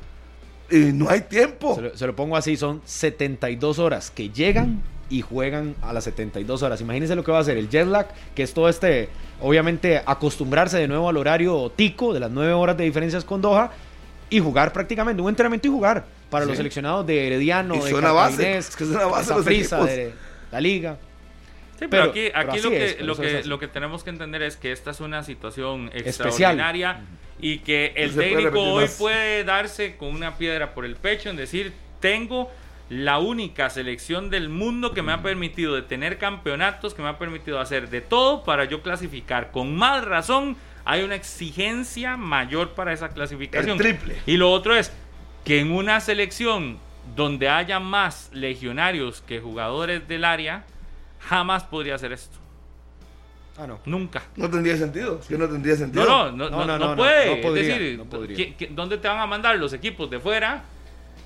Y 0.71 0.79
no 0.93 1.11
hay 1.11 1.21
tiempo. 1.21 1.75
Se 1.75 1.81
lo, 1.83 1.97
se 1.97 2.07
lo 2.07 2.17
pongo 2.17 2.35
así, 2.37 2.57
son 2.57 2.81
72 2.87 3.79
horas 3.79 4.11
que 4.11 4.31
llegan 4.31 4.83
y 5.11 5.21
juegan 5.21 5.75
a 5.83 5.93
las 5.93 6.05
72 6.05 6.63
horas. 6.63 6.81
Imagínense 6.81 7.15
lo 7.15 7.25
que 7.25 7.33
va 7.33 7.39
a 7.39 7.41
hacer 7.43 7.59
el 7.59 7.69
jet 7.69 7.87
lag, 7.87 8.07
que 8.35 8.43
es 8.43 8.55
todo 8.55 8.71
este, 8.71 9.11
obviamente, 9.41 10.01
acostumbrarse 10.07 10.79
de 10.79 10.89
nuevo 10.89 11.09
al 11.11 11.17
horario 11.19 11.71
tico 11.77 12.15
de 12.15 12.21
las 12.21 12.31
9 12.31 12.53
horas 12.55 12.77
de 12.79 12.85
diferencias 12.85 13.23
con 13.25 13.43
Doha 13.43 13.71
y 14.31 14.39
jugar 14.41 14.73
prácticamente, 14.73 15.21
un 15.21 15.29
entrenamiento 15.29 15.67
y 15.67 15.71
jugar 15.71 16.05
para 16.31 16.45
los 16.45 16.57
seleccionados 16.57 17.07
de 17.07 17.27
Herediano, 17.27 17.75
Y 17.75 17.81
de 17.81 17.91
son 17.91 18.03
la 18.03 18.13
base, 18.13 18.37
Cartaginés, 18.37 18.69
es 18.69 18.77
que 18.77 18.85
son 18.85 18.95
la 18.95 19.07
base 19.07 19.35
de 19.35 19.87
de 19.87 20.13
la 20.53 20.61
Liga. 20.61 20.97
Sí, 21.79 21.87
pero, 21.91 21.91
Pero- 21.91 22.11
aquí, 22.11 22.27
aquí 22.35 22.61
lo, 22.61 22.71
que, 22.71 22.85
es, 22.85 23.01
lo, 23.01 23.17
que, 23.17 23.43
lo 23.45 23.59
que 23.59 23.67
tenemos 23.69 24.05
que 24.05 24.11
entender 24.11 24.43
es 24.43 24.57
que 24.57 24.71
esta 24.71 24.91
es 24.91 25.01
una 25.01 25.23
situación 25.25 25.87
Especial. 25.95 26.07
extraordinaria 26.29 27.01
y 27.41 27.59
que 27.61 27.93
el 27.97 28.15
No 28.15 28.23
se 28.23 28.29
puede 28.29 28.35
técnico 28.37 28.61
hoy 28.63 28.83
más. 28.85 28.97
puede 28.99 29.45
darse 29.45 29.97
con 29.97 30.11
una 30.15 30.37
piedra 30.37 30.75
por 30.75 30.85
el 30.85 30.95
pecho 30.97 31.31
en 31.31 31.37
decir, 31.37 31.73
tengo 32.01 32.51
la 32.91 33.19
única 33.19 33.71
selección 33.71 34.29
del 34.31 34.49
mundo 34.51 34.93
que 34.93 35.01
me 35.03 35.13
ha 35.13 35.23
permitido 35.23 35.75
de 35.75 35.83
tener 35.83 36.19
campeonatos, 36.19 36.93
que 36.93 37.01
me 37.03 37.09
ha 37.09 37.19
permitido 37.19 37.61
hacer 37.61 37.89
de 37.89 38.01
todo 38.03 38.45
para 38.45 38.65
yo 38.67 38.83
clasificar. 38.83 39.51
Con 39.51 39.75
más 39.77 40.05
razón, 40.05 40.57
hay 40.91 41.03
una 41.03 41.15
exigencia 41.15 42.17
mayor 42.17 42.71
para 42.71 42.93
esa 42.93 43.09
clasificación. 43.11 43.73
El 43.73 43.79
triple. 43.79 44.17
Y 44.27 44.37
lo 44.37 44.51
otro 44.51 44.77
es 44.77 44.93
que 45.45 45.61
en 45.61 45.71
una 45.73 46.01
selección 46.01 46.79
donde 47.17 47.49
haya 47.49 47.81
más 47.81 48.31
legionarios 48.33 49.23
que 49.23 49.41
jugadores 49.41 50.07
del 50.09 50.25
área, 50.25 50.65
jamás 51.21 51.65
podría 51.65 51.95
hacer 51.95 52.13
esto. 52.13 52.39
Ah, 53.59 53.67
no. 53.67 53.79
Nunca. 53.85 54.23
No 54.37 54.49
tendría 54.49 54.77
sentido. 54.77 55.21
Que 55.29 55.37
no 55.37 55.49
tendría 55.49 55.77
sentido. 55.77 56.05
No, 56.05 56.31
no, 56.33 56.49
no, 56.49 56.51
No, 56.51 56.59
no, 56.59 56.67
no, 56.67 56.79
no 56.79 56.89
no, 56.91 56.97
puede. 56.97 57.37
no 57.37 57.43
podría, 57.43 57.63
es 57.75 57.79
decir, 57.81 57.99
no 57.99 58.05
podría. 58.07 58.37
¿qué- 58.37 58.55
qué- 58.55 58.69
dónde 58.69 58.97
te 58.99 59.07
van 59.09 59.19
a 59.19 59.27
mandar 59.27 59.57
los 59.59 59.73
equipos 59.73 60.11
de 60.11 60.19
fuera? 60.21 60.63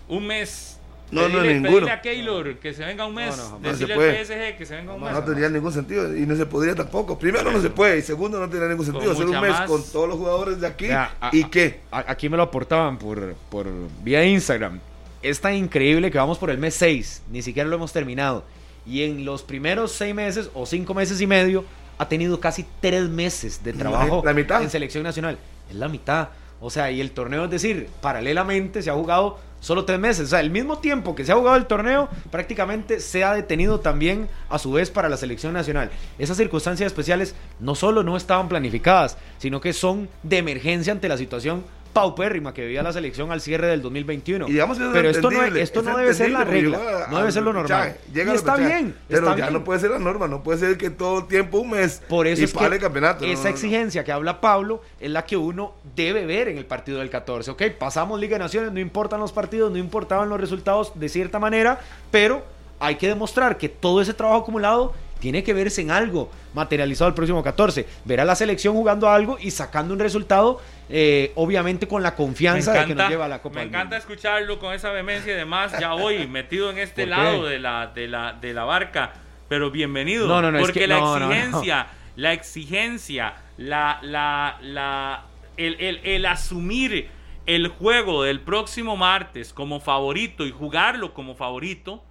Un 0.09 0.27
mes. 0.27 0.74
No, 1.15 1.29
no, 1.29 1.39
Pedirle- 1.39 1.53
ninguno. 1.55 1.71
pedirle 1.73 1.91
a 1.93 2.01
Keylor 2.03 2.59
que 2.59 2.75
se 2.75 2.85
venga 2.85 3.07
un 3.07 3.15
mes. 3.15 3.37
No, 3.37 3.51
no. 3.51 3.59
No 3.61 3.69
decirle 3.71 3.95
puede. 3.95 4.19
al 4.19 4.27
PSG 4.27 4.57
que 4.59 4.67
se 4.67 4.77
venga 4.77 4.95
un 4.95 5.01
No, 5.01 5.07
mes. 5.07 5.15
no 5.15 5.23
tendría 5.25 5.49
ningún 5.49 5.73
sentido 5.73 6.17
y 6.17 6.27
no 6.27 6.37
se 6.37 6.47
podría 6.47 6.75
tampoco. 6.75 7.19
Primero 7.19 7.51
no 7.53 7.61
se 7.61 7.71
puede 7.71 7.99
y 7.99 8.03
segundo 8.03 8.39
no 8.41 8.49
tendría 8.49 8.69
ningún 8.69 8.85
sentido. 8.85 9.15
Con 9.15 9.23
Hacer 9.23 9.35
un 9.37 9.41
mes 9.41 9.51
más- 9.51 9.69
con 9.71 9.83
todos 9.93 10.09
los 10.09 10.19
jugadores 10.19 10.61
de 10.61 10.67
aquí 10.67 10.87
Vea, 10.89 11.15
a- 11.21 11.31
y 11.33 11.45
qué. 11.45 11.81
a- 11.91 12.05
aquí 12.11 12.29
me 12.29 12.37
lo 12.37 12.43
aportaban 12.43 12.99
por, 12.99 13.35
por 13.51 13.67
vía 14.03 14.25
Instagram. 14.25 14.81
Es 15.23 15.41
tan 15.41 15.55
increíble 15.55 16.11
que 16.11 16.19
vamos 16.19 16.37
por 16.39 16.51
el 16.51 16.59
mes 16.59 16.75
6, 16.75 17.23
ni 17.31 17.41
siquiera 17.43 17.69
lo 17.69 17.77
hemos 17.77 17.93
terminado. 17.93 18.45
Y 18.87 19.03
en 19.05 19.25
los 19.25 19.43
primeros 19.43 19.93
6 19.93 20.15
meses 20.15 20.51
o 20.53 20.67
5 20.67 20.93
meses 20.93 21.21
y 21.21 21.27
medio 21.27 21.65
ha 21.97 22.09
tenido 22.09 22.41
casi 22.41 22.67
3 22.81 23.09
meses 23.09 23.63
de 23.65 23.73
trabajo 23.73 24.21
La 24.25 24.35
mitad. 24.35 24.63
en 24.63 24.69
selección 24.69 25.03
nacional. 25.05 25.39
Es 25.71 25.77
la 25.77 25.89
mitad. 25.89 26.29
O 26.61 26.69
sea, 26.71 26.91
y 26.91 27.01
el 27.01 27.11
torneo, 27.13 27.45
es 27.45 27.51
decir, 27.51 27.89
paralelamente 28.01 28.83
se 28.83 28.91
ha 28.91 28.95
jugado 28.95 29.39
solo 29.65 29.87
3 29.87 29.99
meses. 29.99 30.27
O 30.27 30.31
sea, 30.31 30.41
el 30.41 30.51
mismo 30.51 30.77
tiempo 30.79 31.15
que 31.15 31.25
se 31.25 31.33
ha 31.33 31.37
jugado 31.37 31.57
el 31.57 31.65
torneo, 31.65 32.11
prácticamente 32.31 33.01
se 33.01 33.25
ha 33.25 33.33
detenido 33.33 33.81
también 33.81 34.29
a 34.51 34.59
su 34.59 34.71
vez 34.73 34.91
para 34.91 35.09
la 35.09 35.17
selección 35.17 35.55
nacional. 35.55 35.91
Esas 36.19 36.37
circunstancias 36.37 36.89
especiales 36.89 37.35
no 37.61 37.75
solo 37.75 38.03
no 38.03 38.19
estaban 38.19 38.51
planificadas, 38.51 39.17
sino 39.39 39.63
que 39.63 39.73
son 39.73 40.11
de 40.23 40.37
emergencia 40.37 40.93
ante 40.93 41.09
la 41.09 41.17
situación 41.17 41.65
paupérrima 41.95 42.53
que 42.53 42.63
vivía 42.63 42.83
la 42.83 42.93
selección 42.93 43.33
al 43.33 43.41
cierre 43.41 43.69
del 43.69 43.81
2021. 43.81 44.49
Y 44.49 44.53
digamos 44.53 44.77
que 44.77 44.83
eso 44.85 44.91
es 44.91 44.97
pero 44.97 45.09
esto 45.09 45.31
no, 45.31 45.43
esto 45.45 45.81
es 45.81 45.87
no 45.87 45.97
debe 45.97 46.13
ser 46.13 46.31
la 46.31 46.45
regla, 46.45 47.07
no 47.11 47.19
debe 47.19 47.33
ser 47.33 47.43
lo 47.43 47.53
normal. 47.55 47.97
llega 48.13 48.33
Y 48.33 48.37
está 48.37 48.57
bien, 48.57 48.95
Pero 49.09 49.21
está 49.29 49.31
ya 49.39 49.45
bien. 49.47 49.53
no 49.55 49.65
puede 49.65 49.81
ser 49.81 49.91
la 49.93 49.99
norma, 49.99 50.29
no 50.29 50.43
puede 50.43 50.59
ser 50.59 50.77
que 50.77 50.91
todo 50.91 51.21
el 51.21 51.27
tiempo, 51.27 51.59
un 51.61 51.71
mes, 51.71 52.03
Por 52.09 52.27
eso 52.27 52.43
y 52.43 52.45
es 52.45 52.53
que 52.53 52.65
el 52.67 52.79
campeonato. 52.79 53.25
esa 53.25 53.35
no, 53.35 53.43
no. 53.45 53.49
exigencia 53.51 54.05
que 54.05 54.13
habla 54.13 54.41
Pablo 54.43 54.83
es 55.01 55.11
la 55.11 55.25
que 55.25 55.37
uno 55.39 55.73
debe 55.97 56.27
ver 56.27 56.49
en 56.49 56.59
el 56.59 56.67
partido 56.67 56.99
del 56.99 57.09
14. 57.09 57.53
Ok, 57.53 57.63
pasamos 57.79 58.21
Liga 58.21 58.35
de 58.35 58.41
Naciones, 58.41 58.73
no 58.73 58.81
importan 58.81 59.21
los 59.21 59.33
partidos, 59.33 59.71
no 59.73 59.79
importaban 59.79 60.29
los 60.29 60.41
resultados 60.41 60.93
de 60.99 61.09
cierta 61.09 61.39
manera, 61.39 61.79
pero 62.11 62.45
hay 62.81 62.97
que 62.97 63.07
demostrar 63.09 63.57
que 63.57 63.69
todo 63.69 64.03
ese 64.03 64.13
trabajo 64.13 64.41
acumulado 64.43 64.93
tiene 65.25 65.43
que 65.43 65.55
verse 65.55 65.81
en 65.81 65.91
algo 65.91 66.31
materializado 66.53 67.09
el 67.09 67.15
próximo 67.15 67.43
14. 67.43 67.87
Ver 68.05 68.21
a 68.21 68.27
la 68.27 68.35
selección 68.35 68.75
jugando 68.75 69.09
algo 69.09 69.39
y 69.41 69.51
sacando 69.53 69.95
un 69.95 70.01
resultado, 70.01 70.61
eh, 70.91 71.33
obviamente 71.35 71.89
con 71.89 72.03
la 72.03 72.15
confianza 72.15 72.75
de 72.75 72.85
que 72.85 72.95
nos 72.95 73.09
lleva 73.09 73.25
a 73.25 73.29
la 73.29 73.41
Copa 73.41 73.61
me 73.61 73.63
encanta 73.63 73.97
escucharlo 73.97 74.59
con 74.59 74.75
esa 74.75 74.91
vehemencia 74.91 75.33
y 75.33 75.37
demás. 75.37 75.73
Ya 75.81 75.95
voy 75.95 76.27
metido 76.29 76.69
en 76.71 76.77
este 76.77 77.07
lado 77.07 77.47
de 77.47 77.59
la, 77.59 77.87
de, 77.95 78.07
la, 78.07 78.35
de 78.35 78.53
la 78.53 78.65
barca. 78.65 79.15
Pero 79.49 79.71
bienvenido. 79.71 80.29
No, 80.29 80.43
no, 80.43 80.53
no, 80.53 80.59
es 80.59 80.65
porque 80.67 80.81
que- 80.81 80.87
la 80.89 80.99
exigencia, 80.99 81.87
la 82.17 82.33
exigencia, 82.35 83.35
la, 83.57 83.99
la, 84.03 84.59
la, 84.61 85.23
el, 85.57 85.77
el- 85.81 86.01
el 86.05 86.27
asumir 86.27 87.09
el 87.47 87.69
juego 87.69 88.25
del 88.25 88.41
próximo 88.41 88.95
martes 88.99 89.55
como 89.55 89.81
favorito 89.81 90.45
y 90.45 90.51
jugarlo 90.51 91.15
como 91.15 91.35
favorito 91.35 92.03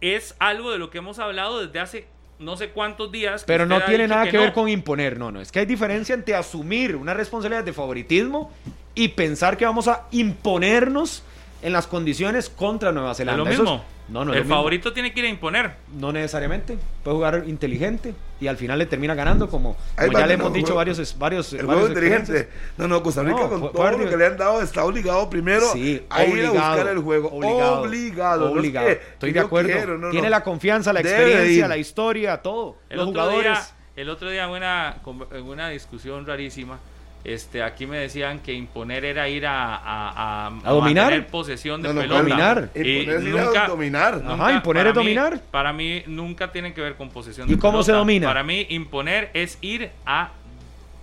es 0.00 0.34
algo 0.38 0.70
de 0.72 0.78
lo 0.78 0.88
que 0.88 0.98
hemos 0.98 1.18
hablado 1.18 1.64
desde 1.66 1.80
hace 1.80 2.13
no 2.38 2.56
sé 2.56 2.70
cuántos 2.70 3.10
días. 3.12 3.42
que 3.42 3.46
Pero 3.46 3.66
no 3.66 3.82
tiene 3.82 4.08
nada 4.08 4.28
que, 4.28 4.38
ver 4.38 4.48
no. 4.48 4.54
con 4.54 4.68
imponer, 4.68 5.18
no, 5.18 5.30
no. 5.30 5.40
Es 5.40 5.52
que 5.52 5.60
hay 5.60 5.66
diferencia 5.66 6.14
entre 6.14 6.34
asumir 6.34 6.96
una 6.96 7.14
responsabilidad 7.14 7.64
de 7.64 7.72
favoritismo 7.72 8.52
y 8.94 9.08
pensar 9.08 9.56
que 9.56 9.64
vamos 9.64 9.88
a 9.88 10.06
imponernos 10.10 11.22
en 11.64 11.72
las 11.72 11.86
condiciones 11.88 12.48
contra 12.50 12.92
Nueva 12.92 13.12
Es 13.12 13.16
Zelanda. 13.16 13.42
lo 13.44 13.50
Eso 13.50 13.62
mismo. 13.62 13.84
no, 14.08 14.24
no 14.24 14.32
es 14.32 14.36
el 14.36 14.42
lo 14.42 14.44
mismo. 14.44 14.56
favorito 14.56 14.92
tiene 14.92 15.12
que 15.12 15.20
ir 15.20 15.26
a 15.26 15.28
imponer. 15.30 15.72
No 15.94 16.12
necesariamente. 16.12 16.78
Puede 17.02 17.16
jugar 17.16 17.42
inteligente 17.46 18.14
y 18.40 18.46
al 18.48 18.56
final 18.58 18.78
le 18.78 18.86
termina 18.86 19.14
ganando, 19.14 19.48
como, 19.48 19.76
Ahí 19.96 20.06
como 20.08 20.12
va, 20.18 20.20
ya 20.20 20.26
le 20.26 20.36
no, 20.36 20.42
hemos 20.44 20.52
dicho 20.52 20.66
juego- 20.66 20.76
varios, 20.76 21.18
varios, 21.18 21.52
El 21.54 21.66
varios 21.66 21.86
juego 21.88 21.88
inteligente. 21.88 22.48
No, 22.76 22.86
no, 22.86 23.02
Costa 23.02 23.22
Rica 23.22 23.40
No, 23.40 23.48
con 23.48 23.60
fue- 23.60 23.70
todo 23.72 23.90
lo 23.90 24.08
que 24.10 24.16
le 24.16 24.26
han 24.26 24.36
dado 24.36 24.60
está 24.60 24.84
obligado 24.84 25.30
primero 25.30 25.62
Sí, 25.72 26.04
a 26.10 26.24
ir 26.24 26.28
a 26.28 26.32
obligado, 26.50 26.54
buscar 26.76 26.88
el 26.88 26.98
juego. 26.98 27.28
Obligado. 27.32 27.80
Obligado. 27.82 28.40
no 28.40 28.46
es 28.50 28.56
obligado. 28.58 28.86
que- 28.86 28.92
Estoy 28.92 29.32
de 29.32 29.40
acuerdo. 29.40 29.70
quiero, 29.72 29.98
no, 29.98 30.10
Tiene 30.10 30.26
no. 30.26 30.30
la 30.30 30.42
confianza, 30.44 30.92
la 30.92 31.00
experiencia, 31.00 31.66
la 31.66 31.76
historia, 31.78 32.42
todo. 32.42 32.76
El 32.90 32.98
Los 32.98 33.08
otro 33.08 33.22
jugadores. 33.22 33.52
Día, 33.52 33.66
el 33.96 34.08
otro 34.10 34.28
día 34.28 34.44
en 34.44 34.50
una, 34.50 34.96
en 35.32 35.42
una 35.44 35.68
discusión 35.70 36.26
rarísima, 36.26 36.78
este, 37.24 37.62
aquí 37.62 37.86
me 37.86 37.96
decían 37.98 38.40
que 38.40 38.52
imponer 38.52 39.04
era 39.04 39.28
ir 39.28 39.46
a, 39.46 39.74
a, 39.76 40.46
¿A 40.46 40.70
dominar? 40.72 41.04
mantener 41.06 41.26
posesión 41.28 41.80
de 41.82 41.88
No, 41.88 41.94
no, 41.94 42.00
pelota. 42.02 42.18
dominar. 42.20 42.70
Y 42.74 42.98
Imponer 42.98 43.16
a 43.16 43.44
nunca, 43.46 43.66
dominar. 43.66 44.14
Ajá, 44.14 44.36
nunca- 44.36 44.52
imponer 44.52 44.82
para 44.82 44.90
es 44.90 44.96
mí- 44.96 45.14
dominar. 45.14 45.40
para 45.50 45.72
mí 45.72 46.02
nunca 46.06 46.52
tiene 46.52 46.74
que 46.74 46.80
ver 46.82 46.94
con 46.96 47.08
posesión 47.10 47.48
¿Y 47.48 47.54
de 47.54 47.58
cómo 47.58 47.82
se 47.82 47.92
domina? 47.92 48.26
Para 48.28 48.42
mí 48.42 48.66
imponer 48.68 49.30
es 49.34 49.58
ir 49.62 49.90
a 50.06 50.30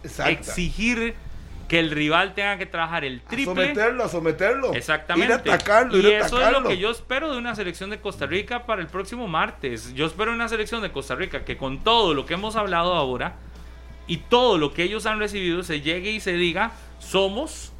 Exacto. 0.04 0.32
exigir 0.32 1.16
que 1.68 1.80
el 1.80 1.90
rival 1.90 2.34
tenga 2.34 2.58
que 2.58 2.66
trabajar 2.66 3.06
el 3.06 3.22
A 3.26 3.30
triple. 3.30 3.46
someterlo, 3.64 4.04
a 4.04 4.10
someterlo. 4.10 4.74
Exactamente. 4.74 5.28
Ir 5.28 5.32
a 5.32 5.36
atacarlo, 5.56 5.96
y 5.98 6.00
ir 6.02 6.06
a 6.08 6.26
eso 6.26 6.36
atacarlo. 6.36 6.58
es 6.58 6.64
lo 6.64 6.70
que 6.70 6.78
yo 6.78 6.92
espero 6.92 7.32
de 7.32 7.38
una 7.38 7.56
selección 7.56 7.90
de 7.90 8.00
Costa 8.00 8.26
Rica 8.26 8.66
para 8.66 8.82
el 8.82 8.88
próximo 8.88 9.28
martes. 9.30 9.94
Yo 9.94 10.06
espero 10.06 10.34
una 10.34 10.50
selección 10.50 10.82
de 10.82 10.92
Costa 10.92 11.16
Rica 11.16 11.46
que 11.46 11.56
con 11.58 11.80
todo 11.80 12.14
lo 12.14 12.26
que 12.26 12.34
hemos 12.34 12.58
hablado 12.58 12.94
ahora 12.94 13.36
y 14.08 14.18
todo 14.18 14.58
lo 14.58 14.74
que 14.74 14.84
ellos 14.84 15.06
han 15.06 15.20
recibido 15.20 15.64
se 15.64 15.82
llegue 15.82 16.12
y 16.12 16.20
se 16.20 16.34
diga, 16.34 16.72
somos 17.00 17.72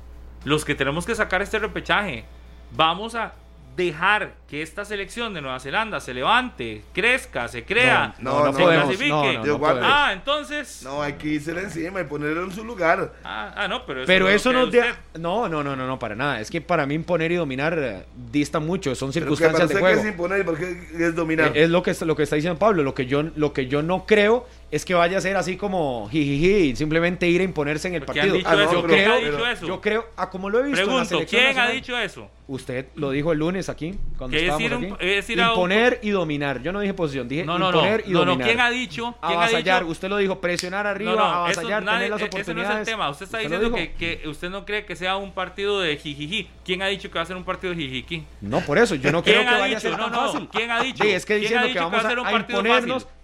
los 0.44 0.66
que 0.66 0.76
tenemos 0.76 1.06
que 1.06 1.16
sacar 1.16 1.42
este 1.42 1.60
repechaje. 1.60 2.26
Vamos 2.72 3.16
a 3.16 3.34
dejar 3.76 4.34
que 4.50 4.62
esta 4.62 4.84
selección 4.84 5.34
de 5.34 5.42
Nueva 5.42 5.60
Zelanda 5.60 6.00
se 6.02 6.14
levante, 6.14 6.84
crezca, 6.94 7.48
se 7.48 7.64
crea, 7.64 8.14
No, 8.20 8.46
no, 8.46 8.54
se 8.54 8.60
no 8.62 8.68
clasifique. 8.68 9.40
no, 9.46 9.58
no, 9.58 9.68
ah, 9.82 10.10
entonces... 10.12 10.82
No, 10.84 11.02
hay 11.02 11.14
que 11.14 11.30
irse 11.30 11.52
encima 11.52 12.02
y 12.02 12.04
ponerlo 12.04 12.44
en 12.44 12.52
su 12.52 12.66
lugar. 12.66 13.14
Ah, 13.24 13.54
ah, 13.56 13.68
no, 13.68 13.86
pero 13.86 14.02
eso, 14.02 14.08
Pero 14.50 14.60
no 14.66 14.70
te... 14.70 14.84
No, 15.18 15.48
no, 15.48 15.64
no, 15.64 15.76
no, 15.76 15.88
no, 15.88 15.98
para 16.00 16.16
nada. 16.16 16.42
Es 16.42 16.52
que 16.52 16.60
para 16.60 16.86
mí 16.86 16.96
imponer 16.96 17.32
y 17.32 17.36
dominar 17.36 17.78
eh, 17.80 18.04
dista 18.32 18.60
mucho. 18.60 18.94
Son 18.94 19.12
Pero 19.12 19.26
que 19.28 19.36
circunstancias 19.38 19.70
de 19.70 19.76
que 19.76 19.82
juego. 19.82 20.02
es 20.02 20.08
imponer 20.08 20.42
y 20.42 20.44
por 20.44 20.58
qué 20.58 20.88
es 21.00 21.16
dominar. 21.16 21.56
Eh, 21.56 21.64
Es 21.64 21.70
lo 21.70 21.82
que, 21.82 21.96
lo 22.06 22.16
que 22.16 22.24
está 22.24 22.36
diciendo 22.36 22.60
Pablo. 22.60 22.84
Lo 22.84 22.94
que, 22.94 23.06
yo, 23.06 23.24
lo 23.24 23.54
que 23.54 23.68
yo 23.68 23.82
no 23.82 24.06
creo 24.06 24.48
es 24.72 24.86
que 24.86 24.94
vaya 24.94 25.18
a 25.18 25.22
ser 25.22 25.36
así 25.36 25.58
como 25.58 26.08
jijiji 26.10 26.76
simplemente 26.76 27.28
ir 27.28 27.42
a 27.42 27.44
imponerse 27.44 27.90
en 27.90 27.96
el 27.96 28.02
¿Quién 28.06 28.10
ha 28.12 28.14
partido. 28.16 28.36
dicho 28.38 28.50
Ah, 28.50 28.56
no, 28.56 28.62
eso? 28.64 28.74
yo 28.74 28.84
¿Quién 28.88 29.00
ha 29.12 29.18
creo, 29.18 29.32
dicho 29.32 29.48
eso? 29.48 29.68
yo 29.68 29.82
creo, 29.82 30.06
a 30.16 30.30
como 30.30 30.50
lo 30.50 30.60
he 30.60 30.64
visto 30.64 30.80
en 30.80 30.88
la 30.88 30.92
Pregunto, 30.94 31.10
selección 31.10 31.40
¿quién 31.42 31.46
ha 31.46 31.54
nacional, 31.54 31.74
dicho 31.76 31.98
eso? 31.98 32.32
Usted 32.48 32.86
lo 32.96 33.12
dijo 33.12 33.32
el 33.32 33.40
lunes 33.40 33.70
aquí, 33.70 33.96
cuando 34.18 34.36
Que 34.36 34.48
es 34.48 34.52
estábamos 34.54 34.82
ir 34.84 34.94
aquí. 34.94 35.06
es 35.08 35.30
ir 35.30 35.42
a 35.42 35.44
un- 35.46 35.50
imponer 35.52 36.00
y 36.02 36.10
dominar. 36.10 36.62
Yo 36.62 36.72
no 36.74 36.80
dije 36.82 36.94
posición, 36.94 37.28
dije 37.30 37.46
No, 37.46 37.58
no, 37.58 37.72
no. 37.72 37.78
imponer 37.78 38.04
y 38.08 38.12
No, 38.12 38.20
no, 38.20 38.26
dominar. 38.32 38.48
¿quién 38.48 38.60
ha 38.60 38.70
dicho? 38.70 39.16
¿Quién 39.22 39.34
ha 39.40 39.44
avasallar, 39.44 39.82
dicho? 39.84 39.92
usted 39.92 40.10
lo 40.10 40.18
dijo, 40.18 40.40
presionar 40.42 40.86
arriba, 40.88 41.12
No, 41.12 41.18
no, 41.18 41.24
eso, 41.24 41.36
avasallar, 41.60 41.84
nadie- 41.84 41.98
tener 42.08 42.10
las 42.12 42.22
e- 42.22 42.26
ese 42.26 42.32
no 42.36 42.40
es 42.42 42.48
el 42.48 42.52
oportunidades. 42.54 42.88
tema. 42.88 43.10
Usted 43.10 43.26
está 43.26 43.38
lo 43.38 43.44
diciendo 43.44 43.76
que, 43.78 43.92
que 43.94 44.28
usted 44.28 44.50
no 44.50 44.66
cree 44.66 44.86
que 44.86 44.96
sea 44.98 45.16
un 45.18 45.32
partido 45.34 45.80
de 45.80 45.96
jijiji. 45.98 46.50
¿Quién 46.66 46.82
ha 46.82 46.88
dicho 46.88 47.10
que 47.10 47.16
va 47.20 47.24
a 47.24 47.26
ser 47.26 47.38
un 47.38 47.44
partido 47.46 47.74
de 47.74 47.82
jijiji? 47.82 48.24
No, 48.42 48.60
por 48.62 48.78
eso, 48.78 48.96
yo 48.96 49.12
no 49.12 49.24
creo 49.24 49.36
¿Quién 49.36 49.48
que 49.50 49.56
ha 49.56 49.60
vaya 49.60 49.78
a 49.78 49.80
ser 49.80 49.92
No, 49.92 49.98
tan 49.98 50.12
no. 50.12 50.32
fácil. 50.32 50.50
¿Quién 50.52 50.72
ha 50.72 50.84
dicho? 50.84 51.04
Sí, 51.04 51.10
es 51.10 51.26
que 51.26 51.34
¿Quién 51.36 51.42
diciendo 51.42 51.60
ha 51.60 51.68
que 51.68 51.74
dicho 51.74 51.84
vamos 51.86 51.94
va 52.04 52.08
a, 52.08 52.10
ser 52.10 52.20
un 52.20 52.26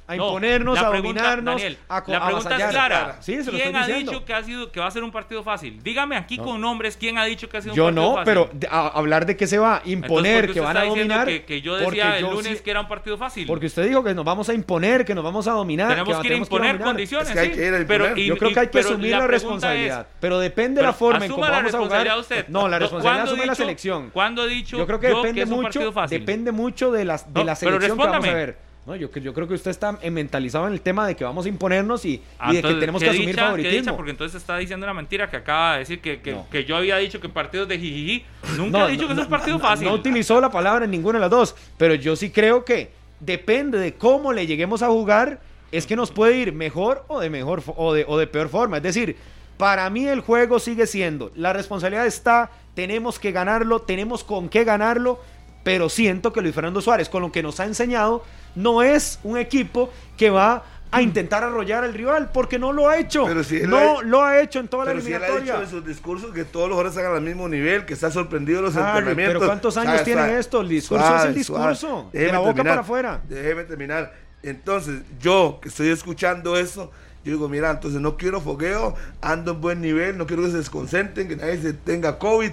a 0.09 0.15
imponernos, 0.15 0.15
a 0.15 0.15
No, 0.15 0.25
imponernos, 0.25 0.75
la 0.75 0.87
a 0.87 0.91
pregunta, 0.91 1.21
dominarnos, 1.21 1.55
Daniel, 1.61 1.77
a 1.89 2.03
La 2.07 2.25
pregunta 2.25 2.57
es 2.57 2.65
clara. 2.69 3.17
Sí, 3.19 3.33
se 3.43 3.51
lo 3.51 3.51
¿Quién 3.57 3.75
estoy 3.75 3.91
ha 3.93 3.97
dicho 3.97 4.23
que, 4.25 4.33
ha 4.33 4.41
sido, 4.43 4.71
que 4.71 4.79
va 4.79 4.87
a 4.87 4.91
ser 4.91 5.03
un 5.03 5.11
partido 5.11 5.43
fácil? 5.43 5.83
Dígame 5.83 6.15
aquí 6.15 6.37
No. 6.37 6.45
con 6.45 6.61
nombres 6.61 6.95
quién 6.97 7.17
ha 7.17 7.25
dicho 7.25 7.49
que 7.49 7.57
ha 7.57 7.61
sido 7.61 7.75
Yo 7.75 7.87
un 7.87 7.95
partido 7.95 8.09
no, 8.09 8.15
fácil. 8.15 8.25
pero 8.25 8.49
de- 8.53 8.67
a- 8.71 8.87
hablar 8.87 9.25
de 9.25 9.35
que 9.35 9.47
se 9.47 9.57
va 9.57 9.73
a 9.75 9.77
Entonces, 9.79 9.93
imponer, 9.93 10.39
¿por 10.45 10.47
qué 10.47 10.53
que 10.53 10.59
van 10.61 10.77
a 10.77 10.83
dominar. 10.85 11.27
Que, 11.27 11.43
que 11.43 11.61
yo 11.61 11.73
porque 11.83 11.97
decía 11.97 12.17
el 12.17 12.23
yo 12.25 12.31
lunes 12.31 12.57
sí- 12.57 12.63
que 12.63 12.71
era 12.71 12.79
un 12.79 12.87
partido 12.87 13.17
fácil. 13.17 13.45
Porque 13.47 13.65
usted 13.65 13.85
dijo 13.87 14.01
que 14.03 14.13
nos 14.13 14.23
vamos 14.23 14.47
a 14.47 14.53
imponer, 14.53 15.03
que 15.03 15.13
nos 15.13 15.23
vamos 15.25 15.45
a 15.47 15.51
dominar. 15.51 15.89
tenemos 15.89 16.07
que 16.07 16.13
que 16.13 16.17
ir 16.19 16.19
a 16.19 16.21
tenemos 16.29 16.47
imponer 16.47 16.79
condiciones. 16.79 17.27
Es 17.27 17.33
que 17.33 17.39
hay 17.41 17.47
sí, 17.49 17.53
que 17.55 17.67
ir 17.67 17.73
a 17.75 17.85
pero- 17.87 18.17
y- 18.17 18.25
Yo 18.27 18.37
creo 18.37 18.53
que 18.53 18.59
hay 18.61 18.67
que 18.67 18.71
pero 18.71 18.89
asumir 18.89 19.11
la, 19.11 19.27
responsabilidad. 19.27 20.01
es, 20.01 20.07
pero 20.21 20.39
depende 20.39 20.79
de 20.81 20.87
la 20.87 20.93
pero 20.93 20.99
forma 20.99 21.25
en 21.25 21.31
cómo 21.31 21.41
vamos 21.43 21.73
a 21.73 21.77
jugar. 21.79 22.07
No, 22.47 22.67
la 22.67 22.77
No, 22.77 22.79
responsabilidad 22.79 23.01
¿cuándo 23.01 23.23
asume 23.31 23.45
la 23.45 23.55
selección. 23.55 24.09
¿Cuándo 24.11 24.45
he 24.45 24.47
dicho 24.47 24.77
Yo 24.77 24.87
creo 24.87 24.99
que 25.01 25.09
yo 25.09 25.17
depende 25.17 25.41
es 25.41 25.49
un 25.49 25.55
mucho, 25.57 25.63
partido 25.63 25.91
fácil? 25.91 26.19
depende 26.19 26.51
mucho 26.53 26.91
de, 26.91 27.03
las, 27.03 27.25
de 27.33 27.39
No, 27.41 27.45
la 27.45 27.55
pero 27.55 27.71
selección 27.71 27.97
que 27.97 28.03
vamos 28.05 28.27
a 28.27 28.33
ver. 28.33 28.66
No, 28.87 28.95
yo, 28.95 29.11
yo 29.11 29.33
creo 29.33 29.47
que 29.49 29.53
usted 29.53 29.69
está 29.69 29.91
mentalizado 30.09 30.65
en 30.65 30.71
el 30.73 30.79
tema 30.79 31.05
de 31.05 31.15
que 31.15 31.25
vamos 31.25 31.45
a 31.45 31.49
imponernos 31.49 32.05
y, 32.05 32.23
Ah, 32.39 32.53
y 32.53 32.55
de 32.55 32.61
que 32.61 32.67
entonces, 32.69 32.79
tenemos 32.79 33.01
¿qué 33.01 33.05
que 33.05 33.09
asumir 33.11 33.29
dicha? 33.35 33.41
Favoritismo. 33.45 33.95
Porque 33.97 34.11
entonces 34.11 34.41
está 34.41 34.57
diciendo 34.57 34.85
una 34.85 34.93
mentira 34.93 35.29
que 35.29 35.35
acaba 35.35 35.73
de 35.73 35.79
decir 35.79 35.99
que, 35.99 36.21
que, 36.21 36.31
No. 36.31 36.47
que 36.49 36.63
yo 36.63 36.77
había 36.77 36.95
dicho 36.97 37.19
que 37.19 37.27
partidos 37.27 37.67
de 37.67 37.77
jijiji. 37.77 38.25
Nunca 38.55 38.79
No, 38.79 38.87
he 38.87 38.91
dicho 38.91 39.01
no, 39.03 39.07
que 39.09 39.13
es 39.13 39.19
un 39.19 39.23
no, 39.25 39.29
partido 39.29 39.57
no, 39.57 39.63
fácil. 39.63 39.87
No 39.89 39.93
utilizó 39.93 40.39
la 40.39 40.49
palabra 40.49 40.85
en 40.85 40.91
ninguna 40.91 41.17
de 41.19 41.21
las 41.23 41.29
dos, 41.29 41.55
pero 41.77 41.95
yo 41.95 42.15
sí 42.15 42.29
creo 42.29 42.63
que 42.63 42.89
depende 43.19 43.77
de 43.77 43.93
cómo 43.95 44.31
le 44.31 44.47
lleguemos 44.47 44.81
a 44.81 44.87
jugar, 44.87 45.41
es 45.73 45.85
que 45.85 45.97
nos 45.97 46.11
puede 46.11 46.37
ir 46.37 46.53
mejor 46.53 47.03
o 47.09 47.19
de 47.19 47.29
mejor 47.29 47.61
o 47.75 47.93
de, 47.93 48.05
o 48.07 48.17
de 48.17 48.25
peor 48.27 48.47
forma. 48.47 48.77
Es 48.77 48.83
decir, 48.83 49.17
para 49.57 49.89
mí 49.89 50.07
el 50.07 50.21
juego 50.21 50.59
sigue 50.59 50.87
siendo, 50.87 51.31
la 51.35 51.51
responsabilidad 51.51 52.05
está, 52.05 52.51
tenemos 52.73 53.19
que 53.19 53.33
ganarlo, 53.33 53.79
tenemos 53.81 54.23
con 54.23 54.47
qué 54.47 54.63
ganarlo, 54.63 55.19
pero 55.63 55.89
siento 55.89 56.31
que 56.31 56.41
Luis 56.41 56.55
Fernando 56.55 56.79
Suárez, 56.79 57.09
con 57.09 57.21
lo 57.23 57.31
que 57.33 57.43
nos 57.43 57.59
ha 57.59 57.65
enseñado, 57.65 58.23
no 58.57 58.81
es 58.83 59.19
un 59.23 59.37
equipo 59.37 59.91
que 60.17 60.29
va 60.29 60.63
a 60.89 61.01
intentar 61.01 61.43
arrollar 61.43 61.83
al 61.83 61.93
rival, 61.93 62.29
porque 62.33 62.57
no 62.57 62.71
lo 62.71 62.87
ha 62.89 62.97
hecho. 62.97 63.25
Pero 63.25 63.43
si 63.43 63.59
no 63.61 63.99
ha- 63.99 64.03
lo 64.03 64.23
ha 64.23 64.39
hecho 64.39 64.59
en 64.59 64.67
toda 64.69 64.85
la 64.85 64.91
Pero 64.91 65.03
si 65.03 65.11
él 65.11 65.15
ha 65.21 65.27
eliminatoria. 65.27 65.53
dicho 65.55 65.63
en 65.65 65.69
sus 65.69 65.85
discursos 65.85 66.33
que 66.33 66.45
todos 66.45 66.69
los 66.69 66.75
jugadores 66.77 66.97
están 66.97 67.13
al 67.13 67.21
mismo 67.21 67.47
nivel, 67.49 67.85
que 67.85 67.93
está 67.93 68.09
sorprendido 68.09 68.59
de 68.59 68.67
los 68.67 68.75
entrenamientos. 68.75 69.35
pero 69.39 69.45
¿cuántos 69.45 69.75
años 69.77 69.91
Suave, 69.91 70.05
tienen 70.05 70.23
suave, 70.25 70.39
esto? 70.39 70.61
El 70.61 70.69
discurso 70.69 71.15
es 71.17 71.25
el 71.25 71.33
discurso, 71.35 72.09
de 72.13 72.31
la 72.31 72.39
boca 72.39 72.53
terminar, 72.53 72.71
para 72.71 72.81
afuera. 72.81 73.21
Déjeme 73.27 73.63
terminar. 73.65 74.13
Entonces, 74.43 75.01
yo 75.19 75.59
que 75.61 75.67
estoy 75.69 75.89
escuchando 75.89 76.57
eso, 76.57 76.89
yo 77.25 77.33
digo, 77.33 77.49
mira, 77.49 77.69
entonces 77.69 77.99
no 77.99 78.15
quiero 78.15 78.39
fogueo, 78.39 78.95
ando 79.21 79.51
en 79.51 79.61
buen 79.61 79.81
nivel, 79.81 80.17
no 80.17 80.25
quiero 80.25 80.43
que 80.43 80.51
se 80.51 80.57
desconcentren, 80.57 81.27
que 81.27 81.35
nadie 81.35 81.57
se 81.61 81.73
tenga 81.73 82.17
COVID. 82.17 82.51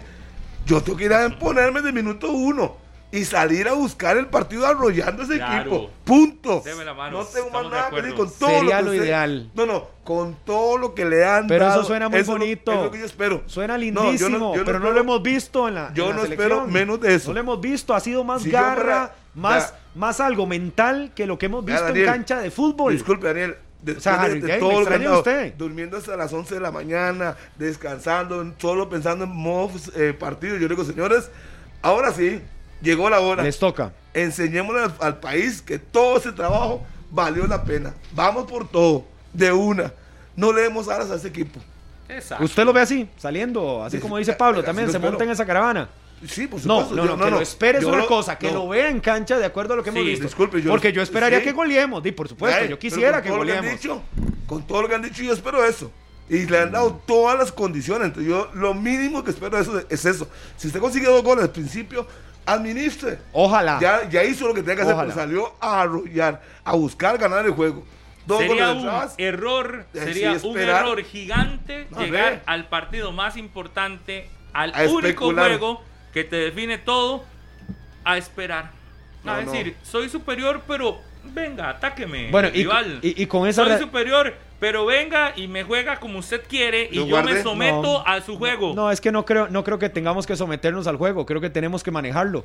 Yo 0.66 0.82
tengo 0.82 0.98
que 0.98 1.04
ir 1.04 1.12
a 1.14 1.28
ponerme 1.38 1.82
de 1.82 1.92
minuto 1.92 2.30
uno 2.32 2.82
y 3.16 3.24
salir 3.24 3.68
a 3.68 3.74
buscar 3.74 4.16
el 4.16 4.26
partido 4.26 4.66
arrollando 4.66 5.22
ese 5.22 5.36
Claro. 5.36 5.60
equipo. 5.70 5.90
Punto. 6.04 6.62
Deme 6.64 6.84
la 6.84 6.94
mano, 6.94 7.18
No 7.18 7.24
tengo 7.24 7.46
más 7.50 7.62
estamos 7.64 7.72
nada 7.72 7.90
que 7.90 7.96
decir 7.96 8.14
con 8.14 8.30
todo 8.32 8.48
Sería 8.50 8.76
que 8.78 8.82
lo 8.82 8.90
usted- 8.90 9.04
ideal. 9.04 9.50
No, 9.54 9.66
no, 9.66 9.86
con 10.02 10.36
todo 10.44 10.78
lo 10.78 10.94
que 10.94 11.04
le 11.04 11.24
han 11.24 11.46
Pero 11.46 11.64
dado. 11.66 11.80
eso 11.80 11.86
suena 11.88 12.08
muy 12.08 12.22
bonito. 12.22 12.72
es 12.72 12.82
lo 12.82 12.90
que 12.90 12.98
yo 12.98 13.04
espero. 13.06 13.42
Suena 13.46 13.74
No, 13.78 13.82
yo 13.84 13.84
lindísimo, 14.02 14.38
no- 14.38 14.52
yo 14.54 14.58
no 14.60 14.64
pero 14.64 14.80
no 14.80 14.90
lo 14.90 15.00
hemos 15.00 15.22
visto 15.22 15.68
en 15.68 15.76
la 15.76 15.94
yo 15.94 16.04
en 16.04 16.10
la 16.10 16.16
no 16.16 16.22
selección. 16.22 16.50
espero 16.52 16.66
menos 16.66 17.00
de 17.00 17.14
eso. 17.14 17.28
No 17.28 17.34
lo 17.34 17.40
hemos 17.40 17.60
visto, 17.60 17.94
ha 17.94 18.00
sido 18.00 18.24
más 18.24 18.42
Si 18.42 18.50
garra, 18.50 19.14
más, 19.34 19.74
más 19.94 20.18
algo 20.20 20.46
mental 20.46 21.12
que 21.14 21.26
lo 21.26 21.38
que 21.38 21.46
hemos 21.46 21.64
visto 21.64 21.84
Daniel, 21.84 22.06
en 22.06 22.12
cancha 22.12 22.40
de 22.40 22.50
fútbol. 22.50 22.92
Disculpe, 22.92 23.28
Daniel. 23.28 23.56
Después 23.80 24.02
sea, 24.02 24.14
de- 24.14 24.18
Harry, 24.18 24.40
de, 24.40 24.46
¿qué? 24.54 24.58
todo 24.58 24.70
¿Me 24.82 24.98
lo 24.98 24.98
que 25.12 25.18
usted? 25.18 25.54
durmiendo 25.56 25.98
hasta 25.98 26.16
las 26.16 26.32
11 26.32 26.54
de 26.54 26.60
la 26.60 26.70
mañana, 26.72 27.36
descansando, 27.56 28.44
solo 28.58 28.88
pensando 28.88 29.24
en 29.24 29.30
modo 29.30 29.70
eh, 29.94 30.14
partido. 30.18 30.56
Yo 30.56 30.68
digo, 30.68 30.84
señores, 30.84 31.30
ahora 31.82 32.10
sí, 32.12 32.40
llegó 32.84 33.10
la 33.10 33.20
hora. 33.20 33.42
Les 33.42 33.58
toca. 33.58 33.92
Enseñémosle 34.12 34.82
al, 34.82 34.94
al 35.00 35.18
país 35.18 35.60
que 35.62 35.78
todo 35.78 36.18
ese 36.18 36.32
trabajo 36.32 36.84
valió 37.10 37.46
la 37.46 37.64
pena. 37.64 37.94
Vamos 38.12 38.44
por 38.50 38.68
todo, 38.68 39.04
de 39.32 39.50
una. 39.52 39.92
No 40.36 40.52
le 40.52 40.62
demos 40.62 40.88
alas 40.88 41.10
a 41.10 41.16
ese 41.16 41.28
equipo. 41.28 41.58
Exacto. 42.08 42.44
Usted 42.44 42.64
lo 42.64 42.72
ve 42.72 42.80
así, 42.82 43.08
saliendo, 43.16 43.82
así 43.82 43.96
Sí, 43.96 44.00
como 44.02 44.18
dice 44.18 44.34
Pablo, 44.34 44.62
también 44.62 44.86
se 44.88 44.96
espero. 44.96 45.12
monta 45.12 45.24
en 45.24 45.30
esa 45.30 45.46
caravana. 45.46 45.88
Sí, 46.26 46.46
por 46.46 46.64
No, 46.64 46.80
supuesto. 46.82 46.94
no, 46.96 47.04
yo- 47.06 47.16
no, 47.16 47.24
que 47.24 47.30
lo 47.30 47.40
espere 47.40 47.78
es 47.78 47.84
una 47.84 47.98
lo- 47.98 48.06
cosa, 48.06 48.38
que 48.38 48.48
no. 48.48 48.54
lo 48.60 48.68
vea 48.68 48.88
en 48.88 49.00
cancha 49.00 49.38
de 49.38 49.44
acuerdo 49.44 49.74
a 49.74 49.76
lo 49.76 49.82
que 49.82 49.90
hemos 49.90 50.02
Sí, 50.02 50.08
visto. 50.10 50.24
disculpe, 50.24 50.62
yo- 50.62 50.70
Porque 50.70 50.92
yo 50.92 51.02
esperaría 51.02 51.38
sí. 51.40 51.44
que 51.44 51.52
goleemos, 51.52 52.02
di, 52.02 52.12
por 52.12 52.28
supuesto, 52.28 52.60
Ay, 52.62 52.68
yo 52.68 52.78
quisiera 52.78 53.14
con 53.14 53.22
que 53.22 53.28
todo 53.30 53.36
lo 53.38 53.42
han 53.52 53.56
goleemos. 53.58 53.80
dicho, 53.80 54.02
con 54.46 54.66
todo 54.66 54.82
lo 54.82 54.88
que 54.88 54.94
han 54.94 55.02
dicho, 55.02 55.22
yo 55.22 55.32
espero 55.32 55.64
eso. 55.64 55.90
Y 56.28 56.46
le 56.46 56.58
han 56.58 56.72
dado 56.72 57.02
todas 57.06 57.38
las 57.38 57.52
condiciones. 57.52 58.06
Entonces, 58.08 58.30
yo 58.30 58.48
lo 58.54 58.72
mínimo 58.72 59.22
que 59.22 59.30
espero 59.30 59.56
de 59.56 59.62
eso 59.62 59.82
es 59.90 60.04
eso. 60.06 60.26
Si 60.56 60.68
usted 60.68 60.80
consigue 60.80 61.06
dos 61.06 61.22
goles 61.22 61.44
al 61.44 61.50
principio, 61.50 62.06
administre. 62.46 63.18
Ojalá. 63.32 63.78
Ya, 63.80 64.08
ya 64.08 64.24
hizo 64.24 64.46
lo 64.48 64.54
que 64.54 64.60
tenía 64.62 64.76
que 64.76 64.82
hacer, 64.82 64.94
Ojalá. 64.94 65.12
pero 65.14 65.20
salió 65.26 65.54
a 65.60 65.82
arrollar, 65.82 66.42
a 66.64 66.74
buscar 66.74 67.18
ganar 67.18 67.44
el 67.46 67.52
juego. 67.52 67.84
Dos 68.26 68.38
sería 68.38 68.72
un 68.72 68.88
atrás. 68.88 69.14
error, 69.18 69.84
sería 69.92 70.38
sí, 70.38 70.46
un 70.46 70.58
error 70.58 71.02
gigante 71.02 71.86
A 71.94 72.00
llegar 72.02 72.30
ver. 72.32 72.42
al 72.46 72.68
partido 72.68 73.12
más 73.12 73.36
importante, 73.36 74.30
al 74.54 74.70
A 74.74 74.82
único 74.84 75.00
especular. 75.00 75.48
juego 75.48 75.82
que 76.12 76.24
te 76.24 76.36
define 76.36 76.78
todo, 76.78 77.24
a 78.04 78.16
esperar. 78.16 78.70
A 79.24 79.26
No, 79.26 79.42
no. 79.42 79.52
decir, 79.52 79.76
soy 79.82 80.08
superior, 80.08 80.62
pero 80.66 81.00
venga, 81.24 81.68
atáqueme, 81.70 82.30
Bueno, 82.30 82.48
y, 82.48 82.62
rival. 82.62 82.98
y- 83.02 83.22
y 83.22 83.26
con 83.26 83.46
esa... 83.48 83.64
soy 83.66 83.78
superior, 83.78 84.34
pero 84.60 84.86
venga 84.86 85.32
y 85.36 85.48
me 85.48 85.62
juega 85.64 86.00
como 86.00 86.18
usted 86.20 86.42
quiere 86.48 86.88
y 86.90 87.06
Yo 87.06 87.22
me 87.22 87.42
someto 87.42 87.82
No. 87.82 88.02
a 88.06 88.20
su 88.20 88.38
juego. 88.38 88.72
No, 88.74 88.90
es 88.90 89.00
que 89.00 89.12
no 89.12 89.24
creo, 89.24 89.48
no 89.48 89.64
creo 89.64 89.78
que 89.78 89.88
tengamos 89.88 90.26
que 90.26 90.36
someternos 90.36 90.86
al 90.86 90.96
juego, 90.96 91.26
creo 91.26 91.40
que 91.40 91.50
tenemos 91.50 91.82
que 91.82 91.90
manejarlo. 91.90 92.44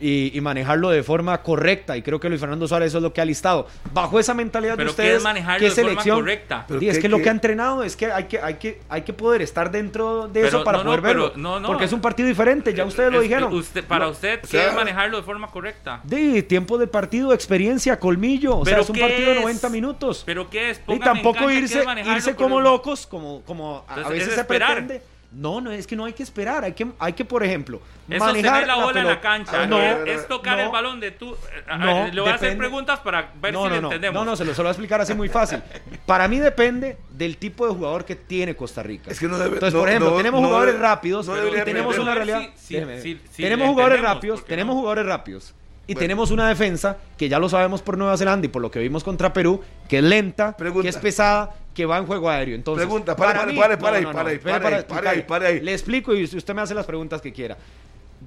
Y, 0.00 0.30
y 0.36 0.40
manejarlo 0.40 0.90
de 0.90 1.02
forma 1.02 1.42
correcta. 1.42 1.96
Y 1.96 2.02
creo 2.02 2.20
que 2.20 2.28
Luis 2.28 2.40
Fernando 2.40 2.68
Suárez 2.68 2.88
eso 2.88 2.98
es 2.98 3.02
lo 3.02 3.12
que 3.12 3.20
ha 3.20 3.24
listado. 3.24 3.66
Bajo 3.92 4.20
esa 4.20 4.32
mentalidad 4.34 4.76
Pero 4.76 4.90
de 4.90 4.96
¿qué 4.96 5.02
ustedes, 5.02 5.16
es 5.18 5.22
manejarlo 5.24 5.58
¿qué 5.58 5.64
de 5.64 5.70
forma 5.70 5.88
selección? 5.90 6.18
correcta? 6.20 6.64
Pero 6.68 6.80
Sí, 6.80 6.88
es 6.88 6.96
qué- 6.96 7.02
que 7.02 7.08
lo 7.08 7.16
qué- 7.16 7.22
que 7.24 7.28
ha 7.28 7.32
entrenado 7.32 7.82
es 7.82 7.96
que 7.96 8.06
hay 8.12 8.24
que, 8.24 8.40
hay 8.40 8.54
que, 8.54 8.80
hay 8.88 9.02
que 9.02 9.12
poder 9.12 9.42
estar 9.42 9.70
dentro 9.70 10.28
de 10.28 10.34
Pero 10.42 10.46
eso 10.48 10.64
para 10.64 10.78
no, 10.78 10.84
no, 10.84 10.90
poder 10.90 11.00
verlo. 11.02 11.28
pero 11.32 11.42
no, 11.42 11.60
no. 11.60 11.66
Porque 11.68 11.84
es 11.86 11.92
un 11.92 12.00
partido 12.00 12.28
diferente, 12.28 12.72
ya 12.74 12.84
ustedes 12.84 13.10
lo 13.10 13.18
Es- 13.18 13.24
dijeron. 13.24 13.52
usted- 13.52 13.84
para 13.84 14.08
usted, 14.08 14.38
o 14.38 14.42
¿qué 14.42 14.46
sea, 14.46 14.68
es 14.68 14.74
manejarlo 14.74 15.16
de 15.16 15.22
forma 15.24 15.48
correcta? 15.48 16.00
De 16.04 16.42
tiempo 16.42 16.78
de 16.78 16.86
partido, 16.86 17.32
experiencia, 17.32 17.98
colmillo. 17.98 18.58
O 18.58 18.64
sea, 18.64 18.74
¿Pero 18.74 18.82
es 18.84 18.90
un 18.90 18.98
partido 18.98 19.30
de 19.30 19.36
es? 19.36 19.40
90 19.42 19.68
minutos. 19.68 20.22
¿Pero 20.24 20.48
qué 20.48 20.70
es? 20.70 20.78
Y 20.78 20.82
Póngame 20.82 21.04
tampoco 21.04 21.50
irse, 21.50 21.80
es 21.80 22.06
irse 22.06 22.34
como 22.36 22.60
locos, 22.60 23.06
como, 23.06 23.42
como 23.42 23.84
a- 23.88 24.08
veces 24.08 24.28
es 24.28 24.34
se 24.34 24.40
esperar. 24.42 24.74
pretende. 24.76 25.02
No, 25.30 25.60
no, 25.60 25.70
es 25.70 25.86
que 25.86 25.94
no 25.94 26.06
hay 26.06 26.14
que 26.14 26.22
esperar. 26.22 26.64
Hay 26.64 26.72
que, 26.72 26.86
hay 26.98 27.12
que 27.12 27.22
por 27.24 27.44
ejemplo, 27.44 27.82
Es 28.08 28.18
manejar 28.18 28.62
sostener 28.62 28.66
la 28.66 28.76
bola 28.82 29.00
en 29.00 29.06
la 29.06 29.20
cancha. 29.20 29.62
Ah, 29.62 29.66
No, 29.66 29.78
es, 29.78 30.26
tocar 30.26 30.56
no, 30.56 30.64
el 30.64 30.70
balón 30.70 31.00
de 31.00 31.10
tú. 31.10 31.36
a- 31.68 31.74
a- 31.74 31.78
No, 31.78 32.06
le 32.08 32.20
voy 32.22 32.30
a 32.30 32.34
hacer 32.34 32.56
preguntas 32.56 33.00
para 33.00 33.30
ver 33.40 33.52
no, 33.52 33.64
si 33.64 33.68
no, 33.68 33.76
entendemos. 33.76 34.14
no, 34.24 34.30
no, 34.30 34.36
se 34.36 34.46
lo, 34.46 34.52
se 34.54 34.58
lo 34.58 34.64
voy 34.64 34.68
a 34.68 34.72
explicar 34.72 35.02
así 35.02 35.12
muy 35.12 35.28
fácil. 35.28 35.62
Para 36.06 36.26
mí 36.28 36.38
depende 36.38 36.96
del 37.10 37.36
tipo 37.36 37.66
de 37.68 37.74
jugador 37.74 38.06
que 38.06 38.16
tiene 38.16 38.56
Costa 38.56 38.82
Rica. 38.82 39.10
Es 39.10 39.20
que 39.20 39.28
no 39.28 39.36
debe- 39.36 39.54
Entonces, 39.54 39.74
no- 39.74 39.80
por 39.80 39.88
ejemplo, 39.90 40.10
no- 40.12 40.16
tenemos 40.16 40.40
no 40.40 40.46
jugadores 40.48 40.78
rápidos 40.78 41.26
no 41.26 41.36
y 41.46 41.62
tenemos 41.62 41.98
una 41.98 42.14
realidad. 42.14 42.40
sí, 42.40 42.50
sí, 42.56 42.74
déjeme. 42.74 43.00
sí, 43.02 43.20
sí, 43.30 43.42
tenemos 43.42 43.68
jugadores 43.68 44.00
rápidos, 44.00 44.40
¿por 44.40 44.46
qué 44.46 44.52
tenemos 44.54 44.74
no? 44.76 44.80
jugadores 44.80 45.04
rápidos. 45.06 45.54
Y 45.86 45.92
Bueno. 45.94 46.00
tenemos 46.04 46.30
una 46.30 46.48
defensa 46.48 46.98
que 47.16 47.28
ya 47.30 47.38
lo 47.38 47.48
sabemos 47.48 47.80
por 47.82 47.96
Nueva 47.96 48.16
Zelanda 48.18 48.44
y 48.46 48.48
por 48.48 48.60
lo 48.60 48.70
que 48.70 48.78
vimos 48.78 49.04
contra 49.04 49.32
Perú, 49.32 49.62
que 49.88 49.98
es 49.98 50.04
lenta, 50.04 50.54
Pregunta. 50.56 50.82
que 50.82 50.88
es 50.90 50.96
pesada, 50.98 51.54
que 51.78 51.86
va 51.86 51.96
en 51.98 52.06
juego 52.06 52.28
aéreo. 52.28 52.56
Entonces, 52.56 52.84
Pregunta, 52.84 53.14
para 53.14 53.46
mí- 53.46 53.52
no, 53.54 53.60
no, 53.60 53.60
pare 53.60 53.76
para 53.76 53.96
ahí, 53.98 54.04
pare 54.04 54.34
explicar. 54.34 55.06
ahí, 55.06 55.22
pare 55.22 55.46
ahí. 55.46 55.60
Le 55.60 55.72
explico 55.72 56.12
y 56.12 56.24
usted 56.24 56.52
me 56.52 56.60
hace 56.60 56.74
las 56.74 56.84
preguntas 56.84 57.20
que 57.20 57.32
quiera. 57.32 57.56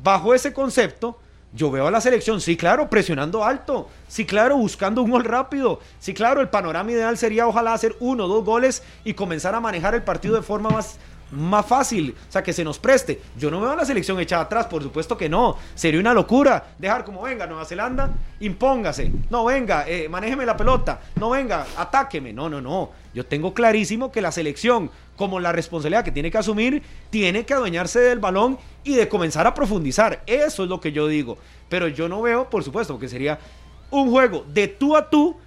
Bajo 0.01 0.33
ese 0.33 0.53
concepto, 0.53 1.19
yo 1.51 1.69
veo 1.69 1.85
a 1.85 1.91
la 1.91 1.99
selección, 1.99 2.39
sí, 2.39 2.55
claro, 2.55 2.89
presionando 2.89 3.43
alto, 3.43 3.89
sí, 4.07 4.25
claro, 4.25 4.55
buscando 4.55 5.01
un 5.01 5.11
gol 5.11 5.25
rápido, 5.25 5.81
sí, 5.99 6.13
claro, 6.13 6.39
el 6.39 6.47
panorama 6.47 6.93
ideal 6.93 7.17
sería 7.17 7.45
ojalá 7.45 7.73
hacer 7.73 7.93
uno 7.99 8.23
o 8.23 8.27
dos 8.29 8.45
goles 8.45 8.83
y 9.03 9.15
comenzar 9.15 9.53
a 9.53 9.59
manejar 9.59 9.93
el 9.95 10.01
partido 10.03 10.35
de 10.35 10.43
forma 10.43 10.69
más, 10.69 10.97
más 11.31 11.65
fácil, 11.65 12.15
o 12.27 12.31
sea, 12.31 12.43
que 12.43 12.53
se 12.53 12.63
nos 12.63 12.79
preste. 12.79 13.21
Yo 13.37 13.49
no 13.49 13.61
veo 13.61 13.71
a 13.71 13.75
la 13.75 13.85
selección 13.85 14.19
echada 14.19 14.43
atrás, 14.43 14.67
por 14.67 14.83
supuesto 14.83 15.17
que 15.17 15.29
no, 15.29 15.57
sería 15.75 15.99
una 15.99 16.13
locura 16.13 16.73
dejar 16.77 17.05
como 17.05 17.21
venga 17.21 17.47
Nueva 17.47 17.65
Zelanda, 17.65 18.11
impóngase, 18.39 19.11
no 19.29 19.45
venga, 19.45 19.87
eh, 19.87 20.09
manéjeme 20.09 20.45
la 20.45 20.57
pelota, 20.57 21.01
no 21.15 21.29
venga, 21.29 21.65
atáqueme, 21.77 22.33
no, 22.33 22.49
no, 22.49 22.61
no, 22.61 22.91
yo 23.13 23.25
tengo 23.25 23.53
clarísimo 23.53 24.11
que 24.11 24.21
la 24.21 24.31
selección, 24.31 24.91
como 25.15 25.39
la 25.39 25.51
responsabilidad 25.51 26.03
que 26.03 26.11
tiene 26.11 26.31
que 26.31 26.37
asumir, 26.37 26.83
tiene 27.09 27.45
que 27.45 27.53
adueñarse 27.53 27.99
del 27.99 28.19
balón 28.19 28.57
y 28.83 28.95
de 28.95 29.07
comenzar 29.07 29.47
a 29.47 29.53
profundizar, 29.53 30.23
eso 30.25 30.63
es 30.63 30.69
lo 30.69 30.81
que 30.81 30.91
yo 30.91 31.07
digo, 31.07 31.37
pero 31.69 31.87
yo 31.87 32.09
no 32.09 32.21
veo, 32.21 32.49
por 32.49 32.63
supuesto, 32.63 32.99
que 32.99 33.07
sería 33.07 33.39
un 33.89 34.09
juego 34.09 34.45
de 34.47 34.67
tú 34.67 34.95
a 34.95 35.09
tú, 35.09 35.37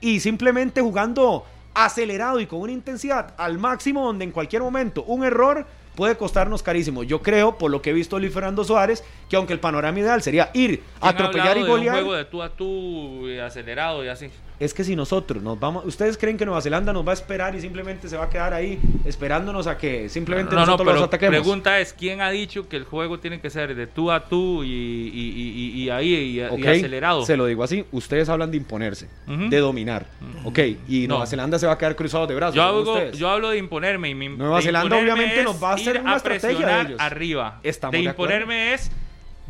y 0.00 0.20
simplemente 0.20 0.80
jugando 0.80 1.44
acelerado 1.74 2.40
y 2.40 2.46
con 2.46 2.60
una 2.60 2.72
intensidad 2.72 3.34
al 3.36 3.58
máximo 3.58 4.04
donde 4.04 4.24
en 4.24 4.32
cualquier 4.32 4.62
momento 4.62 5.04
un 5.04 5.24
error 5.24 5.66
puede 5.94 6.16
costarnos 6.16 6.62
carísimo. 6.62 7.02
Yo 7.02 7.22
creo, 7.22 7.58
por 7.58 7.70
lo 7.70 7.82
que 7.82 7.90
he 7.90 7.92
visto 7.92 8.18
Luis 8.18 8.32
Fernando 8.32 8.62
Suárez, 8.62 9.04
que 9.28 9.36
aunque 9.36 9.52
el 9.52 9.60
panorama 9.60 9.98
ideal 9.98 10.22
sería 10.22 10.50
ir, 10.54 10.78
¿Quién 10.78 10.84
ha 11.00 11.08
atropellar 11.08 11.56
y 11.56 11.60
de 11.60 11.64
un 11.64 11.70
golear, 11.70 11.94
juego 11.96 12.14
de 12.14 12.24
tú 12.24 12.42
a 12.42 12.50
tú 12.50 13.28
y 13.28 13.38
acelerado 13.38 14.04
y 14.04 14.08
así. 14.08 14.30
Es 14.60 14.74
que 14.74 14.82
si 14.84 14.96
nosotros 14.96 15.42
nos 15.42 15.58
vamos, 15.60 15.84
¿ustedes 15.86 16.18
creen 16.18 16.36
que 16.36 16.44
Nueva 16.44 16.60
Zelanda 16.60 16.92
nos 16.92 17.06
va 17.06 17.12
a 17.12 17.14
esperar 17.14 17.54
y 17.54 17.60
simplemente 17.60 18.08
se 18.08 18.16
va 18.16 18.24
a 18.24 18.28
quedar 18.30 18.52
ahí 18.52 18.78
esperándonos 19.04 19.66
a 19.66 19.78
que 19.78 20.08
simplemente 20.08 20.54
No, 20.54 20.60
no, 20.62 20.66
nosotros 20.66 20.86
los 20.86 20.94
pero 20.96 21.04
ataquemos? 21.06 21.32
pregunta 21.40 21.78
es, 21.80 21.92
¿quién 21.92 22.20
ha 22.20 22.30
dicho 22.30 22.68
que 22.68 22.76
el 22.76 22.84
juego 22.84 23.20
tiene 23.20 23.40
que 23.40 23.50
ser 23.50 23.74
de 23.74 23.86
tú 23.86 24.10
a 24.10 24.24
tú 24.28 24.64
y, 24.64 24.68
y- 24.68 25.82
y- 25.84 25.90
ahí 25.90 26.40
acelerado? 26.40 27.24
Se 27.24 27.36
lo 27.36 27.46
digo 27.46 27.62
así, 27.62 27.84
ustedes 27.92 28.28
hablan 28.28 28.50
de 28.50 28.56
imponerse, 28.56 29.08
de 29.26 29.58
dominar, 29.58 30.06
ok, 30.44 30.58
y 30.88 31.02
No. 31.06 31.14
Nueva 31.14 31.26
Zelanda 31.26 31.58
se 31.58 31.66
va 31.66 31.74
a 31.74 31.78
quedar 31.78 31.94
cruzado 31.96 32.26
de 32.26 32.34
brazos. 32.34 32.54
Yo 32.56 32.80
ustedes. 32.80 33.16
yo 33.18 33.28
hablo 33.28 33.50
de 33.50 33.58
imponerme 33.58 34.08
y 34.10 34.14
mi, 34.14 34.28
Nueva 34.28 34.60
Zelanda 34.62 34.96
obviamente 34.96 35.42
nos 35.44 35.62
va 35.62 35.70
a 35.70 35.74
hacer 35.74 36.00
una 36.00 36.14
a 36.14 36.16
estrategia 36.16 36.48
de 36.50 36.54
presionar 36.56 36.86
ellos. 36.86 37.00
arriba. 37.00 37.60
Estamos 37.62 37.92
de 37.92 38.00
imponerme 38.02 38.74
es 38.74 38.90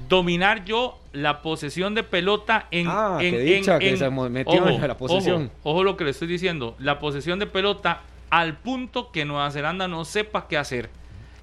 dominar 0.09 0.65
yo 0.65 0.99
la 1.13 1.43
posesión 1.43 1.95
de 1.95 2.03
pelota 2.05 2.67
en 2.71 2.87
Ah, 2.89 3.19
en, 3.21 3.35
qué 3.35 3.41
dicha 3.41 3.75
en- 3.75 3.79
que 3.81 3.91
en- 3.91 3.99
se 3.99 4.11
metió 4.11 4.69
en 4.69 4.87
la 4.89 4.97
posesión. 4.97 5.51
Ojo, 5.63 5.71
ojo 5.71 5.85
lo 5.85 5.97
que 5.97 6.05
le 6.05 6.11
estoy 6.11 6.29
diciendo, 6.29 6.77
la 6.79 6.99
posesión 6.99 7.39
de 7.39 7.47
pelota 7.47 8.03
al 8.31 8.57
punto 8.59 9.11
que 9.11 9.25
Nueva 9.25 9.51
Zelanda 9.51 9.89
no 9.89 10.05
sepa 10.05 10.47
qué 10.49 10.57
hacer. 10.59 10.91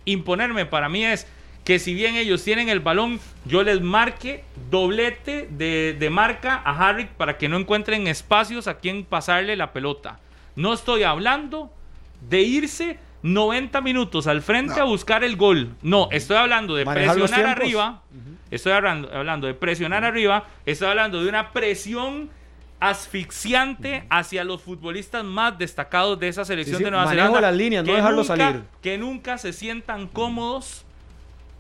Imponerme 0.06 0.66
para 0.66 0.88
mí 0.88 1.04
es 1.04 1.28
que 1.64 1.80
si 1.80 1.96
bien 1.96 2.16
ellos 2.16 2.44
tienen 2.44 2.70
el 2.70 2.80
balón, 2.80 3.20
yo 3.46 3.64
les 3.64 3.82
marque 3.82 4.44
doblete 4.70 5.48
de, 5.50 5.96
de 5.98 6.10
marca 6.12 6.62
a 6.64 6.88
Harry 6.90 7.10
para 7.18 7.38
que 7.40 7.50
no 7.50 7.58
encuentren 7.58 8.06
espacios 8.08 8.68
a 8.68 8.78
quien 8.78 9.04
pasarle 9.04 9.56
la 9.56 9.74
pelota. 9.74 10.20
No 10.56 10.74
estoy 10.74 11.02
hablando 11.04 11.72
de 12.30 12.42
irse 12.44 13.00
90 13.26 13.82
minutos 13.82 14.28
al 14.28 14.44
frente 14.44 14.76
No. 14.78 14.82
a 14.84 14.86
buscar 14.86 15.24
el 15.24 15.36
gol. 15.36 15.76
No, 15.82 16.10
estoy 16.12 16.38
hablando 16.38 16.76
de 16.76 16.86
Manejar 16.86 17.16
presionar 17.16 17.48
arriba. 17.58 18.02
Estoy 18.52 18.72
hablando, 18.74 19.10
hablando 19.12 19.48
de 19.48 19.56
presionar 19.56 20.06
arriba. 20.06 20.46
Estoy 20.68 20.90
hablando 20.90 21.24
de 21.24 21.28
una 21.30 21.52
presión 21.52 22.30
asfixiante 22.80 24.04
hacia 24.10 24.44
los 24.44 24.62
futbolistas 24.62 25.24
más 25.24 25.58
destacados 25.58 26.20
de 26.20 26.28
esa 26.28 26.46
selección 26.46 26.76
Sí, 26.76 26.80
sí, 26.80 26.84
de 26.86 26.92
Nueva 26.92 27.06
manejo 27.06 27.28
Zelanda. 27.28 27.42
las 27.50 27.56
líneas, 27.58 27.84
no 27.84 27.92
que 27.92 27.96
dejarlos 27.98 28.30
nunca- 28.30 28.46
salir. 28.46 28.64
Que 28.84 28.98
nunca 29.00 29.38
se 29.40 29.54
sientan 29.54 30.08
cómodos. 30.08 30.84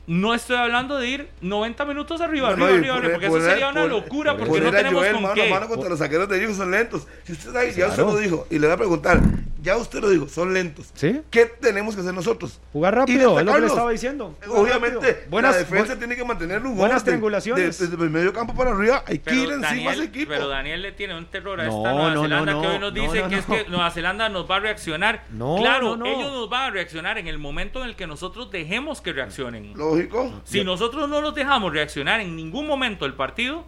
No 0.08 0.36
estoy 0.36 0.58
hablando 0.58 0.98
de 1.00 1.08
ir 1.08 1.30
90 1.42 1.84
minutos 1.84 2.22
arriba, 2.22 2.50
No, 2.56 2.66
arriba, 2.66 2.78
arriba, 2.78 2.96
poner- 2.98 3.12
porque 3.14 3.26
eso 3.26 3.42
sería 3.42 3.70
una 3.70 3.82
poner- 3.82 3.90
locura, 3.90 4.32
poner 4.34 4.48
porque 4.48 4.64
no 4.66 4.72
tenemos 4.72 5.00
Joel 5.02 5.14
con 5.14 5.24
mano 5.24 5.34
qué. 5.34 5.50
mano 5.50 5.68
contra 5.68 5.90
los 5.90 5.98
saqueros 5.98 6.30
de 6.30 6.38
ellos 6.38 6.50
que 6.50 6.56
son 6.58 6.70
lentos. 6.70 7.08
Si 7.24 7.32
usted 7.34 7.52
sabe, 7.52 7.74
ya 7.74 7.88
usted 7.88 8.04
Claro. 8.04 8.12
lo 8.14 8.18
dijo, 8.20 8.48
y 8.52 8.60
le 8.60 8.68
voy 8.68 8.74
a 8.76 8.78
preguntar, 8.78 9.20
ya 9.66 9.76
usted 9.76 10.00
lo 10.00 10.10
dijo, 10.10 10.30
son 10.30 10.54
lentos. 10.54 10.92
¿Sí? 10.94 11.22
¿Qué 11.30 11.46
tenemos 11.46 11.94
que 11.96 12.02
hacer 12.02 12.14
nosotros? 12.14 12.62
Jugar 12.72 12.96
rápido, 12.96 13.38
es 13.40 13.46
lo 13.46 13.54
que 13.54 13.60
le 13.60 13.68
estaba 13.68 13.92
diciendo. 13.92 14.38
Jugar 14.46 14.62
Obviamente, 14.62 14.96
rápido. 15.12 15.30
Buenas, 15.30 15.52
la 15.54 15.58
defensa 15.58 15.96
bu- 15.96 15.98
tiene 15.98 16.16
que 16.16 16.24
mantener 16.24 16.62
un 16.66 16.78
buenas 16.78 17.02
orden. 17.02 17.06
triangulaciones. 17.06 17.78
De- 17.80 17.88
Desde 17.88 18.04
el 18.04 18.10
medio 18.10 18.32
campo 18.32 18.54
para 18.56 18.72
arriba, 18.72 19.04
hay 19.08 19.20
que 19.20 19.34
ir 19.36 19.50
encima 19.52 19.90
a 19.90 19.94
ese 19.94 20.04
equipo. 20.04 20.30
pero 20.30 20.48
Daniel 20.48 20.82
le 20.82 20.92
tiene 20.94 21.18
un 21.18 21.26
terror 21.26 21.60
a 21.60 21.66
No, 21.66 21.78
esta 21.78 21.92
Nueva 21.94 22.14
no, 22.14 22.22
Zelanda 22.22 22.52
no, 22.54 22.62
que 22.62 22.68
hoy 22.68 22.74
no, 22.76 22.80
nos 22.80 22.94
no, 22.94 23.02
dice 23.02 23.22
no, 23.24 23.30
que 23.30 23.36
es 23.40 23.46
que 23.46 23.66
Nueva 23.70 23.92
Zelanda 23.92 24.30
nos 24.30 24.50
va 24.50 24.56
a 24.56 24.60
reaccionar. 24.62 25.24
No, 25.32 25.56
claro, 25.58 25.98
no, 25.98 26.06
no. 26.06 26.06
ellos 26.06 26.32
nos 26.32 26.50
van 26.50 26.64
a 26.64 26.70
reaccionar 26.70 27.18
en 27.18 27.28
el 27.28 27.38
momento 27.40 27.82
en 27.82 27.90
el 27.90 27.96
que 27.96 28.08
nosotros 28.08 28.52
dejemos 28.52 29.02
que 29.02 29.12
reaccionen. 29.14 29.74
Lógico. 29.76 30.42
Si 30.46 30.64
nosotros 30.64 31.10
no 31.10 31.20
los 31.22 31.34
dejamos 31.36 31.74
reaccionar 31.74 32.22
en 32.22 32.36
ningún 32.36 32.68
momento 32.68 33.06
del 33.06 33.16
partido, 33.16 33.66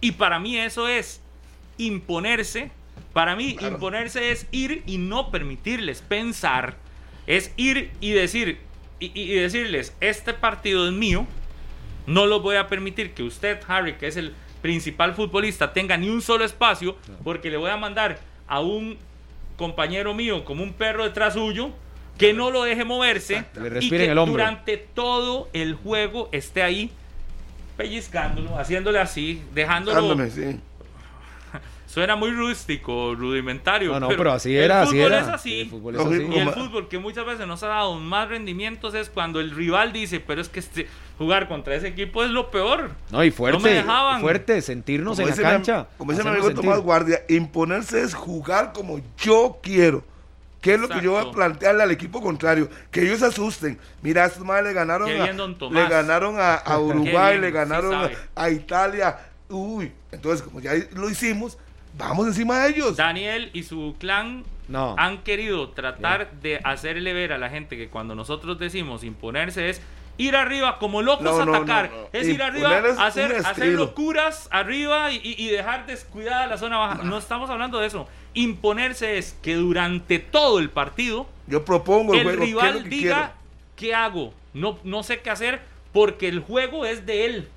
y 0.00 0.12
para 0.12 0.38
mí 0.38 0.58
eso 0.58 0.88
es 0.88 1.22
imponerse, 1.78 2.70
para 3.16 3.34
mí 3.34 3.54
Claro. 3.54 3.76
imponerse 3.76 4.30
es 4.30 4.46
ir 4.52 4.82
y 4.84 4.98
no 4.98 5.30
permitirles 5.30 6.02
pensar, 6.02 6.76
es 7.26 7.50
ir 7.56 7.90
y 7.98 8.10
decir 8.10 8.58
y, 9.00 9.32
decirles, 9.32 9.96
este 10.02 10.34
partido 10.34 10.86
es 10.86 10.92
mío, 10.92 11.26
no 12.06 12.26
lo 12.26 12.40
voy 12.40 12.56
a 12.56 12.68
permitir 12.68 13.14
que 13.14 13.22
usted, 13.22 13.58
Harry, 13.68 13.94
que 13.94 14.06
es 14.06 14.18
el 14.18 14.34
principal 14.60 15.14
futbolista, 15.14 15.72
tenga 15.72 15.96
ni 15.96 16.10
un 16.10 16.20
solo 16.20 16.44
espacio, 16.44 16.94
porque 17.24 17.48
le 17.48 17.56
voy 17.56 17.70
a 17.70 17.78
mandar 17.78 18.18
a 18.46 18.60
un 18.60 18.98
compañero 19.56 20.12
mío 20.12 20.44
como 20.44 20.62
un 20.62 20.74
perro 20.74 21.04
detrás 21.04 21.32
suyo, 21.32 21.70
que 22.18 22.34
no 22.34 22.50
lo 22.50 22.64
deje 22.64 22.84
moverse 22.84 23.46
Le 23.54 23.82
y 23.82 23.88
que 23.88 24.10
el 24.10 24.16
durante 24.26 24.76
todo 24.76 25.48
el 25.54 25.74
juego 25.74 26.28
esté 26.32 26.62
ahí 26.62 26.90
pellizcándolo, 27.78 28.58
haciéndole 28.58 28.98
así, 28.98 29.42
dejándolo 29.54 30.00
Dándome, 30.00 30.30
sí. 30.30 30.60
Suena 31.96 32.14
muy 32.14 32.30
rústico, 32.30 33.14
rudimentario. 33.14 33.90
No, 33.92 34.00
no, 34.00 34.08
pero 34.08 34.32
así 34.32 34.54
era, 34.54 34.82
el 34.82 34.88
así 34.88 34.96
fútbol 34.96 35.12
era. 35.12 35.20
es 35.22 35.28
así. 35.28 35.60
El 35.60 35.70
fútbol 35.70 35.94
es 35.94 36.00
así. 36.02 36.28
Y 36.30 36.38
el 36.40 36.50
fútbol 36.50 36.88
que 36.88 36.98
muchas 36.98 37.24
veces 37.24 37.46
nos 37.46 37.62
ha 37.62 37.68
dado 37.68 37.94
más 37.94 38.28
rendimientos 38.28 38.92
es 38.92 39.08
cuando 39.08 39.40
el 39.40 39.50
rival 39.50 39.94
dice, 39.94 40.20
pero 40.20 40.42
es 40.42 40.50
que 40.50 40.60
este, 40.60 40.88
jugar 41.16 41.48
contra 41.48 41.74
ese 41.74 41.88
equipo 41.88 42.22
es 42.22 42.30
lo 42.30 42.50
peor. 42.50 42.90
No, 43.10 43.24
y 43.24 43.30
fuerte, 43.30 43.56
No 43.56 43.64
me 43.64 43.70
dejaban. 43.70 44.20
fuerte, 44.20 44.60
sentirnos 44.60 45.16
Como 45.16 45.26
en 45.26 45.36
la 45.36 45.42
cancha. 45.42 45.86
como 45.96 46.12
dice 46.12 46.22
mi 46.22 46.28
amigo 46.28 46.48
sentir. 46.48 46.64
Tomás 46.66 46.80
Guardia, 46.80 47.22
imponerse 47.30 48.02
es 48.02 48.12
jugar 48.12 48.74
como 48.74 49.00
yo 49.16 49.58
quiero. 49.62 50.04
¿Qué 50.60 50.74
es 50.74 50.80
lo 50.80 50.90
que 50.90 51.00
yo 51.00 51.12
voy 51.12 51.26
a 51.26 51.30
plantearle 51.30 51.82
al 51.82 51.92
equipo 51.92 52.20
contrario? 52.20 52.68
Que 52.90 53.04
ellos 53.04 53.20
se 53.20 53.26
asusten. 53.26 53.78
Mira, 54.02 54.26
estos 54.26 54.44
madres 54.44 54.66
le 54.66 54.72
ganaron, 54.74 55.08
a, 55.08 55.32
le 55.70 55.88
ganaron 55.88 56.36
a, 56.38 56.78
Uruguay, 56.78 57.38
bien, 57.38 57.40
le 57.40 57.48
sí 57.48 57.54
ganaron 57.54 58.10
a 58.34 58.50
Italia. 58.50 59.18
Uy, 59.48 59.92
entonces 60.12 60.42
como 60.42 60.60
ya 60.60 60.72
lo 60.92 61.08
hicimos, 61.08 61.56
vamos 61.96 62.26
encima 62.26 62.64
de 62.64 62.70
ellos. 62.70 62.96
Daniel 62.96 63.50
y 63.52 63.62
su 63.62 63.96
clan 63.98 64.44
No. 64.68 64.94
han 64.98 65.18
querido 65.18 65.70
tratar 65.70 66.30
de 66.42 66.60
hacerle 66.64 67.12
ver 67.12 67.32
a 67.32 67.38
la 67.38 67.48
gente 67.48 67.76
que 67.76 67.88
cuando 67.88 68.14
nosotros 68.14 68.58
decimos 68.58 69.04
imponerse 69.04 69.68
es 69.70 69.80
ir 70.18 70.34
arriba 70.34 70.78
como 70.78 71.02
locos 71.02 71.24
No, 71.24 71.40
a 71.40 71.44
no, 71.44 71.54
atacar. 71.54 71.90
no, 71.90 71.96
no. 72.02 72.08
Es 72.12 72.26
ir 72.28 72.42
arriba, 72.42 72.82
hacer, 72.98 73.36
hacer 73.44 73.68
locuras 73.68 74.48
arriba 74.50 75.12
y, 75.12 75.46
dejar 75.48 75.86
descuidada 75.86 76.46
la 76.46 76.58
zona 76.58 76.78
baja. 76.78 77.02
No 77.02 77.18
estamos 77.18 77.50
hablando 77.50 77.78
de 77.78 77.86
eso. 77.86 78.08
Imponerse 78.34 79.18
es 79.18 79.36
que 79.42 79.54
durante 79.54 80.18
todo 80.18 80.58
el 80.58 80.70
partido 80.70 81.26
Yo 81.46 81.64
propongo 81.64 82.14
el, 82.14 82.20
el 82.20 82.24
juego, 82.24 82.38
¿qué 82.40 82.44
es 82.44 82.54
lo 82.54 82.60
rival 82.60 82.82
que 82.82 82.88
diga 82.88 83.34
qué 83.76 83.94
hago. 83.94 84.32
No, 84.54 84.78
no 84.84 85.02
sé 85.02 85.20
qué 85.20 85.30
hacer 85.30 85.60
porque 85.92 86.28
el 86.28 86.40
juego 86.40 86.84
es 86.86 87.06
de 87.06 87.26
él. 87.26 87.48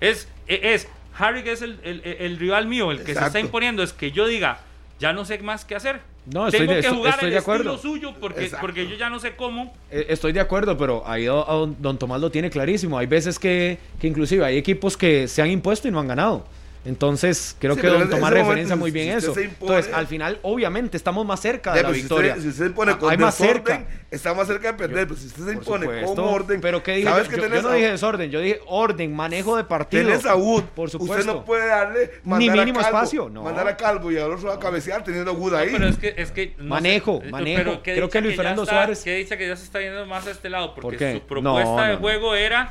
Es, 0.00 0.28
es 0.46 0.88
Harry 1.20 1.42
que 1.42 1.52
es 1.52 1.62
el, 1.62 1.78
el- 1.84 2.02
el 2.04 2.38
rival 2.38 2.66
mío, 2.66 2.90
el 2.90 3.02
que 3.02 3.14
se 3.14 3.24
está 3.24 3.38
imponiendo, 3.40 3.82
es 3.82 3.92
que 3.92 4.10
yo 4.12 4.26
diga, 4.26 4.58
ya 4.98 5.12
no 5.12 5.24
sé 5.24 5.38
más 5.38 5.64
qué 5.64 5.74
hacer. 5.76 6.00
No, 6.26 6.46
estoy 6.46 6.60
Tengo 6.60 6.72
de- 6.74 6.80
que 6.80 6.86
estoy- 6.86 6.98
jugar 6.98 7.14
estoy 7.14 7.26
el 7.28 7.32
de 7.32 7.38
acuerdo. 7.38 7.74
estilo 7.74 7.92
suyo 7.94 8.14
porque, 8.20 8.44
Exacto. 8.44 8.60
porque 8.66 8.86
yo 8.88 8.96
ya 8.96 9.08
no 9.08 9.18
sé 9.18 9.34
cómo. 9.36 9.74
Eh, 9.90 10.06
Estoy 10.10 10.32
de 10.32 10.40
acuerdo, 10.40 10.76
pero 10.76 11.02
ahí 11.06 11.24
don 11.24 11.98
Tomás 11.98 12.20
lo 12.20 12.30
tiene 12.30 12.50
clarísimo. 12.50 12.98
Hay 12.98 13.06
veces 13.06 13.38
que, 13.38 13.78
que 14.00 14.06
inclusive 14.06 14.44
hay 14.44 14.58
equipos 14.58 14.96
que 14.98 15.26
se 15.28 15.40
han 15.42 15.50
impuesto 15.50 15.88
y 15.88 15.90
no 15.90 15.98
han 16.00 16.08
ganado. 16.08 16.46
Entonces, 16.82 17.54
creo 17.58 17.74
Sí, 17.74 17.82
que 17.82 17.88
don 17.88 18.08
Tomás 18.08 18.30
referencia 18.30 18.74
momento, 18.74 18.76
muy 18.78 18.90
si 18.90 18.94
bien 18.94 19.16
usted 19.18 19.28
eso. 19.30 19.34
se 19.34 19.44
impone- 19.44 19.60
Entonces, 19.76 19.94
al 19.94 20.06
final, 20.06 20.38
obviamente, 20.40 20.96
estamos 20.96 21.26
más 21.26 21.38
cerca 21.40 21.72
de 21.74 21.82
Ya, 21.82 21.88
la 21.88 21.94
si 21.94 22.00
victoria. 22.00 22.30
usted, 22.30 22.42
si 22.42 22.48
usted 22.48 22.64
se 22.68 22.70
pone 22.70 22.92
Ah, 22.92 22.98
con 22.98 23.10
hay 23.10 23.18
más 23.18 23.36
desorden, 23.38 23.64
cerca. 23.64 23.86
está 24.10 24.32
más 24.32 24.46
cerca 24.46 24.72
de 24.72 24.78
perder. 24.78 25.06
Pero 25.06 25.20
si 25.20 25.26
usted 25.26 25.44
se 25.44 25.52
impone 25.52 25.84
supuesto. 25.84 26.14
con 26.14 26.24
orden, 26.24 26.60
Pero 26.62 26.82
¿qué 26.82 26.92
dije? 26.96 27.06
sabes 27.08 27.24
yo, 27.24 27.30
que 27.30 27.36
yo- 27.36 27.42
tenés 27.42 27.56
yo 27.58 27.68
no 27.68 27.74
a- 27.74 27.76
dije 27.76 27.90
desorden, 27.90 28.30
yo 28.30 28.40
dije 28.40 28.60
orden, 28.66 29.14
manejo 29.14 29.58
de 29.58 29.64
partido. 29.64 30.04
Tenés 30.08 30.24
a 30.24 30.34
Wood. 30.36 30.64
Por 30.74 30.86
Usted 30.86 30.98
supuesto. 30.98 31.34
no 31.34 31.44
puede 31.44 31.66
darle 31.68 32.12
Ni 32.24 32.48
a 32.48 32.52
mínimo 32.52 32.80
Calvo, 32.80 32.96
espacio, 32.96 33.28
no. 33.28 33.42
Mandar 33.42 33.68
a 33.68 33.76
Calvo 33.76 34.10
y 34.10 34.16
al 34.16 34.32
otro 34.32 34.50
a 34.50 34.58
cabecear 34.58 35.04
teniendo 35.04 35.32
a 35.32 35.34
Wood 35.34 35.54
ahí. 35.54 35.66
No, 35.72 35.76
pero 35.78 35.88
es 35.90 35.98
que, 35.98 36.14
es 36.16 36.30
que 36.30 36.54
no 36.56 36.64
Manejo, 36.64 37.20
sé, 37.22 37.30
manejo. 37.30 37.80
Creo 37.82 38.08
que 38.08 38.20
Luis 38.22 38.36
Fernando 38.36 38.64
Suárez- 38.64 39.04
qué 39.04 39.16
dicha 39.16 39.36
que 39.36 39.46
ya 39.46 39.54
se 39.54 39.64
está 39.64 39.80
yendo 39.80 40.06
más 40.06 40.26
a 40.26 40.30
este 40.30 40.48
lado 40.48 40.74
porque 40.74 41.12
su 41.20 41.26
propuesta 41.26 41.88
de 41.88 41.96
juego 41.96 42.34
era 42.34 42.70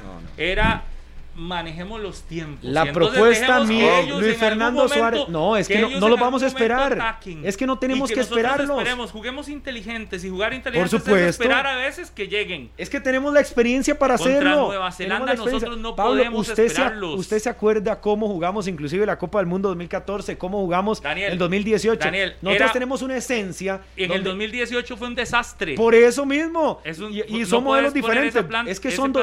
manejemos 1.39 1.99
los 2.01 2.21
tiempos. 2.23 2.63
La 2.63 2.85
Y 2.87 2.91
propuesta 2.91 3.59
que 3.61 3.65
mía, 3.67 4.01
Luis 4.19 4.37
Fernando 4.37 4.87
Suárez, 4.87 5.21
no, 5.29 5.55
es 5.57 5.67
que 5.67 5.79
no- 5.79 5.89
no 5.99 6.07
en 6.13 6.19
vamos 6.19 6.43
a 6.43 6.47
esperar. 6.47 6.93
ataquen. 6.93 7.41
Es 7.45 7.55
que 7.57 7.65
no 7.65 7.79
tenemos 7.79 8.09
que 8.09 8.17
nosotros 8.17 8.37
esperarlos. 8.39 8.77
Esperemos, 8.77 9.11
juguemos 9.11 9.49
inteligentes 9.49 10.23
y 10.23 10.29
jugar 10.29 10.53
inteligentes 10.53 10.91
supuesto. 10.91 11.17
es 11.17 11.29
esperar 11.29 11.65
a 11.65 11.77
veces 11.77 12.11
que 12.11 12.27
lleguen. 12.27 12.69
Es 12.77 12.89
que 12.89 12.99
tenemos 12.99 13.33
la 13.33 13.39
experiencia 13.39 13.97
para 13.97 14.17
Contra 14.17 14.33
hacerlo. 14.37 14.67
Nueva 14.67 14.91
Zelanda 14.91 15.33
nosotros 15.33 15.77
no 15.77 15.95
Pablo, 15.95 16.11
podemos 16.13 16.41
usted 16.49 16.55
se, 16.55 16.65
esperarlos. 16.67 17.19
usted 17.19 17.39
se 17.39 17.49
acuerda 17.49 17.99
cómo 18.01 18.27
jugamos 18.27 18.67
inclusive 18.67 19.05
la 19.05 19.17
Copa 19.17 19.39
del 19.39 19.47
Mundo 19.47 19.69
2014, 19.69 20.37
cómo 20.37 20.59
jugamos 20.59 21.01
Daniel, 21.01 21.31
el 21.33 21.37
2018. 21.37 22.03
Daniel, 22.03 22.35
Nosotros 22.41 22.55
era- 22.65 22.73
tenemos 22.73 23.01
una 23.01 23.15
esencia. 23.17 23.81
En 23.95 24.11
el 24.11 24.23
donde- 24.23 24.29
2018 24.29 24.97
fue 24.97 25.07
un 25.07 25.15
desastre. 25.15 25.75
Por 25.75 25.95
eso 25.95 26.25
mismo. 26.25 26.81
Es 26.83 26.99
un- 26.99 27.13
y 27.13 27.21
y 27.27 27.39
no 27.39 27.45
son 27.45 27.63
modelos 27.63 27.93
diferentes. 27.93 28.43
plan- 28.43 28.67
es 28.67 28.79
que 28.79 28.91
son. 28.91 29.13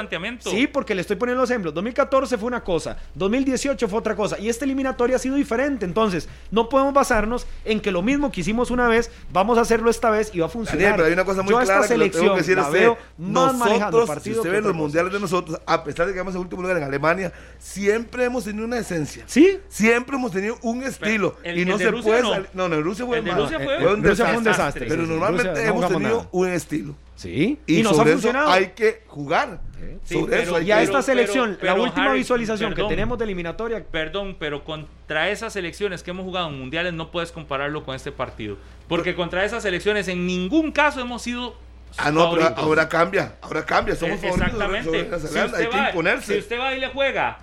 Sí, 0.41 0.67
porque 0.67 0.95
le 0.95 1.01
estoy 1.03 1.17
poniendo 1.17 1.41
los 1.43 1.51
ejemplos. 1.51 1.75
2014 1.75 2.06
fue 2.39 2.47
una 2.49 2.63
cosa, 2.65 2.97
2018 3.15 3.89
fue 3.89 3.99
otra 3.99 4.15
cosa. 4.17 4.39
Y 4.39 4.49
esta 4.49 4.65
eliminatoria 4.65 5.17
ha 5.17 5.19
sido 5.19 5.37
diferente. 5.37 5.85
Entonces, 5.85 6.29
no 6.51 6.69
podemos 6.69 6.95
basarnos 6.95 7.47
en 7.65 7.81
que 7.81 7.91
lo 7.91 8.03
mismo 8.03 8.31
que 8.33 8.41
hicimos 8.41 8.71
una 8.71 8.89
vez, 8.89 9.11
vamos 9.33 9.59
a 9.59 9.63
hacerlo 9.63 9.91
esta 9.91 10.11
vez 10.11 10.31
y 10.35 10.41
va 10.41 10.47
a 10.47 10.49
funcionar. 10.49 10.79
Daniel, 10.81 10.95
pero 10.97 11.07
hay 11.07 11.13
una 11.13 11.25
cosa 11.25 11.43
muy 11.43 11.51
Yo 11.53 11.61
clara 11.61 11.81
esta 11.83 11.95
que 11.95 11.99
le 11.99 12.05
tengo 12.11 12.13
selección 12.15 12.35
que 12.37 12.43
decir 12.43 12.57
la 12.57 12.69
veo 12.71 12.99
más 13.19 13.55
Nosotros, 13.57 14.23
si 14.23 14.31
usted 14.31 14.43
que 14.43 14.49
ve 14.51 14.57
los 14.59 14.67
cosa. 14.67 14.77
mundiales 14.79 15.13
de 15.13 15.21
nosotros, 15.21 15.61
a 15.67 15.85
pesar 15.85 16.07
de 16.07 16.13
que 16.13 16.19
vamos 16.19 16.35
en 16.35 16.41
último 16.41 16.63
lugar 16.63 16.77
en 16.77 16.83
Alemania, 16.85 17.33
siempre 17.59 18.25
hemos 18.25 18.45
tenido 18.45 18.65
una 18.65 18.79
esencia. 18.79 19.25
Sí, 19.27 19.59
Siempre 19.69 20.17
hemos 20.17 20.33
tenido 20.33 20.59
un 20.63 20.83
estilo. 20.83 21.37
el- 21.43 21.59
y 21.59 21.65
no 21.65 21.79
se 21.79 21.91
Rusia 21.91 22.03
puede 22.05 22.23
no. 22.23 22.47
No, 22.55 22.69
no, 22.69 22.75
en 22.77 22.85
Rusia 22.85 23.07
fue 23.07 23.19
El 23.19 23.25
de 23.25 23.31
mal. 23.33 23.41
Rusia 23.43 23.59
fue- 23.59 23.79
Fue 23.81 23.95
un 23.95 24.03
Rusia 24.05 24.27
fue 24.27 24.37
un 24.37 24.45
desastre. 24.45 24.85
desastre. 24.85 24.87
Pero 24.89 25.03
normalmente 25.07 25.51
Rusia 25.51 25.63
no 25.65 25.69
hemos 25.69 25.75
jugamos 25.85 25.99
tenido 26.03 26.17
nada. 26.19 26.29
un 26.33 26.49
estilo. 26.49 26.95
Sí, 27.17 27.59
Y, 27.67 27.79
y, 27.81 27.83
nos 27.83 27.93
ha 27.93 27.97
sobre 27.97 28.11
eso 28.11 28.21
funcionado. 28.21 28.51
hay 28.53 28.67
que 28.69 29.03
jugar. 29.07 29.61
Sí, 30.05 30.15
sobre 30.15 30.31
pero- 30.31 30.43
eso 30.43 30.57
hay 30.57 30.67
y 30.69 30.71
a 30.73 30.77
que 30.79 30.83
esta 30.85 31.03
selección, 31.03 31.57
pero, 31.61 31.77
la 31.77 31.83
última 31.83 32.07
Harry, 32.11 32.19
visualización 32.19 32.71
perdón. 32.75 32.89
que 32.89 32.95
tenemos 32.95 33.19
de 33.19 33.25
eliminatoria, 33.25 33.85
Perdón, 33.91 34.37
pero 34.39 34.65
contra 34.65 35.31
esas 35.31 35.53
selecciones 35.55 36.03
que 36.03 36.11
hemos 36.11 36.25
jugado 36.25 36.49
en 36.51 36.59
mundiales 36.59 36.93
no 36.93 37.11
puedes 37.11 37.33
compararlo 37.33 37.85
con 37.85 37.95
este 37.97 38.13
partido. 38.13 38.57
Porque 38.89 39.15
contra 39.15 39.45
esas 39.45 39.63
selecciones 39.63 40.09
en 40.09 40.27
ningún 40.27 40.73
caso 40.73 41.01
hemos 41.01 41.23
sido. 41.23 41.57
Ah, 41.99 42.11
no, 42.11 42.31
pero 42.33 42.53
ahora 42.57 42.89
cambia. 42.89 43.37
Ahora 43.41 43.65
cambia. 43.65 43.97
Somos 43.97 44.21
favoritos 44.21 44.51
sobre- 44.53 44.69
Exactamente. 44.77 44.85
sobre 44.85 45.03
Nueva 45.05 45.19
Si 45.19 45.27
usted 45.27 45.55
Hay 45.59 45.69
que 45.69 45.77
va- 45.77 45.89
imponerse. 45.89 46.33
Si 46.35 46.39
usted 46.41 46.59
va 46.61 46.75
y 46.75 46.81
le 46.81 46.89
juega 46.89 47.39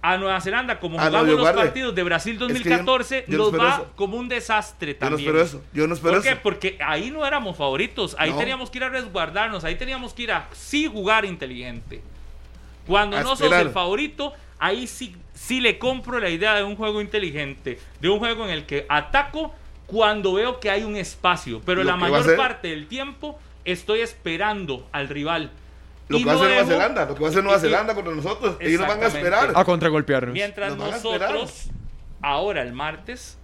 a 0.00 0.16
Nueva 0.16 0.40
Zelanda 0.40 0.78
como 0.78 0.98
Ah, 1.00 1.04
no, 1.04 1.10
jugamos 1.10 1.28
los 1.30 1.40
guarde. 1.40 1.60
partidos 1.62 1.94
de 1.94 2.02
Brasil 2.04 2.34
que 2.34 2.38
yo- 2.40 2.46
2014, 2.48 3.24
yo 3.26 3.38
no 3.38 3.50
nos 3.50 3.60
va 3.60 3.68
eso. 3.74 3.92
como 3.96 4.16
un 4.16 4.28
desastre 4.28 4.92
Yo 4.92 4.98
no 5.00 5.10
también. 5.16 5.28
espero 5.28 5.44
eso. 5.44 5.62
Yo 5.72 5.86
no 5.88 5.94
espero 5.94 6.14
¿Por 6.14 6.22
qué? 6.22 6.28
eso. 6.30 6.38
Porque 6.42 6.78
ahí 6.84 7.10
no 7.10 7.26
éramos 7.26 7.56
favoritos. 7.56 8.14
Ahí 8.18 8.30
No. 8.30 8.38
teníamos 8.38 8.70
que 8.70 8.78
ir 8.78 8.84
a 8.84 8.88
resguardarnos. 8.90 9.64
Ahí 9.64 9.74
teníamos 9.74 10.14
que 10.14 10.22
ir 10.22 10.32
a 10.32 10.48
sí 10.52 10.86
jugar 10.86 11.24
inteligente. 11.24 12.00
Cuando 12.86 13.16
A 13.16 13.22
no 13.22 13.30
sos 13.30 13.42
esperar. 13.42 13.66
el 13.66 13.72
favorito, 13.72 14.32
ahí 14.58 14.86
sí, 14.86 15.14
sí 15.34 15.60
le 15.60 15.78
compro 15.78 16.18
la 16.20 16.30
idea 16.30 16.54
de 16.54 16.62
un 16.64 16.76
juego 16.76 17.00
inteligente. 17.00 17.78
De 18.00 18.08
un 18.08 18.18
juego 18.18 18.44
en 18.44 18.50
el 18.50 18.66
que 18.66 18.86
ataco 18.88 19.54
cuando 19.86 20.34
veo 20.34 20.60
que 20.60 20.70
hay 20.70 20.84
un 20.84 20.96
espacio. 20.96 21.60
Pero 21.66 21.82
Lo 21.82 21.90
la 21.90 21.94
que 21.94 22.10
mayor 22.10 22.36
parte 22.36 22.68
del 22.68 22.86
tiempo 22.86 23.38
estoy 23.64 24.00
esperando 24.00 24.88
al 24.92 25.08
rival. 25.08 25.50
Lo 26.08 26.18
que 26.18 26.24
va 26.24 26.32
a 26.32 26.34
hacer 26.36 26.48
Nueva 26.48 26.66
Zelanda. 26.66 27.04
Lo 27.06 27.14
que 27.14 27.20
va 27.20 27.26
a 27.26 27.30
hacer 27.30 27.44
Nueva 27.44 27.58
Zelanda 27.58 27.94
contra 27.94 28.14
nosotros. 28.14 28.56
Ellos 28.60 28.80
nos 28.80 28.88
van 28.88 29.02
a 29.02 29.06
esperar. 29.06 29.52
a 29.54 29.64
contragolpearnos. 29.64 30.32
Mientras 30.32 30.76
Nos 30.76 30.90
nosotros, 30.90 31.70
ahora 32.22 32.62
el 32.62 32.72
martes, 32.72 33.36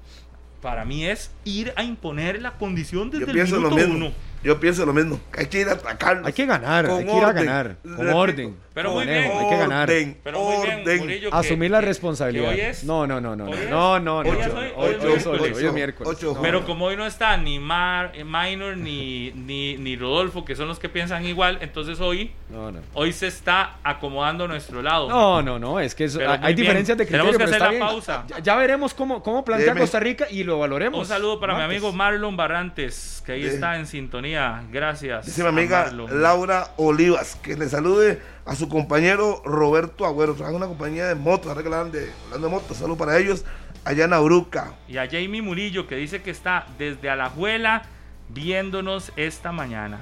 para 0.63 0.85
mí 0.85 1.07
es 1.07 1.31
ir 1.45 1.73
a 1.77 1.83
imponer 1.85 2.41
la 2.41 2.53
condición 2.53 3.11
desde 3.11 3.27
Yo 3.27 3.43
el 3.43 3.51
lo 3.51 3.71
minuto 3.71 3.77
mismo. 3.77 3.95
uno. 4.07 4.13
Yo 4.45 4.61
pienso 4.61 4.85
lo 4.85 4.93
mismo. 4.93 5.19
Hay 5.37 5.47
que 5.47 5.61
ir 5.61 5.69
a 5.69 5.73
atacarlos. 5.73 6.27
Hay 6.27 6.33
que 6.35 6.45
ganar, 6.47 6.87
hay 6.87 7.05
que 7.05 7.11
ir 7.17 7.25
a 7.25 7.29
orden. 7.29 7.45
ganar, 7.47 7.77
con 7.83 7.97
Repito, 7.97 8.17
orden. 8.17 8.57
Pero 8.75 8.89
con 8.93 8.99
muy 9.05 9.07
bien. 9.13 9.31
hay 9.33 9.49
que 9.49 9.57
ganar. 9.57 9.89
Orden, 9.89 10.19
Pero 10.25 10.41
muy 10.41 10.67
bien, 10.67 10.81
orden. 10.81 10.99
Murillo, 10.99 11.31
que- 11.31 11.37
Asumir 11.37 11.71
la 11.71 11.81
responsabilidad. 11.81 12.49
que 12.49 12.55
hoy 12.55 12.61
es- 12.61 12.85
no, 12.85 13.07
no, 13.07 13.21
no, 13.21 13.37
no, 13.37 13.45
hoy 13.45 13.51
no, 13.53 13.57
es- 13.57 13.71
no, 13.71 14.01
no, 14.01 14.17
hoy 14.19 14.29
es- 14.29 14.35
Hoy 14.35 14.43
hoy- 14.45 14.55
hoy 14.55 14.67
hoy 14.77 14.91
es 14.91 14.97
es 14.97 15.03
miércoles, 15.05 15.25
miércoles. 15.25 15.57
hoy 15.57 15.65
es 15.67 15.73
miércoles. 15.73 16.13
Ocho. 16.19 16.35
No, 16.35 16.43
Pero 16.43 16.61
no. 16.61 16.67
como 16.67 16.85
hoy 16.87 16.97
no 16.97 17.07
está 17.07 17.37
ni 17.37 17.59
Mar, 17.61 18.11
eh, 18.15 18.25
Minor 18.25 18.77
ni, 18.77 19.31
ni, 19.33 19.77
ni 19.77 19.97
Rodolfo, 19.97 20.45
que 20.45 20.57
son 20.57 20.69
los 20.69 20.79
que 20.79 20.89
piensan 20.89 21.25
igual, 21.25 21.59
entonces 21.63 22.01
hoy, 22.01 22.33
No, 22.51 22.71
no. 22.73 22.81
hoy 22.95 23.13
se 23.13 23.29
está 23.29 23.77
acomodando 23.85 24.45
a 24.45 24.49
nuestro 24.49 24.83
lado. 24.83 25.09
No, 25.09 25.41
no, 25.41 25.59
no, 25.59 25.79
es 25.81 25.95
que 25.95 26.09
Pero 26.09 26.31
hay 26.33 26.39
muy 26.39 26.47
bien. 26.49 26.57
diferencias 26.57 26.99
de 26.99 27.05
criterio. 27.07 27.31
Tenemos 27.31 27.39
que 27.39 27.45
pero 27.45 27.51
hacer 27.51 27.57
está 27.57 27.65
la 27.67 27.71
bien. 27.71 27.81
pausa. 27.87 28.25
Ya, 28.29 28.39
ya 28.41 28.57
veremos 28.57 28.93
cómo, 28.93 29.23
cómo 29.23 29.45
plantea 29.45 29.69
Deme. 29.69 29.81
Costa 29.81 30.01
Rica 30.01 30.27
y 30.29 30.43
lo 30.45 30.59
valoremos. 30.59 30.99
Un 31.01 31.07
saludo 31.07 31.39
para 31.41 31.55
mi 31.55 31.61
Martes. 31.61 31.77
amigo 31.79 31.93
Marlon 31.97 32.37
Barrantes, 32.37 33.23
que 33.25 33.33
ahí 33.33 33.45
está 33.47 33.77
en 33.79 33.87
sintonía. 33.87 34.34
Gracias. 34.71 35.27
Dice 35.27 35.43
mi 35.43 35.49
amiga. 35.49 35.91
Laura 35.91 36.69
Olivas, 36.77 37.37
que 37.37 37.57
le 37.57 37.69
salude 37.69 38.21
a 38.45 38.55
su 38.55 38.69
compañero 38.69 39.43
Roberto 39.45 40.07
Agüero. 40.07 40.35
Trabaja 40.35 40.51
en 40.51 40.57
una 40.57 40.67
compañía 40.67 41.07
de 41.07 41.15
motos, 41.15 41.49
ahora 41.49 41.63
que 41.63 41.69
hablan 41.69 41.93
de, 41.93 42.11
hablando 42.27 42.49
de 42.49 42.55
motos, 42.55 42.77
saludo 42.77 42.97
para 42.97 43.19
ellos, 43.19 43.45
allá 43.85 44.05
en 44.05 44.13
Auruca. 44.13 44.75
Y 44.89 44.99
a 44.99 45.07
Jamie 45.07 45.43
Murillo, 45.43 45.87
que 45.87 45.97
dice 45.97 46.23
que 46.23 46.31
está 46.31 46.67
desde 46.79 47.11
Alajuela 47.11 47.83
viéndonos 48.29 49.13
esta 49.17 49.53
mañana. 49.53 49.99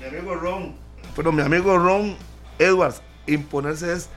Mi 0.00 0.06
amigo 0.06 0.34
Ron, 0.34 0.76
pero 1.16 1.32
mi 1.32 1.42
amigo 1.42 1.78
Ron 1.78 2.16
Edwards, 2.58 3.02
imponerse 3.26 3.92
es 3.92 4.08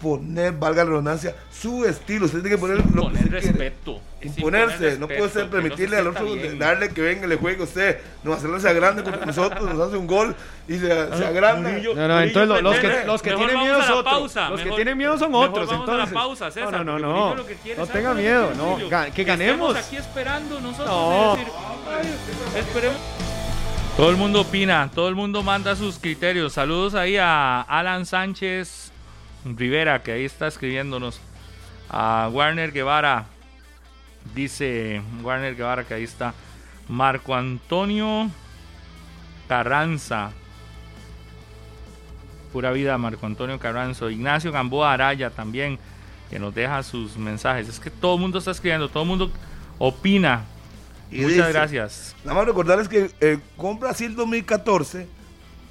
poner, 0.00 0.52
valga 0.52 0.84
la 0.84 0.90
redundancia, 0.90 1.34
su 1.50 1.84
estilo. 1.84 2.26
Usted 2.26 2.40
tiene 2.40 2.56
que 2.56 2.60
poner 2.60 2.78
lo 2.94 3.10
que 3.10 3.18
respeto. 3.24 4.00
Es 4.20 4.36
Imponerse, 4.38 4.98
no 4.98 5.06
puede 5.06 5.28
ser 5.28 5.48
permitirle 5.50 5.98
al 5.98 6.06
otro 6.08 6.24
bien. 6.32 6.58
darle 6.58 6.88
que 6.90 7.00
venga, 7.00 7.26
le 7.26 7.36
juegue 7.36 7.62
usted. 7.62 7.98
Zelanda 8.24 8.58
sea 8.60 8.72
grande 8.72 9.02
contra 9.02 9.24
nosotros, 9.26 9.62
nos 9.74 9.88
hace 9.88 9.96
un 9.96 10.06
gol 10.06 10.34
y 10.66 10.74
se, 10.78 10.86
se 10.88 11.24
agranda. 11.26 11.70
No, 11.70 12.08
no, 12.08 12.20
entonces 12.20 12.48
lo- 12.48 12.60
los 12.62 12.76
que, 12.78 13.04
los 13.04 13.22
que 13.22 13.32
tienen 13.34 13.58
miedo 13.58 13.82
son 13.82 13.98
otros. 14.06 14.34
los 14.50 14.60
que 14.62 14.70
tienen 14.72 14.98
miedo 14.98 15.18
son 15.18 15.34
otros. 15.34 15.66
vamos 15.68 15.80
entonces. 15.88 16.02
a 16.10 16.14
la 16.14 16.20
pausa, 16.20 16.50
César. 16.50 16.72
no, 16.72 16.84
no, 16.84 16.98
no, 16.98 17.28
no. 17.30 17.34
lo 17.36 17.46
que 17.46 17.54
quiere 17.54 17.78
No 17.78 17.84
es 17.84 17.90
tenga 17.90 18.14
miedo, 18.14 18.52
no. 18.56 18.78
Que 19.14 19.24
ganemos. 19.24 19.76
aquí 19.76 19.96
esperando 19.96 20.60
nosotros. 20.60 20.88
No. 20.88 21.34
y 21.34 21.38
decir, 21.38 21.52
"Ay, 22.54 22.60
esperemos. 22.60 22.96
Todo 23.96 24.10
el 24.10 24.16
mundo 24.16 24.40
opina, 24.42 24.90
todo 24.94 25.08
el 25.08 25.14
mundo 25.14 25.42
manda 25.42 25.74
sus 25.76 25.98
criterios. 25.98 26.52
Saludos 26.52 26.94
ahí 26.94 27.16
a 27.16 27.62
Alan 27.62 28.04
Sánchez 28.04 28.92
Rivera, 29.54 30.02
que 30.02 30.12
ahí 30.12 30.24
está 30.24 30.46
escribiéndonos. 30.48 31.20
A 31.88 32.28
Warner 32.32 32.72
Guevara. 32.72 33.26
Dice 34.34 35.00
Warner 35.22 35.54
Guevara 35.54 35.84
que 35.84 35.94
ahí 35.94 36.02
está. 36.02 36.34
Marco 36.88 37.34
Antonio 37.34 38.30
Carranza. 39.48 40.32
Pura 42.52 42.72
vida, 42.72 42.96
Marco 42.98 43.26
Antonio 43.26 43.58
Carranzo. 43.58 44.10
Ignacio 44.10 44.50
Gamboa 44.50 44.92
Araya 44.92 45.30
también, 45.30 45.78
que 46.30 46.38
nos 46.38 46.54
deja 46.54 46.82
sus 46.82 47.16
mensajes. 47.16 47.68
Es 47.68 47.78
que 47.78 47.90
todo 47.90 48.14
el 48.14 48.20
mundo 48.20 48.38
está 48.38 48.50
escribiendo, 48.50 48.88
todo 48.88 49.02
el 49.02 49.08
mundo 49.08 49.30
opina. 49.78 50.44
Y 51.10 51.20
Muchas 51.20 51.36
dice, 51.36 51.52
gracias. 51.52 52.16
Nada 52.24 52.34
más 52.38 52.46
recordarles 52.46 52.88
que 52.88 53.10
eh, 53.20 53.38
con 53.56 53.78
Brasil 53.78 54.16
2014, 54.16 55.06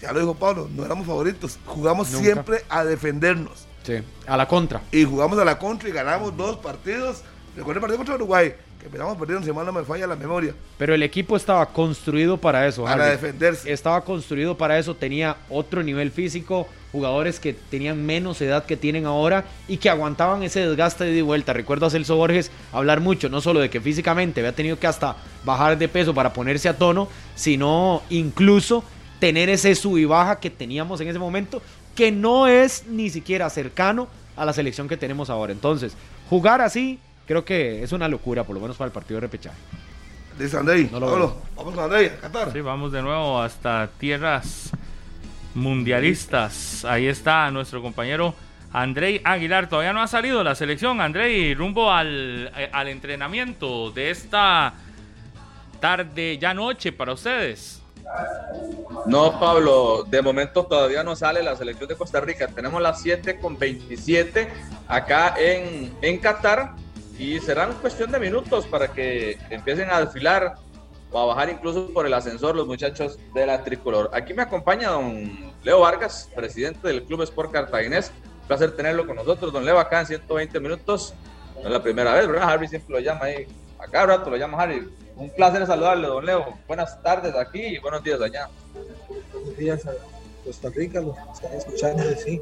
ya 0.02 0.14
lo 0.14 0.20
dijo 0.20 0.36
Pablo, 0.36 0.70
no 0.74 0.86
éramos 0.86 1.08
favoritos. 1.08 1.60
Jugamos 1.66 2.12
Nunca. 2.12 2.24
siempre 2.24 2.64
a 2.70 2.84
defendernos. 2.84 3.65
Sí, 3.86 3.94
a 4.26 4.36
la 4.38 4.48
contra. 4.48 4.82
Y 4.92 5.04
jugamos 5.04 5.38
a 5.38 5.46
la 5.46 5.60
contra 5.60 5.88
y 5.90 5.92
ganamos 5.92 6.36
dos 6.36 6.58
partidos. 6.58 7.22
Recuerden 7.56 7.78
el 7.78 7.82
partido 7.82 7.98
contra 7.98 8.16
Uruguay, 8.16 8.54
que 8.80 8.86
empezamos 8.88 9.18
perdiendo, 9.18 9.46
si 9.46 9.54
mal 9.54 9.66
no 9.66 9.72
me 9.72 9.84
falla 9.84 10.08
la 10.08 10.16
memoria, 10.16 10.54
Pero 10.78 10.94
el 10.96 11.04
equipo 11.04 11.38
estaba 11.38 11.66
construido 11.68 12.38
para 12.38 12.68
eso. 12.68 12.84
para 12.84 13.04
Harry. 13.06 13.12
defenderse. 13.14 13.72
Estaba 13.72 14.02
construido 14.02 14.58
para 14.58 14.78
eso, 14.80 14.96
tenía 14.96 15.38
otro 15.50 15.82
nivel 15.84 16.12
físico, 16.12 16.68
jugadores 16.92 17.40
que 17.40 17.54
tenían 17.54 18.06
menos 18.06 18.42
edad 18.42 18.66
que 18.66 18.76
tienen 18.76 19.06
ahora 19.06 19.46
y 19.68 19.78
que 19.78 19.90
aguantaban 19.90 20.44
ese 20.44 20.66
desgaste 20.68 21.04
de 21.06 21.22
vuelta. 21.22 21.54
Recuerdo 21.54 21.86
a 21.86 21.90
Celso 21.90 22.16
Borges 22.18 22.52
hablar 22.74 23.00
mucho, 23.02 23.30
no 23.30 23.40
solo 23.40 23.60
de 23.60 23.70
que 23.70 23.80
físicamente 23.80 24.42
había 24.42 24.54
tenido 24.56 24.80
que 24.80 24.88
hasta 24.88 25.16
bajar 25.46 25.78
de 25.78 25.88
peso 25.88 26.14
para 26.14 26.34
ponerse 26.34 26.68
a 26.70 26.78
tono, 26.78 27.08
sino 27.36 28.02
incluso 28.10 28.84
tener 29.20 29.50
ese 29.50 29.76
sub 29.76 29.98
y 29.98 30.06
baja 30.06 30.40
que 30.40 30.50
teníamos 30.50 31.00
en 31.02 31.08
ese 31.08 31.20
momento, 31.20 31.62
que 31.96 32.12
no 32.12 32.48
es 32.48 32.86
ni 32.88 33.10
siquiera 33.10 33.50
cercano 33.50 34.08
a 34.36 34.46
la 34.46 34.54
selección 34.54 34.88
que 34.88 34.98
tenemos 34.98 35.30
ahora. 35.30 35.52
Entonces, 35.54 35.96
jugar 36.30 36.62
así 36.62 37.00
creo 37.26 37.44
que 37.46 37.82
es 37.84 37.92
una 37.92 38.08
locura, 38.08 38.44
por 38.44 38.54
lo 38.56 38.62
menos 38.62 38.78
para 38.78 38.88
el 38.88 38.92
partido 38.92 39.16
de 39.16 39.22
repechaje. 39.22 39.58
Dice 40.38 40.58
Andrei, 40.58 40.90
No 40.92 41.00
lo 41.00 41.08
Pablo, 41.10 41.28
veo. 41.28 41.42
vamos 41.56 41.74
con 41.76 41.84
Andrei, 41.86 42.08
a 42.08 42.18
Qatar. 42.18 42.52
Sí, 42.52 42.60
vamos 42.60 42.92
de 42.92 43.02
nuevo 43.02 43.42
hasta 43.42 43.90
tierras 43.98 44.70
mundialistas. 45.54 46.84
Ahí 46.86 47.08
está 47.08 47.50
nuestro 47.52 47.82
compañero 47.82 48.36
Andrei 48.74 49.22
Aguilar. 49.24 49.70
Todavía 49.70 49.94
no 49.94 50.02
ha 50.02 50.08
salido 50.08 50.44
la 50.44 50.54
selección. 50.54 51.00
Andrei, 51.00 51.54
rumbo 51.56 51.90
al, 51.92 52.52
eh, 52.58 52.70
al 52.72 52.90
entrenamiento 52.90 53.92
de 53.92 54.12
esta 54.12 54.74
tarde, 55.80 56.38
ya 56.38 56.54
noche 56.54 56.92
para 56.92 57.14
ustedes. 57.14 57.75
No, 59.06 59.40
Pablo, 59.40 60.04
de 60.04 60.22
momento 60.22 60.66
todavía 60.66 61.04
no 61.04 61.16
sale 61.16 61.44
la 61.44 61.56
selección 61.56 61.88
de 61.88 61.96
Costa 61.96 62.20
Rica. 62.20 62.48
Tenemos 62.48 62.82
las 62.82 63.02
7 63.02 63.40
con 63.40 63.58
27 63.58 64.48
acá 64.88 65.36
en, 65.38 65.96
en 66.02 66.18
Qatar 66.20 66.74
y 67.18 67.40
serán 67.40 67.74
cuestión 67.76 68.12
de 68.12 68.20
minutos 68.20 68.66
para 68.66 68.90
que 68.90 69.38
empiecen 69.50 69.90
a 69.90 70.02
desfilar 70.02 70.56
o 71.12 71.20
a 71.20 71.26
bajar 71.26 71.50
incluso 71.50 71.94
por 71.94 72.06
el 72.06 72.14
ascensor 72.14 72.56
los 72.56 72.68
muchachos 72.68 73.20
de 73.34 73.46
la 73.46 73.64
tricolor. 73.64 74.10
Aquí 74.14 74.34
me 74.34 74.42
acompaña 74.42 74.90
don 74.90 75.54
Leo 75.64 75.80
Vargas, 75.80 76.30
presidente 76.36 76.88
del 76.88 77.04
Club 77.04 77.22
Sport 77.24 77.52
Cartaginés. 77.52 78.12
Un 78.42 78.48
placer 78.48 78.76
tenerlo 78.76 79.08
con 79.08 79.16
nosotros, 79.16 79.54
don 79.54 79.66
Leo, 79.66 79.80
acá 79.80 80.02
en 80.02 80.08
120 80.08 80.60
minutos. 80.60 81.14
No 81.56 81.62
es 81.62 81.72
la 81.72 81.82
primera 81.82 82.14
vez, 82.14 82.28
¿verdad? 82.28 82.50
Harry 82.50 82.68
siempre 82.68 82.96
lo 82.96 83.00
llama 83.00 83.26
ahí. 83.26 83.48
Acá 83.80 84.06
rato 84.06 84.30
lo 84.30 84.38
llama 84.38 84.62
Harry. 84.62 84.88
Un 85.18 85.30
placer 85.30 85.66
saludarle, 85.66 86.08
don 86.08 86.26
Leo. 86.26 86.58
Buenas 86.68 87.02
tardes 87.02 87.34
aquí 87.36 87.62
y 87.62 87.80
buenos 87.80 88.04
días 88.04 88.20
allá. 88.22 88.50
buenos 89.34 89.58
días 89.58 89.86
a 89.88 89.94
Costa 90.44 90.70
Rica, 90.70 91.00
los 91.00 91.16
que 91.16 91.32
están 91.34 91.54
escuchando, 91.54 92.04
sí. 92.18 92.42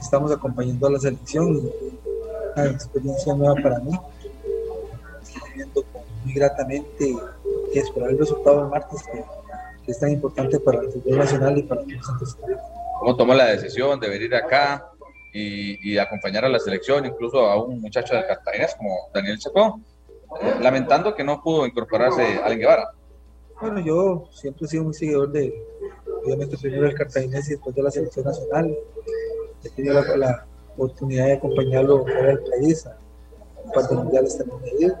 Estamos 0.00 0.32
acompañando 0.32 0.88
a 0.88 0.90
la 0.90 0.98
selección 0.98 1.56
y 1.56 1.70
una 2.56 2.70
experiencia 2.70 3.34
nueva 3.34 3.54
para 3.62 3.78
mí. 3.78 3.92
Estoy 5.22 5.50
viviendo 5.50 5.84
muy 6.24 6.34
gratamente 6.34 7.14
y 7.72 7.78
esperar 7.78 8.10
el 8.10 8.18
resultado 8.18 8.62
del 8.62 8.70
martes 8.70 9.02
que, 9.04 9.24
que 9.84 9.92
es 9.92 10.00
tan 10.00 10.10
importante 10.10 10.58
para 10.58 10.80
el 10.80 10.90
fútbol 10.90 11.18
nacional 11.18 11.56
y 11.56 11.62
para 11.62 11.82
Rica. 11.82 12.02
cómo 12.98 13.16
tomó 13.16 13.34
la 13.34 13.46
decisión 13.46 14.00
de 14.00 14.08
venir 14.08 14.34
acá 14.34 14.90
y, 15.32 15.92
y 15.92 15.98
acompañar 15.98 16.44
a 16.44 16.48
la 16.48 16.58
selección, 16.58 17.06
incluso 17.06 17.38
a 17.46 17.62
un 17.62 17.80
muchacho 17.80 18.14
del 18.14 18.26
Cartaginés 18.26 18.74
como 18.74 19.08
Daniel 19.14 19.38
Chacón, 19.38 19.84
lamentando 20.60 21.14
que 21.14 21.24
no 21.24 21.42
pudo 21.42 21.66
incorporarse 21.66 22.40
Allen 22.44 22.58
Guevara. 22.58 22.90
Bueno, 23.60 23.80
yo 23.80 24.24
siempre 24.32 24.66
he 24.66 24.68
sido 24.68 24.84
muy 24.84 24.94
seguidor 24.94 25.30
de, 25.32 25.54
obviamente 26.24 26.58
primero 26.58 26.82
del 26.82 26.94
Cartaginés 26.94 27.48
y 27.48 27.52
después 27.52 27.74
de 27.74 27.82
la 27.82 27.90
selección 27.90 28.24
nacional. 28.26 28.76
He 29.64 29.70
tenido 29.70 29.94
la, 29.94 30.16
la 30.16 30.46
oportunidad 30.74 31.26
de 31.26 31.32
acompañarlo 31.34 32.02
fuera 32.04 32.26
del 32.26 32.40
país, 32.40 32.86
a 32.86 32.98
un 33.64 33.72
par 33.72 33.88
de 33.88 33.96
mundiales 33.96 34.36
también. 34.38 34.94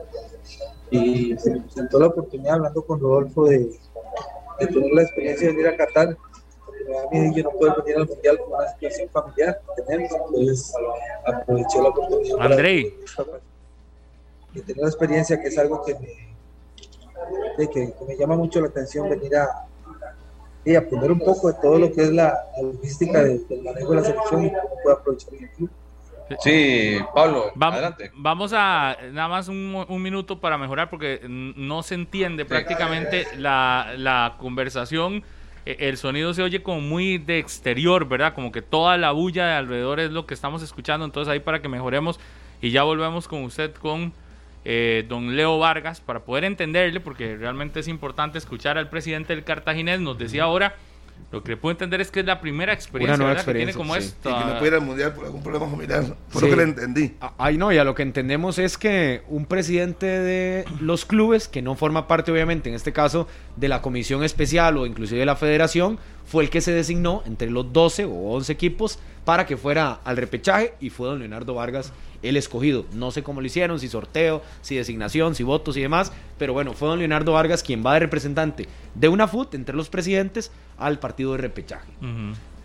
Y 0.90 1.36
se 1.38 1.50
me 1.50 1.60
presentó 1.60 1.98
la 2.00 2.06
oportunidad 2.06 2.54
hablando 2.54 2.82
con 2.84 2.98
Rodolfo 3.00 3.44
de, 3.46 3.58
de 4.60 4.66
tener 4.66 4.92
la 4.92 5.02
experiencia 5.02 5.48
de 5.48 5.52
venir 5.54 5.68
a 5.68 5.76
Qatar. 5.76 6.16
Porque 6.64 6.96
a 6.98 7.10
mí 7.10 7.36
yo 7.36 7.42
no 7.44 7.50
puedo 7.50 7.74
venir 7.82 7.96
al 7.96 8.06
mundial 8.08 8.38
por 8.38 8.58
una 8.58 8.68
situación 8.72 9.08
familiar 9.10 9.60
que 9.76 9.82
tenemos, 9.82 10.10
entonces 10.12 10.72
aproveché 11.26 11.82
la 11.82 11.88
oportunidad. 11.90 12.36
para- 12.38 12.56
Y 14.56 14.60
tener 14.62 14.82
la 14.82 14.88
experiencia 14.88 15.40
que 15.40 15.48
es 15.48 15.58
algo 15.58 15.84
que 15.84 15.94
me, 15.94 16.36
de 17.58 17.68
que, 17.70 17.92
que 17.98 18.04
me 18.08 18.16
llama 18.16 18.36
mucho 18.36 18.60
la 18.60 18.68
atención 18.68 19.08
venir 19.08 19.36
a 19.36 19.48
y 20.64 20.74
aprender 20.74 21.12
un 21.12 21.20
poco 21.20 21.46
de 21.48 21.54
todo 21.62 21.78
lo 21.78 21.92
que 21.92 22.02
es 22.02 22.10
la, 22.10 22.36
la 22.56 22.62
logística 22.62 23.22
de- 23.22 23.38
del 23.48 23.62
manejo 23.62 23.90
de 23.90 23.96
la 23.96 24.02
selección 24.04 24.46
y 24.46 24.50
cómo 24.50 24.68
puedo 24.82 24.96
aprovechar 24.96 25.34
el 25.34 25.50
club. 25.50 25.70
Sí, 26.40 26.98
Pablo, 27.14 27.52
Vam- 27.54 27.72
adelante. 27.74 28.10
Vamos 28.16 28.52
a 28.52 28.96
nada 29.12 29.28
más 29.28 29.46
un, 29.46 29.84
un 29.88 30.02
minuto 30.02 30.40
para 30.40 30.58
mejorar 30.58 30.90
porque 30.90 31.20
no 31.28 31.84
se 31.84 31.94
entiende 31.94 32.44
prácticamente 32.44 33.26
la, 33.38 33.92
la 33.96 34.34
conversación. 34.38 35.22
Eh, 35.66 35.76
El 35.78 35.96
sonido 35.98 36.34
se 36.34 36.42
oye 36.42 36.64
como 36.64 36.80
muy 36.80 37.18
de 37.18 37.38
exterior, 37.38 38.08
¿verdad? 38.08 38.34
Como 38.34 38.50
que 38.50 38.60
toda 38.60 38.96
la 38.96 39.12
bulla 39.12 39.46
de 39.46 39.52
alrededor 39.52 40.00
es 40.00 40.10
lo 40.10 40.26
que 40.26 40.34
estamos 40.34 40.62
escuchando. 40.64 41.06
Entonces 41.06 41.30
ahí 41.30 41.38
para 41.38 41.62
que 41.62 41.68
mejoremos 41.68 42.18
y 42.60 42.72
ya 42.72 42.82
volvemos 42.82 43.28
con 43.28 43.44
usted 43.44 43.72
con 43.74 44.12
eh, 44.68 45.04
don 45.08 45.36
Leo 45.36 45.60
Vargas 45.60 46.00
para 46.00 46.24
poder 46.24 46.42
entenderle 46.42 46.98
porque 46.98 47.36
realmente 47.36 47.78
es 47.78 47.86
importante 47.86 48.36
escuchar 48.38 48.78
al 48.78 48.90
presidente 48.90 49.32
del 49.32 49.44
Cartaginés. 49.44 50.00
Nos 50.00 50.18
decía 50.18 50.42
ahora, 50.42 50.74
lo 51.30 51.42
que 51.44 51.50
le 51.52 51.56
puedo 51.56 51.70
entender 51.70 52.00
es 52.00 52.10
que 52.10 52.20
es 52.20 52.26
la 52.26 52.40
primera 52.40 52.72
experiencia, 52.72 53.16
nueva 53.16 53.30
¿verdad? 53.34 53.44
que 53.46 53.52
tiene 53.52 53.70
experiencia, 53.70 54.20
como 54.22 54.34
sí. 54.34 54.38
Y 54.40 54.44
que 54.44 54.52
no 54.52 54.58
puede 54.58 54.66
ir 54.68 54.74
al 54.74 54.80
mundial 54.82 55.14
por 55.14 55.24
algún 55.26 55.42
problema 55.42 55.68
familiar. 55.70 56.02
Por 56.32 56.40
Sí. 56.42 56.46
lo 56.46 56.50
que 56.50 56.56
le 56.56 56.62
entendí. 56.64 57.14
Ah, 57.20 57.32
Ay, 57.38 57.56
no, 57.58 57.72
y 57.72 57.78
a 57.78 57.84
lo 57.84 57.94
que 57.94 58.02
entendemos 58.02 58.58
es 58.58 58.76
que 58.76 59.22
un 59.28 59.46
presidente 59.46 60.04
de 60.06 60.64
los 60.80 61.04
clubes, 61.04 61.46
que 61.46 61.62
no 61.62 61.76
forma 61.76 62.08
parte 62.08 62.32
obviamente 62.32 62.68
en 62.68 62.74
este 62.74 62.92
caso 62.92 63.28
de 63.54 63.68
la 63.68 63.82
comisión 63.82 64.24
especial 64.24 64.76
o 64.78 64.84
inclusive 64.84 65.20
de 65.20 65.26
la 65.26 65.36
federación, 65.36 65.98
fue 66.26 66.44
el 66.44 66.50
que 66.50 66.60
se 66.60 66.72
designó 66.72 67.22
entre 67.26 67.50
los 67.50 67.72
12 67.72 68.04
o 68.04 68.32
11 68.34 68.52
equipos 68.52 68.98
para 69.24 69.46
que 69.46 69.56
fuera 69.56 70.00
al 70.04 70.16
repechaje 70.16 70.74
y 70.80 70.90
fue 70.90 71.08
don 71.08 71.18
Leonardo 71.18 71.54
Vargas 71.54 71.92
el 72.22 72.36
escogido. 72.36 72.86
No 72.92 73.10
sé 73.10 73.22
cómo 73.22 73.40
lo 73.40 73.46
hicieron, 73.46 73.78
si 73.78 73.88
sorteo, 73.88 74.42
si 74.60 74.76
designación, 74.76 75.34
si 75.34 75.42
votos 75.42 75.76
y 75.76 75.82
demás, 75.82 76.12
pero 76.38 76.52
bueno, 76.52 76.72
fue 76.72 76.88
don 76.88 76.98
Leonardo 76.98 77.32
Vargas 77.32 77.62
quien 77.62 77.84
va 77.84 77.94
de 77.94 78.00
representante 78.00 78.66
de 78.94 79.08
una 79.08 79.28
FUT 79.28 79.54
entre 79.54 79.76
los 79.76 79.88
presidentes 79.88 80.50
al 80.78 80.98
partido 80.98 81.32
de 81.32 81.38
repechaje. 81.38 81.90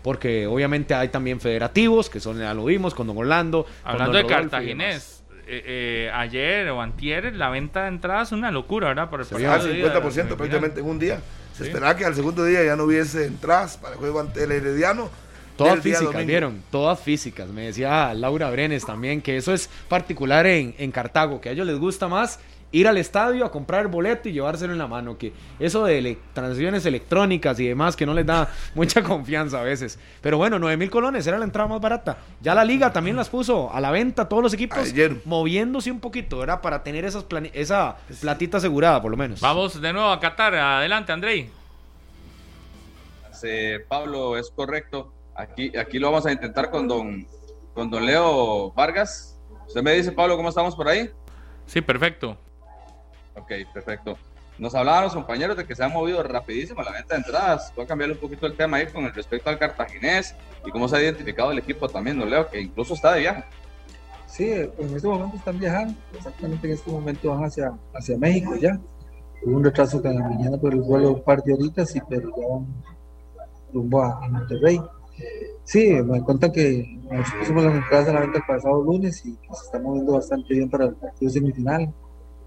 Porque 0.02 0.46
obviamente 0.48 0.94
hay 0.94 1.08
también 1.08 1.40
federativos, 1.40 2.10
que 2.10 2.18
son, 2.18 2.38
ya 2.38 2.52
lo 2.54 2.64
vimos, 2.64 2.92
con 2.94 3.06
don 3.06 3.16
Orlando. 3.16 3.64
con 3.64 3.92
Hablando 3.92 4.18
don 4.18 4.26
de 4.26 4.34
Cartaginés, 4.34 5.22
eh, 5.46 5.62
eh, 5.64 6.10
ayer 6.12 6.68
o 6.70 6.80
antier 6.80 7.34
la 7.36 7.50
venta 7.50 7.82
de 7.82 7.88
entradas 7.88 8.28
es 8.28 8.32
una 8.32 8.50
locura, 8.50 8.88
¿verdad? 8.88 9.10
Por 9.10 9.20
el 9.20 9.26
Al 9.26 9.32
partido 9.32 9.72
de 9.72 9.78
ida 9.78 9.88
de 9.88 9.94
la 9.94 10.00
50% 10.00 10.12
semifinal. 10.12 10.36
prácticamente 10.36 10.80
en 10.80 10.86
un 10.86 10.98
día. 10.98 11.20
Se 11.62 11.66
Sí. 11.66 11.70
esperaba 11.70 11.96
que 11.96 12.04
al 12.04 12.14
segundo 12.14 12.44
día 12.44 12.64
ya 12.64 12.76
no 12.76 12.84
hubiese 12.84 13.26
entradas 13.26 13.76
para 13.76 13.94
el 13.94 13.98
juego 14.00 14.20
ante 14.20 14.44
el 14.44 14.52
Herediano. 14.52 15.10
Todas 15.56 15.80
físicas. 15.80 16.26
¿vieron? 16.26 16.62
Todas 16.70 16.98
físicas. 16.98 17.48
Me 17.50 17.66
decía 17.66 18.12
Laura 18.14 18.50
Brenes 18.50 18.84
también 18.86 19.20
que 19.20 19.36
eso 19.36 19.52
es 19.52 19.68
particular 19.88 20.46
en, 20.46 20.74
en 20.78 20.90
Cartago, 20.90 21.40
que 21.40 21.50
a 21.50 21.52
ellos 21.52 21.66
les 21.66 21.78
gusta 21.78 22.08
más 22.08 22.38
ir 22.72 22.88
al 22.88 22.96
estadio 22.96 23.44
a 23.44 23.50
comprar 23.52 23.82
el 23.82 23.88
boleto 23.88 24.28
y 24.28 24.32
llevárselo 24.32 24.72
en 24.72 24.78
la 24.78 24.86
mano, 24.86 25.16
que 25.18 25.32
eso 25.60 25.84
de 25.84 25.98
ele- 25.98 26.18
transacciones 26.32 26.84
electrónicas 26.86 27.60
y 27.60 27.68
demás 27.68 27.94
que 27.96 28.06
no 28.06 28.14
les 28.14 28.26
da 28.26 28.48
mucha 28.74 29.02
confianza 29.02 29.60
a 29.60 29.62
veces. 29.62 29.98
Pero 30.20 30.38
bueno, 30.38 30.58
9 30.58 30.76
mil 30.76 30.90
colones 30.90 31.26
era 31.26 31.38
la 31.38 31.44
entrada 31.44 31.68
más 31.68 31.80
barata. 31.80 32.16
Ya 32.40 32.54
la 32.54 32.64
liga 32.64 32.92
también 32.92 33.14
las 33.16 33.28
puso 33.28 33.72
a 33.72 33.80
la 33.80 33.90
venta 33.90 34.28
todos 34.28 34.42
los 34.42 34.54
equipos, 34.54 34.78
Ayer. 34.78 35.20
moviéndose 35.24 35.90
un 35.90 36.00
poquito, 36.00 36.38
¿verdad? 36.38 36.60
Para 36.60 36.82
tener 36.82 37.04
esas 37.04 37.26
esa 37.52 37.96
platita 38.20 38.56
asegurada, 38.56 39.00
por 39.02 39.10
lo 39.10 39.16
menos. 39.16 39.40
Vamos 39.40 39.80
de 39.80 39.92
nuevo 39.92 40.08
a 40.08 40.18
Qatar. 40.18 40.54
Adelante, 40.54 41.12
Andrei. 41.12 41.50
Eh, 43.44 43.84
Pablo, 43.88 44.36
es 44.38 44.50
correcto. 44.50 45.12
Aquí, 45.34 45.76
aquí 45.76 45.98
lo 45.98 46.10
vamos 46.10 46.26
a 46.26 46.32
intentar 46.32 46.70
con 46.70 46.86
don, 46.86 47.26
con 47.74 47.90
don 47.90 48.06
Leo 48.06 48.70
Vargas. 48.72 49.36
Usted 49.66 49.82
me 49.82 49.94
dice, 49.94 50.12
Pablo, 50.12 50.36
¿cómo 50.36 50.48
estamos 50.48 50.76
por 50.76 50.88
ahí? 50.88 51.10
Sí, 51.66 51.80
perfecto. 51.80 52.36
Ok, 53.34 53.52
perfecto. 53.72 54.16
Nos 54.58 54.74
hablaban 54.74 55.04
los 55.04 55.14
compañeros 55.14 55.56
de 55.56 55.64
que 55.64 55.74
se 55.74 55.82
ha 55.82 55.88
movido 55.88 56.22
rapidísimo 56.22 56.82
la 56.82 56.92
venta 56.92 57.14
de 57.14 57.20
entradas. 57.20 57.72
Voy 57.74 57.84
a 57.84 57.88
cambiar 57.88 58.10
un 58.10 58.18
poquito 58.18 58.46
el 58.46 58.56
tema 58.56 58.76
ahí 58.76 58.86
con 58.86 59.10
respecto 59.12 59.48
al 59.48 59.58
cartaginés 59.58 60.34
y 60.64 60.70
cómo 60.70 60.88
se 60.88 60.96
ha 60.96 61.02
identificado 61.02 61.50
el 61.52 61.58
equipo 61.58 61.88
también, 61.88 62.18
don 62.18 62.28
Leo, 62.28 62.48
que 62.48 62.60
incluso 62.60 62.94
está 62.94 63.12
de 63.14 63.20
viaje. 63.20 63.44
Sí, 64.26 64.50
en 64.50 64.96
este 64.96 65.08
momento 65.08 65.36
están 65.36 65.58
viajando, 65.58 65.94
exactamente 66.16 66.66
en 66.66 66.72
este 66.72 66.90
momento 66.90 67.30
van 67.30 67.44
hacia, 67.44 67.72
hacia 67.94 68.16
México 68.16 68.54
ya. 68.56 68.80
Hubo 69.44 69.56
un 69.56 69.64
retraso 69.64 70.00
la 70.02 70.12
mañana 70.12 70.56
por 70.56 70.72
el 70.72 70.80
vuelo 70.80 71.14
un 71.14 71.22
par 71.22 71.42
de 71.42 71.52
horitas, 71.52 71.94
y 71.96 72.00
pero 72.08 72.30
rumbo 73.72 74.02
a, 74.02 74.28
Monterrey. 74.28 74.80
Sí, 75.64 75.92
me 76.02 76.22
cuentan 76.22 76.52
que 76.52 76.98
nos 77.10 77.30
pusimos 77.32 77.64
las 77.64 77.74
entradas 77.74 78.08
a 78.08 78.12
la 78.12 78.20
venta 78.20 78.38
el 78.38 78.44
pasado 78.44 78.82
lunes 78.82 79.24
y 79.26 79.32
se 79.32 79.64
está 79.64 79.78
moviendo 79.78 80.12
bastante 80.12 80.54
bien 80.54 80.70
para 80.70 80.86
el 80.86 80.94
partido 80.94 81.30
semifinal. 81.30 81.92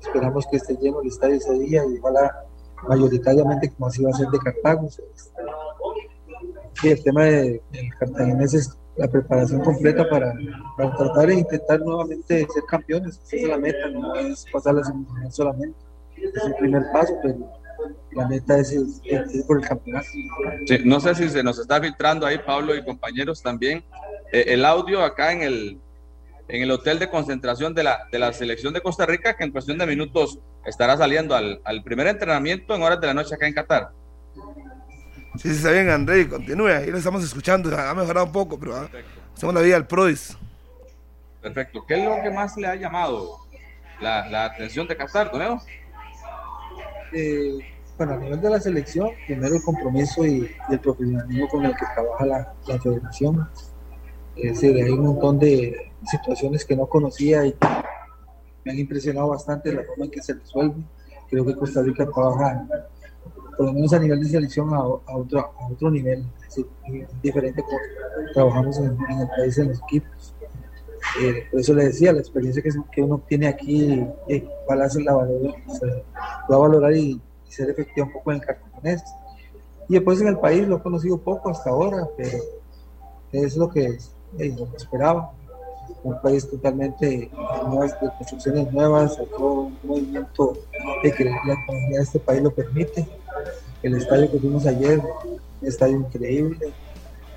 Esperamos 0.05 0.45
que 0.49 0.57
esté 0.57 0.75
lleno 0.81 1.01
el 1.01 1.07
estadio 1.07 1.35
ese 1.35 1.53
día 1.59 1.83
y 1.85 1.99
ojalá 1.99 2.45
mayoritariamente 2.87 3.71
como 3.71 3.87
así 3.87 4.03
va 4.03 4.11
a 4.11 4.13
ser 4.13 4.27
de 4.27 4.39
Cartago. 4.39 4.89
Sí, 6.81 6.89
el 6.89 7.03
tema 7.03 7.23
del 7.23 7.61
de 7.71 7.89
cartaginés 7.99 8.53
es 8.53 8.77
la 8.97 9.07
preparación 9.07 9.61
completa 9.61 10.07
para, 10.09 10.33
para, 10.77 10.95
tratar 10.95 11.27
de 11.27 11.35
intentar 11.35 11.79
nuevamente 11.79 12.47
ser 12.53 12.63
campeones. 12.69 13.19
Esa 13.25 13.35
es 13.35 13.47
la 13.47 13.57
meta, 13.57 13.89
no 13.89 14.15
es 14.15 14.45
pasar 14.51 14.75
la 14.75 14.83
semifinal 14.83 15.31
solamente. 15.31 15.77
Es 16.15 16.43
el 16.43 16.55
primer 16.55 16.83
paso, 16.93 17.13
pero 17.21 17.51
la 18.11 18.27
meta 18.27 18.57
es, 18.57 18.71
ir 18.71 19.45
por 19.47 19.61
el 19.61 19.67
campeonato. 19.67 20.07
Sí, 20.65 20.77
no 20.85 20.99
sé 20.99 21.15
si 21.15 21.29
se 21.29 21.43
nos 21.43 21.59
está 21.59 21.81
filtrando 21.81 22.25
ahí, 22.25 22.37
Pablo 22.45 22.75
y 22.75 22.83
compañeros 22.83 23.41
también, 23.41 23.83
eh, 24.31 24.45
el 24.47 24.65
audio 24.65 25.03
acá 25.03 25.33
en 25.33 25.43
el, 25.43 25.81
en 26.47 26.61
el 26.61 26.71
hotel 26.71 26.99
de 26.99 27.09
concentración 27.09 27.73
de 27.73 27.83
la, 27.83 28.07
de 28.11 28.19
la 28.19 28.31
selección 28.33 28.73
de 28.73 28.81
Costa 28.81 29.05
Rica, 29.05 29.35
que 29.35 29.43
en 29.43 29.51
cuestión 29.51 29.77
de 29.77 29.85
minutos 29.87 30.39
estará 30.65 30.97
saliendo 30.97 31.35
al, 31.35 31.61
al 31.63 31.83
primer 31.83 32.07
entrenamiento 32.07 32.75
en 32.75 32.83
horas 32.83 33.01
de 33.01 33.07
la 33.07 33.13
noche 33.13 33.35
acá 33.35 33.47
en 33.47 33.53
Qatar. 33.53 33.91
Sí, 35.37 35.49
sí, 35.49 35.57
está 35.57 35.71
bien, 35.71 35.89
André, 35.89 36.27
continúe. 36.29 36.67
Ahí 36.67 36.89
lo 36.89 36.97
estamos 36.97 37.23
escuchando. 37.23 37.75
Ha 37.77 37.93
mejorado 37.93 38.25
un 38.25 38.31
poco, 38.31 38.57
pero 38.57 38.75
ah, 38.75 38.89
hacemos 39.35 39.53
la 39.53 39.61
vida 39.61 39.75
al 39.75 39.85
Prodis. 39.85 40.37
Perfecto. 41.41 41.85
¿Qué 41.85 41.95
es 41.95 42.05
lo 42.05 42.21
que 42.23 42.29
más 42.31 42.55
le 42.57 42.67
ha 42.67 42.75
llamado 42.75 43.39
la, 43.99 44.27
la 44.29 44.45
atención 44.45 44.87
de 44.87 44.95
Qatar, 44.95 45.31
Doneo? 45.31 45.61
Eh, 47.11 47.57
bueno, 47.97 48.13
a 48.13 48.17
nivel 48.17 48.41
de 48.41 48.49
la 48.49 48.59
selección, 48.59 49.09
primero 49.25 49.55
el 49.55 49.61
compromiso 49.61 50.25
y, 50.25 50.49
el 50.69 50.79
profesionalismo 50.79 51.47
con 51.49 51.65
el 51.65 51.71
que 51.71 51.85
trabaja 51.93 52.25
la, 52.25 52.53
la 52.67 52.79
federación. 52.79 53.49
Es 54.37 54.53
decir, 54.53 54.75
hay 54.83 54.91
un 54.91 55.05
montón 55.05 55.39
de 55.39 55.91
situaciones 56.05 56.65
que 56.65 56.75
no 56.75 56.87
conocía 56.87 57.45
y 57.45 57.55
me 58.63 58.71
han 58.71 58.79
impresionado 58.79 59.29
bastante 59.29 59.71
la 59.73 59.83
forma 59.83 60.05
en 60.05 60.11
que 60.11 60.21
se 60.21 60.33
resuelve. 60.33 60.83
Creo 61.29 61.45
que 61.45 61.55
Costa 61.55 61.81
Rica 61.81 62.05
trabaja, 62.05 62.67
por 63.57 63.65
lo 63.67 63.73
menos 63.73 63.93
a 63.93 63.99
nivel 63.99 64.21
de 64.21 64.29
selección, 64.29 64.73
a, 64.73 64.83
otro, 64.83 65.39
a 65.39 65.67
otro 65.71 65.91
nivel, 65.91 66.25
es 66.47 66.65
diferente 67.21 67.61
como 67.61 67.77
trabajamos 68.33 68.77
en, 68.77 68.85
el 68.85 69.27
país 69.35 69.57
en 69.57 69.69
los 69.69 69.81
equipos. 69.83 70.35
Eh, 71.21 71.47
por 71.51 71.59
eso 71.59 71.73
le 71.73 71.85
decía, 71.85 72.11
la 72.11 72.19
experiencia 72.19 72.61
que, 72.61 72.71
que 72.91 73.01
uno 73.01 73.21
tiene 73.27 73.47
aquí, 73.47 74.05
eh, 74.27 74.47
la, 74.67 75.13
valor, 75.13 75.55
va 76.51 76.55
a 76.55 76.57
valorar 76.57 76.93
y, 76.95 77.21
ser 77.47 77.69
efectivo 77.69 78.07
un 78.07 78.13
poco 78.13 78.31
en 78.31 78.37
el 78.37 78.45
cartaginés. 78.45 79.03
Y 79.87 79.93
después 79.93 80.19
en 80.19 80.27
el 80.27 80.39
país 80.39 80.67
lo 80.67 80.77
he 80.77 80.81
conocido 80.81 81.17
poco 81.17 81.49
hasta 81.49 81.69
ahora, 81.69 82.07
pero 82.17 82.37
es 83.31 83.55
lo 83.55 83.69
que, 83.69 83.97
eh, 84.37 84.55
lo 84.57 84.69
que 84.69 84.77
esperaba. 84.77 85.31
Un 86.03 86.21
país 86.21 86.49
totalmente 86.49 87.05
de 87.05 87.31
construcciones 88.17 88.71
nuevas, 88.71 89.17
todo 89.37 89.53
un 89.53 89.77
movimiento 89.83 90.57
de 91.03 91.11
que 91.11 91.25
la 91.25 91.31
economía 91.31 91.97
de 91.97 92.03
este 92.03 92.19
país 92.19 92.41
lo 92.41 92.51
permite. 92.51 93.07
El 93.83 93.95
estadio 93.95 94.31
que 94.31 94.37
vimos 94.37 94.65
ayer, 94.65 94.99
un 94.99 95.67
estadio 95.67 95.97
increíble, 95.97 96.73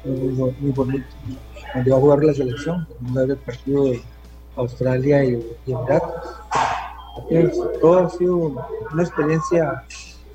muy, 0.05 0.71
bonito, 0.71 1.07
donde 1.75 1.91
va 1.91 1.97
a 1.97 2.01
jugar 2.01 2.25
la 2.25 2.35
selección, 2.35 2.87
vamos 3.01 3.17
a 3.17 3.21
ver 3.21 3.31
el 3.31 3.37
partido 3.37 3.85
de 3.85 4.03
Australia 4.57 5.25
y, 5.25 5.57
y 5.67 5.73
Emiratos. 5.73 6.25
todo 7.81 7.99
ha 7.99 8.11
sido 8.11 8.37
una 8.37 9.03
experiencia 9.03 9.85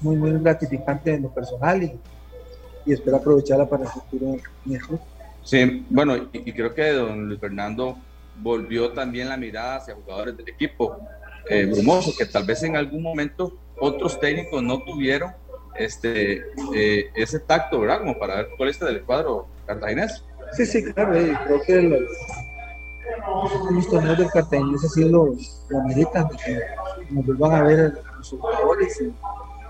muy, 0.01 0.15
muy 0.17 0.31
gratificante 0.31 1.13
en 1.13 1.23
lo 1.23 1.29
personal 1.29 1.81
y, 1.81 1.99
y 2.85 2.93
espero 2.93 3.17
aprovecharla 3.17 3.67
para 3.67 3.83
el 3.83 3.89
futuro 3.89 4.35
mejor. 4.65 4.99
Sí, 5.43 5.85
bueno, 5.89 6.15
y, 6.31 6.51
creo 6.53 6.73
que 6.73 6.91
don 6.91 7.27
Luis 7.27 7.39
Fernando 7.39 7.97
volvió 8.41 8.91
también 8.91 9.29
la 9.29 9.37
mirada 9.37 9.77
hacia 9.77 9.95
jugadores 9.95 10.37
del 10.37 10.49
equipo 10.49 10.97
eh, 11.49 11.65
Brumoso, 11.65 12.13
que 12.17 12.25
tal 12.25 12.45
vez 12.45 12.63
en 12.63 12.77
algún 12.77 13.03
momento 13.03 13.53
otros 13.77 14.19
técnicos 14.19 14.63
no 14.63 14.81
tuvieron 14.83 15.33
este 15.75 16.43
eh, 16.73 17.09
ese 17.15 17.39
tacto, 17.39 17.81
¿verdad? 17.81 17.99
Como 17.99 18.17
para 18.17 18.35
ver 18.35 18.47
futbolista 18.51 18.85
del 18.85 19.01
cuadro 19.01 19.47
cartaginés. 19.65 20.23
Sí, 20.53 20.65
sí, 20.65 20.83
claro, 20.93 21.15
eh, 21.15 21.37
creo 21.45 21.61
que 21.63 21.81
los, 21.81 22.01
los 23.71 23.89
torneos 23.89 24.17
del 24.17 24.29
cartaginés 24.29 24.83
así 24.85 25.03
lo, 25.03 25.35
lo 25.69 25.79
ameritan, 25.79 26.29
que 26.45 26.59
nos 27.09 27.25
vuelvan 27.25 27.51
a 27.53 27.63
ver 27.63 27.79
a 27.79 28.17
los 28.17 28.29
jugadores 28.29 29.03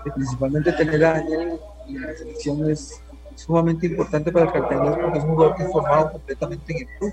y 0.06 0.10
principalmente 0.10 0.72
tener 0.72 1.04
a 1.04 1.12
Daniel 1.14 1.58
en 1.88 2.00
la 2.02 2.14
selección 2.14 2.70
es 2.70 3.00
sumamente 3.34 3.86
importante 3.86 4.30
para 4.30 4.46
el 4.46 4.52
cartaginés 4.52 4.96
porque 4.96 5.18
es 5.18 5.24
un 5.24 5.30
jugador 5.34 5.56
que 5.56 5.64
formado 5.64 6.12
completamente 6.12 6.72
en 6.72 6.78
el 6.78 6.98
club, 6.98 7.12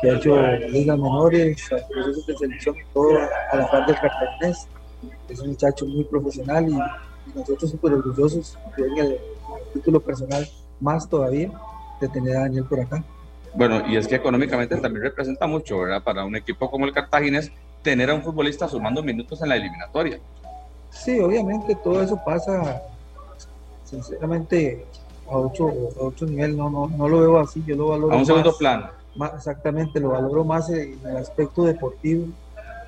que 0.00 0.10
ha 0.10 0.14
hecho 0.14 0.42
ligas 0.68 0.98
menores, 0.98 1.68
procesos 1.68 2.26
de 2.26 2.36
selección 2.36 2.76
y 2.76 2.94
todo 2.94 3.18
a 3.52 3.56
la 3.56 3.70
par 3.70 3.86
del 3.86 3.96
cartaginés. 3.96 4.68
Es 5.28 5.40
un 5.40 5.48
muchacho 5.48 5.86
muy 5.86 6.04
profesional 6.04 6.68
y, 6.68 6.78
nosotros 7.34 7.70
súper 7.70 7.92
orgullosos 7.92 8.58
en 8.78 8.98
el 8.98 9.18
título 9.74 10.00
personal 10.00 10.48
más 10.80 11.06
todavía 11.06 11.50
de 12.00 12.08
tener 12.08 12.36
a 12.36 12.40
Daniel 12.40 12.64
por 12.64 12.80
acá. 12.80 13.04
Bueno, 13.54 13.82
y 13.86 13.96
es 13.96 14.08
que 14.08 14.14
económicamente 14.14 14.76
también 14.76 15.04
representa 15.04 15.46
mucho, 15.46 15.78
¿verdad? 15.78 16.02
Para 16.02 16.24
un 16.24 16.36
equipo 16.36 16.70
como 16.70 16.86
el 16.86 16.92
Cartaginés, 16.92 17.52
tener 17.82 18.10
a 18.10 18.14
un 18.14 18.22
futbolista 18.22 18.68
sumando 18.68 19.02
minutos 19.02 19.42
en 19.42 19.50
la 19.50 19.56
eliminatoria. 19.56 20.18
Sí, 20.90 21.20
obviamente 21.20 21.74
todo 21.76 22.02
eso 22.02 22.18
pasa, 22.24 22.82
sinceramente, 23.84 24.86
a 25.30 25.36
otro, 25.36 25.68
a 26.00 26.04
otro 26.04 26.26
nivel, 26.26 26.56
no, 26.56 26.70
no, 26.70 26.88
no 26.88 27.08
lo 27.08 27.20
veo 27.20 27.38
así, 27.38 27.62
yo 27.66 27.76
lo 27.76 27.88
valoro. 27.88 28.14
A 28.14 28.18
un 28.18 28.26
segundo 28.26 28.56
plano. 28.56 28.88
exactamente, 29.34 30.00
lo 30.00 30.10
valoro 30.10 30.44
más 30.44 30.70
en 30.70 30.98
el 31.04 31.16
aspecto 31.16 31.64
deportivo, 31.64 32.26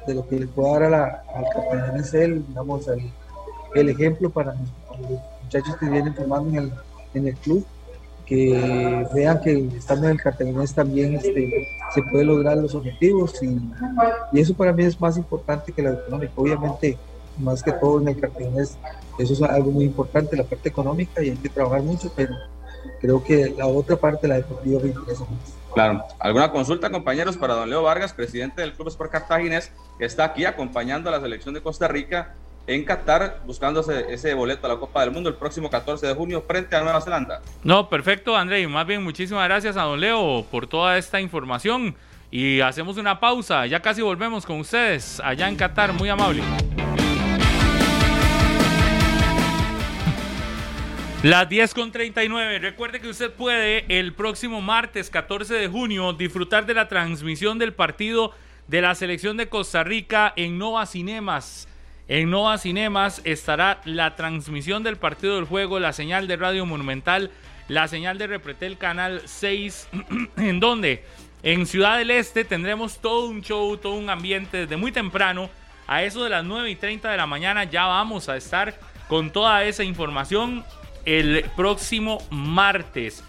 de 0.07 0.15
lo 0.15 0.27
que 0.27 0.41
le 0.41 0.47
pueda 0.47 0.73
dar 0.73 0.83
a 0.85 0.91
la, 0.91 1.25
al 1.35 2.01
es 2.01 2.15
él, 2.15 2.45
digamos, 2.49 2.89
el, 2.89 3.11
el 3.75 3.89
ejemplo 3.89 4.31
para 4.31 4.55
los 4.55 5.23
muchachos 5.43 5.77
que 5.77 5.87
vienen 5.87 6.15
formando 6.15 6.51
en 6.51 6.57
el, 6.57 6.73
en 7.15 7.29
el 7.29 7.35
club, 7.37 7.65
que 8.25 9.07
vean 9.13 9.41
que 9.41 9.69
estando 9.77 10.07
en 10.07 10.13
el 10.13 10.23
Cartaginés 10.23 10.73
también 10.73 11.17
este, 11.17 11.67
se 11.93 12.03
puede 12.05 12.25
lograr 12.25 12.57
los 12.59 12.75
objetivos 12.77 13.43
y, 13.43 13.59
y, 14.33 14.41
eso 14.41 14.55
para 14.55 14.73
mí 14.73 14.85
es 14.85 15.01
más 15.01 15.17
importante 15.17 15.73
que 15.73 15.83
la 15.83 15.91
económico. 15.91 16.43
Obviamente 16.43 16.97
más 17.39 17.63
que 17.63 17.73
todo 17.73 18.01
en 18.01 18.09
el 18.09 18.21
Cartaginés, 18.21 18.79
eso 19.19 19.33
es 19.33 19.43
algo 19.43 19.71
muy 19.71 19.85
importante, 19.85 20.37
la 20.37 20.45
parte 20.45 20.69
económica, 20.69 21.23
y 21.23 21.31
hay 21.31 21.37
que 21.37 21.49
trabajar 21.49 21.83
mucho, 21.83 22.13
pero 22.15 22.35
creo 23.01 23.23
que 23.23 23.55
la 23.57 23.67
otra 23.67 23.97
parte, 23.97 24.29
la 24.29 24.37
deportiva, 24.37 24.81
me 24.81 24.89
interesa 24.89 25.25
Claro. 25.75 26.05
¿Alguna 26.19 26.51
consulta, 26.51 26.91
compañeros, 26.91 27.37
para 27.37 27.55
don 27.55 27.71
Leo 27.71 27.83
Vargas, 27.83 28.13
presidente 28.13 28.61
del 28.61 28.73
Club 28.73 28.89
Sport 28.89 29.13
Cartaginés, 29.13 29.71
que 29.99 30.05
está 30.05 30.25
aquí 30.25 30.45
acompañando 30.45 31.09
a 31.09 31.13
la 31.13 31.21
selección 31.21 31.55
de 31.55 31.61
Costa 31.61 31.87
Rica 31.87 32.35
en 32.67 32.85
Qatar, 32.85 33.41
buscándose 33.47 34.13
ese 34.13 34.35
boleto 34.35 34.67
a 34.67 34.71
la 34.71 34.77
Copa 34.77 35.03
del 35.03 35.13
Mundo 35.13 35.29
el 35.29 35.37
próximo 35.37 35.71
14 35.71 36.07
de 36.07 36.15
junio 36.15 36.43
frente 36.47 36.77
a 36.77 36.83
Nueva 36.83 37.01
Zelanda? 37.01 37.41
No, 37.63 37.89
perfecto, 37.89 38.37
André. 38.37 38.67
Más 38.67 38.87
bien, 38.87 39.03
muchísimas 39.03 39.45
gracias 39.47 39.77
a 39.77 39.83
don 39.83 40.01
Leo 40.01 40.45
por 40.51 40.67
toda 40.67 40.99
esta 40.99 41.21
información. 41.21 41.95
Y 42.31 42.61
hacemos 42.61 42.97
una 42.97 43.19
pausa. 43.19 43.67
Ya 43.67 43.81
casi 43.81 44.03
volvemos 44.03 44.47
con 44.47 44.61
ustedes 44.61 45.21
allá 45.21 45.49
en 45.49 45.57
Qatar. 45.57 45.93
Muy 45.93 46.09
amable. 46.09 46.43
Las 51.23 51.51
10 51.51 51.75
con 51.75 51.93
39. 51.93 52.61
Recuerde 52.61 52.99
que 52.99 53.09
usted 53.09 53.31
puede 53.31 53.85
el 53.99 54.15
próximo 54.15 54.63
martes 54.63 55.11
14 55.11 55.53
de 55.53 55.69
junio 55.69 56.15
disfrutar 56.15 56.65
de 56.65 56.73
la 56.73 56.89
transmisión 56.89 57.59
del 57.59 57.75
partido 57.75 58.33
de 58.69 58.81
la 58.81 58.95
selección 58.95 59.37
de 59.37 59.51
Costa 59.51 59.85
Rica 59.85 60.33
en 60.37 60.57
Nova 60.57 60.87
Cinemas. 60.87 61.69
En 62.09 62.31
Nova 62.31 62.57
Cinemas 62.57 63.21
estará 63.25 63.83
la 63.85 64.17
transmisión 64.17 64.83
del 64.83 64.97
partido 64.97 65.37
del 65.37 65.45
juego, 65.45 65.79
la 65.79 65.93
señal 65.93 66.27
de 66.27 66.37
Radio 66.37 66.65
Monumental, 66.65 67.31
la 67.69 67.87
señal 67.87 68.17
de 68.17 68.27
Repretel 68.27 68.79
Canal 68.79 69.21
6, 69.27 69.89
en 70.39 70.59
donde 70.59 71.05
en 71.43 71.67
Ciudad 71.67 71.99
del 71.99 72.13
Este 72.13 72.47
tendremos 72.47 72.99
todo 72.99 73.27
un 73.27 73.43
show, 73.43 73.77
todo 73.77 73.93
un 73.93 74.09
ambiente 74.09 74.57
desde 74.57 74.79
muy 74.79 74.91
temprano. 74.91 75.51
A 75.87 76.03
eso 76.03 76.25
de 76.25 76.31
las 76.31 76.45
9 76.45 76.71
y 76.71 76.77
30 76.77 77.11
de 77.11 77.17
la 77.19 77.27
mañana 77.27 77.65
ya 77.65 77.85
vamos 77.85 78.31
a 78.31 78.39
estar 78.39 78.81
con 79.07 79.31
toda 79.31 79.65
esa 79.65 79.85
información 79.85 80.65
el 81.05 81.45
próximo 81.57 82.19
martes. 82.31 83.25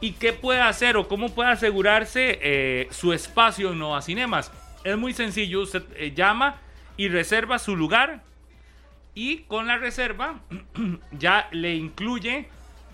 ¿Y 0.00 0.12
qué 0.12 0.32
puede 0.32 0.60
hacer 0.60 0.96
o 0.96 1.08
cómo 1.08 1.34
puede 1.34 1.50
asegurarse 1.50 2.38
eh, 2.40 2.88
su 2.90 3.12
espacio 3.12 3.72
en 3.72 3.78
Nova 3.78 4.00
Cinemas? 4.00 4.52
Es 4.84 4.96
muy 4.96 5.12
sencillo, 5.12 5.62
usted 5.62 5.82
eh, 5.96 6.12
llama 6.14 6.60
y 6.96 7.08
reserva 7.08 7.58
su 7.58 7.76
lugar 7.76 8.22
y 9.14 9.38
con 9.44 9.66
la 9.66 9.78
reserva 9.78 10.40
ya 11.12 11.48
le 11.50 11.74
incluye 11.74 12.48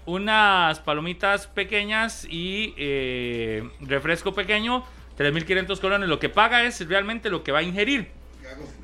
unas 0.07 0.81
palomitas 0.81 1.47
pequeñas 1.47 2.27
y 2.31 2.75
eh, 2.77 3.69
refresco 3.81 4.33
pequeño 4.33 4.85
3.500 5.19 5.81
colones. 5.81 6.09
Lo 6.09 6.19
que 6.19 6.29
paga 6.29 6.65
es 6.65 6.87
realmente 6.89 7.31
lo 7.31 7.45
que 7.45 7.53
va 7.53 7.61
a 7.61 7.63
ingerir. 7.63 8.11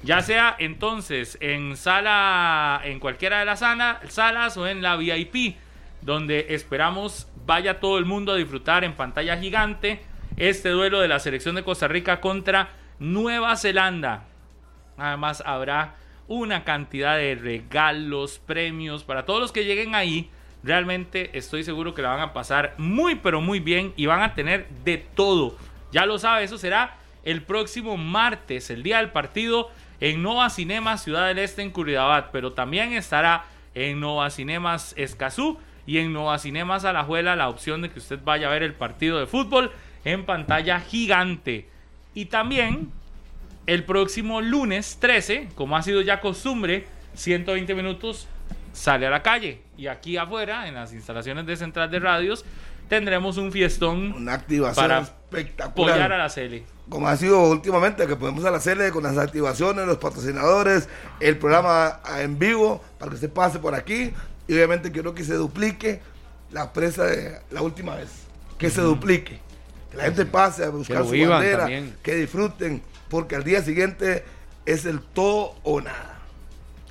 Ya 0.02 0.22
sea 0.22 0.56
entonces 0.58 1.36
en 1.40 1.76
sala, 1.76 2.80
en 2.84 3.00
cualquiera 3.00 3.40
de 3.40 3.44
las 3.44 3.60
salas 3.60 4.56
o 4.56 4.66
en 4.66 4.82
la 4.82 4.96
VIP, 4.96 5.56
donde 6.02 6.46
esperamos 6.50 7.28
vaya 7.46 7.80
todo 7.80 7.98
el 7.98 8.04
mundo 8.04 8.32
a 8.32 8.36
disfrutar 8.36 8.84
en 8.84 8.94
pantalla 8.94 9.36
gigante 9.36 10.00
este 10.36 10.70
duelo 10.70 11.00
de 11.00 11.08
la 11.08 11.18
selección 11.18 11.54
de 11.54 11.64
Costa 11.64 11.88
Rica 11.88 12.20
contra 12.20 12.70
Nueva 12.98 13.56
Zelanda. 13.56 14.24
Además 14.96 15.42
habrá 15.44 15.96
una 16.28 16.64
cantidad 16.64 17.16
de 17.16 17.34
regalos, 17.34 18.38
premios 18.38 19.04
para 19.04 19.24
todos 19.24 19.40
los 19.40 19.52
que 19.52 19.64
lleguen 19.64 19.94
ahí. 19.94 20.30
Realmente 20.62 21.36
estoy 21.36 21.64
seguro 21.64 21.92
que 21.92 22.02
la 22.02 22.10
van 22.10 22.20
a 22.20 22.32
pasar 22.32 22.74
muy 22.78 23.16
pero 23.16 23.40
muy 23.40 23.60
bien 23.60 23.92
y 23.96 24.06
van 24.06 24.22
a 24.22 24.34
tener 24.34 24.68
de 24.84 24.98
todo. 24.98 25.56
Ya 25.92 26.06
lo 26.06 26.18
sabe, 26.18 26.44
eso 26.44 26.56
será 26.56 26.99
el 27.24 27.42
próximo 27.42 27.96
martes, 27.96 28.70
el 28.70 28.82
día 28.82 28.98
del 28.98 29.10
partido, 29.10 29.70
en 30.00 30.22
Nova 30.22 30.50
Cinemas 30.50 31.04
Ciudad 31.04 31.28
del 31.28 31.38
Este 31.38 31.62
en 31.62 31.70
Curridabat, 31.70 32.30
pero 32.32 32.52
también 32.52 32.92
estará 32.92 33.44
en 33.74 34.00
Nova 34.00 34.30
Cinemas 34.30 34.94
Escazú 34.96 35.58
y 35.86 35.98
en 35.98 36.12
Nova 36.12 36.38
Cinemas 36.38 36.84
Alajuela 36.84 37.36
la 37.36 37.48
opción 37.48 37.82
de 37.82 37.90
que 37.90 37.98
usted 37.98 38.18
vaya 38.22 38.48
a 38.48 38.50
ver 38.50 38.62
el 38.62 38.74
partido 38.74 39.18
de 39.18 39.26
fútbol 39.26 39.70
en 40.04 40.24
pantalla 40.24 40.80
gigante. 40.80 41.68
Y 42.14 42.26
también 42.26 42.90
el 43.66 43.84
próximo 43.84 44.40
lunes 44.40 44.98
13, 45.00 45.50
como 45.54 45.76
ha 45.76 45.82
sido 45.82 46.00
ya 46.00 46.20
costumbre, 46.20 46.86
120 47.14 47.74
minutos 47.74 48.26
sale 48.72 49.06
a 49.06 49.10
la 49.10 49.22
calle. 49.22 49.62
Y 49.76 49.86
aquí 49.86 50.16
afuera, 50.16 50.68
en 50.68 50.74
las 50.74 50.92
instalaciones 50.92 51.46
de 51.46 51.56
Central 51.56 51.90
de 51.90 51.98
Radios, 51.98 52.44
tendremos 52.88 53.36
un 53.36 53.52
fiestón. 53.52 54.12
Una 54.12 54.34
activación 54.34 54.84
para 54.84 55.00
espectacular. 55.00 55.90
apoyar 55.90 56.12
a 56.12 56.18
la 56.18 56.28
Cele. 56.28 56.64
Como 56.90 57.06
ha 57.08 57.16
sido 57.16 57.48
últimamente, 57.48 58.06
que 58.06 58.16
podemos 58.16 58.62
Cele 58.62 58.90
con 58.90 59.04
las 59.04 59.16
activaciones, 59.16 59.86
los 59.86 59.98
patrocinadores, 59.98 60.88
el 61.20 61.38
programa 61.38 62.00
en 62.18 62.38
vivo, 62.38 62.82
para 62.98 63.12
que 63.12 63.16
se 63.16 63.28
pase 63.28 63.60
por 63.60 63.74
aquí. 63.74 64.12
Y 64.48 64.52
obviamente 64.54 64.90
quiero 64.90 65.14
que 65.14 65.24
se 65.24 65.34
duplique 65.34 66.00
la 66.50 66.72
presa 66.72 67.04
de 67.04 67.38
la 67.52 67.62
última 67.62 67.94
vez. 67.94 68.08
Que 68.58 68.70
se 68.70 68.80
duplique. 68.80 69.38
Que 69.90 69.96
la 69.96 70.04
gente 70.04 70.26
pase 70.26 70.64
a 70.64 70.70
buscar 70.70 71.04
su 71.04 71.28
bandera, 71.28 71.68
que 72.02 72.14
disfruten, 72.16 72.82
porque 73.08 73.36
al 73.36 73.44
día 73.44 73.62
siguiente 73.62 74.24
es 74.66 74.84
el 74.84 75.00
todo 75.00 75.54
o 75.62 75.80
nada. 75.80 76.18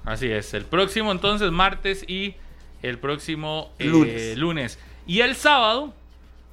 Así 0.05 0.31
es, 0.31 0.53
el 0.53 0.65
próximo 0.65 1.11
entonces 1.11 1.51
martes 1.51 2.03
y 2.07 2.35
el 2.81 2.97
próximo 2.99 3.71
eh, 3.79 4.33
lunes. 4.37 4.79
Y 5.05 5.19
el 5.21 5.35
sábado, 5.35 5.93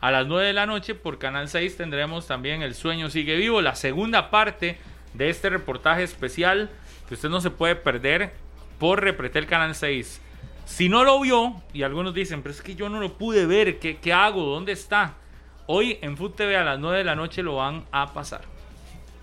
a 0.06 0.12
las 0.12 0.28
9 0.28 0.46
de 0.46 0.52
la 0.52 0.66
noche, 0.66 0.94
por 0.94 1.18
Canal 1.18 1.48
6 1.48 1.78
tendremos 1.78 2.28
también 2.28 2.62
El 2.62 2.76
Sueño 2.76 3.10
Sigue 3.10 3.34
Vivo, 3.34 3.60
la 3.60 3.74
segunda 3.74 4.30
parte 4.30 4.78
de 5.14 5.28
este 5.28 5.50
reportaje 5.50 6.04
especial 6.04 6.70
que 7.08 7.14
usted 7.14 7.28
no 7.28 7.40
se 7.40 7.50
puede 7.50 7.74
perder 7.74 8.32
por 8.78 9.02
Repretel 9.02 9.48
Canal 9.48 9.74
6. 9.74 10.22
Si 10.64 10.88
no 10.88 11.02
lo 11.02 11.20
vio, 11.20 11.60
y 11.72 11.82
algunos 11.82 12.14
dicen, 12.14 12.42
pero 12.42 12.54
es 12.54 12.62
que 12.62 12.76
yo 12.76 12.88
no 12.88 13.00
lo 13.00 13.14
pude 13.18 13.46
ver, 13.46 13.80
¿qué, 13.80 13.96
qué 13.96 14.12
hago? 14.12 14.44
¿Dónde 14.44 14.70
está? 14.70 15.14
Hoy 15.66 15.98
en 16.02 16.16
Food 16.16 16.34
TV 16.34 16.56
a 16.56 16.62
las 16.62 16.78
9 16.78 16.98
de 16.98 17.04
la 17.04 17.16
noche 17.16 17.42
lo 17.42 17.56
van 17.56 17.84
a 17.90 18.12
pasar. 18.12 18.42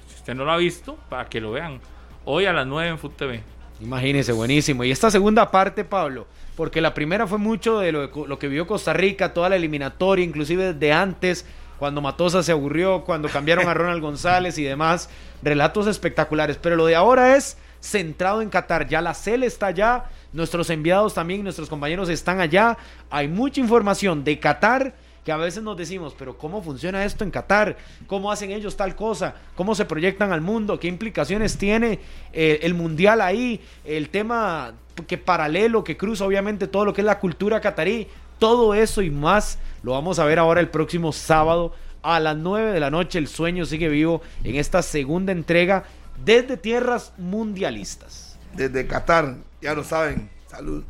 Si 0.10 0.16
usted 0.16 0.36
no 0.36 0.44
lo 0.44 0.52
ha 0.52 0.58
visto, 0.58 0.98
para 1.08 1.30
que 1.30 1.40
lo 1.40 1.52
vean. 1.52 1.80
Hoy 2.26 2.46
a 2.46 2.52
las 2.52 2.68
9 2.68 2.90
en 2.90 3.00
Food 3.00 3.14
TV. 3.14 3.42
Imagínese, 3.84 4.32
buenísimo. 4.32 4.86
Y 4.86 4.92
esta 4.92 5.12
segunda 5.12 5.52
parte, 5.52 5.84
Pablo, 5.84 6.26
porque 6.56 6.80
la 6.80 6.94
primera 6.94 7.28
fue 7.28 7.38
mucho 7.38 7.80
de 7.80 7.92
lo, 7.92 8.08
lo 8.28 8.40
que 8.40 8.48
vivió 8.48 8.66
Costa 8.66 8.94
Rica, 8.94 9.34
toda 9.34 9.50
la 9.50 9.58
eliminatoria, 9.58 10.24
inclusive 10.24 10.74
de 10.74 10.94
antes, 10.94 11.46
cuando 11.80 12.00
Matosa 12.00 12.44
se 12.44 12.54
aburrió, 12.54 13.04
cuando 13.04 13.28
cambiaron 13.28 13.68
a 13.68 13.74
Ronald 13.74 14.02
González 14.02 14.58
y 14.58 14.64
demás, 14.64 15.10
relatos 15.42 15.88
espectaculares. 15.88 16.58
Pero 16.62 16.78
lo 16.78 16.86
de 16.86 16.96
ahora 16.96 17.36
es 17.36 17.58
centrado 17.82 18.42
en 18.42 18.50
Qatar. 18.50 18.88
Ya 18.88 19.02
la 19.02 19.14
CEL 19.14 19.44
está 19.44 19.68
allá, 19.68 20.06
nuestros 20.32 20.70
enviados 20.70 21.14
también, 21.14 21.44
nuestros 21.44 21.68
compañeros 21.68 22.08
están 22.08 22.40
allá. 22.40 22.78
Hay 23.10 23.28
mucha 23.28 23.60
información 23.60 24.24
de 24.24 24.40
Qatar 24.40 24.96
que 25.24 25.32
a 25.32 25.38
veces 25.38 25.64
nos 25.64 25.78
decimos, 25.78 26.16
pero 26.18 26.38
¿cómo 26.38 26.62
funciona 26.62 27.06
esto 27.06 27.24
en 27.24 27.32
Qatar? 27.32 27.78
¿Cómo 28.08 28.32
hacen 28.32 28.52
ellos 28.52 28.76
tal 28.76 28.96
cosa? 28.96 29.36
¿Cómo 29.56 29.74
se 29.74 29.86
proyectan 29.86 30.34
al 30.34 30.42
mundo? 30.42 30.80
¿Qué 30.80 30.88
implicaciones 30.88 31.58
tiene 31.58 32.00
eh, 32.34 32.60
el 32.64 32.74
mundial 32.74 33.22
ahí? 33.22 33.62
El 33.86 34.10
tema 34.10 34.74
que 35.08 35.18
paralelo, 35.18 35.84
que 35.84 35.98
cruza 35.98 36.26
obviamente 36.26 36.68
todo 36.68 36.86
lo 36.86 36.94
que 36.94 37.02
es 37.02 37.06
la 37.06 37.20
cultura 37.20 37.62
catarí. 37.62 38.08
Todo 38.38 38.74
eso 38.74 39.02
y 39.02 39.10
más 39.10 39.60
lo 39.84 39.94
vamos 39.94 40.20
a 40.20 40.26
ver 40.26 40.40
ahora 40.40 40.60
el 40.60 40.70
próximo 40.70 41.14
sábado 41.14 41.74
a 42.02 42.20
las 42.20 42.36
9 42.36 42.74
de 42.74 42.80
la 42.82 42.92
noche. 42.92 43.18
El 43.18 43.28
sueño 43.28 43.66
sigue 43.66 43.88
vivo 43.88 44.22
en 44.44 44.56
esta 44.56 44.82
segunda 44.82 45.32
entrega 45.32 45.86
desde 46.26 46.58
tierras 46.58 47.14
mundialistas. 47.18 48.38
Desde 48.54 48.86
Qatar, 48.86 49.38
ya 49.62 49.74
lo 49.74 49.84
saben. 49.86 50.30
Salud 50.50 50.84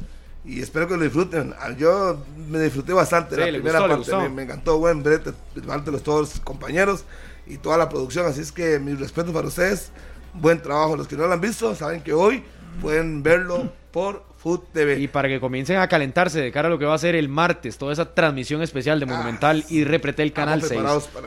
y 0.46 0.62
espero 0.62 0.88
que 0.88 0.98
lo 0.98 1.04
disfruten. 1.04 1.54
Ah, 1.60 1.72
yo 1.78 2.24
me 2.50 2.60
disfruté 2.60 2.94
bastante 2.94 3.38
la 3.38 3.46
primera 3.48 3.88
parte, 3.88 4.30
me, 4.30 4.44
encantó, 4.44 4.78
buen 4.78 5.02
brete 5.04 5.32
de 5.56 5.92
los 5.92 6.04
todos 6.04 6.20
los 6.22 6.40
compañeros 6.42 7.06
y 7.48 7.58
toda 7.58 7.78
la 7.78 7.90
producción, 7.90 8.26
así 8.26 8.42
es 8.42 8.52
que 8.52 8.80
mis 8.80 9.00
respetos 9.00 9.34
para 9.34 9.48
ustedes, 9.48 9.92
buen 10.34 10.62
trabajo. 10.62 10.96
Los 10.96 11.08
que 11.08 11.16
no 11.16 11.28
lo 11.28 11.34
han 11.34 11.42
visto, 11.42 11.74
saben 11.76 12.02
que 12.02 12.14
hoy 12.14 12.44
pueden 12.82 13.24
verlo 13.24 13.72
por 13.92 14.24
Food 14.38 14.62
TV. 14.74 15.00
Y 15.00 15.08
para 15.08 15.30
que 15.30 15.40
comiencen 15.40 15.78
a 15.78 15.88
calentarse 15.88 16.42
de 16.42 16.52
cara 16.52 16.68
a 16.68 16.72
lo 16.72 16.80
que 16.80 16.86
va 16.86 16.96
a 16.96 16.98
ser 16.98 17.16
el 17.16 17.30
martes, 17.30 17.78
toda 17.78 17.94
esa 17.94 18.14
transmisión 18.14 18.62
especial 18.62 19.00
de 19.00 19.06
ah, 19.06 19.10
Monumental 19.10 19.64
y 19.70 19.86
Repreté 19.86 20.24
el 20.24 20.34
Canal 20.34 20.62
6. 20.62 20.82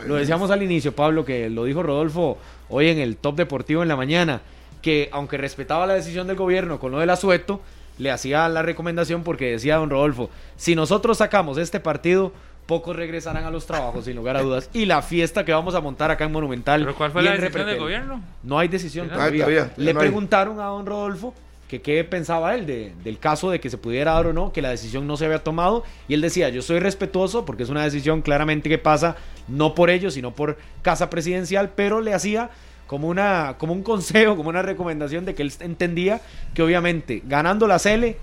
Lo 0.07 0.17
decíamos 0.17 0.51
al 0.51 0.63
inicio, 0.63 0.95
Pablo, 0.95 1.25
que 1.25 1.49
lo 1.49 1.65
dijo 1.65 1.83
Rodolfo 1.83 2.39
hoy 2.69 2.89
en 2.89 2.99
el 2.99 3.17
Top 3.17 3.37
Deportivo 3.37 3.83
en 3.83 3.89
la 3.89 3.97
mañana, 3.97 4.43
que 4.83 5.09
aunque 5.13 5.39
respetaba 5.39 5.87
la 5.87 5.95
decisión 5.95 6.27
del 6.27 6.37
gobierno 6.37 6.79
con 6.79 6.93
lo 6.93 6.99
del 6.99 7.09
asueto, 7.09 7.63
le 7.99 8.11
hacía 8.11 8.49
la 8.49 8.63
recomendación 8.63 9.23
porque 9.23 9.53
decía 9.53 9.77
don 9.77 9.91
Rodolfo, 9.91 10.31
si 10.57 10.75
nosotros 10.75 11.19
sacamos 11.19 11.59
este 11.59 11.81
partido, 11.81 12.33
pocos 12.67 12.97
regresarán 12.97 13.45
a 13.45 13.51
los 13.51 13.67
trabajos, 13.67 14.05
sin 14.05 14.17
lugar 14.17 14.37
a 14.37 14.43
dudas. 14.43 14.69
Y 14.73 14.87
la 14.87 15.03
fiesta 15.03 15.45
que 15.45 15.53
vamos 15.53 15.75
a 15.75 15.81
montar 15.81 16.11
acá 16.11 16.25
en 16.25 16.33
Monumental. 16.33 16.81
¿Pero 16.81 16.95
cuál 16.95 17.11
fue 17.11 17.23
la 17.23 17.33
decisión 17.33 17.67
del 17.67 17.79
gobierno? 17.79 18.23
No 18.43 18.59
hay 18.59 18.69
decisión 18.69 19.09
todavía. 19.09 19.73
Le 19.77 19.95
preguntaron 19.95 20.61
a 20.61 20.65
don 20.65 20.87
Rodolfo 20.87 21.35
que 21.69 21.83
qué 21.83 22.05
pensaba 22.05 22.55
él 22.55 22.95
del 23.03 23.19
caso 23.19 23.51
de 23.51 23.59
que 23.59 23.71
se 23.71 23.79
pudiera 23.79 24.13
dar 24.13 24.29
o 24.29 24.33
no, 24.33 24.53
que 24.53 24.63
la 24.63 24.71
decisión 24.71 25.07
no 25.07 25.17
se 25.17 25.25
había 25.25 25.41
tomado. 25.41 25.85
Y 26.07 26.15
él 26.15 26.21
decía, 26.21 26.49
yo 26.49 26.63
soy 26.63 26.79
respetuoso 26.79 27.45
porque 27.45 27.65
es 27.65 27.69
una 27.71 27.83
decisión 27.83 28.23
claramente 28.23 28.69
que 28.69 28.79
pasa 28.79 29.17
no 29.49 29.75
por 29.75 29.91
ellos, 29.91 30.15
sino 30.15 30.33
por 30.33 30.59
casa 30.83 31.11
presidencial, 31.11 31.71
pero 31.75 32.01
le 32.01 32.15
hacía 32.15 32.51
como, 32.87 33.09
una, 33.09 33.57
como 33.59 33.73
un 33.73 33.83
consejo, 33.83 34.37
como 34.37 34.49
una 34.49 34.63
recomendación 34.63 35.25
de 35.25 35.35
que 35.35 35.43
él 35.43 35.53
entendía 35.61 36.21
que 36.55 36.63
obviamente 36.63 37.23
ganando 37.25 37.67
la 37.67 37.79
Cele, 37.79 38.17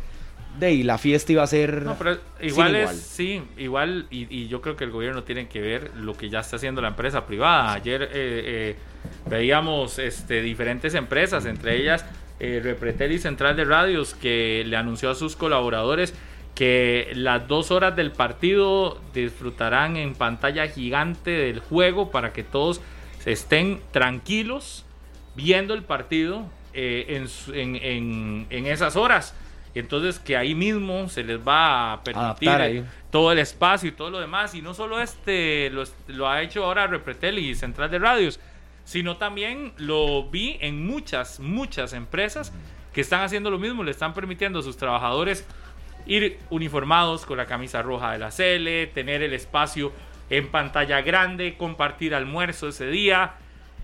de 0.60 0.68
ahí 0.68 0.84
la 0.84 0.98
fiesta 0.98 1.32
iba 1.32 1.44
a 1.44 1.48
ser 1.48 1.82
no, 1.82 1.96
pero 1.98 2.20
igual 2.40 2.76
es 2.76 2.92
sí 2.92 3.42
igual 3.58 4.06
y, 4.12 4.48
yo 4.48 4.62
creo 4.62 4.76
que 4.76 4.84
el 4.84 4.92
gobierno 4.92 5.24
tiene 5.24 5.48
que 5.48 5.60
ver 5.60 5.92
lo 5.96 6.16
que 6.16 6.30
ya 6.30 6.42
está 6.42 6.58
haciendo 6.58 6.82
la 6.82 6.90
empresa 6.90 7.26
privada. 7.26 7.74
Ayer 7.74 8.04
eh, 8.04 8.10
eh, 8.14 8.76
veíamos 9.28 9.98
este 9.98 10.42
diferentes 10.42 10.94
empresas 10.94 11.46
entre 11.46 11.78
ellas 11.78 12.06
eh, 12.40 12.62
Repretel 12.64 13.14
y 13.14 13.20
Central 13.20 13.56
de 13.56 13.66
Radios 13.66 14.14
que 14.14 14.64
le 14.66 14.78
anunció 14.78 15.10
a 15.10 15.16
sus 15.16 15.36
colaboradores 15.36 16.14
que 16.54 17.12
las 17.16 17.48
dos 17.48 17.72
horas 17.72 17.96
del 17.96 18.12
partido 18.12 19.00
disfrutarán 19.14 19.98
en 19.98 20.14
pantalla 20.14 20.68
gigante 20.68 21.32
del 21.32 21.60
juego 21.60 22.12
para 22.12 22.32
que 22.32 22.44
todos 22.44 22.80
estén 23.26 23.82
tranquilos 23.92 24.86
viendo 25.36 25.74
el 25.74 25.84
partido 25.84 26.46
eh, 26.74 27.26
en, 27.54 28.48
en, 28.50 28.68
esas 28.68 28.96
horas. 28.96 29.36
Entonces 29.76 30.20
que 30.20 30.38
ahí 30.38 30.54
mismo 30.54 31.10
se 31.10 31.24
les 31.24 31.40
va 31.40 31.94
a 31.94 32.04
permitir 32.04 32.86
todo 33.10 33.32
el 33.32 33.40
espacio 33.40 33.90
y 33.90 33.92
todo 33.92 34.10
lo 34.12 34.20
demás. 34.20 34.54
Y 34.54 34.62
no 34.62 34.74
solo 34.74 35.00
este 35.00 35.72
lo, 36.08 36.30
ha 36.30 36.42
hecho 36.42 36.66
ahora 36.66 36.88
Repretel 36.88 37.40
y 37.40 37.56
Central 37.56 37.90
de 37.90 38.00
Radios, 38.00 38.40
sino 38.86 39.18
también 39.18 39.74
lo 39.78 40.30
vi 40.30 40.58
en 40.62 40.86
muchas, 40.86 41.40
muchas 41.40 41.94
empresas 41.94 42.54
que 42.94 43.02
están 43.02 43.22
haciendo 43.22 43.50
lo 43.50 43.58
mismo, 43.58 43.84
le 43.84 43.92
están 43.92 44.14
permitiendo 44.14 44.60
a 44.60 44.64
sus 44.64 44.78
trabajadores 44.78 45.48
ir 46.06 46.38
uniformados 46.50 47.26
con 47.26 47.38
la 47.38 47.46
camisa 47.46 47.82
roja 47.82 48.12
de 48.12 48.20
la 48.20 48.30
CL, 48.30 48.94
tener 48.94 49.24
el 49.24 49.34
espacio 49.34 49.92
en 50.38 50.48
pantalla 50.48 51.02
grande, 51.02 51.56
compartir 51.58 52.16
almuerzo 52.16 52.70
ese 52.70 52.88
día. 52.88 53.34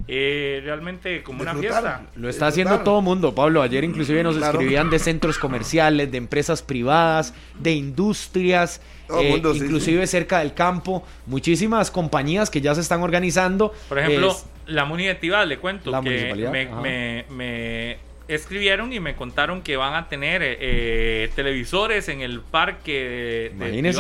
Eh, 0.08 0.62
realmente 0.64 1.22
como 1.24 1.42
una 1.42 1.54
fiesta. 1.54 2.04
Lo 2.16 2.30
está 2.30 2.48
haciendo 2.48 2.80
todo 2.80 3.02
mundo, 3.02 3.36
Pablo. 3.36 3.62
Ayer 3.62 3.84
inclusive 3.84 4.24
nos 4.24 4.38
escribían 4.38 4.90
de 4.90 4.98
centros 4.98 5.38
comerciales, 5.40 6.10
de 6.10 6.18
empresas 6.18 6.64
privadas, 6.64 7.34
de 7.60 7.74
industrias, 7.74 8.82
eh, 9.14 9.42
inclusive 9.44 10.08
cerca 10.08 10.40
del 10.40 10.54
campo. 10.54 11.04
Muchísimas 11.26 11.92
compañías 11.92 12.50
que 12.50 12.62
ya 12.62 12.74
se 12.74 12.82
están 12.82 13.04
organizando. 13.04 13.74
Por 13.90 14.00
ejemplo, 14.00 14.36
la 14.68 14.86
municipalidad, 14.86 15.46
le 15.46 15.60
cuento 15.60 15.92
que 16.02 17.26
me, 17.30 17.98
escribieron 18.28 18.94
y 18.94 19.00
me 19.00 19.16
contaron 19.16 19.62
que 19.62 19.76
van 19.76 19.96
a 19.96 20.08
tener 20.08 20.42
eh, 20.44 21.30
televisores 21.36 22.08
en 22.10 22.22
el 22.22 22.40
parque 22.40 23.52
de, 23.54 23.66
de 23.66 23.94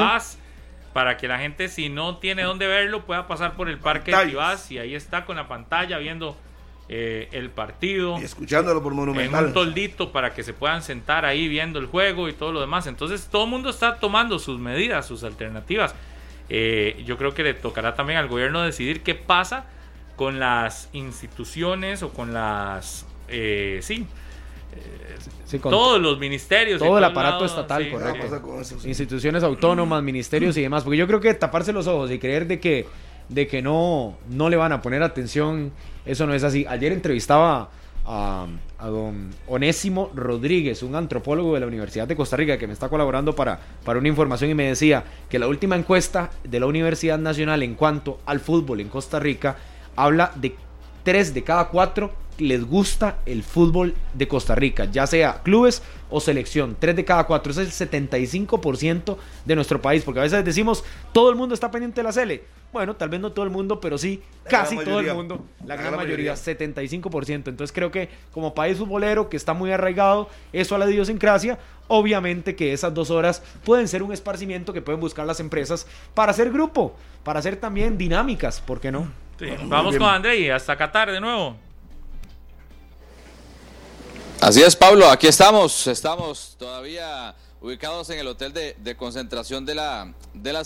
para 0.93 1.17
que 1.17 1.27
la 1.27 1.39
gente, 1.39 1.67
si 1.69 1.89
no 1.89 2.17
tiene 2.17 2.43
dónde 2.43 2.67
verlo, 2.67 3.05
pueda 3.05 3.27
pasar 3.27 3.53
por 3.55 3.69
el 3.69 3.77
Parque 3.77 4.11
de. 4.11 4.25
Tibás 4.27 4.71
y 4.71 4.79
ahí 4.79 4.95
está 4.95 5.25
con 5.25 5.35
la 5.37 5.47
pantalla 5.47 5.97
viendo 5.99 6.35
eh, 6.89 7.29
el 7.31 7.49
partido. 7.51 8.19
Y 8.19 8.23
escuchándolo 8.23 8.81
por 8.81 8.93
En 8.93 8.99
un 8.99 9.05
Monumental. 9.07 9.53
toldito 9.53 10.11
para 10.11 10.33
que 10.33 10.43
se 10.43 10.53
puedan 10.53 10.81
sentar 10.81 11.25
ahí 11.25 11.47
viendo 11.47 11.77
el 11.79 11.85
juego 11.85 12.27
y 12.29 12.33
todo 12.33 12.51
lo 12.51 12.61
demás. 12.61 12.87
Entonces 12.87 13.27
todo 13.31 13.43
el 13.43 13.49
mundo 13.51 13.69
está 13.69 13.99
tomando 13.99 14.39
sus 14.39 14.59
medidas, 14.59 15.05
sus 15.05 15.23
alternativas. 15.23 15.93
Eh, 16.49 17.03
yo 17.05 17.17
creo 17.17 17.33
que 17.35 17.43
le 17.43 17.53
tocará 17.53 17.93
también 17.93 18.17
al 18.17 18.27
gobierno 18.27 18.61
decidir 18.63 19.03
qué 19.03 19.13
pasa 19.13 19.65
con 20.15 20.39
las 20.39 20.89
instituciones 20.93 22.01
o 22.03 22.09
con 22.11 22.33
las... 22.33 23.05
eh, 23.27 23.79
sí, 23.83 24.07
Sí, 25.45 25.57
con 25.57 25.71
todos 25.71 25.99
los 25.99 26.19
ministerios. 26.19 26.79
todo 26.79 26.99
el 26.99 27.03
aparato 27.03 27.43
estatal, 27.43 27.83
sí, 27.83 27.89
¿Qué 27.89 27.95
va 27.95 28.01
a 28.01 28.03
correcto. 28.05 28.27
pasar 28.27 28.41
con 28.41 28.61
eso? 28.61 28.79
Sí. 28.79 28.87
instituciones 28.87 29.41
autónomas, 29.43 30.03
ministerios 30.03 30.55
y 30.57 30.61
demás. 30.61 30.83
Porque 30.83 30.97
yo 30.97 31.07
creo 31.07 31.19
que 31.19 31.33
taparse 31.33 31.73
los 31.73 31.87
ojos 31.87 32.11
y 32.11 32.19
creer 32.19 32.45
de 32.47 32.59
que, 32.59 32.85
de 33.29 33.47
que 33.47 33.61
no, 33.63 34.15
no 34.29 34.49
le 34.49 34.57
van 34.57 34.71
a 34.73 34.81
poner 34.81 35.01
atención, 35.01 35.71
eso 36.05 36.27
no 36.27 36.35
es 36.35 36.43
así. 36.43 36.67
Ayer 36.69 36.91
entrevistaba 36.91 37.69
a, 38.05 38.45
a 38.77 38.87
don 38.89 39.31
Onésimo 39.47 40.11
Rodríguez, 40.13 40.83
un 40.83 40.95
antropólogo 40.95 41.55
de 41.55 41.61
la 41.61 41.67
Universidad 41.67 42.07
de 42.07 42.15
Costa 42.15 42.37
Rica 42.37 42.59
que 42.59 42.67
me 42.67 42.73
está 42.73 42.87
colaborando 42.87 43.35
para, 43.35 43.59
para 43.83 43.97
una 43.97 44.07
información 44.07 44.51
y 44.51 44.53
me 44.53 44.67
decía 44.67 45.03
que 45.29 45.39
la 45.39 45.47
última 45.47 45.75
encuesta 45.75 46.29
de 46.43 46.59
la 46.59 46.67
Universidad 46.67 47.17
Nacional 47.17 47.63
en 47.63 47.73
cuanto 47.73 48.19
al 48.27 48.39
fútbol 48.39 48.81
en 48.81 48.89
Costa 48.89 49.19
Rica 49.19 49.57
habla 49.95 50.31
de 50.35 50.55
tres 51.03 51.33
de 51.33 51.43
cada 51.43 51.69
cuatro 51.69 52.11
les 52.39 52.65
gusta 52.65 53.19
el 53.25 53.43
fútbol 53.43 53.93
de 54.13 54.27
Costa 54.27 54.55
Rica, 54.55 54.85
ya 54.85 55.05
sea 55.07 55.41
clubes 55.43 55.81
o 56.09 56.19
selección. 56.19 56.75
Tres 56.79 56.95
de 56.95 57.05
cada 57.05 57.25
cuatro, 57.25 57.51
ese 57.51 57.63
es 57.63 57.81
el 57.81 57.89
75% 57.89 59.17
de 59.45 59.55
nuestro 59.55 59.81
país, 59.81 60.03
porque 60.03 60.19
a 60.19 60.23
veces 60.23 60.43
decimos 60.43 60.83
todo 61.11 61.29
el 61.29 61.35
mundo 61.35 61.53
está 61.53 61.69
pendiente 61.71 61.99
de 61.99 62.03
la 62.03 62.11
Sele. 62.11 62.43
Bueno, 62.71 62.95
tal 62.95 63.09
vez 63.09 63.19
no 63.19 63.31
todo 63.31 63.45
el 63.45 63.51
mundo, 63.51 63.79
pero 63.79 63.97
sí 63.97 64.21
La 64.45 64.51
casi 64.51 64.77
todo 64.77 64.99
el 64.99 65.13
mundo, 65.13 65.43
la, 65.61 65.69
La 65.69 65.75
gran, 65.75 65.87
gran 65.87 66.05
mayoría, 66.05 66.33
mayoría. 66.33 67.01
75%. 67.01 67.47
Entonces 67.47 67.71
creo 67.71 67.91
que 67.91 68.09
como 68.31 68.53
país 68.53 68.77
futbolero 68.77 69.27
que 69.27 69.37
está 69.37 69.53
muy 69.53 69.71
arraigado, 69.71 70.29
eso 70.53 70.75
a 70.75 70.77
la 70.77 70.89
idiosincrasia, 70.89 71.57
obviamente 71.87 72.55
que 72.55 72.71
esas 72.71 72.93
dos 72.93 73.09
horas 73.09 73.41
pueden 73.65 73.87
ser 73.87 74.03
un 74.03 74.13
esparcimiento 74.13 74.71
que 74.71 74.81
pueden 74.81 75.01
buscar 75.01 75.25
las 75.25 75.39
empresas 75.39 75.87
para 76.13 76.31
hacer 76.31 76.51
grupo, 76.51 76.95
para 77.23 77.39
hacer 77.39 77.55
también 77.55 77.97
dinámicas, 77.97 78.61
¿por 78.61 78.79
qué 78.79 78.91
no? 78.91 79.11
Sí, 79.39 79.47
Vamos 79.65 79.97
con 79.97 80.07
André 80.07 80.37
y 80.37 80.49
hasta 80.49 80.75
Qatar 80.75 81.11
de 81.11 81.19
nuevo. 81.19 81.55
Así 84.41 84.61
es, 84.61 84.73
Pablo, 84.73 85.09
aquí 85.09 85.27
estamos, 85.27 85.85
estamos 85.87 86.55
todavía 86.57 87.35
ubicados 87.59 88.09
en 88.09 88.19
el 88.19 88.27
hotel 88.27 88.53
de, 88.53 88.95
concentración 88.95 89.65
de 89.65 89.75
la, 89.75 90.13
de 90.33 90.53
la 90.53 90.63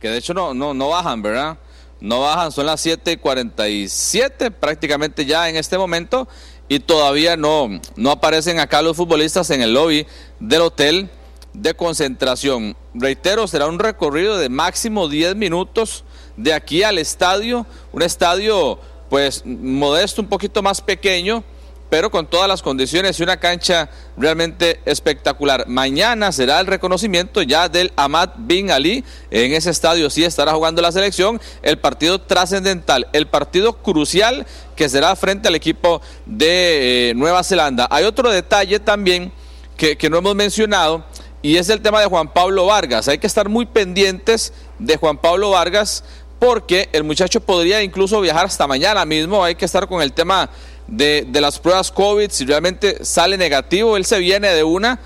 que 0.00 0.08
de 0.08 0.18
hecho 0.18 0.34
no, 0.34 0.52
no, 0.52 0.74
no 0.74 0.88
bajan, 0.88 1.22
¿verdad? 1.22 1.56
No 2.00 2.22
bajan, 2.22 2.50
son 2.50 2.66
las 2.66 2.84
7:47 2.84 4.50
prácticamente 4.50 5.24
ya 5.24 5.48
en 5.48 5.54
este 5.54 5.78
momento 5.78 6.26
y 6.68 6.80
todavía 6.80 7.36
no, 7.36 7.80
no 7.94 8.10
aparecen 8.10 8.58
acá 8.58 8.82
los 8.82 8.96
futbolistas 8.96 9.50
en 9.50 9.62
el 9.62 9.72
lobby 9.72 10.04
del 10.40 10.62
hotel 10.62 11.08
de 11.52 11.74
concentración. 11.74 12.76
Reitero, 12.92 13.46
será 13.46 13.66
un 13.66 13.78
recorrido 13.78 14.36
de 14.36 14.48
máximo 14.48 15.08
10 15.08 15.36
minutos 15.36 16.02
de 16.36 16.52
aquí 16.52 16.82
al 16.82 16.98
estadio, 16.98 17.66
un 17.92 18.02
estadio 18.02 18.80
pues 19.08 19.46
modesto, 19.46 20.20
un 20.20 20.28
poquito 20.28 20.60
más 20.60 20.80
pequeño, 20.80 21.44
pero 21.88 22.10
con 22.10 22.26
todas 22.26 22.48
las 22.48 22.62
condiciones 22.62 23.18
y 23.18 23.22
una 23.22 23.36
cancha 23.38 23.88
realmente 24.16 24.80
espectacular. 24.84 25.66
Mañana 25.68 26.32
será 26.32 26.60
el 26.60 26.66
reconocimiento 26.66 27.42
ya 27.42 27.68
del 27.68 27.92
Ahmad 27.96 28.30
Bin 28.38 28.70
Ali. 28.70 29.04
En 29.30 29.52
ese 29.52 29.70
estadio 29.70 30.10
sí 30.10 30.24
estará 30.24 30.52
jugando 30.52 30.82
la 30.82 30.92
selección. 30.92 31.40
El 31.62 31.78
partido 31.78 32.20
trascendental, 32.20 33.06
el 33.12 33.26
partido 33.28 33.74
crucial 33.74 34.46
que 34.74 34.88
será 34.88 35.14
frente 35.16 35.48
al 35.48 35.54
equipo 35.54 36.00
de 36.26 37.10
eh, 37.10 37.14
Nueva 37.14 37.44
Zelanda. 37.44 37.86
Hay 37.90 38.04
otro 38.04 38.30
detalle 38.30 38.80
también 38.80 39.32
que, 39.76 39.96
que 39.96 40.10
no 40.10 40.18
hemos 40.18 40.34
mencionado 40.34 41.04
y 41.42 41.56
es 41.56 41.68
el 41.68 41.80
tema 41.80 42.00
de 42.00 42.06
Juan 42.06 42.32
Pablo 42.32 42.66
Vargas. 42.66 43.06
Hay 43.08 43.18
que 43.18 43.26
estar 43.26 43.48
muy 43.48 43.66
pendientes 43.66 44.52
de 44.78 44.96
Juan 44.96 45.18
Pablo 45.18 45.50
Vargas 45.50 46.02
porque 46.38 46.88
el 46.92 47.04
muchacho 47.04 47.40
podría 47.40 47.82
incluso 47.82 48.20
viajar 48.20 48.46
hasta 48.46 48.66
mañana 48.66 49.04
mismo. 49.04 49.44
Hay 49.44 49.54
que 49.54 49.64
estar 49.64 49.86
con 49.86 50.02
el 50.02 50.12
tema 50.12 50.50
de, 50.86 51.26
de 51.28 51.40
las 51.40 51.58
pruebas 51.58 51.90
COVID. 51.90 52.30
Si 52.30 52.44
realmente 52.44 53.04
sale 53.04 53.36
negativo, 53.36 53.96
él 53.96 54.04
se 54.04 54.18
viene 54.18 54.48
de 54.48 54.64
una. 54.64 55.00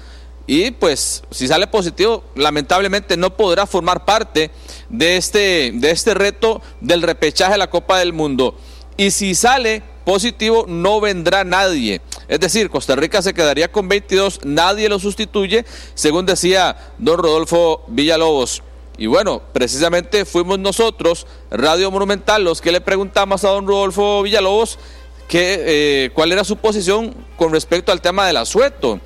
Y 0.46 0.72
pues 0.72 1.22
si 1.30 1.46
sale 1.46 1.68
positivo, 1.68 2.24
lamentablemente 2.34 3.16
no 3.16 3.36
podrá 3.36 3.66
formar 3.66 4.04
parte 4.04 4.50
de 4.88 5.16
este, 5.16 5.70
de 5.74 5.90
este 5.92 6.12
reto 6.14 6.60
del 6.80 7.02
repechaje 7.02 7.52
de 7.52 7.58
la 7.58 7.70
Copa 7.70 8.00
del 8.00 8.12
Mundo. 8.12 8.56
Y 8.96 9.12
si 9.12 9.36
sale 9.36 9.82
positivo, 10.04 10.64
no 10.66 11.00
vendrá 11.00 11.44
nadie. 11.44 12.00
Es 12.26 12.40
decir, 12.40 12.68
Costa 12.68 12.96
Rica 12.96 13.22
se 13.22 13.32
quedaría 13.32 13.70
con 13.70 13.88
22, 13.88 14.40
nadie 14.44 14.88
lo 14.88 14.98
sustituye, 14.98 15.64
según 15.94 16.26
decía 16.26 16.94
don 16.98 17.18
Rodolfo 17.18 17.84
Villalobos. 17.86 18.62
Y 18.98 19.06
bueno, 19.06 19.40
precisamente 19.52 20.24
fuimos 20.24 20.58
nosotros, 20.58 21.26
Radio 21.50 21.90
Monumental, 21.90 22.42
los 22.42 22.60
que 22.60 22.72
le 22.72 22.80
preguntamos 22.80 23.44
a 23.44 23.50
don 23.50 23.66
Rodolfo 23.66 24.22
Villalobos 24.22 24.78
que, 25.30 25.62
eh, 25.64 26.10
cuál 26.12 26.32
era 26.32 26.42
su 26.42 26.56
posición 26.56 27.14
con 27.36 27.52
respecto 27.52 27.92
al 27.92 28.00
tema 28.00 28.26
del 28.26 28.36
asueto. 28.36 28.98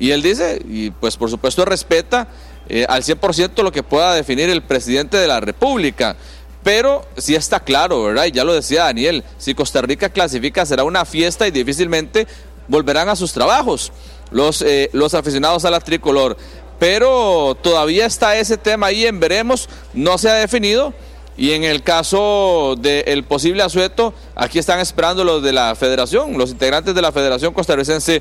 Y 0.00 0.10
él 0.10 0.20
dice, 0.20 0.60
y 0.68 0.90
pues 0.90 1.16
por 1.16 1.30
supuesto 1.30 1.64
respeta 1.64 2.26
eh, 2.68 2.86
al 2.88 3.04
100% 3.04 3.62
lo 3.62 3.70
que 3.70 3.84
pueda 3.84 4.12
definir 4.12 4.50
el 4.50 4.62
presidente 4.62 5.16
de 5.16 5.28
la 5.28 5.38
República. 5.38 6.16
Pero 6.64 7.06
sí 7.16 7.36
está 7.36 7.60
claro, 7.60 8.02
¿verdad? 8.02 8.24
Y 8.24 8.32
ya 8.32 8.42
lo 8.42 8.52
decía 8.52 8.84
Daniel, 8.84 9.22
si 9.38 9.54
Costa 9.54 9.80
Rica 9.80 10.08
clasifica 10.08 10.66
será 10.66 10.82
una 10.82 11.04
fiesta 11.04 11.46
y 11.46 11.52
difícilmente 11.52 12.26
volverán 12.66 13.08
a 13.08 13.14
sus 13.14 13.32
trabajos 13.32 13.92
los, 14.32 14.62
eh, 14.62 14.90
los 14.92 15.14
aficionados 15.14 15.64
a 15.64 15.70
la 15.70 15.78
tricolor. 15.78 16.36
Pero 16.80 17.56
todavía 17.62 18.06
está 18.06 18.36
ese 18.36 18.56
tema 18.56 18.88
ahí 18.88 19.06
en 19.06 19.20
veremos, 19.20 19.68
no 19.94 20.18
se 20.18 20.30
ha 20.30 20.34
definido. 20.34 20.92
Y 21.40 21.52
en 21.52 21.64
el 21.64 21.82
caso 21.82 22.74
del 22.78 23.24
posible 23.24 23.62
asueto, 23.62 24.12
aquí 24.34 24.58
están 24.58 24.78
esperando 24.78 25.24
los 25.24 25.42
de 25.42 25.54
la 25.54 25.74
federación, 25.74 26.36
los 26.36 26.50
integrantes 26.50 26.94
de 26.94 27.00
la 27.00 27.12
Federación 27.12 27.54
Costarricense 27.54 28.20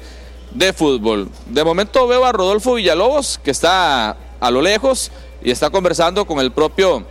de 0.52 0.72
Fútbol. 0.72 1.28
De 1.48 1.66
momento 1.66 2.08
veo 2.08 2.24
a 2.24 2.32
Rodolfo 2.32 2.76
Villalobos, 2.76 3.38
que 3.44 3.52
está 3.52 4.16
a 4.40 4.52
lo 4.52 4.62
lejos 4.62 5.12
y 5.44 5.52
está 5.52 5.70
conversando 5.70 6.24
con 6.24 6.40
el 6.40 6.54
propio 6.54 7.06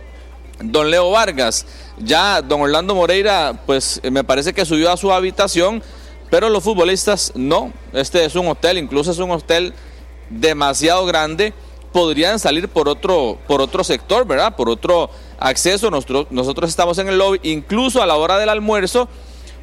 don 0.59 0.89
Leo 0.89 1.11
Vargas. 1.11 1.67
Ya 1.99 2.41
don 2.41 2.61
Orlando 2.61 2.95
Moreira, 2.95 3.61
pues 3.67 4.01
me 4.09 4.23
parece 4.23 4.51
que 4.51 4.65
subió 4.65 4.91
a 4.91 4.97
su 4.97 5.11
habitación, 5.11 5.83
pero 6.31 6.49
los 6.49 6.63
futbolistas 6.63 7.33
no. 7.35 7.71
Este 7.93 8.25
es 8.25 8.33
un 8.33 8.47
hotel, 8.47 8.79
incluso 8.79 9.11
es 9.11 9.19
un 9.19 9.29
hotel 9.29 9.75
demasiado 10.31 11.05
grande. 11.05 11.53
Podrían 11.93 12.39
salir 12.39 12.67
por 12.67 12.89
otro, 12.89 13.37
por 13.47 13.61
otro 13.61 13.83
sector, 13.83 14.25
¿verdad? 14.25 14.55
Por 14.55 14.69
otro 14.69 15.11
acceso. 15.39 15.89
Nosotros, 15.89 16.27
nosotros 16.29 16.69
estamos 16.69 16.97
en 16.97 17.07
el 17.07 17.17
lobby, 17.17 17.39
incluso 17.43 18.01
a 18.01 18.05
la 18.05 18.15
hora 18.15 18.37
del 18.37 18.49
almuerzo, 18.49 19.07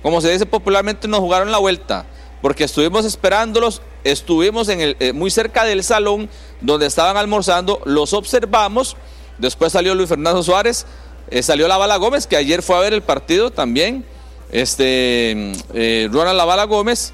como 0.03 0.21
se 0.21 0.31
dice 0.31 0.47
popularmente, 0.47 1.09
nos 1.09 1.21
jugaron 1.21 1.51
la 1.51 1.59
vuelta, 1.59 2.07
porque 2.43 2.65
estuvimos 2.65 3.05
esperándolos, 3.05 3.83
estuvimos 4.05 4.69
en 4.69 4.81
el, 4.81 4.97
eh, 5.01 5.13
muy 5.13 5.31
cerca 5.31 5.65
del 5.65 5.83
salón 5.83 6.29
donde 6.61 6.87
estaban 6.87 7.17
almorzando, 7.17 7.81
los 7.85 8.13
observamos, 8.13 8.97
después 9.39 9.73
salió 9.73 9.95
Luis 9.95 10.09
Fernando 10.09 10.43
Suárez, 10.43 10.87
eh, 11.31 11.43
salió 11.43 11.67
La 11.67 11.77
Bala 11.77 11.97
Gómez, 11.97 12.27
que 12.27 12.37
ayer 12.37 12.63
fue 12.63 12.77
a 12.77 12.81
ver 12.81 12.93
el 12.93 13.03
partido 13.03 13.51
también, 13.51 14.05
este, 14.53 15.53
eh, 15.75 16.09
Ronald 16.13 16.37
Lavala 16.37 16.65
Gómez, 16.65 17.13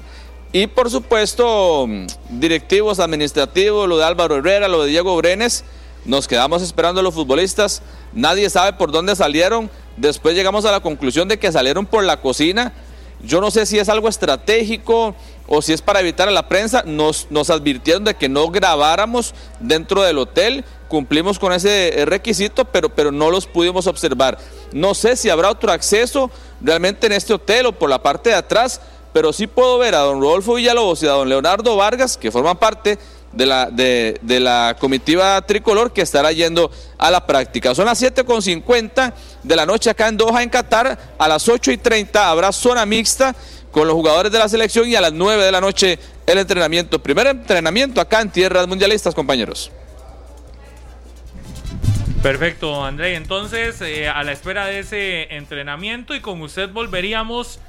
y 0.51 0.67
por 0.67 0.91
supuesto, 0.91 1.87
directivos 2.29 2.99
administrativos, 2.99 3.89
lo 3.89 3.97
de 3.97 4.03
Álvaro 4.03 4.37
Herrera, 4.37 4.67
lo 4.67 4.83
de 4.83 4.89
Diego 4.89 5.17
Brenes, 5.17 5.63
nos 6.05 6.27
quedamos 6.27 6.61
esperando 6.61 6.99
a 6.99 7.03
los 7.03 7.13
futbolistas, 7.13 7.81
nadie 8.13 8.49
sabe 8.49 8.73
por 8.73 8.91
dónde 8.91 9.15
salieron, 9.15 9.69
después 9.97 10.35
llegamos 10.35 10.65
a 10.65 10.71
la 10.71 10.81
conclusión 10.81 11.27
de 11.27 11.39
que 11.39 11.51
salieron 11.51 11.85
por 11.85 12.03
la 12.03 12.21
cocina, 12.21 12.73
yo 13.23 13.39
no 13.39 13.51
sé 13.51 13.65
si 13.65 13.79
es 13.79 13.87
algo 13.87 14.09
estratégico 14.09 15.15
o 15.47 15.61
si 15.61 15.71
es 15.71 15.81
para 15.81 16.01
evitar 16.01 16.27
a 16.27 16.31
la 16.31 16.49
prensa, 16.49 16.83
nos, 16.85 17.27
nos 17.29 17.49
advirtieron 17.49 18.03
de 18.03 18.15
que 18.15 18.27
no 18.27 18.49
grabáramos 18.49 19.33
dentro 19.61 20.01
del 20.01 20.17
hotel, 20.17 20.65
cumplimos 20.89 21.39
con 21.39 21.53
ese 21.53 22.03
requisito, 22.05 22.65
pero, 22.65 22.89
pero 22.89 23.11
no 23.11 23.31
los 23.31 23.47
pudimos 23.47 23.87
observar. 23.87 24.37
No 24.73 24.93
sé 24.93 25.15
si 25.15 25.29
habrá 25.29 25.49
otro 25.49 25.71
acceso 25.71 26.29
realmente 26.61 27.07
en 27.07 27.13
este 27.13 27.33
hotel 27.33 27.67
o 27.67 27.71
por 27.71 27.89
la 27.89 28.03
parte 28.03 28.29
de 28.31 28.35
atrás, 28.35 28.81
pero 29.13 29.31
sí 29.31 29.47
puedo 29.47 29.77
ver 29.77 29.95
a 29.95 29.99
don 29.99 30.19
Rodolfo 30.19 30.55
Villalobos 30.55 31.01
y 31.03 31.07
a 31.07 31.11
don 31.11 31.29
Leonardo 31.29 31.77
Vargas, 31.77 32.17
que 32.17 32.31
forman 32.31 32.57
parte 32.57 32.99
de 33.33 33.45
la, 33.45 33.69
de, 33.69 34.19
de 34.21 34.39
la 34.39 34.75
comitiva 34.79 35.41
tricolor 35.41 35.91
que 35.91 36.01
estará 36.01 36.31
yendo 36.31 36.71
a 36.97 37.11
la 37.11 37.25
práctica. 37.25 37.75
Son 37.75 37.85
las 37.85 38.01
7.50 38.01 39.13
de 39.43 39.55
la 39.55 39.65
noche 39.65 39.89
acá 39.89 40.07
en 40.07 40.17
Doha, 40.17 40.43
en 40.43 40.49
Qatar. 40.49 40.97
A 41.17 41.27
las 41.27 41.47
8.30 41.47 42.15
habrá 42.15 42.51
zona 42.51 42.85
mixta 42.85 43.35
con 43.71 43.87
los 43.87 43.95
jugadores 43.95 44.31
de 44.31 44.39
la 44.39 44.47
selección 44.47 44.87
y 44.87 44.95
a 44.95 45.01
las 45.01 45.13
9 45.13 45.43
de 45.43 45.51
la 45.51 45.59
noche 45.59 45.99
el 46.27 46.37
entrenamiento. 46.37 47.01
Primer 47.01 47.27
entrenamiento 47.27 47.99
acá 47.99 48.21
en 48.21 48.29
tierras 48.29 48.67
mundialistas, 48.67 49.15
compañeros. 49.15 49.71
Perfecto, 52.21 52.85
André. 52.85 53.15
Entonces, 53.15 53.81
eh, 53.81 54.07
a 54.07 54.23
la 54.23 54.31
espera 54.31 54.67
de 54.67 54.79
ese 54.79 55.35
entrenamiento 55.35 56.15
y 56.15 56.21
con 56.21 56.41
usted 56.41 56.69
volveríamos 56.69 57.59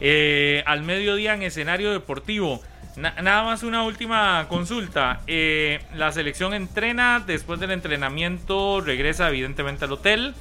eh, 0.00 0.62
al 0.66 0.82
mediodía 0.82 1.34
en 1.34 1.42
escenario 1.42 1.92
deportivo. 1.92 2.60
Na- 2.96 3.14
nada 3.22 3.42
más 3.42 3.62
una 3.62 3.82
última 3.82 4.46
consulta. 4.48 5.20
Eh, 5.26 5.84
la 5.94 6.12
selección 6.12 6.54
entrena, 6.54 7.22
después 7.26 7.58
del 7.60 7.72
entrenamiento 7.72 8.80
regresa 8.80 9.28
evidentemente 9.28 9.84
al 9.84 9.92
hotel 9.92 10.34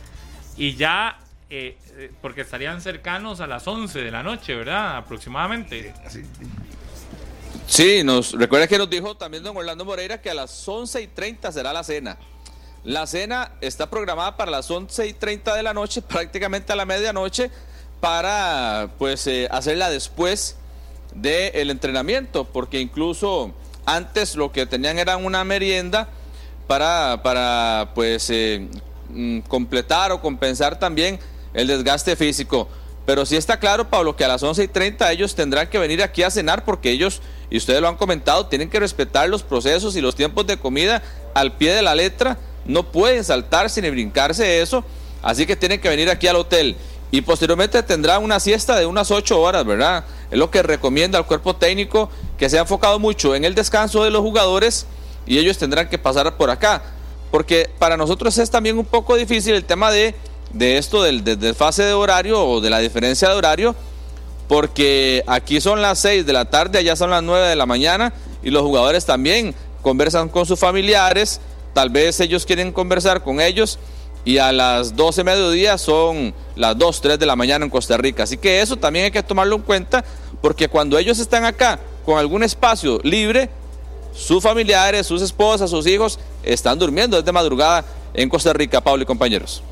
y 0.55 0.75
ya, 0.75 1.17
eh, 1.49 1.77
eh, 1.97 2.11
porque 2.21 2.41
estarían 2.41 2.81
cercanos 2.81 3.39
a 3.41 3.47
las 3.47 3.67
11 3.67 4.01
de 4.03 4.11
la 4.11 4.21
noche, 4.21 4.53
¿verdad? 4.55 4.97
Aproximadamente. 4.97 5.93
Sí, 7.65 8.03
nos 8.03 8.33
recuerda 8.33 8.67
que 8.67 8.77
nos 8.77 8.89
dijo 8.89 9.15
también 9.17 9.43
don 9.43 9.55
Orlando 9.57 9.85
Moreira 9.85 10.21
que 10.21 10.29
a 10.29 10.33
las 10.35 10.67
11 10.67 11.01
y 11.01 11.07
30 11.07 11.51
será 11.51 11.73
la 11.73 11.83
cena. 11.83 12.17
La 12.83 13.07
cena 13.07 13.51
está 13.61 13.89
programada 13.89 14.35
para 14.37 14.51
las 14.51 14.69
11 14.69 15.07
y 15.07 15.13
30 15.13 15.55
de 15.55 15.63
la 15.63 15.73
noche, 15.73 16.01
prácticamente 16.07 16.71
a 16.73 16.75
la 16.75 16.85
medianoche, 16.85 17.49
para 17.99 18.89
pues 18.99 19.25
eh, 19.27 19.47
hacerla 19.49 19.89
después 19.89 20.57
del 21.15 21.69
entrenamiento, 21.69 22.45
porque 22.45 22.79
incluso 22.79 23.53
antes 23.85 24.35
lo 24.35 24.51
que 24.51 24.65
tenían 24.65 24.99
era 24.99 25.17
una 25.17 25.43
merienda 25.43 26.09
para, 26.67 27.21
para 27.23 27.91
pues 27.93 28.29
eh, 28.29 28.67
mm, 29.09 29.39
completar 29.41 30.11
o 30.11 30.21
compensar 30.21 30.79
también 30.79 31.19
el 31.53 31.67
desgaste 31.67 32.15
físico. 32.15 32.67
Pero 33.05 33.25
sí 33.25 33.35
está 33.35 33.59
claro, 33.59 33.89
Pablo, 33.89 34.15
que 34.15 34.23
a 34.23 34.29
las 34.29 34.41
11 34.41 34.63
y 34.63 34.67
30 34.69 35.11
ellos 35.11 35.35
tendrán 35.35 35.67
que 35.67 35.77
venir 35.77 36.01
aquí 36.01 36.23
a 36.23 36.31
cenar 36.31 36.63
porque 36.63 36.89
ellos, 36.89 37.21
y 37.49 37.57
ustedes 37.57 37.81
lo 37.81 37.89
han 37.89 37.97
comentado, 37.97 38.47
tienen 38.47 38.69
que 38.69 38.79
respetar 38.79 39.27
los 39.27 39.43
procesos 39.43 39.95
y 39.97 40.01
los 40.01 40.15
tiempos 40.15 40.47
de 40.47 40.57
comida 40.57 41.03
al 41.33 41.57
pie 41.57 41.73
de 41.73 41.81
la 41.81 41.95
letra. 41.95 42.37
No 42.65 42.91
pueden 42.91 43.25
saltarse 43.25 43.81
ni 43.81 43.89
brincarse 43.89 44.61
eso. 44.61 44.85
Así 45.21 45.45
que 45.45 45.55
tienen 45.55 45.81
que 45.81 45.89
venir 45.89 46.09
aquí 46.09 46.27
al 46.27 46.37
hotel. 46.37 46.77
Y 47.13 47.21
posteriormente 47.21 47.83
tendrán 47.83 48.23
una 48.23 48.39
siesta 48.39 48.75
de 48.75 48.87
unas 48.87 49.11
8 49.11 49.39
horas, 49.39 49.63
¿verdad? 49.63 50.03
Es 50.31 50.39
lo 50.39 50.49
que 50.49 50.63
recomienda 50.63 51.19
el 51.19 51.25
cuerpo 51.25 51.55
técnico 51.55 52.09
que 52.39 52.49
se 52.49 52.57
ha 52.57 52.61
enfocado 52.61 52.97
mucho 52.97 53.35
en 53.35 53.45
el 53.45 53.53
descanso 53.53 54.03
de 54.03 54.09
los 54.09 54.23
jugadores 54.23 54.87
y 55.27 55.37
ellos 55.37 55.59
tendrán 55.59 55.89
que 55.89 55.99
pasar 55.99 56.35
por 56.37 56.49
acá. 56.49 56.81
Porque 57.29 57.69
para 57.77 57.97
nosotros 57.97 58.35
es 58.39 58.49
también 58.49 58.79
un 58.79 58.85
poco 58.85 59.15
difícil 59.15 59.53
el 59.53 59.63
tema 59.63 59.91
de, 59.91 60.15
de 60.53 60.79
esto 60.79 61.03
del, 61.03 61.23
del 61.23 61.39
desfase 61.39 61.83
de 61.83 61.93
horario 61.93 62.43
o 62.43 62.61
de 62.61 62.71
la 62.71 62.79
diferencia 62.79 63.29
de 63.29 63.35
horario, 63.35 63.75
porque 64.47 65.23
aquí 65.27 65.61
son 65.61 65.83
las 65.83 65.99
6 65.99 66.25
de 66.25 66.33
la 66.33 66.45
tarde, 66.45 66.79
allá 66.79 66.95
son 66.95 67.11
las 67.11 67.21
9 67.21 67.47
de 67.47 67.55
la 67.55 67.67
mañana 67.67 68.11
y 68.41 68.49
los 68.49 68.63
jugadores 68.63 69.05
también 69.05 69.53
conversan 69.83 70.29
con 70.29 70.47
sus 70.47 70.57
familiares, 70.57 71.41
tal 71.75 71.91
vez 71.91 72.19
ellos 72.21 72.43
quieren 72.43 72.71
conversar 72.71 73.21
con 73.21 73.39
ellos 73.39 73.77
y 74.25 74.37
a 74.37 74.51
las 74.51 74.95
12 74.95 75.23
mediodía 75.23 75.77
son 75.77 76.33
las 76.55 76.77
2, 76.77 77.01
3 77.01 77.19
de 77.19 77.25
la 77.25 77.35
mañana 77.35 77.65
en 77.65 77.71
Costa 77.71 77.97
Rica. 77.97 78.23
Así 78.23 78.37
que 78.37 78.61
eso 78.61 78.77
también 78.77 79.05
hay 79.05 79.11
que 79.11 79.21
tomarlo 79.23 79.55
en 79.57 79.61
cuenta 79.63 80.03
porque 80.41 80.67
cuando 80.69 80.97
ellos 80.97 81.19
están 81.19 81.45
acá 81.45 81.79
con 82.05 82.17
algún 82.17 82.43
espacio 82.43 82.99
libre, 83.03 83.49
sus 84.13 84.43
familiares, 84.43 85.07
sus 85.07 85.21
esposas, 85.21 85.69
sus 85.69 85.87
hijos 85.87 86.19
están 86.43 86.77
durmiendo 86.79 87.17
desde 87.17 87.31
madrugada 87.31 87.83
en 88.13 88.29
Costa 88.29 88.53
Rica, 88.53 88.79
Pablo 88.81 89.03
y 89.03 89.05
compañeros. 89.05 89.63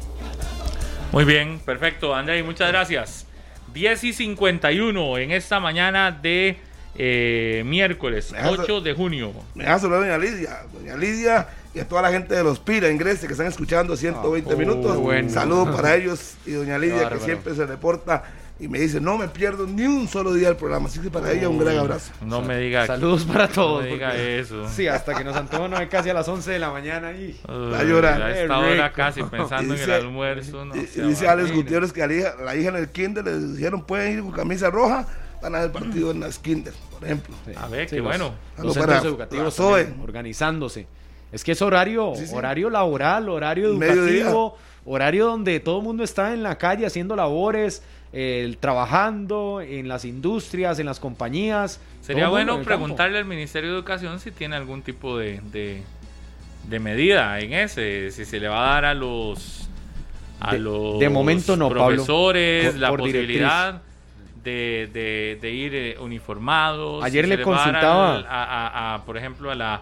Muy 1.12 1.26
bien, 1.26 1.60
perfecto, 1.60 2.16
André, 2.16 2.42
muchas 2.44 2.70
gracias. 2.70 3.26
10 3.74 4.04
y 4.06 4.14
51 4.14 5.18
en 5.18 5.32
esta 5.32 5.60
mañana 5.60 6.12
de 6.12 6.58
eh, 6.98 7.64
miércoles 7.66 8.32
Me 8.32 8.40
dejas- 8.40 8.60
8 8.60 8.82
de 8.82 8.94
junio. 8.94 9.32
Me 9.56 9.64
deja 9.64 9.80
saludar 9.80 10.04
a 10.04 10.06
doña 10.06 10.18
Lidia. 10.18 10.60
Doña 10.74 10.98
Lidia 10.98 11.48
y 11.74 11.80
a 11.80 11.88
toda 11.88 12.02
la 12.02 12.12
gente 12.12 12.36
de 12.36 12.44
los 12.44 12.60
Pira 12.60 12.90
en 12.90 12.98
Grecia 12.98 13.28
que 13.28 13.34
están 13.34 13.48
escuchando 13.48 13.96
120 13.96 14.54
Oh, 14.54 14.58
minutos. 14.58 14.98
bueno. 14.98 15.30
Saludos 15.30 15.70
para 15.76 15.96
ellos 15.96 16.36
y 16.46 16.52
doña 16.52 16.78
Lidia 16.78 17.10
que 17.10 17.20
siempre 17.20 17.56
se 17.56 17.66
reporta 17.66 18.24
y 18.60 18.68
me 18.68 18.80
dice, 18.80 19.02
no 19.02 19.18
me 19.18 19.28
pierdo 19.28 19.66
ni 19.66 19.88
un 19.88 20.08
solo 20.08 20.34
día 20.34 20.50
del 20.50 20.58
programa. 20.58 20.88
Así 20.88 21.00
que 21.00 21.10
para 21.10 21.32
ella 21.32 21.50
un 21.50 21.58
gran 21.58 21.78
abrazo. 21.80 22.12
No 22.24 22.42
me 22.44 22.58
diga, 22.60 22.86
Saludos 22.86 23.24
para 23.26 23.48
no 23.48 23.54
todos. 23.54 23.84
me 23.84 23.90
diga 23.90 24.10
porque- 24.10 24.40
eso. 24.40 24.70
Sí, 24.70 24.88
hasta 24.88 25.16
que 25.16 25.24
nos 25.24 25.36
antojó 25.36 25.68
no 25.68 25.78
casi 25.90 26.10
a 26.12 26.14
las 26.14 26.28
11 26.28 26.52
de 26.52 26.60
la 26.60 26.70
mañana 26.72 27.12
y 27.14 27.40
Uy, 27.50 27.72
Va 27.72 27.80
a 27.80 28.32
esta 28.40 28.60
hora 28.60 28.94
casi 28.94 29.24
pensando 29.32 29.74
en 29.74 29.80
el 29.82 29.92
almuerzo. 29.92 30.64
No 30.66 30.76
Y- 30.76 30.80
y 30.94 31.02
dice. 31.02 31.28
Alex. 31.28 31.52
Gutiérrez 31.54 31.92
que 31.92 32.06
la 32.06 32.14
hija, 32.14 32.36
la 32.44 32.56
hija 32.56 32.70
en 32.70 32.76
el 32.76 32.90
kinder 32.90 33.24
les 33.26 33.56
dijeron 33.56 33.84
pueden 33.84 34.14
ir 34.14 34.22
con 34.22 34.32
camisa 34.32 34.70
roja, 34.70 35.08
van 35.42 35.56
a 35.56 35.60
ver 35.62 35.72
partido 35.72 36.12
en 36.12 36.20
las 36.20 36.38
kinder, 36.38 36.74
por 36.92 37.04
ejemplo. 37.04 37.34
A 37.58 37.68
ver, 37.68 37.90
Sí, 37.90 37.96
qué 37.96 38.02
los- 38.02 38.06
bueno. 38.10 38.26
Los 38.58 38.60
Algo 38.60 38.74
centros 38.74 38.96
para- 38.98 39.08
educativos 39.08 39.56
para 39.56 40.04
organizándose. 40.04 40.86
Es 41.32 41.44
que 41.44 41.54
es 41.54 41.62
horario, 41.62 42.14
Sí, 42.16 42.28
sí. 42.28 42.36
horario 42.36 42.70
laboral, 42.70 43.30
horario 43.30 43.74
Mediodía. 43.74 44.14
educativo, 44.22 44.58
horario 44.86 45.26
donde 45.28 45.60
todo 45.60 45.78
el 45.80 45.84
mundo 45.84 46.04
está 46.04 46.34
en 46.34 46.44
la 46.44 46.58
calle 46.58 46.86
haciendo 46.86 47.16
labores, 47.16 47.84
eh, 48.14 48.56
trabajando 48.60 49.62
en 49.62 49.88
las 49.88 50.04
industrias, 50.06 50.80
en 50.80 50.86
las 50.88 51.00
compañías. 51.00 51.80
Sería 52.02 52.28
bueno 52.28 52.54
campo. 52.56 52.66
preguntarle 52.66 53.18
al 53.20 53.26
Ministerio 53.26 53.70
de 53.72 53.76
Educación 53.78 54.20
si 54.20 54.32
tiene 54.32 54.56
algún 54.58 54.82
tipo 54.82 55.18
de, 55.18 55.40
de, 55.52 55.82
de 56.68 56.80
medida 56.80 57.40
en 57.40 57.54
ese, 57.54 58.12
si 58.12 58.26
se 58.26 58.40
le 58.40 58.50
va 58.50 58.70
a 58.70 58.74
dar 58.74 58.86
a 58.86 58.94
los 58.94 59.68
a 60.44 60.54
De- 60.54 60.60
los 60.60 61.00
de 61.00 61.08
momento 61.08 61.56
no, 61.56 61.70
Pablo. 61.70 61.86
profesores 61.86 62.72
Por- 62.72 62.80
la 62.80 62.90
por 62.90 63.00
posibilidad 63.02 63.82
de, 64.44 64.90
de- 64.92 65.38
de 65.40 65.52
ir 65.52 65.76
eh, 65.76 65.98
uniformados. 66.00 67.04
Ayer 67.04 67.26
si 67.26 67.30
le 67.30 67.44
consultaba- 67.44 68.16
al- 68.16 68.26
a, 68.26 68.44
a- 68.44 68.96
a, 68.96 69.06
por 69.06 69.18
ejemplo, 69.18 69.52
a 69.52 69.56
la 69.56 69.82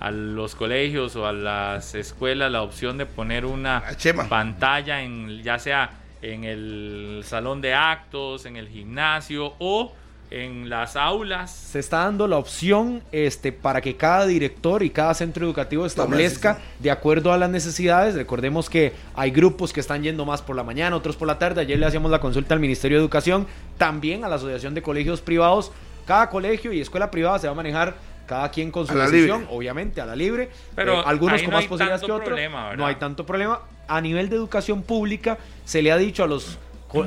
a 0.00 0.10
los 0.10 0.54
colegios 0.54 1.16
o 1.16 1.26
a 1.26 1.32
las 1.32 1.94
escuelas 1.94 2.50
la 2.52 2.62
opción 2.62 2.98
de 2.98 3.06
poner 3.06 3.46
una 3.46 3.78
A 3.78 3.96
Chema. 3.96 4.28
pantalla 4.28 5.02
en 5.02 5.42
ya 5.42 5.58
sea 5.58 5.90
en 6.22 6.44
el 6.44 7.22
salón 7.24 7.60
de 7.60 7.74
actos, 7.74 8.46
en 8.46 8.56
el 8.56 8.68
gimnasio 8.68 9.54
o 9.58 9.92
en 10.30 10.68
las 10.68 10.96
aulas. 10.96 11.50
Se 11.50 11.78
está 11.78 11.98
dando 11.98 12.26
la 12.26 12.36
opción 12.36 13.02
este, 13.12 13.52
para 13.52 13.80
que 13.80 13.96
cada 13.96 14.26
director 14.26 14.82
y 14.82 14.90
cada 14.90 15.14
centro 15.14 15.46
educativo 15.46 15.86
establezca 15.86 16.58
de 16.80 16.90
acuerdo 16.90 17.32
a 17.32 17.38
las 17.38 17.48
necesidades. 17.48 18.14
Recordemos 18.14 18.68
que 18.68 18.92
hay 19.14 19.30
grupos 19.30 19.72
que 19.72 19.80
están 19.80 20.02
yendo 20.02 20.24
más 20.24 20.42
por 20.42 20.56
la 20.56 20.64
mañana, 20.64 20.96
otros 20.96 21.16
por 21.16 21.28
la 21.28 21.38
tarde. 21.38 21.60
Ayer 21.60 21.78
le 21.78 21.86
hacíamos 21.86 22.10
la 22.10 22.20
consulta 22.20 22.54
al 22.54 22.60
Ministerio 22.60 22.98
de 22.98 23.02
Educación, 23.02 23.46
también 23.78 24.24
a 24.24 24.28
la 24.28 24.36
Asociación 24.36 24.74
de 24.74 24.82
Colegios 24.82 25.20
Privados. 25.20 25.70
Cada 26.06 26.28
colegio 26.28 26.72
y 26.72 26.80
escuela 26.80 27.10
privada 27.10 27.38
se 27.38 27.46
va 27.46 27.52
a 27.52 27.56
manejar 27.56 27.96
cada 28.26 28.50
quien 28.50 28.70
con 28.70 28.86
su 28.86 28.94
decisión, 28.94 29.40
libre. 29.42 29.54
obviamente 29.56 30.00
a 30.00 30.06
la 30.06 30.16
libre. 30.16 30.50
Pero 30.74 31.00
Eh, 31.00 31.04
algunos 31.06 31.40
con 31.42 31.50
no 31.50 31.56
más 31.56 31.62
hay 31.62 31.68
posibilidades 31.68 32.00
que 32.02 32.06
tanto 32.06 32.14
otros. 32.14 32.28
problema, 32.28 32.64
¿verdad? 32.64 32.76
no 32.78 32.86
hay 32.86 32.94
tanto 32.96 33.24
problema. 33.26 33.60
A 33.88 34.00
nivel 34.00 34.28
de 34.28 34.36
educación 34.36 34.82
pública 34.82 35.38
se 35.64 35.80
le 35.82 35.92
ha 35.92 35.96
dicho 35.96 36.24
a 36.24 36.26
los 36.26 36.58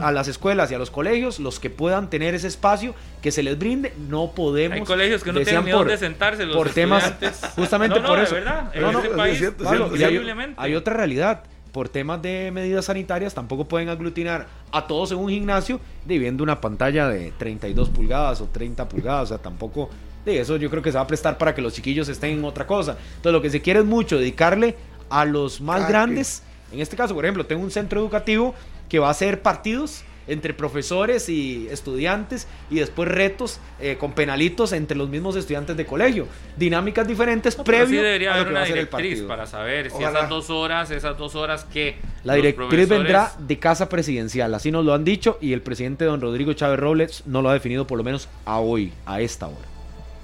a 0.02 0.12
las 0.12 0.28
escuelas 0.28 0.70
y 0.72 0.76
a 0.76 0.78
los 0.78 0.92
colegios, 0.92 1.40
los 1.40 1.60
que 1.60 1.72
puedan 1.72 2.12
tener 2.12 2.36
ese 2.36 2.48
espacio, 2.48 2.94
que 3.24 3.32
se 3.32 3.42
les 3.42 3.58
brinde, 3.58 3.92
no 4.08 4.34
podemos. 4.36 4.78
Hay 4.78 4.84
colegios 4.84 5.24
que 5.24 5.32
no 5.34 5.40
tienen 5.42 5.64
miedo 5.64 5.80
por- 5.80 5.88
de 5.88 5.98
sentarse 5.98 6.46
los 6.46 6.56
por 6.56 6.70
temas, 6.70 7.12
justamente 7.56 7.96
No, 7.96 8.02
no, 8.04 8.08
por 8.10 8.18
de 8.20 8.24
eso. 8.26 8.36
verdad, 8.36 8.70
en 8.76 8.82
No, 8.84 8.92
no, 8.92 9.00
este 9.00 9.10
es 9.12 9.18
país, 9.18 9.38
cierto, 9.40 9.64
Pablo, 9.64 9.90
hay, 9.96 10.54
hay 10.58 10.76
otra 10.76 10.94
realidad. 10.94 11.44
Por 11.72 11.88
temas 11.88 12.22
de 12.22 12.52
medidas 12.52 12.86
sanitarias, 12.86 13.34
tampoco 13.34 13.66
pueden 13.66 13.90
aglutinar 13.90 14.48
a 14.72 14.86
todos 14.86 15.12
en 15.12 15.18
un 15.20 15.30
gimnasio 15.30 15.80
de 16.06 16.18
viendo 16.20 16.44
una 16.44 16.60
pantalla 16.62 17.08
de 17.08 17.32
32 17.38 17.90
pulgadas 17.90 18.42
o 18.42 18.46
30 18.46 18.90
pulgadas. 18.90 19.24
O 19.24 19.28
sea, 19.28 19.38
tampoco. 19.38 19.90
De 20.26 20.40
eso 20.40 20.58
yo 20.58 20.70
creo 20.70 20.82
que 20.84 20.92
se 20.92 20.98
va 20.98 21.04
a 21.04 21.08
prestar 21.08 21.38
para 21.38 21.56
que 21.56 21.62
los 21.62 21.74
chiquillos 21.74 22.08
estén 22.10 22.32
en 22.38 22.46
otra 22.46 22.68
cosa. 22.68 22.98
Entonces, 23.16 23.32
lo 23.34 23.42
que 23.42 23.50
se 23.50 23.62
quiere 23.62 23.80
es 23.80 23.86
mucho 23.86 24.18
dedicarle 24.18 24.76
a 25.10 25.26
los 25.26 25.62
más 25.62 25.88
grandes. 25.88 26.44
En 26.72 26.80
este 26.82 26.96
caso, 26.96 27.16
por 27.16 27.26
ejemplo, 27.26 27.46
tengo 27.46 27.64
un 27.64 27.72
centro 27.72 28.00
educativo 28.00 28.54
que 28.90 29.00
va 29.00 29.08
a 29.08 29.12
hacer 29.12 29.42
partidos 29.42 30.04
entre 30.28 30.54
profesores 30.54 31.28
y 31.28 31.68
estudiantes 31.72 32.48
y 32.70 32.76
después 32.76 33.10
retos 33.10 33.60
eh, 33.80 33.98
con 34.00 34.12
penalitos 34.12 34.74
entre 34.74 34.96
los 34.96 35.10
mismos 35.10 35.36
estudiantes 35.36 35.76
de 35.76 35.88
colegio. 35.88 36.28
Dinámicas 36.56 37.08
diferentes 37.08 37.58
No, 37.58 37.64
sí 37.64 37.66
previo 37.68 38.04
debería 38.04 38.34
a 38.34 38.36
lo 38.36 38.42
haber 38.42 38.48
que 38.50 38.54
va 38.54 38.62
a 38.62 38.66
ser 38.68 38.78
el 38.78 38.86
directriz 38.86 39.10
partido. 39.10 39.28
para 39.28 39.48
saber 39.48 39.90
si 39.90 39.96
Ojalá. 39.98 40.20
esas 40.20 40.30
dos 40.30 40.50
horas, 40.52 40.92
esas 40.92 41.18
dos 41.18 41.34
horas 41.34 41.64
que 41.74 41.96
La 42.24 42.36
directriz 42.36 42.68
profesores- 42.68 42.90
vendrá 42.90 43.32
de 43.40 43.58
casa 43.58 43.90
presidencial, 43.90 44.54
así 44.54 44.70
nos 44.70 44.86
lo 44.86 44.94
han 44.94 45.04
dicho 45.04 45.40
y 45.42 45.54
el 45.54 45.64
presidente 45.64 46.06
don 46.06 46.22
Rodrigo 46.22 46.54
Chávez 46.54 46.80
Robles 46.80 47.24
no 47.26 47.42
lo 47.42 47.50
ha 47.50 47.54
definido 47.54 47.88
por 47.88 47.98
lo 47.98 48.04
menos 48.04 48.30
a 48.46 48.60
hoy, 48.60 48.94
a 49.08 49.22
esta 49.22 49.48
hora. 49.48 49.58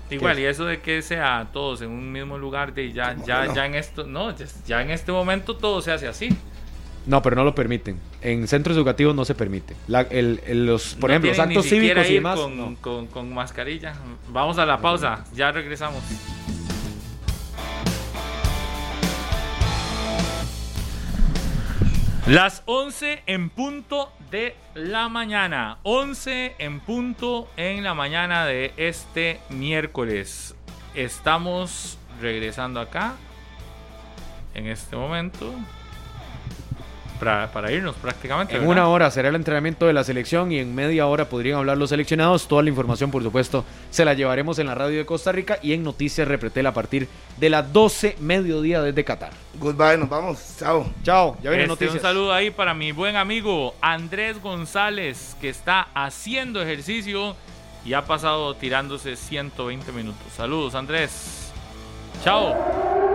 Igual, 0.10 0.36
¿Qué 0.36 0.42
y 0.44 0.46
eso 0.46 0.66
de 0.66 0.82
que 0.82 1.02
sea 1.02 1.48
todos 1.52 1.82
en 1.82 1.90
un 1.90 2.12
mismo 2.12 2.38
lugar, 2.38 2.74
de 2.74 2.92
ya, 2.94 3.14
¿Cómo 3.16 3.26
ya, 3.26 3.46
no? 3.46 3.56
ya 3.56 3.66
en 3.66 3.76
esto, 3.76 4.06
no, 4.06 4.36
ya, 4.36 4.46
ya 4.68 4.82
en 4.82 4.92
este 4.92 5.12
momento 5.12 5.56
todo 5.56 5.82
se 5.82 5.92
hace 5.92 6.08
así. 6.08 6.30
No, 7.08 7.22
pero 7.22 7.36
no 7.36 7.44
lo 7.44 7.54
permiten. 7.54 8.00
En 8.22 8.48
centros 8.48 8.76
educativos 8.78 9.16
no 9.16 9.26
se 9.26 9.36
permite. 9.36 9.76
La- 9.88 10.02
el- 10.02 10.42
el- 10.48 10.66
los, 10.66 10.96
por 10.96 11.10
No 11.10 11.14
ejemplo, 11.14 11.30
los 11.32 11.40
actos 11.40 11.66
cívicos 11.68 12.10
y 12.10 12.14
demás. 12.16 12.40
Con, 12.40 12.76
con- 12.78 13.08
con 13.08 13.34
mascarilla. 13.34 13.94
Vamos 14.30 14.58
a 14.58 14.66
la 14.66 14.80
pausa, 14.80 15.24
ya 15.34 15.52
regresamos. 15.52 16.04
Las 22.28 22.64
11 22.66 23.22
en 23.28 23.52
punto 23.52 24.12
de 24.32 24.56
la 24.74 25.10
mañana. 25.10 25.78
11 25.84 26.56
en 26.58 26.80
punto 26.80 27.48
en 27.56 27.84
la 27.84 27.94
mañana 27.94 28.48
de 28.48 28.74
este 28.78 29.40
miércoles. 29.50 30.56
Estamos 30.96 32.00
regresando 32.20 32.80
acá. 32.80 33.14
En 34.56 34.66
este 34.66 34.96
momento. 34.96 35.54
Para, 37.20 37.52
para 37.52 37.72
irnos 37.72 37.96
prácticamente. 37.96 38.54
En 38.56 38.62
¿verdad? 38.62 38.72
una 38.72 38.88
hora 38.88 39.12
será 39.12 39.30
el 39.30 39.36
entrenamiento 39.36 39.86
de 39.86 39.94
la 39.94 40.04
selección 40.04 40.52
y 40.52 40.60
en 40.60 40.74
media 40.76 41.08
hora 41.08 41.26
podrían 41.26 41.58
hablar 41.58 41.78
los 41.78 41.90
seleccionados. 41.90 42.48
Toda 42.48 42.64
la 42.64 42.70
información, 42.70 43.12
por 43.12 43.24
supuesto, 43.24 43.66
se 43.90 44.06
la 44.06 44.14
llevaremos 44.14 44.60
en 44.60 44.68
la 44.68 44.76
radio 44.76 44.98
de 44.98 45.06
Costa 45.06 45.32
Rica 45.32 45.58
y 45.62 45.74
en 45.74 45.84
Noticias 45.84 46.28
Repretel 46.28 46.66
a 46.68 46.74
partir 46.74 47.08
de 47.38 47.50
las 47.50 47.72
12 47.72 48.18
mediodía 48.20 48.82
desde 48.82 49.04
Qatar. 49.04 49.32
Goodbye, 49.60 49.98
nos 49.98 50.10
vamos. 50.10 50.56
Chao. 50.60 50.86
Chao, 51.04 51.36
ya 51.42 51.50
vienen 51.50 51.72
Este, 51.72 51.86
noticias. 51.86 51.96
Un 51.96 52.02
saludo 52.02 52.34
ahí 52.34 52.52
para 52.52 52.74
mi 52.74 52.92
buen 52.92 53.16
amigo 53.16 53.76
Andrés 53.82 54.42
González, 54.42 55.36
que 55.40 55.50
está 55.50 55.88
haciendo 55.94 56.62
ejercicio 56.62 57.36
y 57.86 57.94
ha 57.94 58.06
pasado 58.06 58.56
tirándose 58.56 59.16
120 59.16 59.92
minutos. 59.92 60.22
Saludos, 60.36 60.76
Andrés. 60.76 61.52
Chao. 62.24 63.15